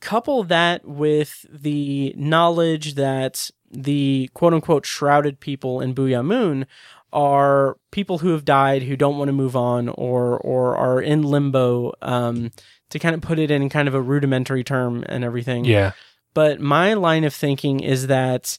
couple 0.01 0.45
that 0.45 0.85
with 0.85 1.47
the 1.51 2.15
knowledge 2.17 2.95
that 2.95 3.51
the 3.71 4.31
quote 4.35 4.55
unquote 4.55 4.87
shrouded 4.87 5.41
people 5.41 5.81
in 5.81 5.95
Boo'ya 5.95 6.23
Moon 6.23 6.67
are 7.13 7.79
people 7.91 8.19
who 8.19 8.31
have 8.31 8.45
died 8.45 8.83
who 8.83 8.97
don't 8.97 9.19
want 9.19 9.29
to 9.29 9.33
move 9.33 9.57
on 9.57 9.89
or 9.89 10.39
or 10.39 10.77
are 10.77 11.01
in 11.01 11.23
limbo 11.23 11.93
um, 12.03 12.51
to 12.91 12.99
kind 12.99 13.15
of 13.15 13.21
put 13.21 13.39
it 13.39 13.51
in 13.51 13.69
kind 13.69 13.89
of 13.89 13.95
a 13.95 14.01
rudimentary 14.01 14.63
term 14.63 15.03
and 15.09 15.25
everything. 15.25 15.65
Yeah. 15.65 15.93
But 16.37 16.61
my 16.61 16.93
line 16.93 17.25
of 17.25 17.33
thinking 17.33 17.81
is 17.81 18.09
that 18.09 18.59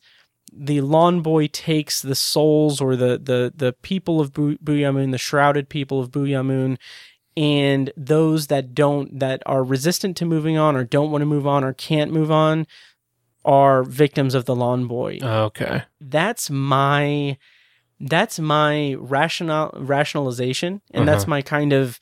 the 0.51 0.81
lawn 0.81 1.21
boy 1.21 1.45
takes 1.45 2.01
the 2.01 2.15
souls 2.15 2.81
or 2.81 2.95
the 2.95 3.19
the 3.19 3.53
the 3.55 3.73
people 3.83 4.19
of 4.19 4.33
Boo- 4.33 4.57
Boo'ya 4.59 4.91
the 4.91 5.17
shrouded 5.19 5.69
people 5.69 5.99
of 6.01 6.09
Boo'ya 6.11 6.43
Moon, 6.43 6.79
and 7.37 7.91
those 7.95 8.47
that 8.47 8.73
don't 8.73 9.19
that 9.19 9.43
are 9.45 9.63
resistant 9.63 10.17
to 10.17 10.25
moving 10.25 10.57
on 10.57 10.75
or 10.75 10.83
don't 10.83 11.11
want 11.11 11.21
to 11.21 11.27
move 11.27 11.45
on 11.45 11.63
or 11.63 11.71
can't 11.71 12.11
move 12.11 12.31
on 12.31 12.65
are 13.45 13.83
victims 13.83 14.33
of 14.33 14.45
the 14.45 14.55
lawn 14.55 14.87
boy. 14.87 15.19
Okay. 15.21 15.83
That's 16.01 16.49
my 16.49 17.37
that's 17.99 18.39
my 18.39 18.95
rational 18.95 19.69
rationalization 19.75 20.81
and 20.95 21.07
that's 21.07 21.25
Uh-huh. 21.25 21.29
my 21.29 21.41
kind 21.43 21.73
of 21.73 21.99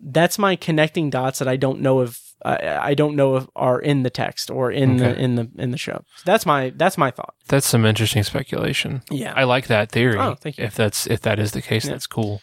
that's 0.00 0.38
my 0.38 0.56
connecting 0.56 1.10
dots 1.10 1.38
that 1.38 1.48
I 1.48 1.56
don't 1.56 1.80
know 1.80 2.00
if 2.00 2.27
I, 2.44 2.90
I 2.90 2.94
don't 2.94 3.16
know 3.16 3.36
if 3.36 3.46
are 3.56 3.80
in 3.80 4.02
the 4.04 4.10
text 4.10 4.50
or 4.50 4.70
in 4.70 4.96
the 4.98 5.18
in 5.18 5.34
the 5.34 5.50
in 5.58 5.70
the 5.72 5.78
show. 5.78 6.04
So 6.16 6.22
that's 6.24 6.46
my 6.46 6.70
that's 6.76 6.96
my 6.96 7.10
thought. 7.10 7.34
That's 7.48 7.66
some 7.66 7.84
interesting 7.84 8.22
speculation. 8.22 9.02
Yeah. 9.10 9.32
I 9.36 9.44
like 9.44 9.66
that 9.66 9.90
theory. 9.90 10.18
Oh, 10.18 10.34
thank 10.34 10.58
you. 10.58 10.64
If 10.64 10.74
that's 10.74 11.06
if 11.06 11.20
that 11.22 11.38
is 11.38 11.52
the 11.52 11.62
case, 11.62 11.84
Yeah. 11.84 11.92
that's 11.92 12.06
cool. 12.06 12.40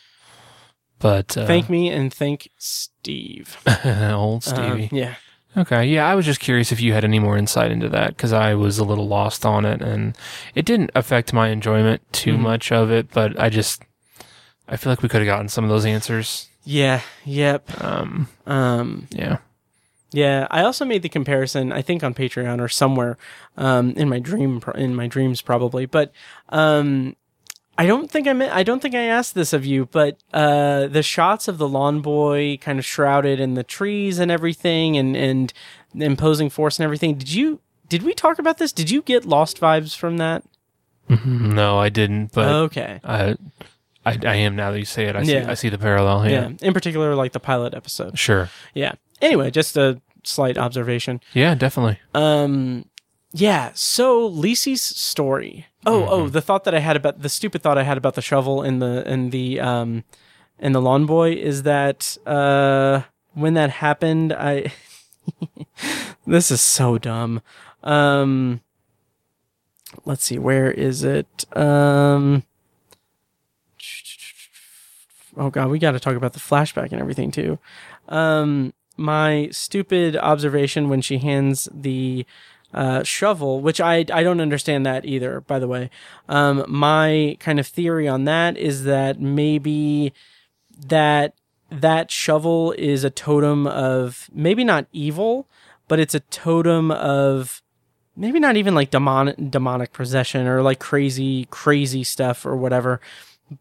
But 0.99 1.37
uh, 1.37 1.45
thank 1.45 1.69
me 1.69 1.89
and 1.89 2.13
thank 2.13 2.49
Steve. 2.57 3.57
old 3.85 4.47
Um, 4.47 4.53
Stevie. 4.55 4.89
yeah. 4.91 5.15
Okay, 5.57 5.85
yeah, 5.85 6.05
I 6.05 6.15
was 6.15 6.25
just 6.25 6.41
curious 6.41 6.73
if 6.73 6.81
you 6.81 6.91
had 6.91 7.05
any 7.05 7.17
more 7.19 7.37
insight 7.37 7.71
into 7.71 7.87
that 7.89 8.09
because 8.09 8.33
I 8.33 8.55
was 8.55 8.77
a 8.77 8.83
little 8.83 9.07
lost 9.07 9.45
on 9.45 9.63
it, 9.63 9.81
and 9.81 10.17
it 10.53 10.65
didn't 10.65 10.91
affect 10.95 11.31
my 11.31 11.47
enjoyment 11.47 12.01
too 12.11 12.33
Mhm. 12.33 12.39
much 12.39 12.71
of 12.73 12.91
it. 12.91 13.07
But 13.13 13.39
I 13.39 13.47
just, 13.47 13.81
I 14.67 14.75
feel 14.75 14.91
like 14.91 15.01
we 15.01 15.07
could 15.07 15.21
have 15.21 15.27
gotten 15.27 15.47
some 15.47 15.63
of 15.63 15.69
those 15.69 15.85
answers. 15.85 16.49
Yeah. 16.65 16.99
Yep. 17.23 17.81
Um, 17.81 18.27
Um 18.45 19.07
yeah, 19.11 19.37
Yeah, 20.16 20.47
I 20.49 20.61
also 20.63 20.86
made 20.86 21.01
the 21.01 21.09
comparison. 21.09 21.74
I 21.74 21.82
think 21.82 22.01
on 22.01 22.13
Patreon 22.13 22.61
or 22.61 22.70
somewhere 22.70 23.18
um, 23.57 23.91
in 23.97 24.07
my 24.07 24.20
dream, 24.20 24.61
in 24.76 24.95
my 24.95 25.07
dreams 25.07 25.41
probably. 25.41 25.86
But 25.86 26.13
um, 26.49 27.18
I 27.78 27.86
don't 27.86 28.09
think 28.09 28.26
I 28.26 28.32
meant, 28.32 28.53
I 28.53 28.63
don't 28.63 28.82
think 28.82 28.95
I 28.95 29.03
asked 29.03 29.36
this 29.36 29.51
of 29.51 29.66
you. 29.66 29.88
But 29.88 30.18
uh, 30.34 30.88
the 30.88 31.03
shots 31.03 31.49
of 31.49 31.57
the 31.57 31.68
lawn 31.68 31.99
boy 31.99 32.57
kind 32.61 32.80
of 32.80 32.86
shrouded 32.86 33.41
in 33.41 33.55
the 33.55 33.63
trees 33.63 34.18
and 34.18 34.32
everything, 34.32 34.95
and 34.95 35.18
and 35.18 35.53
imposing 35.93 36.49
force 36.49 36.80
and 36.80 36.86
everything. 36.86 37.16
Did 37.18 37.34
you? 37.34 37.59
Did 37.89 38.03
we 38.03 38.13
talk 38.13 38.39
about 38.39 38.57
this? 38.57 38.72
Did 38.72 38.89
you 38.89 39.01
get 39.01 39.26
lost 39.26 39.59
vibes 39.59 39.95
from 39.97 40.16
that? 40.18 40.43
Mhm. 41.09 41.53
no, 41.53 41.78
I 41.78 41.89
didn't. 41.89 42.32
But 42.32 42.47
okay. 42.47 43.01
I, 43.03 43.36
I, 44.05 44.17
I 44.23 44.35
am 44.35 44.55
now 44.55 44.71
that 44.71 44.79
you 44.79 44.85
say 44.85 45.05
it. 45.05 45.15
I 45.15 45.23
see, 45.23 45.33
Yeah. 45.33 45.49
I 45.49 45.53
see 45.55 45.69
the 45.69 45.77
parallel. 45.77 46.29
Yeah. 46.29 46.49
Yeah, 46.49 46.67
In 46.67 46.73
particular, 46.73 47.15
like 47.15 47.31
the 47.31 47.39
pilot 47.39 47.73
episode. 47.73 48.17
sure. 48.19 48.49
Yeah. 48.73 48.93
Anyway, 49.21 49.49
just 49.51 49.75
a 49.77 50.01
slight 50.23 50.57
observation. 50.57 51.21
Yeah, 51.33 51.55
definitely. 51.55 51.99
Um, 52.13 52.85
yeah. 53.31 53.71
So 53.73 54.29
Lisey's 54.29 54.81
story. 54.81 55.65
Oh, 55.85 56.01
Mm-hmm. 56.01 56.11
oh, 56.13 56.29
the 56.29 56.41
thought 56.41 56.63
that 56.65 56.73
I 56.75 56.79
had 56.79 56.95
about 56.95 57.21
the 57.21 57.29
stupid 57.29 57.61
thought 57.61 57.77
I 57.77 57.83
had 57.83 57.97
about 57.97 58.15
the 58.15 58.21
shovel 58.21 58.61
and 58.61 58.81
the 58.81 59.03
and 59.07 59.31
the 59.31 59.59
um 59.59 60.03
and 60.59 60.73
the 60.73 60.81
lawn 60.81 61.05
boy 61.05 61.33
is 61.33 61.61
that 61.63 62.17
uh 62.25 63.01
when 63.33 63.53
that 63.55 63.69
happened, 63.69 64.33
I 64.33 64.71
this 66.27 66.49
is 66.51 66.61
so 66.61 66.97
dumb. 66.97 67.41
Um, 67.83 68.61
let's 70.05 70.23
see, 70.23 70.39
where 70.39 70.71
is 70.71 71.03
it? 71.03 71.45
Um. 71.55 72.43
Oh 75.38 75.49
god, 75.49 75.69
we 75.69 75.79
got 75.79 75.91
to 75.91 75.99
talk 75.99 76.15
about 76.15 76.33
the 76.33 76.39
flashback 76.39 76.91
and 76.91 77.01
everything 77.01 77.31
too. 77.31 77.59
Um, 78.07 78.73
my 78.97 79.49
stupid 79.51 80.15
observation 80.15 80.89
when 80.89 81.01
she 81.01 81.17
hands 81.17 81.67
the 81.73 82.25
uh, 82.73 83.03
shovel, 83.03 83.61
which 83.61 83.79
I 83.79 84.05
I 84.11 84.23
don't 84.23 84.41
understand 84.41 84.86
that 84.86 85.05
either. 85.05 85.41
By 85.41 85.59
the 85.59 85.67
way, 85.67 85.89
um, 86.29 86.65
my 86.67 87.38
kind 87.39 87.59
of 87.59 87.67
theory 87.67 88.07
on 88.07 88.25
that 88.25 88.57
is 88.57 88.83
that 88.83 89.19
maybe 89.19 90.13
that 90.88 91.33
that 91.71 92.11
shovel 92.11 92.73
is 92.77 93.03
a 93.03 93.09
totem 93.09 93.67
of 93.67 94.29
maybe 94.33 94.63
not 94.63 94.88
evil, 94.91 95.47
but 95.88 95.99
it's 95.99 96.15
a 96.15 96.19
totem 96.19 96.91
of 96.91 97.61
maybe 98.15 98.39
not 98.39 98.57
even 98.57 98.75
like 98.75 98.91
demonic 98.91 99.36
demonic 99.49 99.93
possession 99.93 100.47
or 100.47 100.61
like 100.61 100.79
crazy 100.79 101.47
crazy 101.51 102.03
stuff 102.03 102.45
or 102.45 102.55
whatever. 102.55 102.99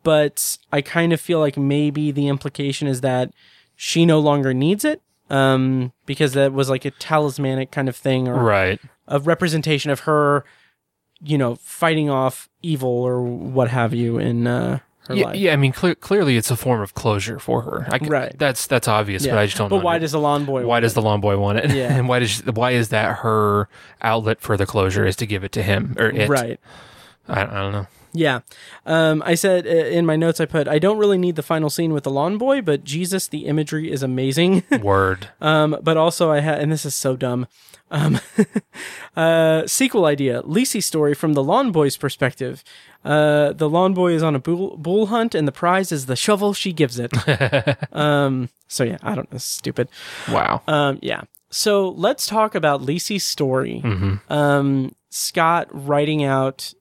But 0.02 0.56
I 0.72 0.80
kind 0.80 1.12
of 1.12 1.20
feel 1.20 1.40
like 1.40 1.56
maybe 1.56 2.10
the 2.10 2.28
implication 2.28 2.88
is 2.88 3.00
that 3.02 3.32
she 3.76 4.06
no 4.06 4.18
longer 4.18 4.54
needs 4.54 4.84
it 4.84 5.02
um, 5.30 5.92
because 6.06 6.32
that 6.32 6.52
was 6.52 6.70
like 6.70 6.84
a 6.84 6.90
talismanic 6.92 7.70
kind 7.70 7.88
of 7.88 7.96
thing 7.96 8.26
or 8.28 8.42
Right. 8.42 8.80
a 9.08 9.20
representation 9.20 9.90
of 9.90 10.00
her, 10.00 10.44
you 11.22 11.36
know, 11.36 11.56
fighting 11.56 12.08
off 12.08 12.48
evil 12.62 12.88
or 12.88 13.22
what 13.22 13.68
have 13.68 13.92
you 13.92 14.18
in 14.18 14.46
uh, 14.46 14.78
her 15.08 15.14
Yeah, 15.14 15.24
life. 15.26 15.36
yeah, 15.36 15.52
I 15.52 15.56
mean, 15.56 15.72
clear, 15.72 15.94
clearly 15.94 16.36
it's 16.38 16.50
a 16.50 16.56
form 16.56 16.80
of 16.80 16.94
closure 16.94 17.38
for 17.38 17.60
her. 17.62 17.86
I, 17.90 17.98
Right. 17.98 18.34
That's 18.38 18.66
that's 18.66 18.88
obvious, 18.88 19.26
but 19.26 19.36
I 19.36 19.44
just 19.44 19.58
don't. 19.58 19.68
But 19.68 19.78
know 19.78 19.84
why 19.84 19.98
does 19.98 20.12
the 20.12 20.20
lawn 20.20 20.46
boy? 20.46 20.64
why 20.66 20.80
does 20.80 20.94
the 20.94 21.02
lawn 21.02 21.20
boy 21.20 21.36
want 21.36 21.58
it? 21.58 21.70
Yeah. 21.72 21.94
and 21.98 22.08
why 22.08 22.20
does 22.20 22.30
she- 22.30 22.42
why 22.44 22.70
is 22.70 22.88
that 22.88 23.18
her 23.18 23.68
outlet 24.00 24.40
for 24.40 24.56
the 24.56 24.64
closure 24.66 25.04
is 25.06 25.16
to 25.16 25.26
give 25.26 25.44
it 25.44 25.52
to 25.52 25.62
him 25.62 25.94
or 25.98 26.06
it? 26.08 26.28
right? 26.28 26.58
I, 27.28 27.42
I 27.42 27.44
don't 27.46 27.72
know. 27.72 27.86
Yeah. 28.14 28.40
Um, 28.86 29.22
I 29.26 29.34
said 29.34 29.66
uh, 29.66 29.70
in 29.70 30.06
my 30.06 30.14
notes, 30.16 30.40
I 30.40 30.46
put, 30.46 30.68
I 30.68 30.78
don't 30.78 30.98
really 30.98 31.18
need 31.18 31.34
the 31.34 31.42
final 31.42 31.68
scene 31.68 31.92
with 31.92 32.04
the 32.04 32.10
lawn 32.10 32.38
boy, 32.38 32.62
but 32.62 32.84
Jesus, 32.84 33.26
the 33.26 33.46
imagery 33.46 33.90
is 33.90 34.02
amazing. 34.02 34.62
Word. 34.82 35.28
um, 35.40 35.76
but 35.82 35.96
also, 35.96 36.30
I 36.30 36.38
had, 36.40 36.60
and 36.60 36.70
this 36.70 36.86
is 36.86 36.94
so 36.94 37.16
dumb. 37.16 37.48
Um, 37.90 38.20
uh, 39.16 39.66
sequel 39.66 40.06
idea 40.06 40.42
Lisey 40.42 40.82
story 40.82 41.12
from 41.12 41.34
the 41.34 41.42
lawn 41.42 41.72
boy's 41.72 41.96
perspective. 41.96 42.62
Uh, 43.04 43.52
the 43.52 43.68
lawn 43.68 43.94
boy 43.94 44.12
is 44.12 44.22
on 44.22 44.34
a 44.34 44.38
bool, 44.38 44.76
bool 44.76 45.06
hunt, 45.06 45.34
and 45.34 45.46
the 45.46 45.52
prize 45.52 45.90
is 45.92 46.06
the 46.06 46.16
shovel 46.16 46.54
she 46.54 46.72
gives 46.72 46.98
it. 46.98 47.12
um, 47.92 48.48
so, 48.68 48.84
yeah, 48.84 48.98
I 49.02 49.14
don't 49.14 49.30
know. 49.30 49.38
Stupid. 49.38 49.88
Wow. 50.30 50.62
Um, 50.68 50.98
yeah. 51.02 51.22
So 51.50 51.90
let's 51.90 52.26
talk 52.26 52.54
about 52.54 52.80
Lisey's 52.80 53.24
story. 53.24 53.82
Um, 54.28 54.94
Scott 55.10 55.68
writing 55.70 56.24
out, 56.24 56.72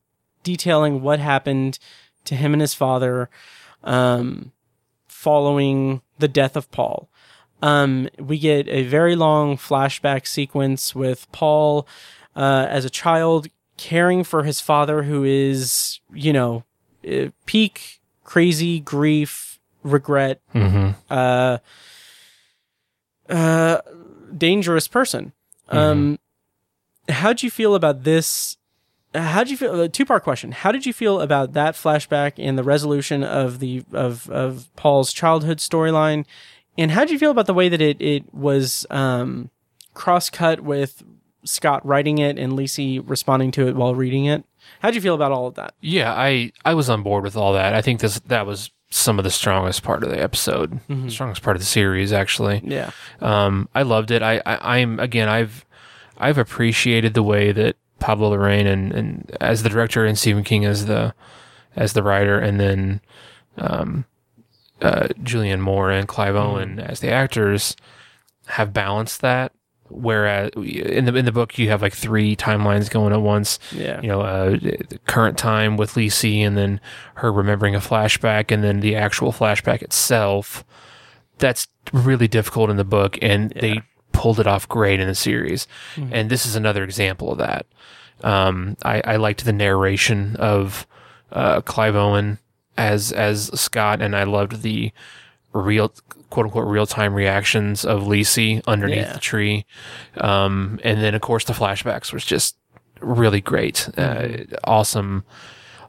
detailing 0.43 1.01
what 1.01 1.19
happened 1.19 1.79
to 2.25 2.35
him 2.35 2.53
and 2.53 2.61
his 2.61 2.73
father, 2.73 3.29
um, 3.83 4.51
following 5.07 6.01
the 6.19 6.27
death 6.27 6.55
of 6.55 6.69
Paul. 6.71 7.09
Um, 7.61 8.09
we 8.19 8.37
get 8.37 8.67
a 8.67 8.83
very 8.83 9.15
long 9.15 9.57
flashback 9.57 10.27
sequence 10.27 10.93
with 10.93 11.31
Paul, 11.31 11.87
uh, 12.35 12.67
as 12.69 12.83
a 12.83 12.89
child 12.89 13.47
caring 13.77 14.23
for 14.23 14.43
his 14.43 14.59
father 14.59 15.03
who 15.03 15.23
is, 15.23 15.99
you 16.13 16.33
know, 16.33 16.63
uh, 17.09 17.29
peak 17.45 18.01
crazy 18.23 18.79
grief, 18.79 19.59
regret, 19.83 20.41
hmm 20.51 20.91
uh, 21.09 21.57
uh, 23.29 23.77
dangerous 24.35 24.87
person. 24.87 25.33
Um, 25.69 26.19
how'd 27.09 27.43
you 27.43 27.49
feel 27.49 27.75
about 27.75 28.03
this? 28.03 28.57
How'd 29.15 29.49
you 29.49 29.57
feel? 29.57 29.79
A 29.81 29.89
two 29.89 30.05
part 30.05 30.23
question. 30.23 30.51
How 30.51 30.71
did 30.71 30.85
you 30.85 30.93
feel 30.93 31.21
about 31.21 31.53
that 31.53 31.75
flashback 31.75 32.33
and 32.37 32.57
the 32.57 32.63
resolution 32.63 33.23
of 33.23 33.59
the 33.59 33.83
of 33.93 34.29
of 34.29 34.67
Paul's 34.75 35.13
childhood 35.13 35.59
storyline? 35.59 36.25
And 36.77 36.91
how 36.91 37.01
did 37.01 37.11
you 37.11 37.19
feel 37.19 37.31
about 37.31 37.45
the 37.45 37.53
way 37.53 37.69
that 37.69 37.81
it 37.81 38.01
it 38.01 38.33
was 38.33 38.85
um, 38.89 39.49
cross 39.93 40.29
cut 40.29 40.61
with 40.61 41.03
Scott 41.45 41.85
writing 41.85 42.17
it 42.17 42.39
and 42.39 42.53
Lisey 42.53 43.03
responding 43.05 43.51
to 43.51 43.67
it 43.67 43.75
while 43.75 43.93
reading 43.93 44.25
it? 44.25 44.43
How 44.79 44.89
did 44.89 44.95
you 44.95 45.01
feel 45.01 45.13
about 45.15 45.31
all 45.31 45.45
of 45.47 45.55
that? 45.55 45.75
Yeah, 45.81 46.11
I 46.13 46.51
I 46.65 46.73
was 46.73 46.89
on 46.89 47.03
board 47.03 47.23
with 47.23 47.35
all 47.35 47.53
that. 47.53 47.73
I 47.73 47.81
think 47.81 47.99
this 47.99 48.19
that 48.21 48.45
was 48.47 48.71
some 48.89 49.17
of 49.19 49.23
the 49.25 49.31
strongest 49.31 49.83
part 49.83 50.03
of 50.03 50.09
the 50.09 50.21
episode, 50.21 50.79
Mm-hmm. 50.87 51.09
strongest 51.09 51.41
part 51.43 51.55
of 51.55 51.61
the 51.61 51.65
series, 51.67 52.13
actually. 52.13 52.61
Yeah. 52.63 52.91
Um, 53.21 53.67
I 53.75 53.81
loved 53.83 54.11
it. 54.11 54.21
I, 54.23 54.41
I 54.45 54.79
I'm 54.79 54.99
again 54.99 55.29
I've 55.29 55.65
I've 56.17 56.37
appreciated 56.37 57.13
the 57.13 57.23
way 57.23 57.51
that 57.51 57.75
Pablo 58.03 58.35
Larraín 58.35 58.65
and, 58.67 58.91
and 58.91 59.37
as 59.39 59.63
the 59.63 59.69
director 59.69 60.05
and 60.05 60.19
Stephen 60.19 60.43
King 60.43 60.65
as 60.65 60.87
the 60.87 61.13
as 61.77 61.93
the 61.93 62.03
writer 62.03 62.37
and 62.37 62.59
then 62.59 62.99
um, 63.57 64.03
uh, 64.81 65.07
Julianne 65.23 65.61
Moore 65.61 65.89
and 65.89 66.05
Clive 66.05 66.35
Owen 66.35 66.79
as 66.79 66.99
the 66.99 67.09
actors 67.09 67.77
have 68.47 68.73
balanced 68.73 69.21
that. 69.21 69.53
Whereas 69.89 70.51
in 70.55 71.05
the 71.05 71.15
in 71.15 71.23
the 71.23 71.31
book 71.31 71.57
you 71.57 71.69
have 71.69 71.81
like 71.81 71.93
three 71.93 72.35
timelines 72.35 72.89
going 72.89 73.13
at 73.13 73.21
once 73.21 73.57
Yeah. 73.71 74.01
you 74.01 74.09
know, 74.09 74.21
uh, 74.21 74.49
the 74.89 74.99
current 75.07 75.37
time 75.37 75.77
with 75.77 75.93
Lisey 75.93 76.41
and 76.41 76.57
then 76.57 76.81
her 77.15 77.31
remembering 77.31 77.73
a 77.73 77.79
flashback 77.79 78.51
and 78.51 78.63
then 78.63 78.81
the 78.81 78.95
actual 78.97 79.31
flashback 79.31 79.81
itself. 79.81 80.65
That's 81.37 81.67
really 81.93 82.27
difficult 82.27 82.69
in 82.69 82.75
the 82.75 82.83
book 82.83 83.17
and 83.21 83.51
they 83.51 83.81
pulled 84.13 84.39
it 84.39 84.47
off 84.47 84.67
great 84.69 84.99
in 85.01 85.07
the 85.07 85.15
series. 85.15 85.67
And 86.11 86.29
this 86.29 86.45
is 86.45 86.55
another 86.55 86.83
example 86.83 87.31
of 87.33 87.37
that. 87.39 87.65
Um, 88.23 88.77
I, 88.85 89.01
I 89.03 89.15
liked 89.17 89.43
the 89.43 89.51
narration 89.53 90.37
of 90.37 90.87
uh, 91.31 91.59
Clive 91.61 91.95
Owen 91.95 92.39
as 92.77 93.11
as 93.11 93.51
Scott, 93.59 94.01
and 94.01 94.15
I 94.15 94.23
loved 94.23 94.61
the 94.61 94.91
real 95.51 95.93
quote 96.29 96.45
unquote 96.45 96.67
real 96.67 96.85
time 96.87 97.13
reactions 97.13 97.83
of 97.85 98.03
Lisey 98.03 98.61
underneath 98.65 98.97
Yeah. 99.07 99.13
the 99.13 99.19
tree. 99.19 99.65
Um, 100.17 100.79
and 100.83 101.01
then 101.03 101.13
of 101.15 101.21
course 101.21 101.43
the 101.43 101.53
flashbacks 101.53 102.13
was 102.13 102.23
just 102.25 102.55
really 103.01 103.41
great. 103.41 103.89
Mm-hmm. 103.95 104.53
Uh, 104.55 104.57
awesome. 104.63 105.23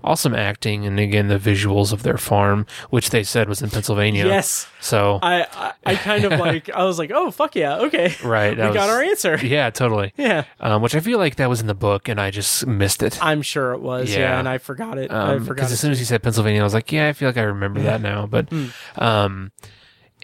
Awesome 0.04 0.34
acting, 0.34 0.84
and 0.86 1.00
again 1.00 1.28
the 1.28 1.38
visuals 1.38 1.90
of 1.92 2.02
their 2.02 2.18
farm, 2.18 2.66
which 2.90 3.08
they 3.08 3.22
said 3.24 3.48
was 3.48 3.62
in 3.62 3.70
Pennsylvania. 3.70 4.26
Yes. 4.26 4.66
So 4.80 5.18
I, 5.22 5.46
I 5.54 5.72
I 5.86 5.94
kind 5.96 6.24
of 6.26 6.38
like 6.38 6.68
I 6.68 6.84
was 6.84 6.98
like, 6.98 7.10
oh 7.10 7.30
fuck 7.30 7.56
yeah, 7.56 7.78
okay, 7.78 8.14
right, 8.22 8.50
we 8.50 8.56
that 8.56 8.74
got 8.74 8.86
was- 8.88 8.90
our 8.90 9.02
answer. 9.02 9.38
Yeah, 9.42 9.70
totally. 9.70 10.12
Yeah, 10.18 10.44
Um, 10.60 10.82
which 10.82 10.94
I 10.94 11.00
feel 11.00 11.16
like 11.18 11.36
that 11.36 11.48
was 11.48 11.60
in 11.62 11.66
the 11.66 11.74
book, 11.74 12.08
and 12.08 12.20
I 12.20 12.30
just 12.30 12.66
missed 12.66 13.02
it. 13.02 13.18
I'm 13.24 13.40
sure 13.42 13.72
it 13.72 13.80
was. 13.80 14.12
Yeah, 14.12 14.18
Yeah. 14.20 14.38
and 14.38 14.46
I 14.48 14.58
forgot 14.58 14.98
it. 14.98 15.10
I 15.10 15.34
Um, 15.36 15.44
forgot 15.44 15.56
because 15.56 15.72
as 15.72 15.80
soon 15.80 15.90
as 15.90 15.98
you 15.98 16.04
said 16.04 16.22
Pennsylvania, 16.22 16.60
I 16.60 16.64
was 16.64 16.74
like, 16.74 16.92
yeah, 16.92 17.08
I 17.08 17.14
feel 17.14 17.28
like 17.30 17.38
I 17.38 17.42
remember 17.42 17.80
that 17.80 18.00
now. 18.02 18.26
But, 18.26 18.50
Hmm. 18.50 18.66
um, 18.98 19.52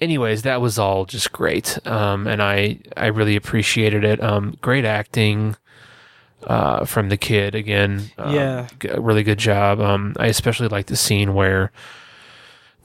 anyways, 0.01 0.43
that 0.43 0.61
was 0.61 0.79
all 0.79 1.05
just 1.07 1.33
great. 1.33 1.79
Um, 1.87 2.27
and 2.27 2.43
I 2.43 2.81
I 2.97 3.07
really 3.07 3.37
appreciated 3.37 4.05
it. 4.05 4.23
Um, 4.23 4.57
great 4.61 4.85
acting. 4.85 5.57
Uh, 6.47 6.85
from 6.87 7.11
the 7.11 7.17
kid 7.19 7.55
again. 7.55 8.11
Um, 8.17 8.35
Yeah. 8.35 8.67
g- 8.81 8.89
really 8.97 9.23
good 9.23 9.39
job. 9.39 9.79
Um, 9.81 10.15
I 10.19 10.27
especially 10.29 10.69
like 10.69 10.87
the 10.87 10.97
scene 10.97 11.35
where 11.35 11.71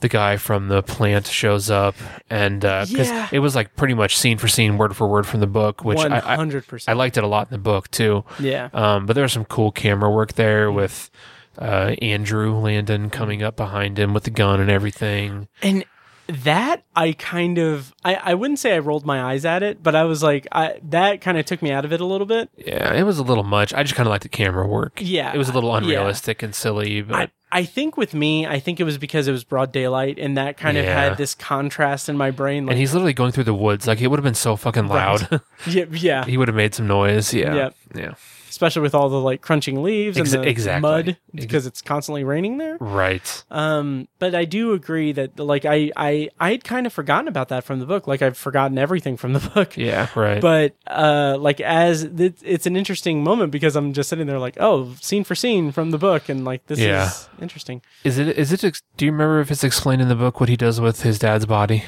the 0.00 0.08
guy 0.08 0.36
from 0.36 0.68
the 0.68 0.82
plant 0.82 1.26
shows 1.26 1.70
up, 1.70 1.94
and 2.28 2.62
uh 2.66 2.84
because 2.86 3.08
Yeah. 3.08 3.28
it 3.32 3.38
was 3.38 3.56
like 3.56 3.74
pretty 3.74 3.94
much 3.94 4.18
scene 4.18 4.36
for 4.36 4.46
scene, 4.46 4.76
word 4.76 4.94
for 4.94 5.06
word 5.08 5.26
from 5.26 5.40
the 5.40 5.46
book, 5.46 5.82
which 5.84 5.96
One 5.96 6.10
hundred 6.12 6.64
I 6.86 6.92
liked 6.92 7.16
it 7.16 7.24
a 7.24 7.26
lot 7.26 7.46
in 7.48 7.52
the 7.54 7.58
book 7.58 7.90
too. 7.90 8.24
Yeah, 8.38 8.68
Um, 8.74 9.06
but 9.06 9.14
there 9.14 9.22
was 9.22 9.32
some 9.32 9.46
cool 9.46 9.72
camera 9.72 10.10
work 10.10 10.34
there 10.34 10.70
with 10.70 11.10
uh, 11.58 11.94
Andrew 12.02 12.54
Landon 12.58 13.08
coming 13.08 13.42
up 13.42 13.56
behind 13.56 13.98
him 13.98 14.12
with 14.12 14.24
the 14.24 14.30
gun 14.30 14.60
and 14.60 14.68
everything. 14.70 15.48
and 15.62 15.82
that 16.28 16.82
I 16.94 17.12
kind 17.12 17.58
of 17.58 17.94
I 18.04 18.14
I 18.16 18.34
wouldn't 18.34 18.58
say 18.58 18.74
I 18.74 18.78
rolled 18.78 19.06
my 19.06 19.22
eyes 19.22 19.44
at 19.44 19.62
it, 19.62 19.82
but 19.82 19.94
I 19.94 20.04
was 20.04 20.22
like, 20.22 20.46
I 20.52 20.80
that 20.90 21.20
kind 21.20 21.38
of 21.38 21.46
took 21.46 21.62
me 21.62 21.70
out 21.70 21.84
of 21.84 21.92
it 21.92 22.00
a 22.00 22.04
little 22.04 22.26
bit. 22.26 22.50
Yeah, 22.56 22.92
it 22.94 23.04
was 23.04 23.18
a 23.18 23.22
little 23.22 23.44
much. 23.44 23.72
I 23.72 23.82
just 23.82 23.94
kind 23.94 24.06
of 24.06 24.10
liked 24.10 24.24
the 24.24 24.28
camera 24.28 24.66
work. 24.66 24.98
Yeah, 25.02 25.32
it 25.32 25.38
was 25.38 25.48
a 25.48 25.52
little 25.52 25.70
yeah. 25.70 25.78
unrealistic 25.78 26.42
and 26.42 26.54
silly, 26.54 27.02
but 27.02 27.30
I, 27.52 27.58
I 27.60 27.64
think 27.64 27.96
with 27.96 28.12
me, 28.12 28.46
I 28.46 28.58
think 28.58 28.80
it 28.80 28.84
was 28.84 28.98
because 28.98 29.28
it 29.28 29.32
was 29.32 29.44
broad 29.44 29.72
daylight, 29.72 30.18
and 30.18 30.36
that 30.36 30.56
kind 30.56 30.76
of 30.76 30.84
had 30.84 31.16
this 31.16 31.34
contrast 31.34 32.08
in 32.08 32.16
my 32.16 32.30
brain. 32.30 32.66
Like, 32.66 32.72
and 32.72 32.80
he's 32.80 32.92
literally 32.92 33.14
going 33.14 33.32
through 33.32 33.44
the 33.44 33.54
woods. 33.54 33.86
Like 33.86 34.00
it 34.00 34.08
would 34.08 34.18
have 34.18 34.24
been 34.24 34.34
so 34.34 34.56
fucking 34.56 34.88
loud. 34.88 35.40
yeah, 35.66 35.84
yeah, 35.90 36.24
he 36.26 36.36
would 36.36 36.48
have 36.48 36.56
made 36.56 36.74
some 36.74 36.86
noise. 36.86 37.32
Yeah, 37.32 37.54
Yep. 37.54 37.74
yeah, 37.94 38.14
especially 38.56 38.80
with 38.80 38.94
all 38.94 39.10
the 39.10 39.20
like 39.20 39.42
crunching 39.42 39.82
leaves 39.82 40.16
Ex- 40.16 40.32
and 40.32 40.42
the 40.42 40.48
exactly. 40.48 40.80
mud 40.80 41.16
because 41.34 41.66
it's 41.66 41.82
constantly 41.82 42.24
raining 42.24 42.56
there. 42.56 42.78
right. 42.80 43.44
Um, 43.50 44.08
but 44.18 44.34
I 44.34 44.46
do 44.46 44.72
agree 44.72 45.12
that 45.12 45.38
like 45.38 45.66
I 45.66 45.92
I 45.94 46.30
I 46.40 46.52
had 46.52 46.64
kind 46.64 46.86
of 46.86 46.92
forgotten 46.94 47.28
about 47.28 47.48
that 47.50 47.64
from 47.64 47.80
the 47.80 47.84
book. 47.86 48.06
Like 48.06 48.22
I've 48.22 48.38
forgotten 48.38 48.78
everything 48.78 49.18
from 49.18 49.34
the 49.34 49.40
book. 49.54 49.76
Yeah, 49.76 50.08
right. 50.16 50.40
But 50.40 50.74
uh, 50.86 51.36
like 51.38 51.60
as 51.60 52.04
it, 52.04 52.38
it's 52.42 52.64
an 52.66 52.76
interesting 52.76 53.22
moment 53.22 53.52
because 53.52 53.76
I'm 53.76 53.92
just 53.92 54.08
sitting 54.08 54.26
there 54.26 54.38
like, 54.38 54.56
oh, 54.58 54.94
scene 55.02 55.22
for 55.24 55.34
scene 55.34 55.70
from 55.70 55.90
the 55.90 55.98
book, 55.98 56.30
and 56.30 56.44
like 56.46 56.66
this 56.66 56.78
Yeah. 56.78 57.08
is 57.08 57.28
interesting. 57.42 57.82
is 58.04 58.18
it? 58.18 58.38
Is 58.38 58.52
it? 58.52 58.80
Do 58.96 59.04
you 59.04 59.12
remember 59.12 59.40
if 59.40 59.50
it's 59.50 59.64
explained 59.64 60.00
in 60.00 60.08
the 60.08 60.16
book 60.16 60.40
what 60.40 60.48
he 60.48 60.56
does 60.56 60.80
with 60.80 61.02
his 61.02 61.18
dad's 61.18 61.44
body? 61.44 61.84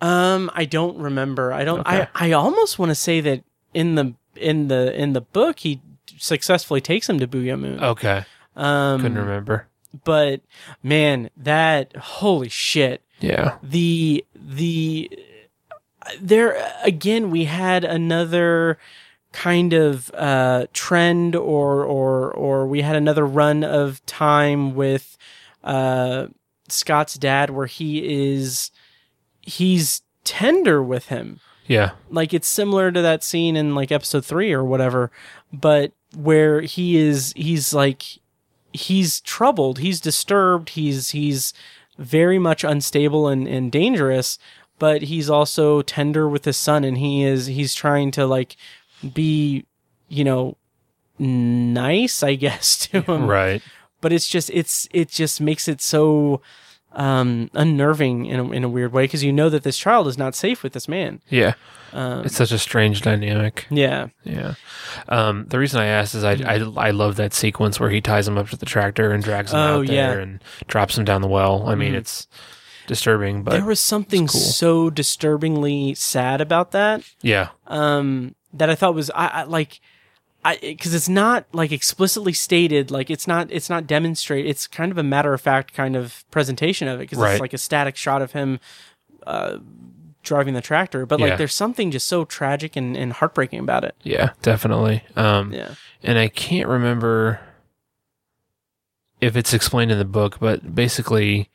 Um, 0.00 0.50
I 0.54 0.64
don't 0.64 0.98
remember. 0.98 1.52
I 1.52 1.64
don't. 1.64 1.80
Okay. 1.80 2.08
I 2.14 2.28
I 2.28 2.32
almost 2.32 2.78
want 2.78 2.90
to 2.90 2.94
say 2.94 3.20
that 3.20 3.44
in 3.72 3.94
the 3.94 4.14
in 4.36 4.68
the 4.68 4.94
in 4.94 5.12
the 5.12 5.20
book 5.20 5.60
he 5.60 5.80
successfully 6.18 6.80
takes 6.80 7.08
him 7.08 7.18
to 7.18 7.26
Boo'ya 7.26 7.56
Moon. 7.56 7.82
Okay, 7.82 8.24
um, 8.56 9.00
couldn't 9.00 9.18
remember. 9.18 9.66
but 10.04 10.40
man, 10.82 11.30
that 11.36 11.94
holy 11.96 12.48
shit. 12.48 13.02
Yeah, 13.20 13.58
the 13.62 14.24
the 14.34 15.10
there 16.20 16.72
again 16.82 17.30
we 17.30 17.44
had 17.44 17.84
another 17.84 18.78
kind 19.32 19.72
of 19.72 20.10
uh 20.14 20.66
trend 20.72 21.34
or 21.34 21.84
or 21.84 22.30
or 22.32 22.66
we 22.66 22.82
had 22.82 22.94
another 22.96 23.26
run 23.26 23.64
of 23.64 24.04
time 24.06 24.74
with 24.74 25.16
uh 25.64 26.26
Scott's 26.68 27.14
dad 27.14 27.50
where 27.50 27.66
he 27.66 28.32
is 28.32 28.70
he's 29.40 30.02
tender 30.24 30.82
with 30.82 31.06
him 31.08 31.40
yeah, 31.66 31.92
like 32.10 32.34
it's 32.34 32.48
similar 32.48 32.92
to 32.92 33.02
that 33.02 33.22
scene 33.24 33.56
in 33.56 33.74
like 33.74 33.90
episode 33.90 34.24
3 34.24 34.52
or 34.52 34.64
whatever 34.64 35.10
but 35.52 35.92
where 36.14 36.60
he 36.60 36.96
is 36.96 37.32
he's 37.36 37.72
like 37.72 38.04
he's 38.72 39.20
troubled 39.20 39.78
he's 39.78 40.00
disturbed 40.00 40.70
he's 40.70 41.10
he's 41.10 41.52
very 41.98 42.38
much 42.38 42.64
unstable 42.64 43.28
and, 43.28 43.46
and 43.46 43.70
dangerous 43.70 44.38
but 44.78 45.02
he's 45.02 45.30
also 45.30 45.82
tender 45.82 46.28
with 46.28 46.44
his 46.44 46.56
son 46.56 46.84
and 46.84 46.98
he 46.98 47.22
is 47.22 47.46
he's 47.46 47.74
trying 47.74 48.10
to 48.10 48.26
like 48.26 48.56
be 49.12 49.64
you 50.08 50.24
know 50.24 50.56
nice 51.18 52.22
i 52.22 52.34
guess 52.34 52.76
to 52.88 53.00
him 53.02 53.26
right. 53.26 53.62
but 54.00 54.12
it's 54.12 54.26
just 54.26 54.50
it's 54.52 54.88
it 54.92 55.08
just 55.08 55.40
makes 55.40 55.68
it 55.68 55.80
so 55.80 56.40
um 56.96 57.50
unnerving 57.54 58.26
in 58.26 58.38
a, 58.40 58.50
in 58.52 58.64
a 58.64 58.68
weird 58.68 58.92
way 58.92 59.04
because 59.04 59.24
you 59.24 59.32
know 59.32 59.48
that 59.48 59.62
this 59.62 59.76
child 59.78 60.06
is 60.06 60.16
not 60.18 60.34
safe 60.34 60.62
with 60.62 60.72
this 60.72 60.86
man 60.88 61.20
Yeah, 61.28 61.54
um 61.92 62.24
it's 62.24 62.36
such 62.36 62.52
a 62.52 62.58
strange 62.58 63.02
dynamic. 63.02 63.66
yeah 63.70 64.08
Yeah. 64.24 64.54
Um, 65.08 65.46
the 65.48 65.58
reason 65.58 65.80
I 65.80 65.86
asked 65.86 66.14
is 66.14 66.22
I, 66.24 66.32
I 66.34 66.56
I 66.88 66.90
love 66.92 67.16
that 67.16 67.34
sequence 67.34 67.80
where 67.80 67.90
he 67.90 68.00
ties 68.00 68.28
him 68.28 68.38
up 68.38 68.48
to 68.50 68.56
the 68.56 68.66
tractor 68.66 69.10
and 69.10 69.22
drags 69.24 69.52
him 69.52 69.58
Oh, 69.58 69.78
out 69.80 69.88
yeah. 69.88 70.10
there 70.10 70.20
and 70.20 70.42
drops 70.68 70.96
him 70.96 71.04
down 71.04 71.20
the 71.22 71.28
well. 71.28 71.68
I 71.68 71.74
mean, 71.74 71.94
Mhm. 71.94 71.98
it's 71.98 72.28
disturbing, 72.86 73.42
but 73.42 73.52
there 73.52 73.64
was 73.64 73.80
something 73.80 74.26
cool. 74.26 74.40
so 74.40 74.90
disturbingly 74.90 75.94
sad 75.94 76.40
about 76.40 76.70
that 76.72 77.02
yeah, 77.22 77.48
um 77.66 78.34
that 78.52 78.68
i 78.70 78.74
thought 78.74 78.94
was 78.94 79.10
i, 79.14 79.26
I 79.26 79.42
like 79.44 79.80
i 80.44 80.56
because 80.60 80.94
it's 80.94 81.08
not 81.08 81.46
like 81.52 81.72
explicitly 81.72 82.32
stated 82.32 82.90
like 82.90 83.10
it's 83.10 83.26
not 83.26 83.50
it's 83.50 83.70
not 83.70 83.86
demonstrated. 83.86 84.48
it's 84.50 84.66
kind 84.66 84.92
of 84.92 84.98
a 84.98 85.02
matter 85.02 85.32
of 85.34 85.40
fact 85.40 85.72
kind 85.74 85.96
of 85.96 86.24
presentation 86.30 86.86
of 86.88 87.00
it 87.00 87.04
because 87.04 87.18
Right. 87.18 87.32
it's 87.32 87.40
like 87.40 87.52
a 87.54 87.58
static 87.58 87.96
shot 87.96 88.20
of 88.22 88.32
him 88.32 88.60
uh 89.26 89.58
driving 90.22 90.54
the 90.54 90.60
tractor 90.62 91.04
but 91.06 91.20
like 91.20 91.30
Yeah. 91.30 91.36
there's 91.36 91.54
something 91.54 91.90
just 91.90 92.06
so 92.06 92.24
tragic 92.24 92.76
and, 92.76 92.96
and 92.96 93.12
heartbreaking 93.12 93.58
about 93.60 93.84
it 93.84 93.94
yeah, 94.02 94.30
definitely. 94.42 95.02
Um, 95.16 95.52
yeah 95.52 95.74
and 96.02 96.18
I 96.18 96.28
can't 96.28 96.68
remember 96.68 97.40
if 99.20 99.36
it's 99.36 99.54
explained 99.54 99.90
in 99.90 99.96
the 99.98 100.04
book, 100.04 100.38
but 100.38 100.74
basically, 100.74 101.48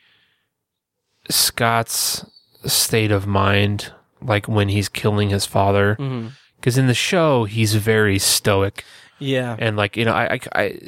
Scott's 1.29 2.25
state 2.65 3.11
of 3.11 3.27
mind, 3.27 3.93
like 4.21 4.47
when 4.47 4.69
he's 4.69 4.89
killing 4.89 5.29
his 5.29 5.45
father, 5.45 5.95
hmm 5.95 6.27
because 6.59 6.77
in 6.77 6.87
the 6.87 6.93
show 6.93 7.45
he's 7.45 7.75
very 7.75 8.19
stoic. 8.19 8.83
yeah. 9.19 9.55
And 9.59 9.75
like 9.77 9.97
you 9.97 10.05
know 10.05 10.13
I, 10.13 10.33
I 10.33 10.39
I 10.55 10.79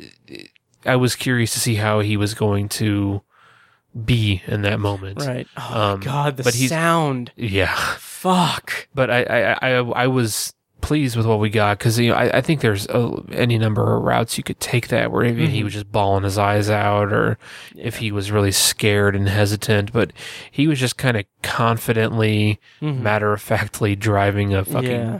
I 0.85 0.95
was 0.95 1.15
curious 1.15 1.53
to 1.53 1.59
see 1.59 1.75
how 1.75 1.99
he 1.99 2.17
was 2.17 2.33
going 2.33 2.69
to 2.69 3.21
be 4.05 4.41
in 4.47 4.61
that 4.61 4.79
moment. 4.79 5.19
right. 5.19 5.47
Oh 5.57 5.93
Um, 5.93 5.99
god 5.99 6.37
the 6.37 6.43
but 6.43 6.53
he's- 6.55 6.69
sound. 6.69 7.31
Yeah, 7.35 7.75
fuck. 7.99 8.87
But 8.95 9.09
I 9.09 9.23
I 9.23 9.51
I, 9.61 9.71
I 10.03 10.07
was 10.07 10.53
pleased 10.79 11.15
with 11.15 11.27
what 11.27 11.37
we 11.39 11.47
got 11.47 11.77
because 11.77 11.99
you 11.99 12.09
know 12.09 12.15
I, 12.15 12.37
I 12.37 12.41
think 12.41 12.61
there's 12.61 12.87
a, 12.87 13.11
any 13.33 13.59
number 13.59 13.95
of 13.97 14.01
routes 14.01 14.35
you 14.39 14.43
could 14.43 14.59
take 14.59 14.87
that 14.87 15.11
where 15.11 15.23
maybe 15.23 15.45
he 15.47 15.63
was 15.63 15.73
just 15.73 15.91
bawling 15.91 16.23
his 16.23 16.39
eyes 16.39 16.71
out 16.71 17.13
or 17.13 17.37
if 17.75 17.97
he 17.97 18.11
was 18.11 18.31
really 18.31 18.51
scared 18.51 19.15
and 19.15 19.29
hesitant, 19.29 19.93
but 19.93 20.11
he 20.49 20.67
was 20.67 20.79
just 20.79 20.97
kind 20.97 21.17
of 21.17 21.25
confidently, 21.43 22.59
Mhm. 22.81 23.01
matter 23.01 23.31
of 23.33 23.41
factly 23.41 23.95
driving 23.95 24.55
a 24.55 24.65
fucking 24.65 24.89
yeah 24.89 25.19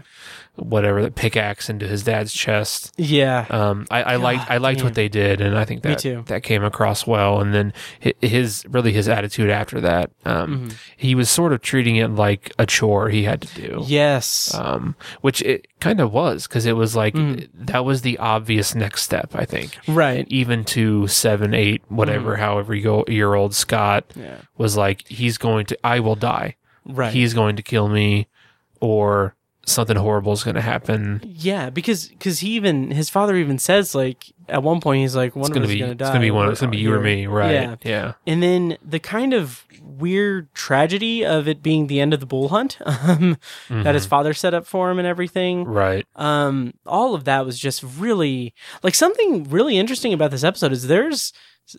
whatever 0.56 1.02
the 1.02 1.10
pickaxe 1.12 1.70
into 1.70 1.88
his 1.88 2.04
dad's 2.04 2.34
chest. 2.34 2.92
yeah 2.98 3.46
Um, 3.50 3.88
I, 3.90 4.04
I 4.04 4.16
liked 4.18 4.52
I 4.52 4.58
liked 4.58 4.80
damn. 4.80 4.88
what 4.88 4.96
they 4.96 5.08
did, 5.08 5.40
and 5.42 5.58
I 5.58 5.64
think 5.66 5.82
that 5.84 6.04
that 6.28 6.44
came 6.44 6.64
across 6.64 7.08
well. 7.08 7.40
And 7.40 7.54
then 7.54 7.74
his 8.20 8.66
really 8.70 8.92
his 8.92 9.08
attitude 9.08 9.50
after 9.50 9.80
that, 9.82 10.12
um, 10.26 10.70
Mhm. 10.70 10.74
he 10.98 11.16
was 11.16 11.30
sort 11.30 11.54
of 11.54 11.62
treating 11.62 11.96
it 11.96 12.10
like 12.10 12.52
a 12.60 12.66
chore 12.66 13.10
he 13.10 13.24
had 13.24 13.42
to 13.42 13.56
do. 13.62 13.84
yes 13.88 14.54
Um, 14.54 14.96
which 15.22 15.42
it 15.42 15.68
kind 15.80 16.00
of 16.02 16.12
was 16.12 16.48
because 16.48 16.66
it 16.66 16.76
was 16.76 16.96
like 16.96 17.14
Mhm. 17.16 17.48
that 17.54 17.86
was 17.86 18.02
the 18.02 18.18
obvious 18.18 18.76
next 18.76 19.04
step. 19.04 19.32
I 19.34 19.46
think 19.46 19.78
right 19.88 20.26
even 20.30 20.64
to 20.66 21.08
seven, 21.08 21.54
eight, 21.54 21.82
whatever, 21.88 22.34
Mm-hmm. 22.34 22.42
however 22.42 22.76
you 22.76 22.84
go, 22.84 23.06
year 23.08 23.34
old 23.34 23.56
Scott 23.56 24.04
yeah 24.16 24.36
was 24.58 24.76
like 24.78 25.08
he's 25.08 25.38
going 25.38 25.66
to 25.68 25.78
I 25.84 26.02
will 26.02 26.16
die. 26.16 26.56
right 26.86 27.14
He's 27.14 27.34
going 27.34 27.56
to 27.56 27.64
kill 27.64 27.88
me, 27.88 28.28
or 28.80 29.36
something 29.72 29.96
horrible 29.98 30.34
is 30.34 30.44
going 30.44 30.56
to 30.56 30.62
happen. 30.62 31.22
Yeah, 31.26 31.70
because 31.70 32.08
because 32.10 32.40
he 32.40 32.52
even 32.52 32.92
his 32.92 33.10
father 33.10 33.36
even 33.36 33.58
says 33.60 33.96
like 33.96 34.32
at 34.50 34.64
one 34.64 34.82
point 34.82 35.02
he's 35.02 35.16
like 35.16 35.36
one 35.36 35.44
It's 35.44 35.50
of 35.50 35.54
going 35.56 35.64
us 35.64 35.70
to 35.70 35.74
is 35.74 35.76
be 35.76 35.80
gonna 35.82 35.96
die. 35.96 36.06
it's 36.06 36.10
going 36.12 36.22
to 36.22 36.26
be 36.26 36.32
one 36.32 36.50
it's 36.50 36.60
going 36.62 36.72
to 36.72 36.78
be 36.78 36.82
you 36.82 36.94
or 36.94 37.00
me, 37.00 37.28
right? 37.28 37.54
Yeah. 37.54 37.76
yeah. 37.84 38.14
And 38.28 38.42
then 38.44 38.78
the 38.84 39.00
kind 39.00 39.34
of 39.34 39.66
weird 39.82 40.54
tragedy 40.54 41.26
of 41.26 41.48
it 41.48 41.62
being 41.64 41.88
the 41.88 42.00
end 42.00 42.14
of 42.14 42.20
the 42.20 42.26
bool 42.26 42.50
hunt 42.50 42.78
um, 42.86 43.38
that 43.70 43.96
his 43.96 44.06
father 44.06 44.34
set 44.34 44.54
up 44.54 44.66
for 44.66 44.90
him 44.92 45.00
and 45.00 45.08
everything. 45.08 45.64
Mm-hmm. 45.66 45.74
Right. 45.74 46.08
Um, 46.16 46.74
all 46.86 47.16
of 47.16 47.24
that 47.26 47.46
was 47.46 47.58
just 47.60 47.84
really 47.98 48.54
like 48.84 48.96
something 48.96 49.46
really 49.46 49.78
interesting 49.78 50.14
about 50.14 50.32
this 50.32 50.44
episode 50.44 50.72
is 50.72 50.88
there's 50.88 51.34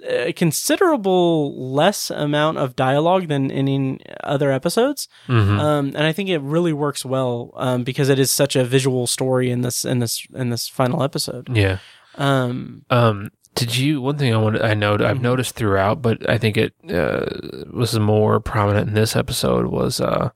a 0.05 0.32
considerable 0.32 1.73
less 1.74 2.10
amount 2.10 2.59
of 2.59 2.74
dialogue 2.77 3.28
than 3.28 3.51
in, 3.51 3.98
other 4.24 4.51
episodes. 4.52 5.09
Mhm. 5.28 5.59
Um, 5.60 5.86
and 5.94 6.05
I 6.05 6.12
think 6.12 6.28
it 6.28 6.40
really 6.40 6.73
works 6.73 7.05
well 7.05 7.51
um, 7.56 7.82
because 7.85 8.09
it 8.09 8.19
is 8.19 8.31
such 8.31 8.56
a 8.56 8.64
visual 8.64 9.06
story 9.06 9.51
in 9.51 9.62
this 9.62 9.85
in 9.85 9.98
this 10.01 10.27
in 10.35 10.51
this 10.51 10.69
final 10.69 11.02
episode. 11.02 11.48
yeah. 11.56 11.78
Um, 12.16 12.85
Um, 12.90 13.31
did 13.55 13.77
you? 13.77 14.01
One 14.01 14.16
thing 14.19 14.32
I 14.35 14.36
wanted, 14.39 14.62
I 14.62 14.74
know, 14.74 14.94
I've 14.94 15.19
Mhm. 15.19 15.23
noticed 15.23 15.55
throughout, 15.56 16.01
but 16.02 16.28
I 16.28 16.39
think 16.39 16.56
it 16.56 16.73
uh, 16.90 17.27
was 17.73 17.98
more 17.98 18.40
prominent 18.40 18.89
in 18.89 18.94
this 18.94 19.14
episode 19.16 19.66
was 19.66 20.01
uh, 20.01 20.31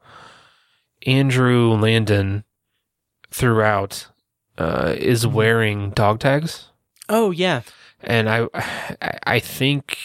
Andrew 1.07 1.73
Landon 1.75 2.45
throughout 3.31 4.09
uh, 4.59 4.95
is 4.97 5.27
Mhm. 5.27 5.33
wearing 5.33 5.91
dog 5.91 6.19
tags, 6.19 6.71
oh 7.11 7.31
yeah, 7.31 7.61
and 8.03 8.29
I, 8.29 8.47
I- 9.27 9.41
think 9.41 9.99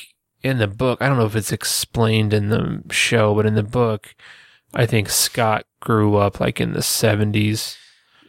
in 0.43 0.57
the 0.57 0.67
book, 0.67 1.01
I 1.01 1.07
don't 1.07 1.17
know 1.17 1.25
if 1.25 1.35
it's 1.35 1.51
explained 1.51 2.33
in 2.33 2.49
the 2.49 2.81
show, 2.91 3.35
but 3.35 3.45
in 3.45 3.55
the 3.55 3.63
book, 3.63 4.15
I 4.73 4.85
think 4.85 5.09
Scott 5.09 5.65
grew 5.79 6.15
up 6.15 6.39
like 6.39 6.59
in 6.61 6.73
the 6.73 6.81
seventies, 6.81 7.77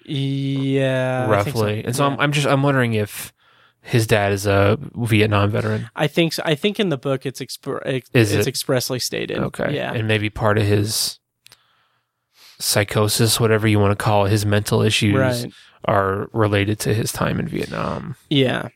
yeah, 0.05 1.27
think 1.43 1.55
so. 1.57 1.61
roughly, 1.63 1.85
and 1.85 1.97
so 1.97 2.05
Yeah. 2.07 2.13
I'm, 2.15 2.21
I'm 2.21 2.33
just 2.33 2.47
I'm 2.47 2.63
wondering 2.63 2.95
if 2.95 3.33
his 3.81 4.07
dad 4.07 4.33
is 4.33 4.47
a 4.47 4.79
Vietnam 4.97 5.51
veteran. 5.51 5.89
I 5.97 6.07
think 6.07 6.33
so. 6.35 6.43
I 6.45 6.55
think 6.55 6.79
in 6.79 6.89
the 6.89 6.99
book 6.99 7.25
it's 7.27 7.41
expr- 7.41 7.83
ex- 7.85 8.11
it's 8.13 8.31
it? 8.33 8.47
expressly 8.47 8.99
stated. 8.99 9.39
Okay. 9.39 9.75
Yeah. 9.75 9.93
And 9.93 10.07
maybe 10.07 10.31
part 10.31 10.59
of 10.59 10.65
his 10.65 11.19
psychosis, 12.59 13.41
whatever 13.41 13.67
you 13.67 13.79
want 13.79 13.97
to 13.99 14.03
call 14.03 14.27
it, 14.27 14.31
his 14.31 14.47
mental 14.47 14.83
issues 14.83 15.15
Right. 15.15 15.53
are 15.85 16.29
related 16.33 16.79
to 16.81 16.95
his 16.95 17.13
time 17.13 17.41
in 17.41 17.49
Vietnam. 17.49 18.17
Yeah. 18.31 18.69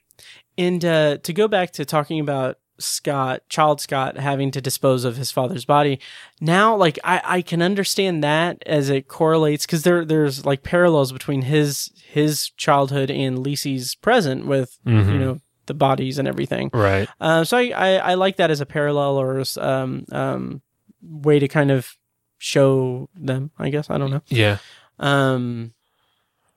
And 0.58 0.84
uh, 0.84 1.18
to 1.18 1.32
go 1.32 1.48
back 1.48 1.72
to 1.72 1.84
talking 1.84 2.20
about 2.20 2.58
Scott, 2.78 3.42
child 3.48 3.80
Scott, 3.80 4.16
having 4.18 4.50
to 4.50 4.60
dispose 4.60 5.04
of 5.04 5.16
his 5.16 5.30
father's 5.32 5.64
body, 5.64 5.98
now 6.40 6.76
like 6.76 6.98
I, 7.04 7.22
I 7.24 7.42
can 7.42 7.62
understand 7.62 8.22
that 8.22 8.62
as 8.66 8.90
it 8.90 9.08
correlates 9.08 9.64
because 9.66 9.82
there 9.82 10.04
there's 10.04 10.44
like 10.44 10.62
parallels 10.62 11.10
between 11.12 11.42
his 11.42 11.90
his 12.06 12.50
childhood 12.50 13.10
and 13.10 13.38
Lisey's 13.38 13.94
present 13.94 14.46
with 14.46 14.78
you 14.84 14.92
Mhm. 14.92 15.18
know 15.20 15.40
the 15.66 15.74
bodies 15.74 16.18
and 16.18 16.28
everything. 16.28 16.70
Right. 16.72 17.08
Uh, 17.20 17.44
so 17.44 17.56
I, 17.56 17.70
I 17.70 17.90
I 17.96 18.14
like 18.14 18.36
that 18.36 18.50
as 18.50 18.60
a 18.60 18.66
parallel 18.66 19.16
or 19.16 19.38
as, 19.40 19.56
um 19.56 20.04
um 20.12 20.60
way 21.02 21.38
to 21.38 21.48
kind 21.48 21.70
of 21.70 21.96
show 22.38 23.08
them. 23.14 23.50
I 23.58 23.70
guess 23.70 23.88
I 23.88 23.96
don't 23.96 24.10
know. 24.10 24.22
Yeah. 24.28 24.58
Um, 24.98 25.72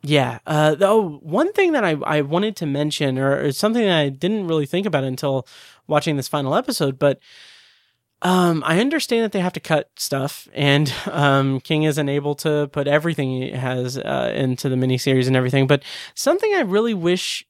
yeah. 0.01 0.39
Uh, 0.45 0.76
though 0.76 1.17
one 1.17 1.51
thing 1.53 1.73
that 1.73 1.84
I, 1.84 1.97
I 2.05 2.21
wanted 2.21 2.55
to 2.57 2.65
mention, 2.65 3.17
or, 3.17 3.45
or 3.45 3.51
something 3.51 3.84
that 3.84 3.97
I 3.99 4.09
didn't 4.09 4.47
really 4.47 4.65
think 4.65 4.85
about 4.85 5.03
until 5.03 5.47
watching 5.88 6.15
this 6.15 6.27
final 6.27 6.55
episode, 6.55 6.97
but 6.97 7.19
um, 8.21 8.63
I 8.65 8.80
understand 8.80 9.23
that 9.23 9.31
they 9.31 9.39
have 9.39 9.53
to 9.53 9.59
cut 9.59 9.89
stuff, 9.97 10.47
and 10.53 10.93
um, 11.11 11.59
King 11.59 11.84
isn't 11.84 12.09
able 12.09 12.35
to 12.35 12.69
put 12.71 12.88
everything 12.88 13.30
he 13.30 13.51
has 13.51 13.97
uh, 13.97 14.31
into 14.35 14.69
the 14.69 14.76
miniseries 14.76 15.27
and 15.27 15.35
everything. 15.35 15.67
But 15.67 15.84
something 16.15 16.53
I 16.53 16.61
really 16.61 16.93
wish, 16.93 17.45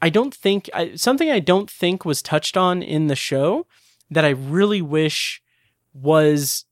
I 0.00 0.08
don't 0.08 0.34
think, 0.34 0.70
I, 0.72 0.94
something 0.94 1.30
I 1.30 1.40
don't 1.40 1.70
think 1.70 2.04
was 2.04 2.22
touched 2.22 2.56
on 2.56 2.82
in 2.82 3.08
the 3.08 3.16
show 3.16 3.66
that 4.10 4.24
I 4.24 4.30
really 4.30 4.82
wish 4.82 5.42
was 5.92 6.64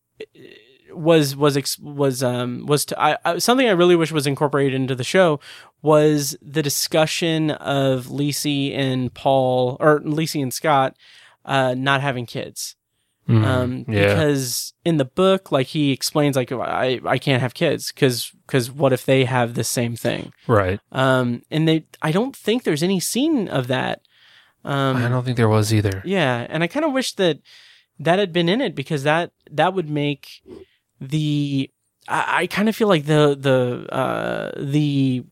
was 0.93 1.37
was 1.37 1.57
ex- 1.57 1.79
was 1.79 2.23
um 2.23 2.65
was 2.67 2.85
to, 2.87 3.01
I, 3.01 3.17
I, 3.25 3.39
something 3.39 3.67
I 3.69 3.73
really 3.73 3.97
wish 3.97 4.13
was 4.13 4.27
incorporated 4.27 4.75
into 4.75 4.95
the 4.95 5.05
show 5.05 5.41
was 5.83 6.37
the 6.43 6.63
discussion 6.63 7.51
of 7.53 8.07
Lisey 8.07 8.75
and 8.77 9.13
Paul 9.15 9.77
or 9.81 10.01
Lisey 10.01 10.43
and 10.43 10.53
Scott 10.53 10.97
uh 11.45 11.75
not 11.77 12.01
having 12.01 12.27
kids 12.27 12.75
Mhm. 13.29 13.45
um 13.45 13.85
yeah. 13.89 14.09
because 14.15 14.73
in 14.87 14.97
the 14.97 15.05
book 15.05 15.53
like 15.53 15.67
he 15.67 15.93
explains 15.93 16.35
like 16.35 16.51
I 16.51 16.99
I 17.05 17.19
can't 17.19 17.43
have 17.43 17.53
kids 17.53 17.93
cuz 17.93 18.33
cuz 18.47 18.71
what 18.71 18.93
if 18.95 19.05
they 19.05 19.27
have 19.27 19.53
the 19.55 19.65
same 19.65 19.97
thing 19.97 20.33
right. 20.47 20.81
um 20.93 21.43
and 21.51 21.69
they 21.69 21.85
I 22.01 22.11
don't 22.11 22.35
think 22.35 22.63
there's 22.65 22.83
any 22.83 23.01
scene 23.01 23.47
of 23.49 23.67
that 23.67 24.01
um 24.65 24.97
I 24.97 25.09
don't 25.11 25.25
think 25.25 25.37
there 25.37 25.49
was 25.49 25.73
either. 25.75 26.03
yeah, 26.07 26.47
and 26.49 26.63
I 26.65 26.67
kind 26.69 26.85
of 26.87 26.93
wish 26.93 27.13
that 27.17 27.39
that 28.01 28.19
had 28.19 28.33
been 28.33 28.49
in 28.49 28.61
it 28.61 28.75
because 28.75 29.03
that 29.03 29.33
that 29.51 29.75
would 29.75 29.91
make 29.91 30.41
the 31.01 31.71
I, 32.09 32.43
I 32.43 32.47
kind 32.47 32.69
of 32.69 32.77
feel 32.77 32.89
like 32.89 33.05
the 33.07 33.37
the 33.39 33.95
uh 33.95 34.53
the 34.57 35.25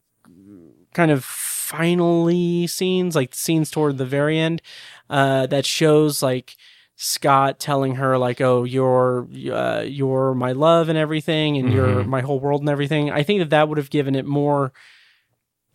kind 0.95 1.11
of 1.11 1.25
finally 1.25 2.67
scenes 2.67 3.15
like 3.17 3.35
scenes 3.35 3.71
toward 3.71 3.99
the 3.99 4.07
very 4.07 4.39
end 4.39 4.63
uh 5.11 5.47
that 5.47 5.67
shows 5.67 6.23
like 6.23 6.57
Scott 6.95 7.59
telling 7.59 7.97
her 7.97 8.17
like 8.17 8.41
oh 8.41 8.65
you're 8.65 9.27
uh, 9.53 9.83
you're 9.83 10.33
my 10.35 10.53
love 10.53 10.89
and 10.89 10.97
everything 10.97 11.59
and 11.59 11.73
you're 11.73 12.03
Mhm. 12.05 12.07
my 12.07 12.21
whole 12.23 12.41
world 12.41 12.61
and 12.63 12.71
everything 12.71 13.11
I 13.11 13.23
think 13.23 13.41
that 13.41 13.51
that 13.51 13.69
would 13.69 13.77
have 13.79 13.91
given 13.91 14.15
it 14.15 14.25
more 14.25 14.73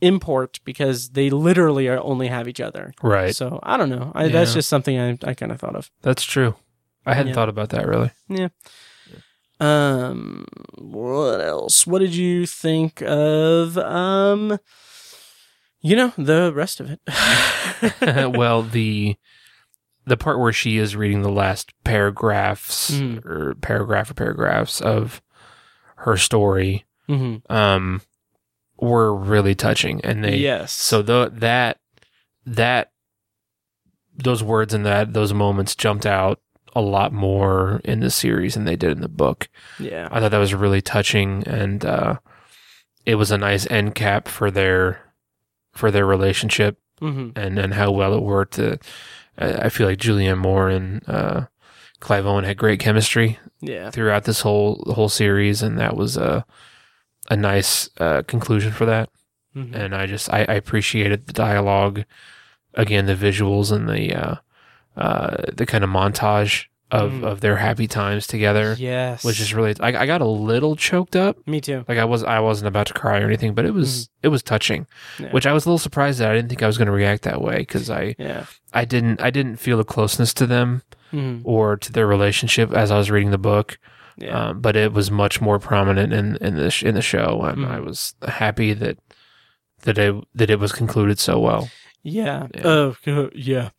import 0.01 0.59
because 0.65 1.09
they 1.09 1.29
literally 1.29 1.87
are 1.87 1.99
only 2.01 2.27
have 2.27 2.47
each 2.47 2.59
other 2.59 2.91
Right. 3.03 3.35
so 3.35 3.59
I 3.61 3.77
don't 3.77 3.89
know. 3.89 4.11
I, 4.15 4.29
That's 4.29 4.53
just 4.55 4.67
something 4.69 4.97
I, 4.99 5.17
I 5.23 5.33
kind 5.35 5.51
of 5.51 5.59
thought 5.59 5.75
of. 5.75 5.91
That's 6.01 6.23
true. 6.23 6.55
I 7.05 7.13
hadn't 7.13 7.29
Yeah. 7.29 7.35
thought 7.35 7.49
about 7.49 7.69
that 7.69 7.87
really. 7.87 8.11
Um, 9.61 10.45
what 10.77 11.39
else? 11.41 11.85
What 11.85 11.99
did 11.99 12.15
you 12.15 12.45
think 12.45 13.01
of? 13.03 13.77
Um, 13.77 14.57
you 15.81 15.95
know 15.95 16.13
the 16.17 16.51
rest 16.53 16.79
of 16.79 16.89
it. 16.91 16.99
well, 18.37 18.63
the 18.63 19.15
the 20.05 20.17
part 20.17 20.39
where 20.39 20.51
she 20.53 20.77
is 20.77 20.95
reading 20.95 21.21
the 21.21 21.29
last 21.31 21.73
paragraphs 21.83 22.91
Mhm. 22.91 23.23
or 23.25 23.55
paragraph 23.55 24.09
or 24.09 24.13
paragraphs 24.15 24.81
of 24.81 25.21
her 25.97 26.17
story 26.17 26.85
hmm 27.07 27.35
um 27.49 28.01
were 28.77 29.15
really 29.15 29.53
touching 29.53 30.01
and 30.03 30.23
they 30.23 30.37
yes. 30.37 30.71
so 30.73 31.03
the 31.03 31.29
that 31.35 31.79
that 32.47 32.91
those 34.15 34.41
words 34.41 34.73
and 34.73 34.83
that 34.87 35.13
those 35.13 35.33
moments 35.33 35.75
jumped 35.75 36.05
out 36.07 36.39
a 36.73 36.81
lot 36.81 37.11
more 37.11 37.81
in 37.83 37.99
the 37.99 38.09
series 38.09 38.53
than 38.53 38.65
they 38.65 38.75
did 38.75 38.91
in 38.91 39.01
the 39.01 39.09
book. 39.09 39.49
yeah. 39.79 40.07
I 40.11 40.19
thought 40.19 40.31
that 40.31 40.37
was 40.37 40.53
really 40.53 40.81
touching 40.81 41.43
and 41.47 41.83
uh 41.85 42.19
it 43.05 43.15
was 43.15 43.31
a 43.31 43.37
nice 43.37 43.65
end 43.71 43.95
cap 43.95 44.27
for 44.27 44.51
their 44.51 45.01
for 45.73 45.89
their 45.91 46.05
relationship 46.05 46.77
hmm 46.99 47.29
and 47.35 47.57
and 47.59 47.73
how 47.73 47.91
well 47.91 48.13
it 48.13 48.21
worked. 48.23 48.59
Uh, 48.59 48.77
I 49.37 49.69
feel 49.69 49.87
like 49.87 49.97
Julianne 49.97 50.37
Moore 50.37 50.69
and 50.69 51.01
uh, 51.09 51.47
Clive 51.99 52.25
Owen 52.27 52.43
had 52.43 52.57
great 52.57 52.79
chemistry 52.79 53.39
Yeah. 53.59 53.89
throughout 53.89 54.25
this 54.25 54.41
whole 54.41 54.83
whole 54.93 55.09
series, 55.09 55.63
and 55.63 55.79
that 55.79 55.95
was 55.95 56.15
a 56.17 56.45
a 57.29 57.35
nice 57.37 57.89
uh, 57.99 58.21
conclusion 58.27 58.71
for 58.71 58.85
that. 58.85 59.09
Mhm. 59.55 59.73
And 59.75 59.95
I 59.95 60.05
just 60.05 60.31
I, 60.31 60.39
I 60.47 60.53
appreciated 60.55 61.25
the 61.27 61.33
dialogue, 61.33 62.03
again 62.75 63.05
the 63.07 63.15
visuals 63.15 63.71
and 63.71 63.87
the 63.89 64.13
uh, 64.97 65.37
the 65.53 65.65
kind 65.65 65.83
of 65.83 65.89
montage 65.89 66.65
of 66.91 67.11
Mhm. 67.11 67.23
of 67.23 67.39
their 67.39 67.55
happy 67.55 67.87
times 67.87 68.27
together, 68.27 68.75
Yes. 68.77 69.23
which 69.23 69.39
is 69.39 69.53
really 69.53 69.73
I, 69.79 70.01
I 70.01 70.05
got 70.05 70.19
a 70.19 70.25
little 70.25 70.75
choked 70.75 71.15
up. 71.15 71.37
me 71.47 71.61
too. 71.61 71.85
Like 71.87 71.97
I 71.97 72.03
was 72.03 72.21
I 72.23 72.39
wasn't 72.39 72.67
about 72.67 72.87
to 72.87 72.93
cry 72.93 73.19
or 73.21 73.25
anything, 73.27 73.53
but 73.53 73.63
it 73.65 73.73
was 73.73 74.09
it 74.21 74.27
was 74.27 74.43
touching, 74.43 74.81
Mm-hmm. 75.15 75.23
Yeah. 75.23 75.29
which 75.31 75.45
I 75.47 75.53
was 75.53 75.65
a 75.65 75.69
little 75.69 75.77
surprised 75.79 76.19
that 76.19 76.29
I 76.29 76.35
didn't 76.35 76.49
think 76.49 76.61
I 76.63 76.67
was 76.67 76.77
going 76.77 76.87
to 76.87 76.91
react 76.91 77.23
that 77.23 77.41
way 77.41 77.59
because 77.59 77.89
I 77.89 78.15
Yeah. 78.19 78.45
I 78.73 78.83
didn't 78.85 79.21
I 79.21 79.29
didn't 79.29 79.55
feel 79.57 79.79
a 79.79 79.85
closeness 79.85 80.33
to 80.35 80.45
them 80.45 80.81
hmm 81.11 81.39
or 81.45 81.77
to 81.77 81.91
their 81.93 82.07
relationship 82.07 82.73
as 82.73 82.91
I 82.91 82.97
was 82.97 83.09
reading 83.09 83.31
the 83.31 83.37
book. 83.37 83.77
Yeah. 84.17 84.47
Um, 84.49 84.59
but 84.59 84.75
it 84.75 84.91
was 84.91 85.09
much 85.09 85.39
more 85.39 85.59
prominent 85.59 86.11
in 86.11 86.35
in 86.41 86.55
the 86.57 86.69
sh- 86.69 86.83
in 86.83 86.95
the 86.95 87.01
show. 87.01 87.41
Um, 87.45 87.59
Mhm. 87.63 87.71
I 87.71 87.79
was 87.79 88.15
happy 88.27 88.73
that 88.73 88.97
that 89.83 89.97
it 89.97 90.13
that 90.35 90.49
it 90.49 90.59
was 90.59 90.73
concluded 90.73 91.19
so 91.19 91.39
well. 91.39 91.69
Yeah. 92.03 92.47
Yeah. 92.53 92.61
Oh, 92.65 92.95
uh, 93.07 93.29
yeah. 93.33 93.69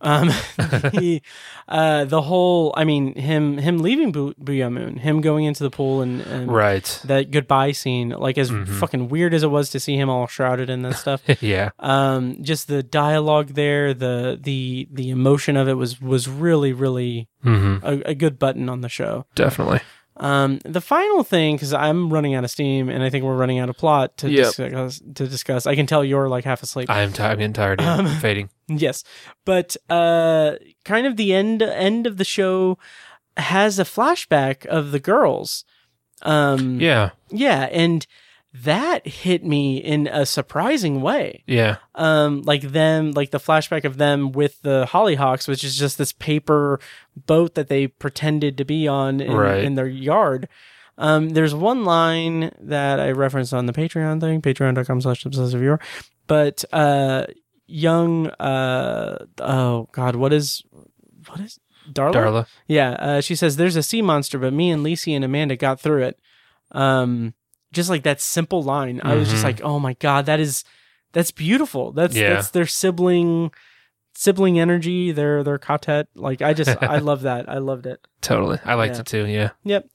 Um, 0.00 0.28
the, 0.56 1.20
uh, 1.66 2.04
the 2.04 2.22
whole, 2.22 2.72
I 2.76 2.84
mean, 2.84 3.14
him, 3.14 3.58
him 3.58 3.78
leaving 3.78 4.12
Bu- 4.12 4.34
Boo'ya 4.38 4.70
Moon, 4.70 4.96
him 4.96 5.20
going 5.20 5.44
into 5.44 5.62
the 5.64 5.70
pool 5.70 6.02
and, 6.02 6.20
and 6.22 6.50
Right. 6.52 7.00
that 7.04 7.30
goodbye 7.30 7.72
scene, 7.72 8.10
like 8.10 8.38
as 8.38 8.50
Mhm. 8.50 8.68
fucking 8.68 9.08
weird 9.08 9.34
as 9.34 9.42
it 9.42 9.50
was 9.50 9.70
to 9.70 9.80
see 9.80 9.96
him 9.96 10.08
all 10.08 10.26
shrouded 10.26 10.70
in 10.70 10.82
that 10.82 10.94
stuff. 11.04 11.22
yeah. 11.42 11.70
um, 11.80 12.42
just 12.42 12.68
the 12.68 12.82
dialogue 12.82 13.48
there, 13.54 13.92
the, 13.94 14.38
the, 14.40 14.88
the 14.92 15.10
emotion 15.10 15.56
of 15.56 15.68
it 15.68 15.74
was, 15.74 16.00
was 16.00 16.28
really, 16.28 16.72
really 16.72 17.28
hmm 17.42 17.76
a, 17.82 18.00
a 18.06 18.14
good 18.14 18.38
button 18.38 18.68
on 18.68 18.80
the 18.80 18.88
show. 18.88 19.24
Definitely. 19.36 19.80
Um, 20.20 20.58
the 20.64 20.80
final 20.80 21.22
thing, 21.24 21.56
because 21.56 21.72
I'm 21.72 22.12
running 22.12 22.34
out 22.34 22.44
of 22.44 22.50
steam, 22.50 22.88
and 22.88 23.02
I 23.02 23.10
think 23.10 23.24
we're 23.24 23.36
running 23.36 23.58
out 23.60 23.68
of 23.70 23.76
plot 23.76 24.16
to 24.18 24.30
Yep. 24.30 24.44
discuss. 24.46 24.98
To 25.14 25.28
discuss, 25.28 25.66
I 25.66 25.74
can 25.74 25.86
tell 25.86 26.04
you're 26.04 26.28
like 26.28 26.44
half 26.44 26.62
asleep. 26.62 26.90
I'm, 26.90 27.12
t- 27.12 27.22
I'm 27.22 27.52
tired. 27.52 27.80
Um, 27.80 28.06
fading. 28.20 28.50
Yes, 28.70 29.02
but 29.46 29.76
uh, 29.88 30.56
kind 30.84 31.06
of 31.06 31.16
the 31.16 31.32
end 31.32 31.62
end 31.62 32.06
of 32.06 32.18
the 32.18 32.24
show 32.24 32.76
has 33.38 33.78
a 33.78 33.84
flashback 33.84 34.66
of 34.66 34.90
the 34.90 34.98
girls. 35.00 35.64
Um, 36.22 36.78
Yeah. 36.80 37.10
yeah, 37.30 37.68
and 37.72 38.06
that 38.52 39.06
hit 39.06 39.44
me 39.44 39.76
in 39.78 40.06
a 40.06 40.24
surprising 40.26 41.00
way. 41.00 41.44
Yeah. 41.46 41.76
Um, 41.94 42.42
like 42.42 42.62
them, 42.62 43.12
like 43.12 43.30
the 43.30 43.38
flashback 43.38 43.84
of 43.84 43.98
them 43.98 44.32
with 44.32 44.62
the 44.62 44.86
Hollyhocks, 44.90 45.46
which 45.46 45.62
is 45.64 45.76
just 45.76 45.98
this 45.98 46.12
paper 46.12 46.80
boat 47.14 47.54
that 47.54 47.68
they 47.68 47.86
pretended 47.88 48.56
to 48.58 48.64
be 48.64 48.88
on 48.88 49.20
in, 49.20 49.32
Right. 49.32 49.62
in 49.64 49.74
their 49.74 49.86
yard. 49.88 50.48
Um, 50.96 51.28
there's 51.30 51.54
one 51.54 51.84
line 51.84 52.50
that 52.60 52.98
I 52.98 53.10
referenced 53.12 53.54
on 53.54 53.66
the 53.66 53.72
Patreon 53.72 54.20
thing, 54.20 54.42
patreon.com 54.42 55.00
slash 55.02 55.24
obsessive 55.24 55.60
viewer. 55.60 55.78
But 56.26 56.64
uh 56.72 57.26
young 57.66 58.28
uh 58.28 59.26
oh 59.40 59.88
god, 59.92 60.16
what 60.16 60.32
is 60.32 60.62
what 61.28 61.38
is 61.40 61.60
Darla? 61.92 62.12
Darla. 62.14 62.46
Yeah, 62.66 62.90
uh, 62.92 63.20
she 63.20 63.34
says 63.34 63.56
there's 63.56 63.76
a 63.76 63.82
sea 63.82 64.02
monster, 64.02 64.38
but 64.38 64.52
me 64.52 64.70
and 64.70 64.84
Lisey 64.84 65.14
and 65.14 65.24
Amanda 65.24 65.54
got 65.56 65.80
through 65.80 66.02
it. 66.02 66.18
Um, 66.72 67.32
just 67.72 67.90
like 67.90 68.02
that 68.04 68.20
simple 68.20 68.62
line, 68.62 69.00
I 69.04 69.14
was 69.14 69.28
just 69.28 69.42
Mhm. 69.42 69.46
like, 69.46 69.60
oh 69.62 69.78
my 69.78 69.94
god, 69.94 70.26
that 70.26 70.40
is 70.40 70.64
that's 71.12 71.30
beautiful. 71.30 71.92
That's 71.92 72.14
Yeah. 72.16 72.34
that's 72.34 72.50
their 72.50 72.66
sibling 72.66 73.50
sibling 74.14 74.58
energy. 74.58 75.12
Their 75.12 75.42
their 75.44 75.58
quartet. 75.58 76.08
Like 76.14 76.42
I 76.42 76.52
just 76.52 76.70
I 76.82 76.98
love 77.10 77.22
that. 77.22 77.48
I 77.48 77.58
loved 77.58 77.86
it. 77.86 78.00
Totally. 78.20 78.58
I 78.64 78.74
liked 78.74 78.94
Yeah. 78.96 79.00
it 79.00 79.06
too. 79.06 79.26
Yeah. 79.26 79.50
Yep. 79.64 79.88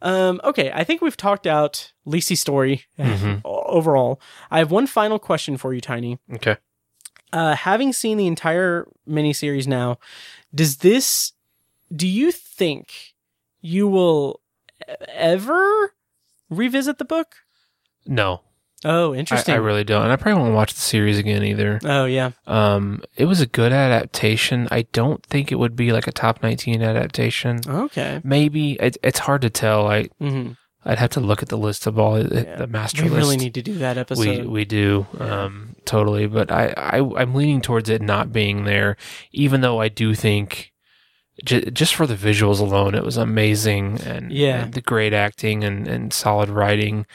Um, 0.00 0.40
okay, 0.44 0.70
I 0.72 0.84
think 0.84 1.02
we've 1.02 1.16
talked 1.16 1.46
out 1.46 1.92
Lisey's 2.06 2.40
story 2.40 2.84
Mhm. 2.98 3.40
overall. 3.44 4.20
I 4.50 4.58
have 4.58 4.70
one 4.70 4.86
final 4.86 5.18
question 5.18 5.56
for 5.56 5.74
you, 5.74 5.80
Tiny 5.80 6.18
Okay. 6.34 6.56
uh, 7.32 7.54
having 7.56 7.92
seen 7.92 8.16
the 8.16 8.26
entire 8.28 8.86
miniseries 9.08 9.66
now, 9.66 9.98
does 10.54 10.78
this? 10.78 11.32
Do 11.94 12.06
you 12.06 12.30
think 12.32 13.14
you 13.60 13.88
will 13.88 14.40
ever 15.08 15.92
revisit 16.50 16.98
the 16.98 17.04
book? 17.04 17.36
No, 18.06 18.42
Oh, 18.84 19.12
interesting. 19.12 19.54
I 19.54 19.58
really 19.58 19.82
don't. 19.82 20.04
And 20.04 20.12
I 20.12 20.16
probably 20.16 20.40
won't 20.40 20.54
watch 20.54 20.72
the 20.72 20.80
series 20.80 21.18
again 21.18 21.42
either. 21.42 21.80
oh, 21.84 22.04
yeah. 22.04 22.30
Um, 22.46 23.02
it 23.16 23.24
was 23.24 23.40
a 23.40 23.46
good 23.46 23.72
adaptation. 23.72 24.68
I 24.70 24.82
don't 24.92 25.20
think 25.26 25.50
it 25.50 25.56
would 25.56 25.74
be 25.74 25.90
like 25.90 26.06
a 26.06 26.12
top 26.12 26.44
19 26.44 26.80
adaptation. 26.80 27.58
Okay. 27.66 28.20
Maybe 28.22 28.74
it, 28.74 28.96
it's 29.02 29.18
hard 29.18 29.42
to 29.42 29.50
tell. 29.50 29.88
I 29.88 30.04
hmm 30.20 30.50
I'd 30.84 30.98
have 31.00 31.10
to 31.10 31.20
look 31.20 31.42
at 31.42 31.48
the 31.48 31.58
list 31.58 31.88
of 31.88 31.98
all 31.98 32.22
the, 32.22 32.44
Yeah. 32.44 32.54
the 32.56 32.66
master 32.68 33.02
We 33.02 33.10
list. 33.10 33.18
really 33.20 33.36
need 33.36 33.54
to 33.54 33.62
do 33.62 33.74
that 33.78 33.98
episode. 33.98 34.44
we 34.44 34.46
we 34.46 34.64
do 34.64 35.06
Yeah. 35.18 35.42
um 35.46 35.74
totally 35.84 36.26
but 36.28 36.50
I, 36.52 36.72
I 36.76 36.98
i'm 37.20 37.34
leaning 37.34 37.60
towards 37.60 37.90
it 37.90 38.00
not 38.00 38.32
being 38.32 38.64
there 38.64 38.96
even 39.32 39.60
though 39.60 39.80
i 39.80 39.88
do 39.88 40.14
think 40.14 40.72
j- 41.44 41.70
just 41.70 41.94
for 41.94 42.06
the 42.06 42.14
visuals 42.14 42.60
alone 42.60 42.94
it 42.94 43.04
was 43.04 43.16
amazing 43.16 44.00
and, 44.04 44.32
Yeah. 44.32 44.62
and 44.64 44.74
the 44.74 44.80
great 44.80 45.12
acting 45.12 45.64
and, 45.64 45.86
and 45.88 46.12
solid 46.12 46.48
writing 46.48 47.06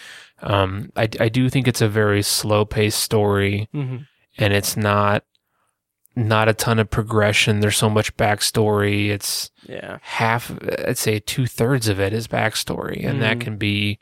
um 0.42 0.92
I, 0.96 1.08
I 1.20 1.30
do 1.30 1.50
think 1.50 1.68
it's 1.68 1.82
a 1.82 1.88
very 1.90 2.22
slow 2.22 2.66
paced 2.66 3.00
story 3.02 3.68
hmm 3.72 3.98
and 4.38 4.52
it's 4.52 4.76
not 4.76 5.24
not 6.16 6.48
a 6.48 6.54
ton 6.54 6.80
of 6.80 6.90
progression 6.90 7.60
there's 7.60 7.78
so 7.78 7.90
much 7.90 8.16
backstory 8.18 9.10
it's 9.10 9.52
Yeah. 9.68 9.98
half 10.02 10.52
i'd 10.88 10.98
say 10.98 11.20
two-thirds 11.20 11.88
of 11.88 12.00
it 12.00 12.14
is 12.14 12.28
backstory 12.28 13.06
and 13.08 13.22
that 13.22 13.38
Mm. 13.38 13.42
can 13.42 13.58
be 13.58 14.00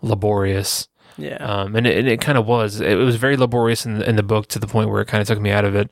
laborious 0.00 0.88
Yeah. 1.18 1.36
um, 1.36 1.76
and 1.76 1.86
it, 1.86 1.96
and 1.98 2.08
it 2.08 2.20
kind 2.20 2.38
of 2.38 2.46
was. 2.46 2.80
It 2.80 2.96
was 2.96 3.16
very 3.16 3.36
laborious 3.36 3.84
in, 3.86 4.02
in 4.02 4.16
the 4.16 4.22
book 4.22 4.46
to 4.48 4.58
the 4.58 4.66
point 4.66 4.88
where 4.90 5.02
it 5.02 5.06
kind 5.08 5.20
of 5.20 5.28
took 5.28 5.40
me 5.40 5.50
out 5.50 5.64
of 5.66 5.74
it. 5.76 5.90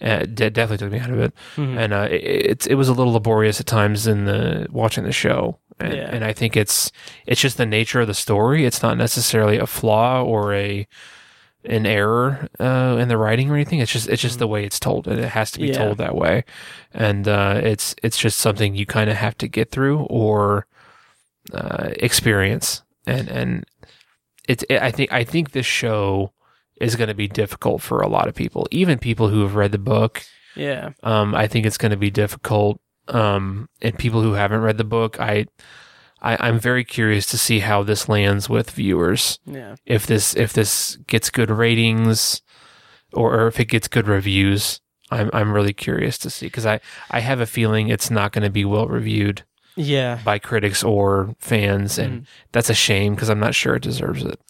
Uh, 0.00 0.20
de- 0.20 0.50
definitely 0.50 0.78
took 0.78 0.92
me 0.92 1.00
out 1.00 1.10
of 1.10 1.18
it, 1.20 1.32
Mhm. 1.56 1.76
and 1.76 1.92
uh, 1.92 2.08
it, 2.10 2.22
it's 2.22 2.66
it 2.66 2.74
was 2.74 2.88
a 2.88 2.92
little 2.92 3.12
laborious 3.12 3.58
at 3.60 3.66
times 3.66 4.06
in 4.06 4.24
the 4.26 4.66
watching 4.70 5.04
the 5.04 5.12
show. 5.12 5.58
And, 5.80 5.94
Yeah. 5.94 6.08
and 6.12 6.24
I 6.24 6.32
think 6.32 6.56
it's 6.56 6.90
it's 7.26 7.40
just 7.40 7.56
the 7.56 7.66
nature 7.66 8.00
of 8.00 8.06
the 8.06 8.14
story. 8.14 8.64
It's 8.64 8.82
not 8.82 8.96
necessarily 8.96 9.58
a 9.58 9.66
flaw 9.66 10.22
or 10.22 10.52
a 10.54 10.86
an 11.64 11.84
error 11.86 12.48
uh, 12.60 12.96
in 13.00 13.08
the 13.08 13.16
writing 13.18 13.50
or 13.50 13.54
anything. 13.56 13.80
It's 13.80 13.92
just 13.92 14.08
it's 14.08 14.22
just 14.22 14.38
the 14.38 14.46
way 14.46 14.64
it's 14.64 14.78
told, 14.80 15.08
and 15.08 15.18
it 15.18 15.28
has 15.30 15.50
to 15.52 15.58
be 15.58 15.66
Mm-hmm. 15.66 15.72
Yeah. 15.80 15.84
told 15.86 15.98
that 15.98 16.14
way. 16.14 16.44
And 16.94 17.26
uh, 17.28 17.60
it's 17.62 17.94
it's 18.02 18.18
just 18.18 18.38
something 18.38 18.74
you 18.76 18.86
kind 18.86 19.10
of 19.10 19.16
have 19.16 19.36
to 19.38 19.48
get 19.48 19.70
through 19.70 20.00
or 20.10 20.66
uh, 21.52 21.90
experience. 21.96 22.82
And 23.06 23.28
and 23.28 23.64
it's 24.48 24.62
it, 24.68 24.80
I 24.80 24.90
think 24.90 25.12
I 25.12 25.24
think 25.24 25.50
this 25.52 25.66
show 25.66 26.32
is 26.80 26.96
going 26.96 27.08
to 27.08 27.14
be 27.14 27.28
difficult 27.28 27.82
for 27.82 28.00
a 28.00 28.08
lot 28.08 28.28
of 28.28 28.34
people, 28.34 28.66
even 28.70 28.98
people 28.98 29.28
who 29.28 29.42
have 29.42 29.54
read 29.54 29.72
the 29.72 29.78
book. 29.78 30.24
yeah. 30.54 30.90
Um, 31.02 31.34
I 31.34 31.46
think 31.46 31.66
it's 31.66 31.78
going 31.78 31.90
to 31.90 31.96
be 31.96 32.10
difficult. 32.10 32.80
Um, 33.08 33.68
and 33.80 33.98
people 33.98 34.20
who 34.22 34.32
haven't 34.34 34.60
read 34.60 34.76
the 34.76 34.84
book, 34.84 35.18
I, 35.18 35.46
I, 36.20 36.36
I'm 36.40 36.58
very 36.58 36.84
curious 36.84 37.26
to 37.26 37.38
see 37.38 37.60
how 37.60 37.82
this 37.82 38.08
lands 38.08 38.48
with 38.48 38.70
viewers. 38.70 39.38
Yeah. 39.46 39.76
If 39.86 40.06
this 40.06 40.36
if 40.36 40.52
this 40.52 40.96
gets 41.06 41.30
good 41.30 41.50
ratings, 41.50 42.42
or, 43.12 43.34
or 43.34 43.46
if 43.46 43.58
it 43.58 43.66
gets 43.66 43.88
good 43.88 44.08
reviews, 44.08 44.80
I'm 45.10 45.30
I'm 45.32 45.52
really 45.52 45.72
curious 45.72 46.18
to 46.18 46.30
see 46.30 46.46
because 46.46 46.66
I 46.66 46.80
I 47.10 47.20
have 47.20 47.40
a 47.40 47.46
feeling 47.46 47.88
it's 47.88 48.10
not 48.10 48.32
going 48.32 48.44
to 48.44 48.50
be 48.50 48.64
well 48.64 48.88
reviewed 48.88 49.44
Yeah. 49.78 50.18
by 50.24 50.38
critics 50.38 50.82
or 50.84 51.34
fans, 51.38 51.98
and 51.98 52.26
that's 52.52 52.68
a 52.68 52.74
shame 52.74 53.14
because 53.14 53.30
I'm 53.30 53.40
not 53.40 53.54
sure 53.54 53.76
it 53.76 53.82
deserves 53.82 54.24
it. 54.24 54.40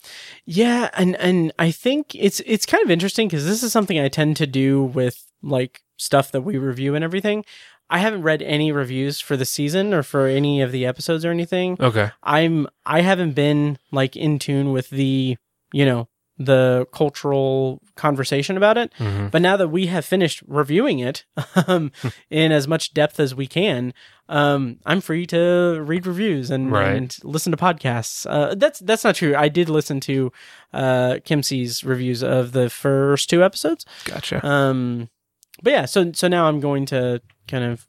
Yeah, 0.44 0.90
and 0.94 1.14
and 1.16 1.52
I 1.58 1.70
think 1.70 2.14
it's 2.14 2.40
it's 2.46 2.66
kind 2.66 2.82
of 2.82 2.90
interesting 2.90 3.28
because 3.28 3.44
this 3.46 3.62
is 3.62 3.70
something 3.72 3.98
I 4.00 4.08
tend 4.08 4.36
to 4.38 4.46
do 4.46 4.82
with 4.82 5.24
like 5.42 5.82
stuff 5.96 6.32
that 6.32 6.40
we 6.42 6.56
review 6.58 6.94
and 6.94 7.04
everything. 7.04 7.44
I 7.90 7.98
haven't 7.98 8.22
read 8.22 8.42
any 8.42 8.70
reviews 8.72 9.18
for 9.20 9.36
the 9.36 9.44
season 9.46 9.94
or 9.94 10.02
for 10.02 10.26
any 10.26 10.60
of 10.60 10.72
the 10.72 10.84
episodes 10.84 11.24
or 11.24 11.30
anything. 11.30 11.76
Okay. 11.80 12.10
I'm 12.22 12.66
I 12.84 13.00
haven't 13.02 13.32
been 13.32 13.78
like 13.92 14.16
in 14.16 14.38
tune 14.38 14.72
with 14.72 14.90
the 14.90 15.36
you 15.72 15.84
know 15.86 16.08
the 16.40 16.86
cultural 16.92 17.82
conversation 17.96 18.56
about 18.56 18.78
it. 18.78 18.92
hmm 18.96 19.26
But 19.28 19.42
now 19.42 19.56
that 19.56 19.68
we 19.68 19.86
have 19.86 20.04
finished 20.04 20.42
reviewing 20.46 21.00
it 21.00 21.24
um, 21.66 21.90
in 22.30 22.52
as 22.52 22.68
much 22.68 22.94
depth 22.94 23.18
as 23.18 23.34
we 23.34 23.46
can, 23.46 23.92
um, 24.28 24.78
I'm 24.84 25.00
free 25.00 25.26
to 25.28 25.80
read 25.82 26.06
reviews 26.06 26.50
and, 26.50 26.70
Right. 26.70 26.96
and 26.96 27.16
listen 27.24 27.50
to 27.52 27.56
podcasts. 27.58 28.26
Uh, 28.28 28.54
that's 28.54 28.78
that's 28.80 29.04
not 29.04 29.14
true. 29.14 29.34
I 29.36 29.48
did 29.48 29.68
listen 29.68 30.00
to 30.00 30.32
uh, 30.72 31.18
Kim 31.24 31.42
C's 31.42 31.82
reviews 31.84 32.22
of 32.22 32.52
the 32.52 32.68
first 32.70 33.30
two 33.30 33.42
episodes. 33.42 33.84
Gotcha. 34.04 34.44
Um, 34.46 35.08
but 35.62 35.72
yeah, 35.72 35.84
so 35.86 36.12
so 36.12 36.28
now 36.28 36.46
I'm 36.48 36.60
going 36.60 36.86
to 36.86 37.20
kind 37.48 37.64
of 37.64 37.86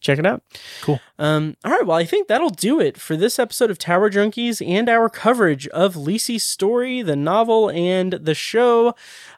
check 0.00 0.18
it 0.18 0.26
out. 0.26 0.42
Cool. 0.82 1.00
Um, 1.18 1.56
all 1.64 1.72
right. 1.72 1.86
Well, 1.86 1.96
I 1.96 2.04
think 2.04 2.28
that'll 2.28 2.50
do 2.50 2.80
it 2.80 2.96
for 2.98 3.16
this 3.16 3.38
episode 3.38 3.70
of 3.70 3.78
Tower 3.78 4.10
Junkies 4.10 4.66
and 4.66 4.88
our 4.88 5.08
coverage 5.08 5.66
of 5.68 5.94
Lisey's 5.94 6.44
story, 6.44 7.02
the 7.02 7.16
novel, 7.16 7.70
and 7.70 8.12
the 8.12 8.34
show. 8.34 8.94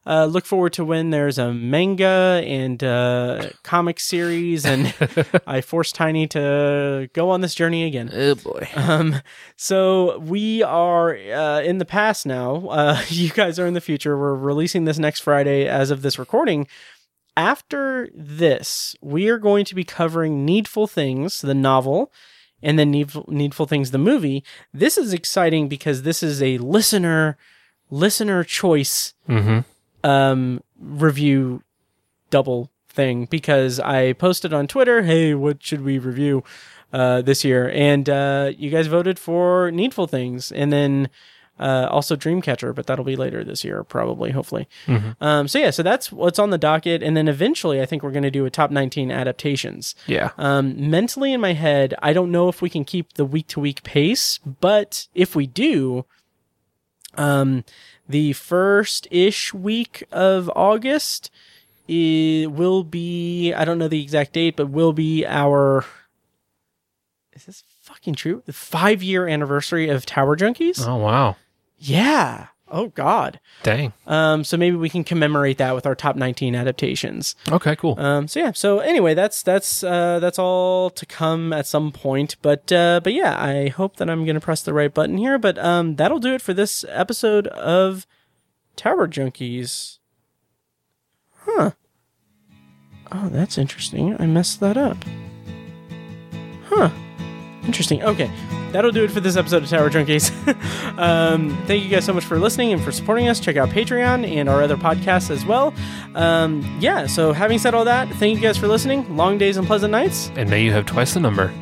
Uh, 0.07 0.27
look 0.27 0.45
forward 0.45 0.73
to 0.75 0.85
when 0.85 1.11
there's 1.11 1.39
a 1.39 1.53
manga 1.55 2.43
and 2.45 2.83
uh, 2.85 3.51
comic 3.63 3.99
series, 4.01 4.67
and 4.67 4.95
I 5.47 5.61
force 5.61 5.93
Tiny 5.93 6.27
to 6.29 7.09
go 7.13 7.31
on 7.31 7.41
this 7.41 7.55
journey 7.55 7.85
again. 7.85 8.11
oh 8.13 8.35
boy. 8.35 8.69
Um, 8.75 9.17
so 9.57 10.19
we 10.19 10.63
are 10.63 11.17
uh, 11.17 11.61
in 11.63 11.79
the 11.79 11.85
past 11.85 12.27
now. 12.27 12.67
Uh, 12.69 13.03
you 13.09 13.31
guys 13.31 13.59
are 13.59 13.67
in 13.67 13.75
the 13.75 13.81
future. 13.81 14.19
We're 14.19 14.35
releasing 14.35 14.85
this 14.85 14.99
next 14.99 15.21
Friday 15.21 15.67
as 15.67 15.91
of 15.91 16.03
this 16.03 16.19
recording. 16.19 16.67
After 17.37 18.09
this, 18.15 18.95
we 19.01 19.29
are 19.29 19.39
going 19.39 19.65
to 19.67 19.75
be 19.75 19.85
covering 19.85 20.45
Needful 20.45 20.87
Things, 20.87 21.41
the 21.41 21.55
novel, 21.55 22.13
and 22.63 22.79
then 22.79 22.91
Needful, 22.91 23.25
Needful 23.29 23.67
Things, 23.67 23.91
the 23.91 23.99
movie. 23.99 24.45
This 24.75 24.99
is 24.99 25.13
exciting 25.13 25.69
because 25.69 26.03
this 26.03 26.23
is 26.23 26.43
a 26.43 26.59
listener 26.59 27.37
listener 27.91 28.45
choice 28.45 29.15
Mm-hmm. 29.29 30.09
um, 30.09 30.63
review 30.79 31.63
double 32.31 32.71
thing 32.89 33.25
because 33.27 33.81
I 33.81 34.13
posted 34.13 34.53
on 34.53 34.67
Twitter, 34.67 35.03
hey, 35.03 35.35
what 35.35 35.63
should 35.63 35.83
we 35.83 35.99
review 35.99 36.45
uh, 36.93 37.23
this 37.23 37.45
year? 37.45 37.71
And 37.71 38.09
uh, 38.09 38.53
you 38.57 38.71
guys 38.71 38.87
voted 38.87 39.19
for 39.19 39.71
Needful 39.71 40.07
Things 40.07 40.53
and 40.53 40.73
then 40.73 41.09
uh, 41.61 41.87
also 41.91 42.17
Dreamcatcher, 42.17 42.75
but 42.75 42.87
that'll 42.87 43.05
be 43.05 43.15
later 43.15 43.45
this 43.45 43.63
year, 43.63 43.85
probably, 43.85 44.31
hopefully. 44.33 44.67
Mhm. 44.87 45.15
Um, 45.21 45.47
so, 45.47 45.59
yeah, 45.59 45.71
so 45.71 45.83
that's 45.85 46.11
what's 46.11 46.39
on 46.39 46.51
the 46.51 46.59
docket. 46.59 47.03
And 47.03 47.17
then 47.17 47.29
eventually, 47.29 47.81
I 47.81 47.87
think 47.87 48.03
we're 48.03 48.11
going 48.11 48.23
to 48.25 48.31
do 48.31 48.47
a 48.47 48.51
top 48.51 48.71
19 48.71 49.13
adaptations. 49.13 49.95
Yeah. 50.07 50.31
Um, 50.39 50.91
mentally 50.91 51.33
in 51.33 51.41
my 51.41 51.53
head, 51.53 51.95
I 52.03 52.13
don't 52.13 52.33
know 52.33 52.49
if 52.49 52.63
we 52.63 52.71
can 52.71 52.85
keep 52.85 53.13
the 53.13 53.25
week 53.25 53.47
to 53.49 53.61
week 53.61 53.83
pace, 53.83 54.39
but 54.39 55.07
if 55.15 55.37
we 55.37 55.47
do, 55.47 56.07
um, 57.15 57.65
the 58.09 58.33
first 58.33 59.07
ish 59.11 59.53
week 59.55 60.05
of 60.11 60.51
August 60.57 61.31
it 61.89 62.53
will 62.53 62.85
be, 62.85 63.53
I 63.53 63.65
don't 63.65 63.77
know 63.79 63.89
the 63.89 64.01
exact 64.01 64.33
date, 64.33 64.55
but 64.57 64.71
will 64.71 64.93
be 64.93 65.27
our. 65.27 65.85
Is 67.33 67.47
this 67.47 67.65
fucking 67.83 67.91
fucking 68.01 68.15
true? 68.15 68.43
The 68.47 68.53
five 68.53 69.03
year 69.03 69.27
anniversary 69.27 69.89
of 69.89 70.07
Tower 70.07 70.37
Junkies. 70.37 70.87
Oh 70.87 70.97
wow. 70.97 71.37
Yeah. 71.81 72.49
Oh 72.69 72.89
God. 72.89 73.41
Dang. 73.65 73.93
Um, 74.07 74.45
so 74.45 74.57
maybe 74.57 74.77
we 74.77 74.89
can 74.89 75.03
commemorate 75.03 75.59
that 75.59 75.75
with 75.75 75.87
our 75.87 75.97
top 75.97 76.15
19 76.15 76.55
adaptations. 76.55 77.35
Okay, 77.51 77.75
cool. 77.75 77.99
Um, 77.99 78.29
so 78.29 78.39
yeah. 78.39 78.53
So 78.53 78.79
anyway, 78.79 79.15
that's 79.15 79.43
that's 79.43 79.83
uh, 79.83 80.21
that's 80.21 80.39
all 80.39 80.91
to 80.91 81.05
come 81.07 81.53
at 81.53 81.67
some 81.67 81.91
point. 81.91 82.37
But 82.43 82.71
uh, 82.71 83.01
but 83.03 83.13
yeah, 83.13 83.43
I 83.43 83.69
hope 83.69 83.97
that 83.97 84.09
I'm 84.09 84.25
gonna 84.25 84.41
press 84.41 84.63
the 84.63 84.75
right 84.75 84.93
button 84.93 85.19
here. 85.19 85.39
But 85.39 85.59
um, 85.59 85.97
that'll 85.97 86.21
do 86.21 86.35
it 86.35 86.43
for 86.43 86.55
this 86.55 86.85
episode 86.89 87.49
of 87.49 88.07
Tower 88.77 89.09
Junkies. 89.09 89.99
Huh. 91.39 91.73
Oh, 93.11 93.29
that's 93.31 93.59
interesting. 93.59 94.17
I 94.21 94.27
messed 94.27 94.61
that 94.61 94.77
up. 94.77 94.97
Huh. 96.67 96.91
Interesting. 97.71 98.03
Okay. 98.03 98.29
That'll 98.73 98.91
do 98.91 99.05
it 99.05 99.13
for 99.13 99.21
this 99.21 99.37
episode 99.37 99.63
of 99.63 99.69
Tower 99.69 99.89
Junkies. 99.91 100.33
um, 100.99 101.57
thank 101.69 101.85
you 101.85 101.89
guys 101.89 102.05
so 102.05 102.13
much 102.13 102.25
for 102.25 102.37
listening 102.37 102.73
and 102.73 102.83
for 102.83 102.91
supporting 102.91 103.29
us. 103.29 103.39
Check 103.39 103.57
out 103.57 103.69
Patreon 103.69 104.29
and 104.29 104.49
our 104.49 104.61
other 104.61 104.77
podcasts 104.77 105.31
as 105.31 105.45
well. 105.45 105.73
Um, 106.17 106.79
yeah, 106.81 107.07
so 107.07 107.33
having 107.33 107.61
said 107.61 107.75
all 107.75 107.85
that, 107.85 108.09
thank 108.15 108.35
you 108.35 108.43
guys 108.43 108.59
for 108.59 108.67
listening. 108.67 109.17
Long 109.17 109.39
days 109.39 109.57
and 109.57 109.69
pleasant 109.69 109.93
nights. 109.93 110.33
and 110.35 110.51
may 110.51 110.65
you 110.65 110.73
have 110.73 110.85
twice 110.85 111.15
the 111.15 111.21
number. 111.21 111.53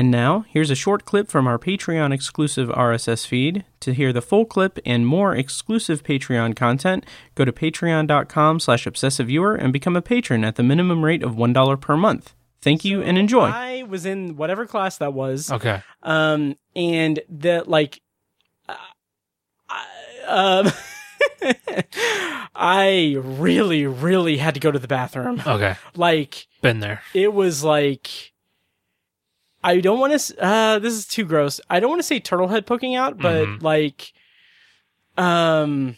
And 0.00 0.10
now, 0.10 0.46
here's 0.48 0.70
a 0.70 0.74
short 0.74 1.04
clip 1.04 1.28
from 1.28 1.46
our 1.46 1.58
Patreon 1.58 2.10
exclusive 2.10 2.70
RSS 2.70 3.26
feed. 3.26 3.66
To 3.80 3.92
hear 3.92 4.14
the 4.14 4.22
full 4.22 4.46
clip 4.46 4.78
and 4.86 5.06
more 5.06 5.36
exclusive 5.36 6.02
Patreon 6.02 6.56
content, 6.56 7.04
go 7.34 7.44
to 7.44 7.52
patreon.com 7.52 8.60
slash 8.60 8.86
obsessiveviewer 8.86 9.62
and 9.62 9.74
become 9.74 9.96
a 9.96 10.00
patron 10.00 10.42
at 10.42 10.56
the 10.56 10.62
minimum 10.62 11.04
rate 11.04 11.22
of 11.22 11.34
$1 11.34 11.80
per 11.82 11.98
month. 11.98 12.32
Thank 12.62 12.82
you 12.82 13.02
and 13.02 13.18
enjoy. 13.18 13.44
I 13.44 13.82
was 13.82 14.06
in 14.06 14.36
whatever 14.36 14.64
class 14.64 14.96
that 14.96 15.12
was. 15.12 15.52
Okay. 15.52 15.82
Um, 16.02 16.56
and 16.74 17.20
the, 17.28 17.62
like, 17.66 18.00
uh, 18.70 18.76
I, 19.68 19.84
um, 20.28 20.72
I 22.54 23.16
really, 23.18 23.84
really 23.86 24.38
had 24.38 24.54
to 24.54 24.60
go 24.60 24.70
to 24.70 24.78
the 24.78 24.88
bathroom. 24.88 25.42
Okay. 25.46 25.76
Like, 25.94 26.46
Been 26.62 26.80
there. 26.80 27.02
it 27.12 27.34
was 27.34 27.62
like 27.62 28.30
I 29.62 29.80
don't 29.80 29.98
want 30.00 30.18
to. 30.18 30.42
Uh, 30.42 30.78
this 30.78 30.94
is 30.94 31.06
too 31.06 31.24
gross. 31.24 31.60
I 31.68 31.80
don't 31.80 31.90
want 31.90 32.00
to 32.00 32.06
say 32.06 32.18
turtle 32.20 32.48
head 32.48 32.66
poking 32.66 32.94
out, 32.94 33.18
but 33.18 33.46
Mhm. 33.46 33.62
like, 33.62 34.12
um, 35.18 35.96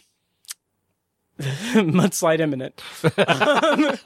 mudslide 1.39 2.39
imminent. 2.39 2.81
um, 3.17 3.97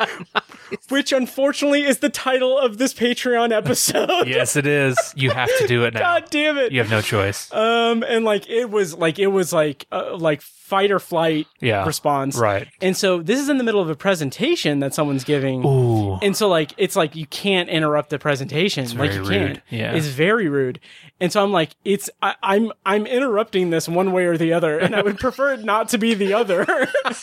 which 0.89 1.11
unfortunately 1.11 1.83
is 1.83 1.99
the 1.99 2.09
title 2.09 2.57
of 2.57 2.77
this 2.77 2.93
Patreon 2.93 3.51
episode. 3.51 4.09
yes, 4.27 4.55
it 4.55 4.65
is. 4.65 4.97
You 5.15 5.31
have 5.31 5.49
to 5.59 5.67
do 5.67 5.83
it 5.85 5.93
now. 5.93 5.99
God 6.19 6.25
damn 6.29 6.57
it. 6.57 6.71
You 6.71 6.79
have 6.79 6.89
no 6.89 7.01
choice. 7.01 7.51
Um, 7.53 8.03
and 8.03 8.25
like 8.25 8.49
it 8.49 8.69
was 8.69 8.93
like 8.95 9.19
it 9.19 9.27
was 9.27 9.53
like 9.53 9.85
uh, 9.91 10.15
like 10.17 10.41
fight 10.41 10.91
or 10.91 10.99
flight 10.99 11.47
Yeah. 11.61 11.85
response. 11.85 12.37
Right. 12.37 12.67
And 12.81 12.95
so 12.97 13.21
this 13.21 13.39
is 13.39 13.47
in 13.47 13.57
the 13.57 13.63
middle 13.63 13.81
of 13.81 13.89
a 13.89 13.95
presentation 13.95 14.79
that 14.81 14.93
someone's 14.93 15.23
giving. 15.23 15.65
Ooh. 15.65 16.15
And 16.21 16.35
so 16.35 16.49
like 16.49 16.73
it's 16.77 16.95
like 16.95 17.15
you 17.15 17.25
can't 17.27 17.69
interrupt 17.69 18.09
the 18.09 18.19
presentation. 18.19 18.85
like 18.97 19.11
very 19.11 19.13
you 19.15 19.19
rude. 19.21 19.29
can't. 19.29 19.61
Yeah. 19.69 19.93
It's 19.93 20.07
very 20.07 20.49
rude. 20.49 20.79
And 21.19 21.31
so 21.31 21.43
I'm 21.43 21.51
like, 21.51 21.71
it's 21.85 22.09
I, 22.21 22.35
I'm 22.43 22.71
I'm 22.85 23.05
interrupting 23.07 23.69
this 23.71 23.87
one 23.89 24.11
way 24.11 24.25
or 24.25 24.37
the 24.37 24.53
other, 24.53 24.77
and 24.77 24.95
I 24.95 25.01
would 25.01 25.17
prefer 25.19 25.53
it 25.53 25.63
not 25.63 25.89
to 25.89 25.97
be 25.97 26.13
the 26.13 26.33
other. 26.33 26.65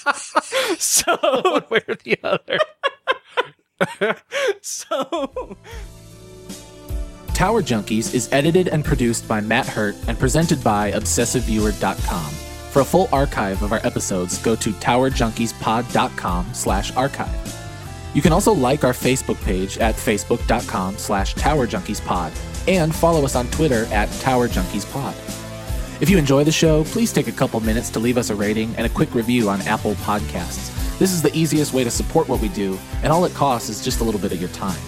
so 0.78 1.16
One 1.44 1.64
way 1.70 1.80
or 1.86 1.94
the 1.96 2.18
other. 2.24 2.58
so 4.60 5.56
Tower 7.34 7.62
Junkies 7.62 8.14
is 8.14 8.32
edited 8.32 8.68
and 8.68 8.84
produced 8.84 9.26
by 9.26 9.40
Matt 9.40 9.66
Hurt 9.66 9.96
and 10.06 10.18
presented 10.18 10.62
by 10.62 10.92
ObsessiveViewer.com. 10.92 12.30
For 12.70 12.80
a 12.80 12.84
full 12.84 13.08
archive 13.12 13.62
of 13.62 13.72
our 13.72 13.80
episodes, 13.84 14.38
go 14.38 14.56
to 14.56 14.70
TowerJunkiesPod.com 14.70 16.54
slash 16.54 16.94
archive. 16.96 17.54
You 18.14 18.22
can 18.22 18.32
also 18.32 18.52
like 18.52 18.84
our 18.84 18.92
Facebook 18.92 19.42
page 19.44 19.78
at 19.78 19.96
Facebook.com 19.96 20.96
slash 20.96 21.34
TowerJunkiesPod 21.34 22.68
and 22.68 22.94
follow 22.94 23.24
us 23.24 23.36
on 23.36 23.48
Twitter 23.48 23.84
at 23.86 24.08
TowerJunkiesPod. 24.08 26.00
If 26.00 26.10
you 26.10 26.18
enjoy 26.18 26.44
the 26.44 26.52
show, 26.52 26.84
please 26.84 27.12
take 27.12 27.28
a 27.28 27.32
couple 27.32 27.60
minutes 27.60 27.90
to 27.90 27.98
leave 27.98 28.18
us 28.18 28.30
a 28.30 28.34
rating 28.34 28.74
and 28.76 28.86
a 28.86 28.90
quick 28.90 29.14
review 29.14 29.48
on 29.48 29.60
Apple 29.62 29.94
Podcasts. 29.94 30.73
This 31.04 31.12
is 31.12 31.20
the 31.20 31.36
easiest 31.36 31.74
way 31.74 31.84
to 31.84 31.90
support 31.90 32.30
what 32.30 32.40
we 32.40 32.48
do, 32.48 32.78
and 33.02 33.12
all 33.12 33.26
it 33.26 33.34
costs 33.34 33.68
is 33.68 33.84
just 33.84 34.00
a 34.00 34.04
little 34.04 34.18
bit 34.18 34.32
of 34.32 34.40
your 34.40 34.48
time. 34.52 34.80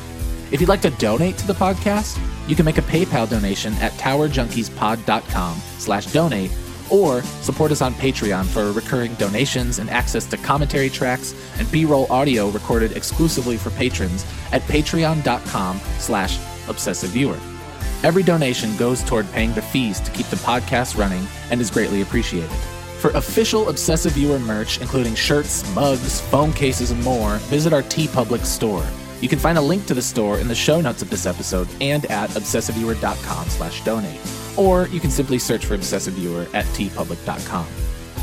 If 0.50 0.62
you'd 0.62 0.68
like 0.70 0.80
to 0.80 0.90
donate 0.92 1.36
to 1.36 1.46
the 1.46 1.52
podcast, 1.52 2.18
you 2.48 2.56
can 2.56 2.64
make 2.64 2.78
a 2.78 2.82
PayPal 2.82 3.28
donation 3.28 3.74
at 3.82 3.92
towerjunkiespod.com 3.98 5.58
slash 5.76 6.06
donate 6.06 6.52
or 6.90 7.20
support 7.20 7.70
us 7.70 7.82
on 7.82 7.92
Patreon 7.92 8.46
for 8.46 8.72
recurring 8.72 9.12
donations 9.16 9.78
and 9.78 9.90
access 9.90 10.24
to 10.24 10.38
commentary 10.38 10.88
tracks 10.88 11.34
and 11.58 11.70
B-roll 11.70 12.10
audio 12.10 12.48
recorded 12.48 12.92
exclusively 12.92 13.58
for 13.58 13.68
patrons 13.72 14.24
at 14.52 14.62
patreon.com 14.62 15.78
slash 15.98 16.38
obsessiveviewer. 16.64 17.38
Every 18.02 18.22
donation 18.22 18.74
goes 18.78 19.04
toward 19.04 19.30
paying 19.32 19.52
the 19.52 19.60
fees 19.60 20.00
to 20.00 20.10
keep 20.12 20.28
the 20.28 20.36
podcast 20.36 20.96
running 20.96 21.26
and 21.50 21.60
is 21.60 21.70
greatly 21.70 22.00
appreciated. 22.00 22.56
For 23.06 23.16
official 23.16 23.68
Obsessive 23.68 24.14
Viewer 24.14 24.40
merch, 24.40 24.80
including 24.80 25.14
shirts, 25.14 25.62
mugs, 25.76 26.20
phone 26.22 26.52
cases, 26.52 26.90
and 26.90 27.00
more, 27.04 27.36
visit 27.46 27.72
our 27.72 27.82
TeePublic 27.82 28.44
store. 28.44 28.84
You 29.20 29.28
can 29.28 29.38
find 29.38 29.56
a 29.56 29.60
link 29.60 29.86
to 29.86 29.94
the 29.94 30.02
store 30.02 30.40
in 30.40 30.48
the 30.48 30.56
show 30.56 30.80
notes 30.80 31.02
of 31.02 31.10
this 31.10 31.24
episode 31.24 31.68
and 31.80 32.04
at 32.06 32.30
obsessiveviewer.com 32.30 33.48
slash 33.48 33.84
donate. 33.84 34.20
Or 34.56 34.88
you 34.88 34.98
can 34.98 35.12
simply 35.12 35.38
search 35.38 35.66
for 35.66 35.76
Obsessive 35.76 36.14
Viewer 36.14 36.48
at 36.52 36.64
teepublic.com. 36.74 37.66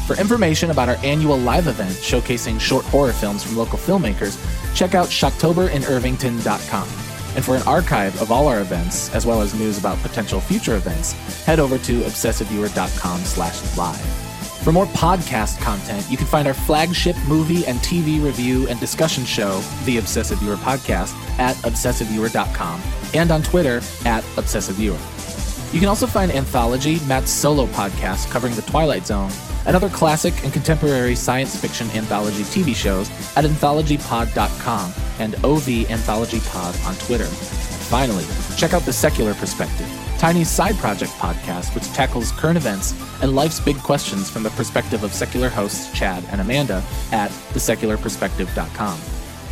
For 0.05 0.19
information 0.19 0.69
about 0.69 0.89
our 0.89 0.97
annual 0.97 1.37
live 1.37 1.67
event 1.67 1.93
showcasing 1.93 2.59
short 2.59 2.83
horror 2.87 3.13
films 3.13 3.41
from 3.41 3.55
local 3.55 3.77
filmmakers, 3.77 4.35
check 4.75 4.95
out 4.95 5.07
shocktoberinirvington.com. 5.07 6.89
And 7.37 7.45
for 7.45 7.55
an 7.55 7.63
archive 7.63 8.21
of 8.21 8.33
all 8.33 8.49
our 8.49 8.59
events, 8.59 9.15
as 9.15 9.25
well 9.25 9.41
as 9.41 9.53
news 9.53 9.77
about 9.77 9.97
potential 9.99 10.41
future 10.41 10.75
events, 10.75 11.13
head 11.45 11.61
over 11.61 11.77
to 11.77 12.01
obsessiveviewer.com 12.01 13.21
slash 13.21 13.77
live. 13.77 14.22
For 14.63 14.71
more 14.71 14.85
podcast 14.85 15.59
content, 15.59 16.09
you 16.09 16.15
can 16.15 16.25
find 16.25 16.47
our 16.47 16.53
flagship 16.53 17.17
movie 17.27 17.65
and 17.65 17.79
TV 17.79 18.23
review 18.23 18.65
and 18.69 18.79
discussion 18.79 19.25
show, 19.25 19.59
The 19.83 19.97
Obsessive 19.97 20.37
Viewer 20.37 20.55
Podcast, 20.55 21.13
at 21.37 21.57
obsessiveviewer.com 21.57 22.81
and 23.13 23.29
on 23.29 23.43
Twitter 23.43 23.77
at 24.05 24.23
obsessiveviewer. 24.35 25.73
You 25.73 25.79
can 25.81 25.89
also 25.89 26.07
find 26.07 26.31
Anthology, 26.31 26.99
Matt's 27.07 27.29
solo 27.29 27.65
podcast 27.65 28.31
covering 28.31 28.53
the 28.53 28.61
Twilight 28.61 29.05
Zone, 29.05 29.31
and 29.65 29.75
other 29.75 29.89
classic 29.89 30.33
and 30.45 30.53
contemporary 30.53 31.15
science 31.15 31.59
fiction 31.59 31.89
anthology 31.91 32.43
TV 32.43 32.73
shows 32.73 33.09
at 33.35 33.43
anthologypod.com 33.43 34.93
and 35.19 35.35
OV 35.43 35.89
Anthology 35.91 36.39
Pod 36.41 36.73
on 36.85 36.95
Twitter. 36.95 37.25
Finally, 37.25 38.25
check 38.55 38.73
out 38.73 38.83
The 38.83 38.93
Secular 38.93 39.33
Perspective, 39.33 39.89
Tiny's 40.23 40.49
side 40.49 40.77
project 40.77 41.11
podcast, 41.15 41.75
which 41.75 41.85
tackles 41.87 42.31
current 42.31 42.55
events 42.55 42.93
and 43.21 43.35
life's 43.35 43.59
big 43.59 43.77
questions 43.79 44.29
from 44.29 44.41
the 44.41 44.49
perspective 44.51 45.03
of 45.03 45.11
secular 45.11 45.49
hosts 45.49 45.91
Chad 45.91 46.23
and 46.31 46.39
Amanda 46.39 46.81
at 47.11 47.29
thesecularperspective.com. 47.51 49.01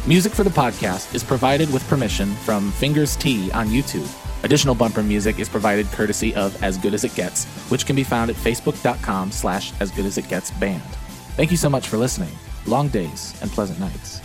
Music 0.07 0.31
for 0.31 0.45
the 0.45 0.49
podcast 0.49 1.13
is 1.13 1.25
provided 1.25 1.69
with 1.73 1.85
permission 1.89 2.33
from 2.35 2.71
Fingers 2.71 3.17
T 3.17 3.51
on 3.51 3.67
YouTube. 3.67 4.07
Additional 4.45 4.73
bumper 4.73 5.03
music 5.03 5.39
is 5.39 5.49
provided 5.49 5.87
courtesy 5.87 6.33
of 6.35 6.63
As 6.63 6.77
Good 6.77 6.93
As 6.93 7.03
It 7.03 7.15
Gets, 7.15 7.43
which 7.69 7.85
can 7.85 7.97
be 7.97 8.05
found 8.05 8.31
at 8.31 8.37
facebook.com 8.37 9.29
slash 9.29 9.73
as 9.81 9.91
good 9.91 10.05
as 10.05 10.17
it 10.17 10.29
gets 10.29 10.51
band. 10.51 10.81
Thank 11.35 11.51
you 11.51 11.57
so 11.57 11.69
much 11.69 11.89
for 11.89 11.97
listening. 11.97 12.31
Long 12.65 12.87
days 12.87 13.37
and 13.41 13.51
pleasant 13.51 13.77
nights. 13.81 14.21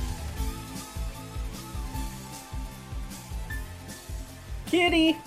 kitty. 4.76 5.18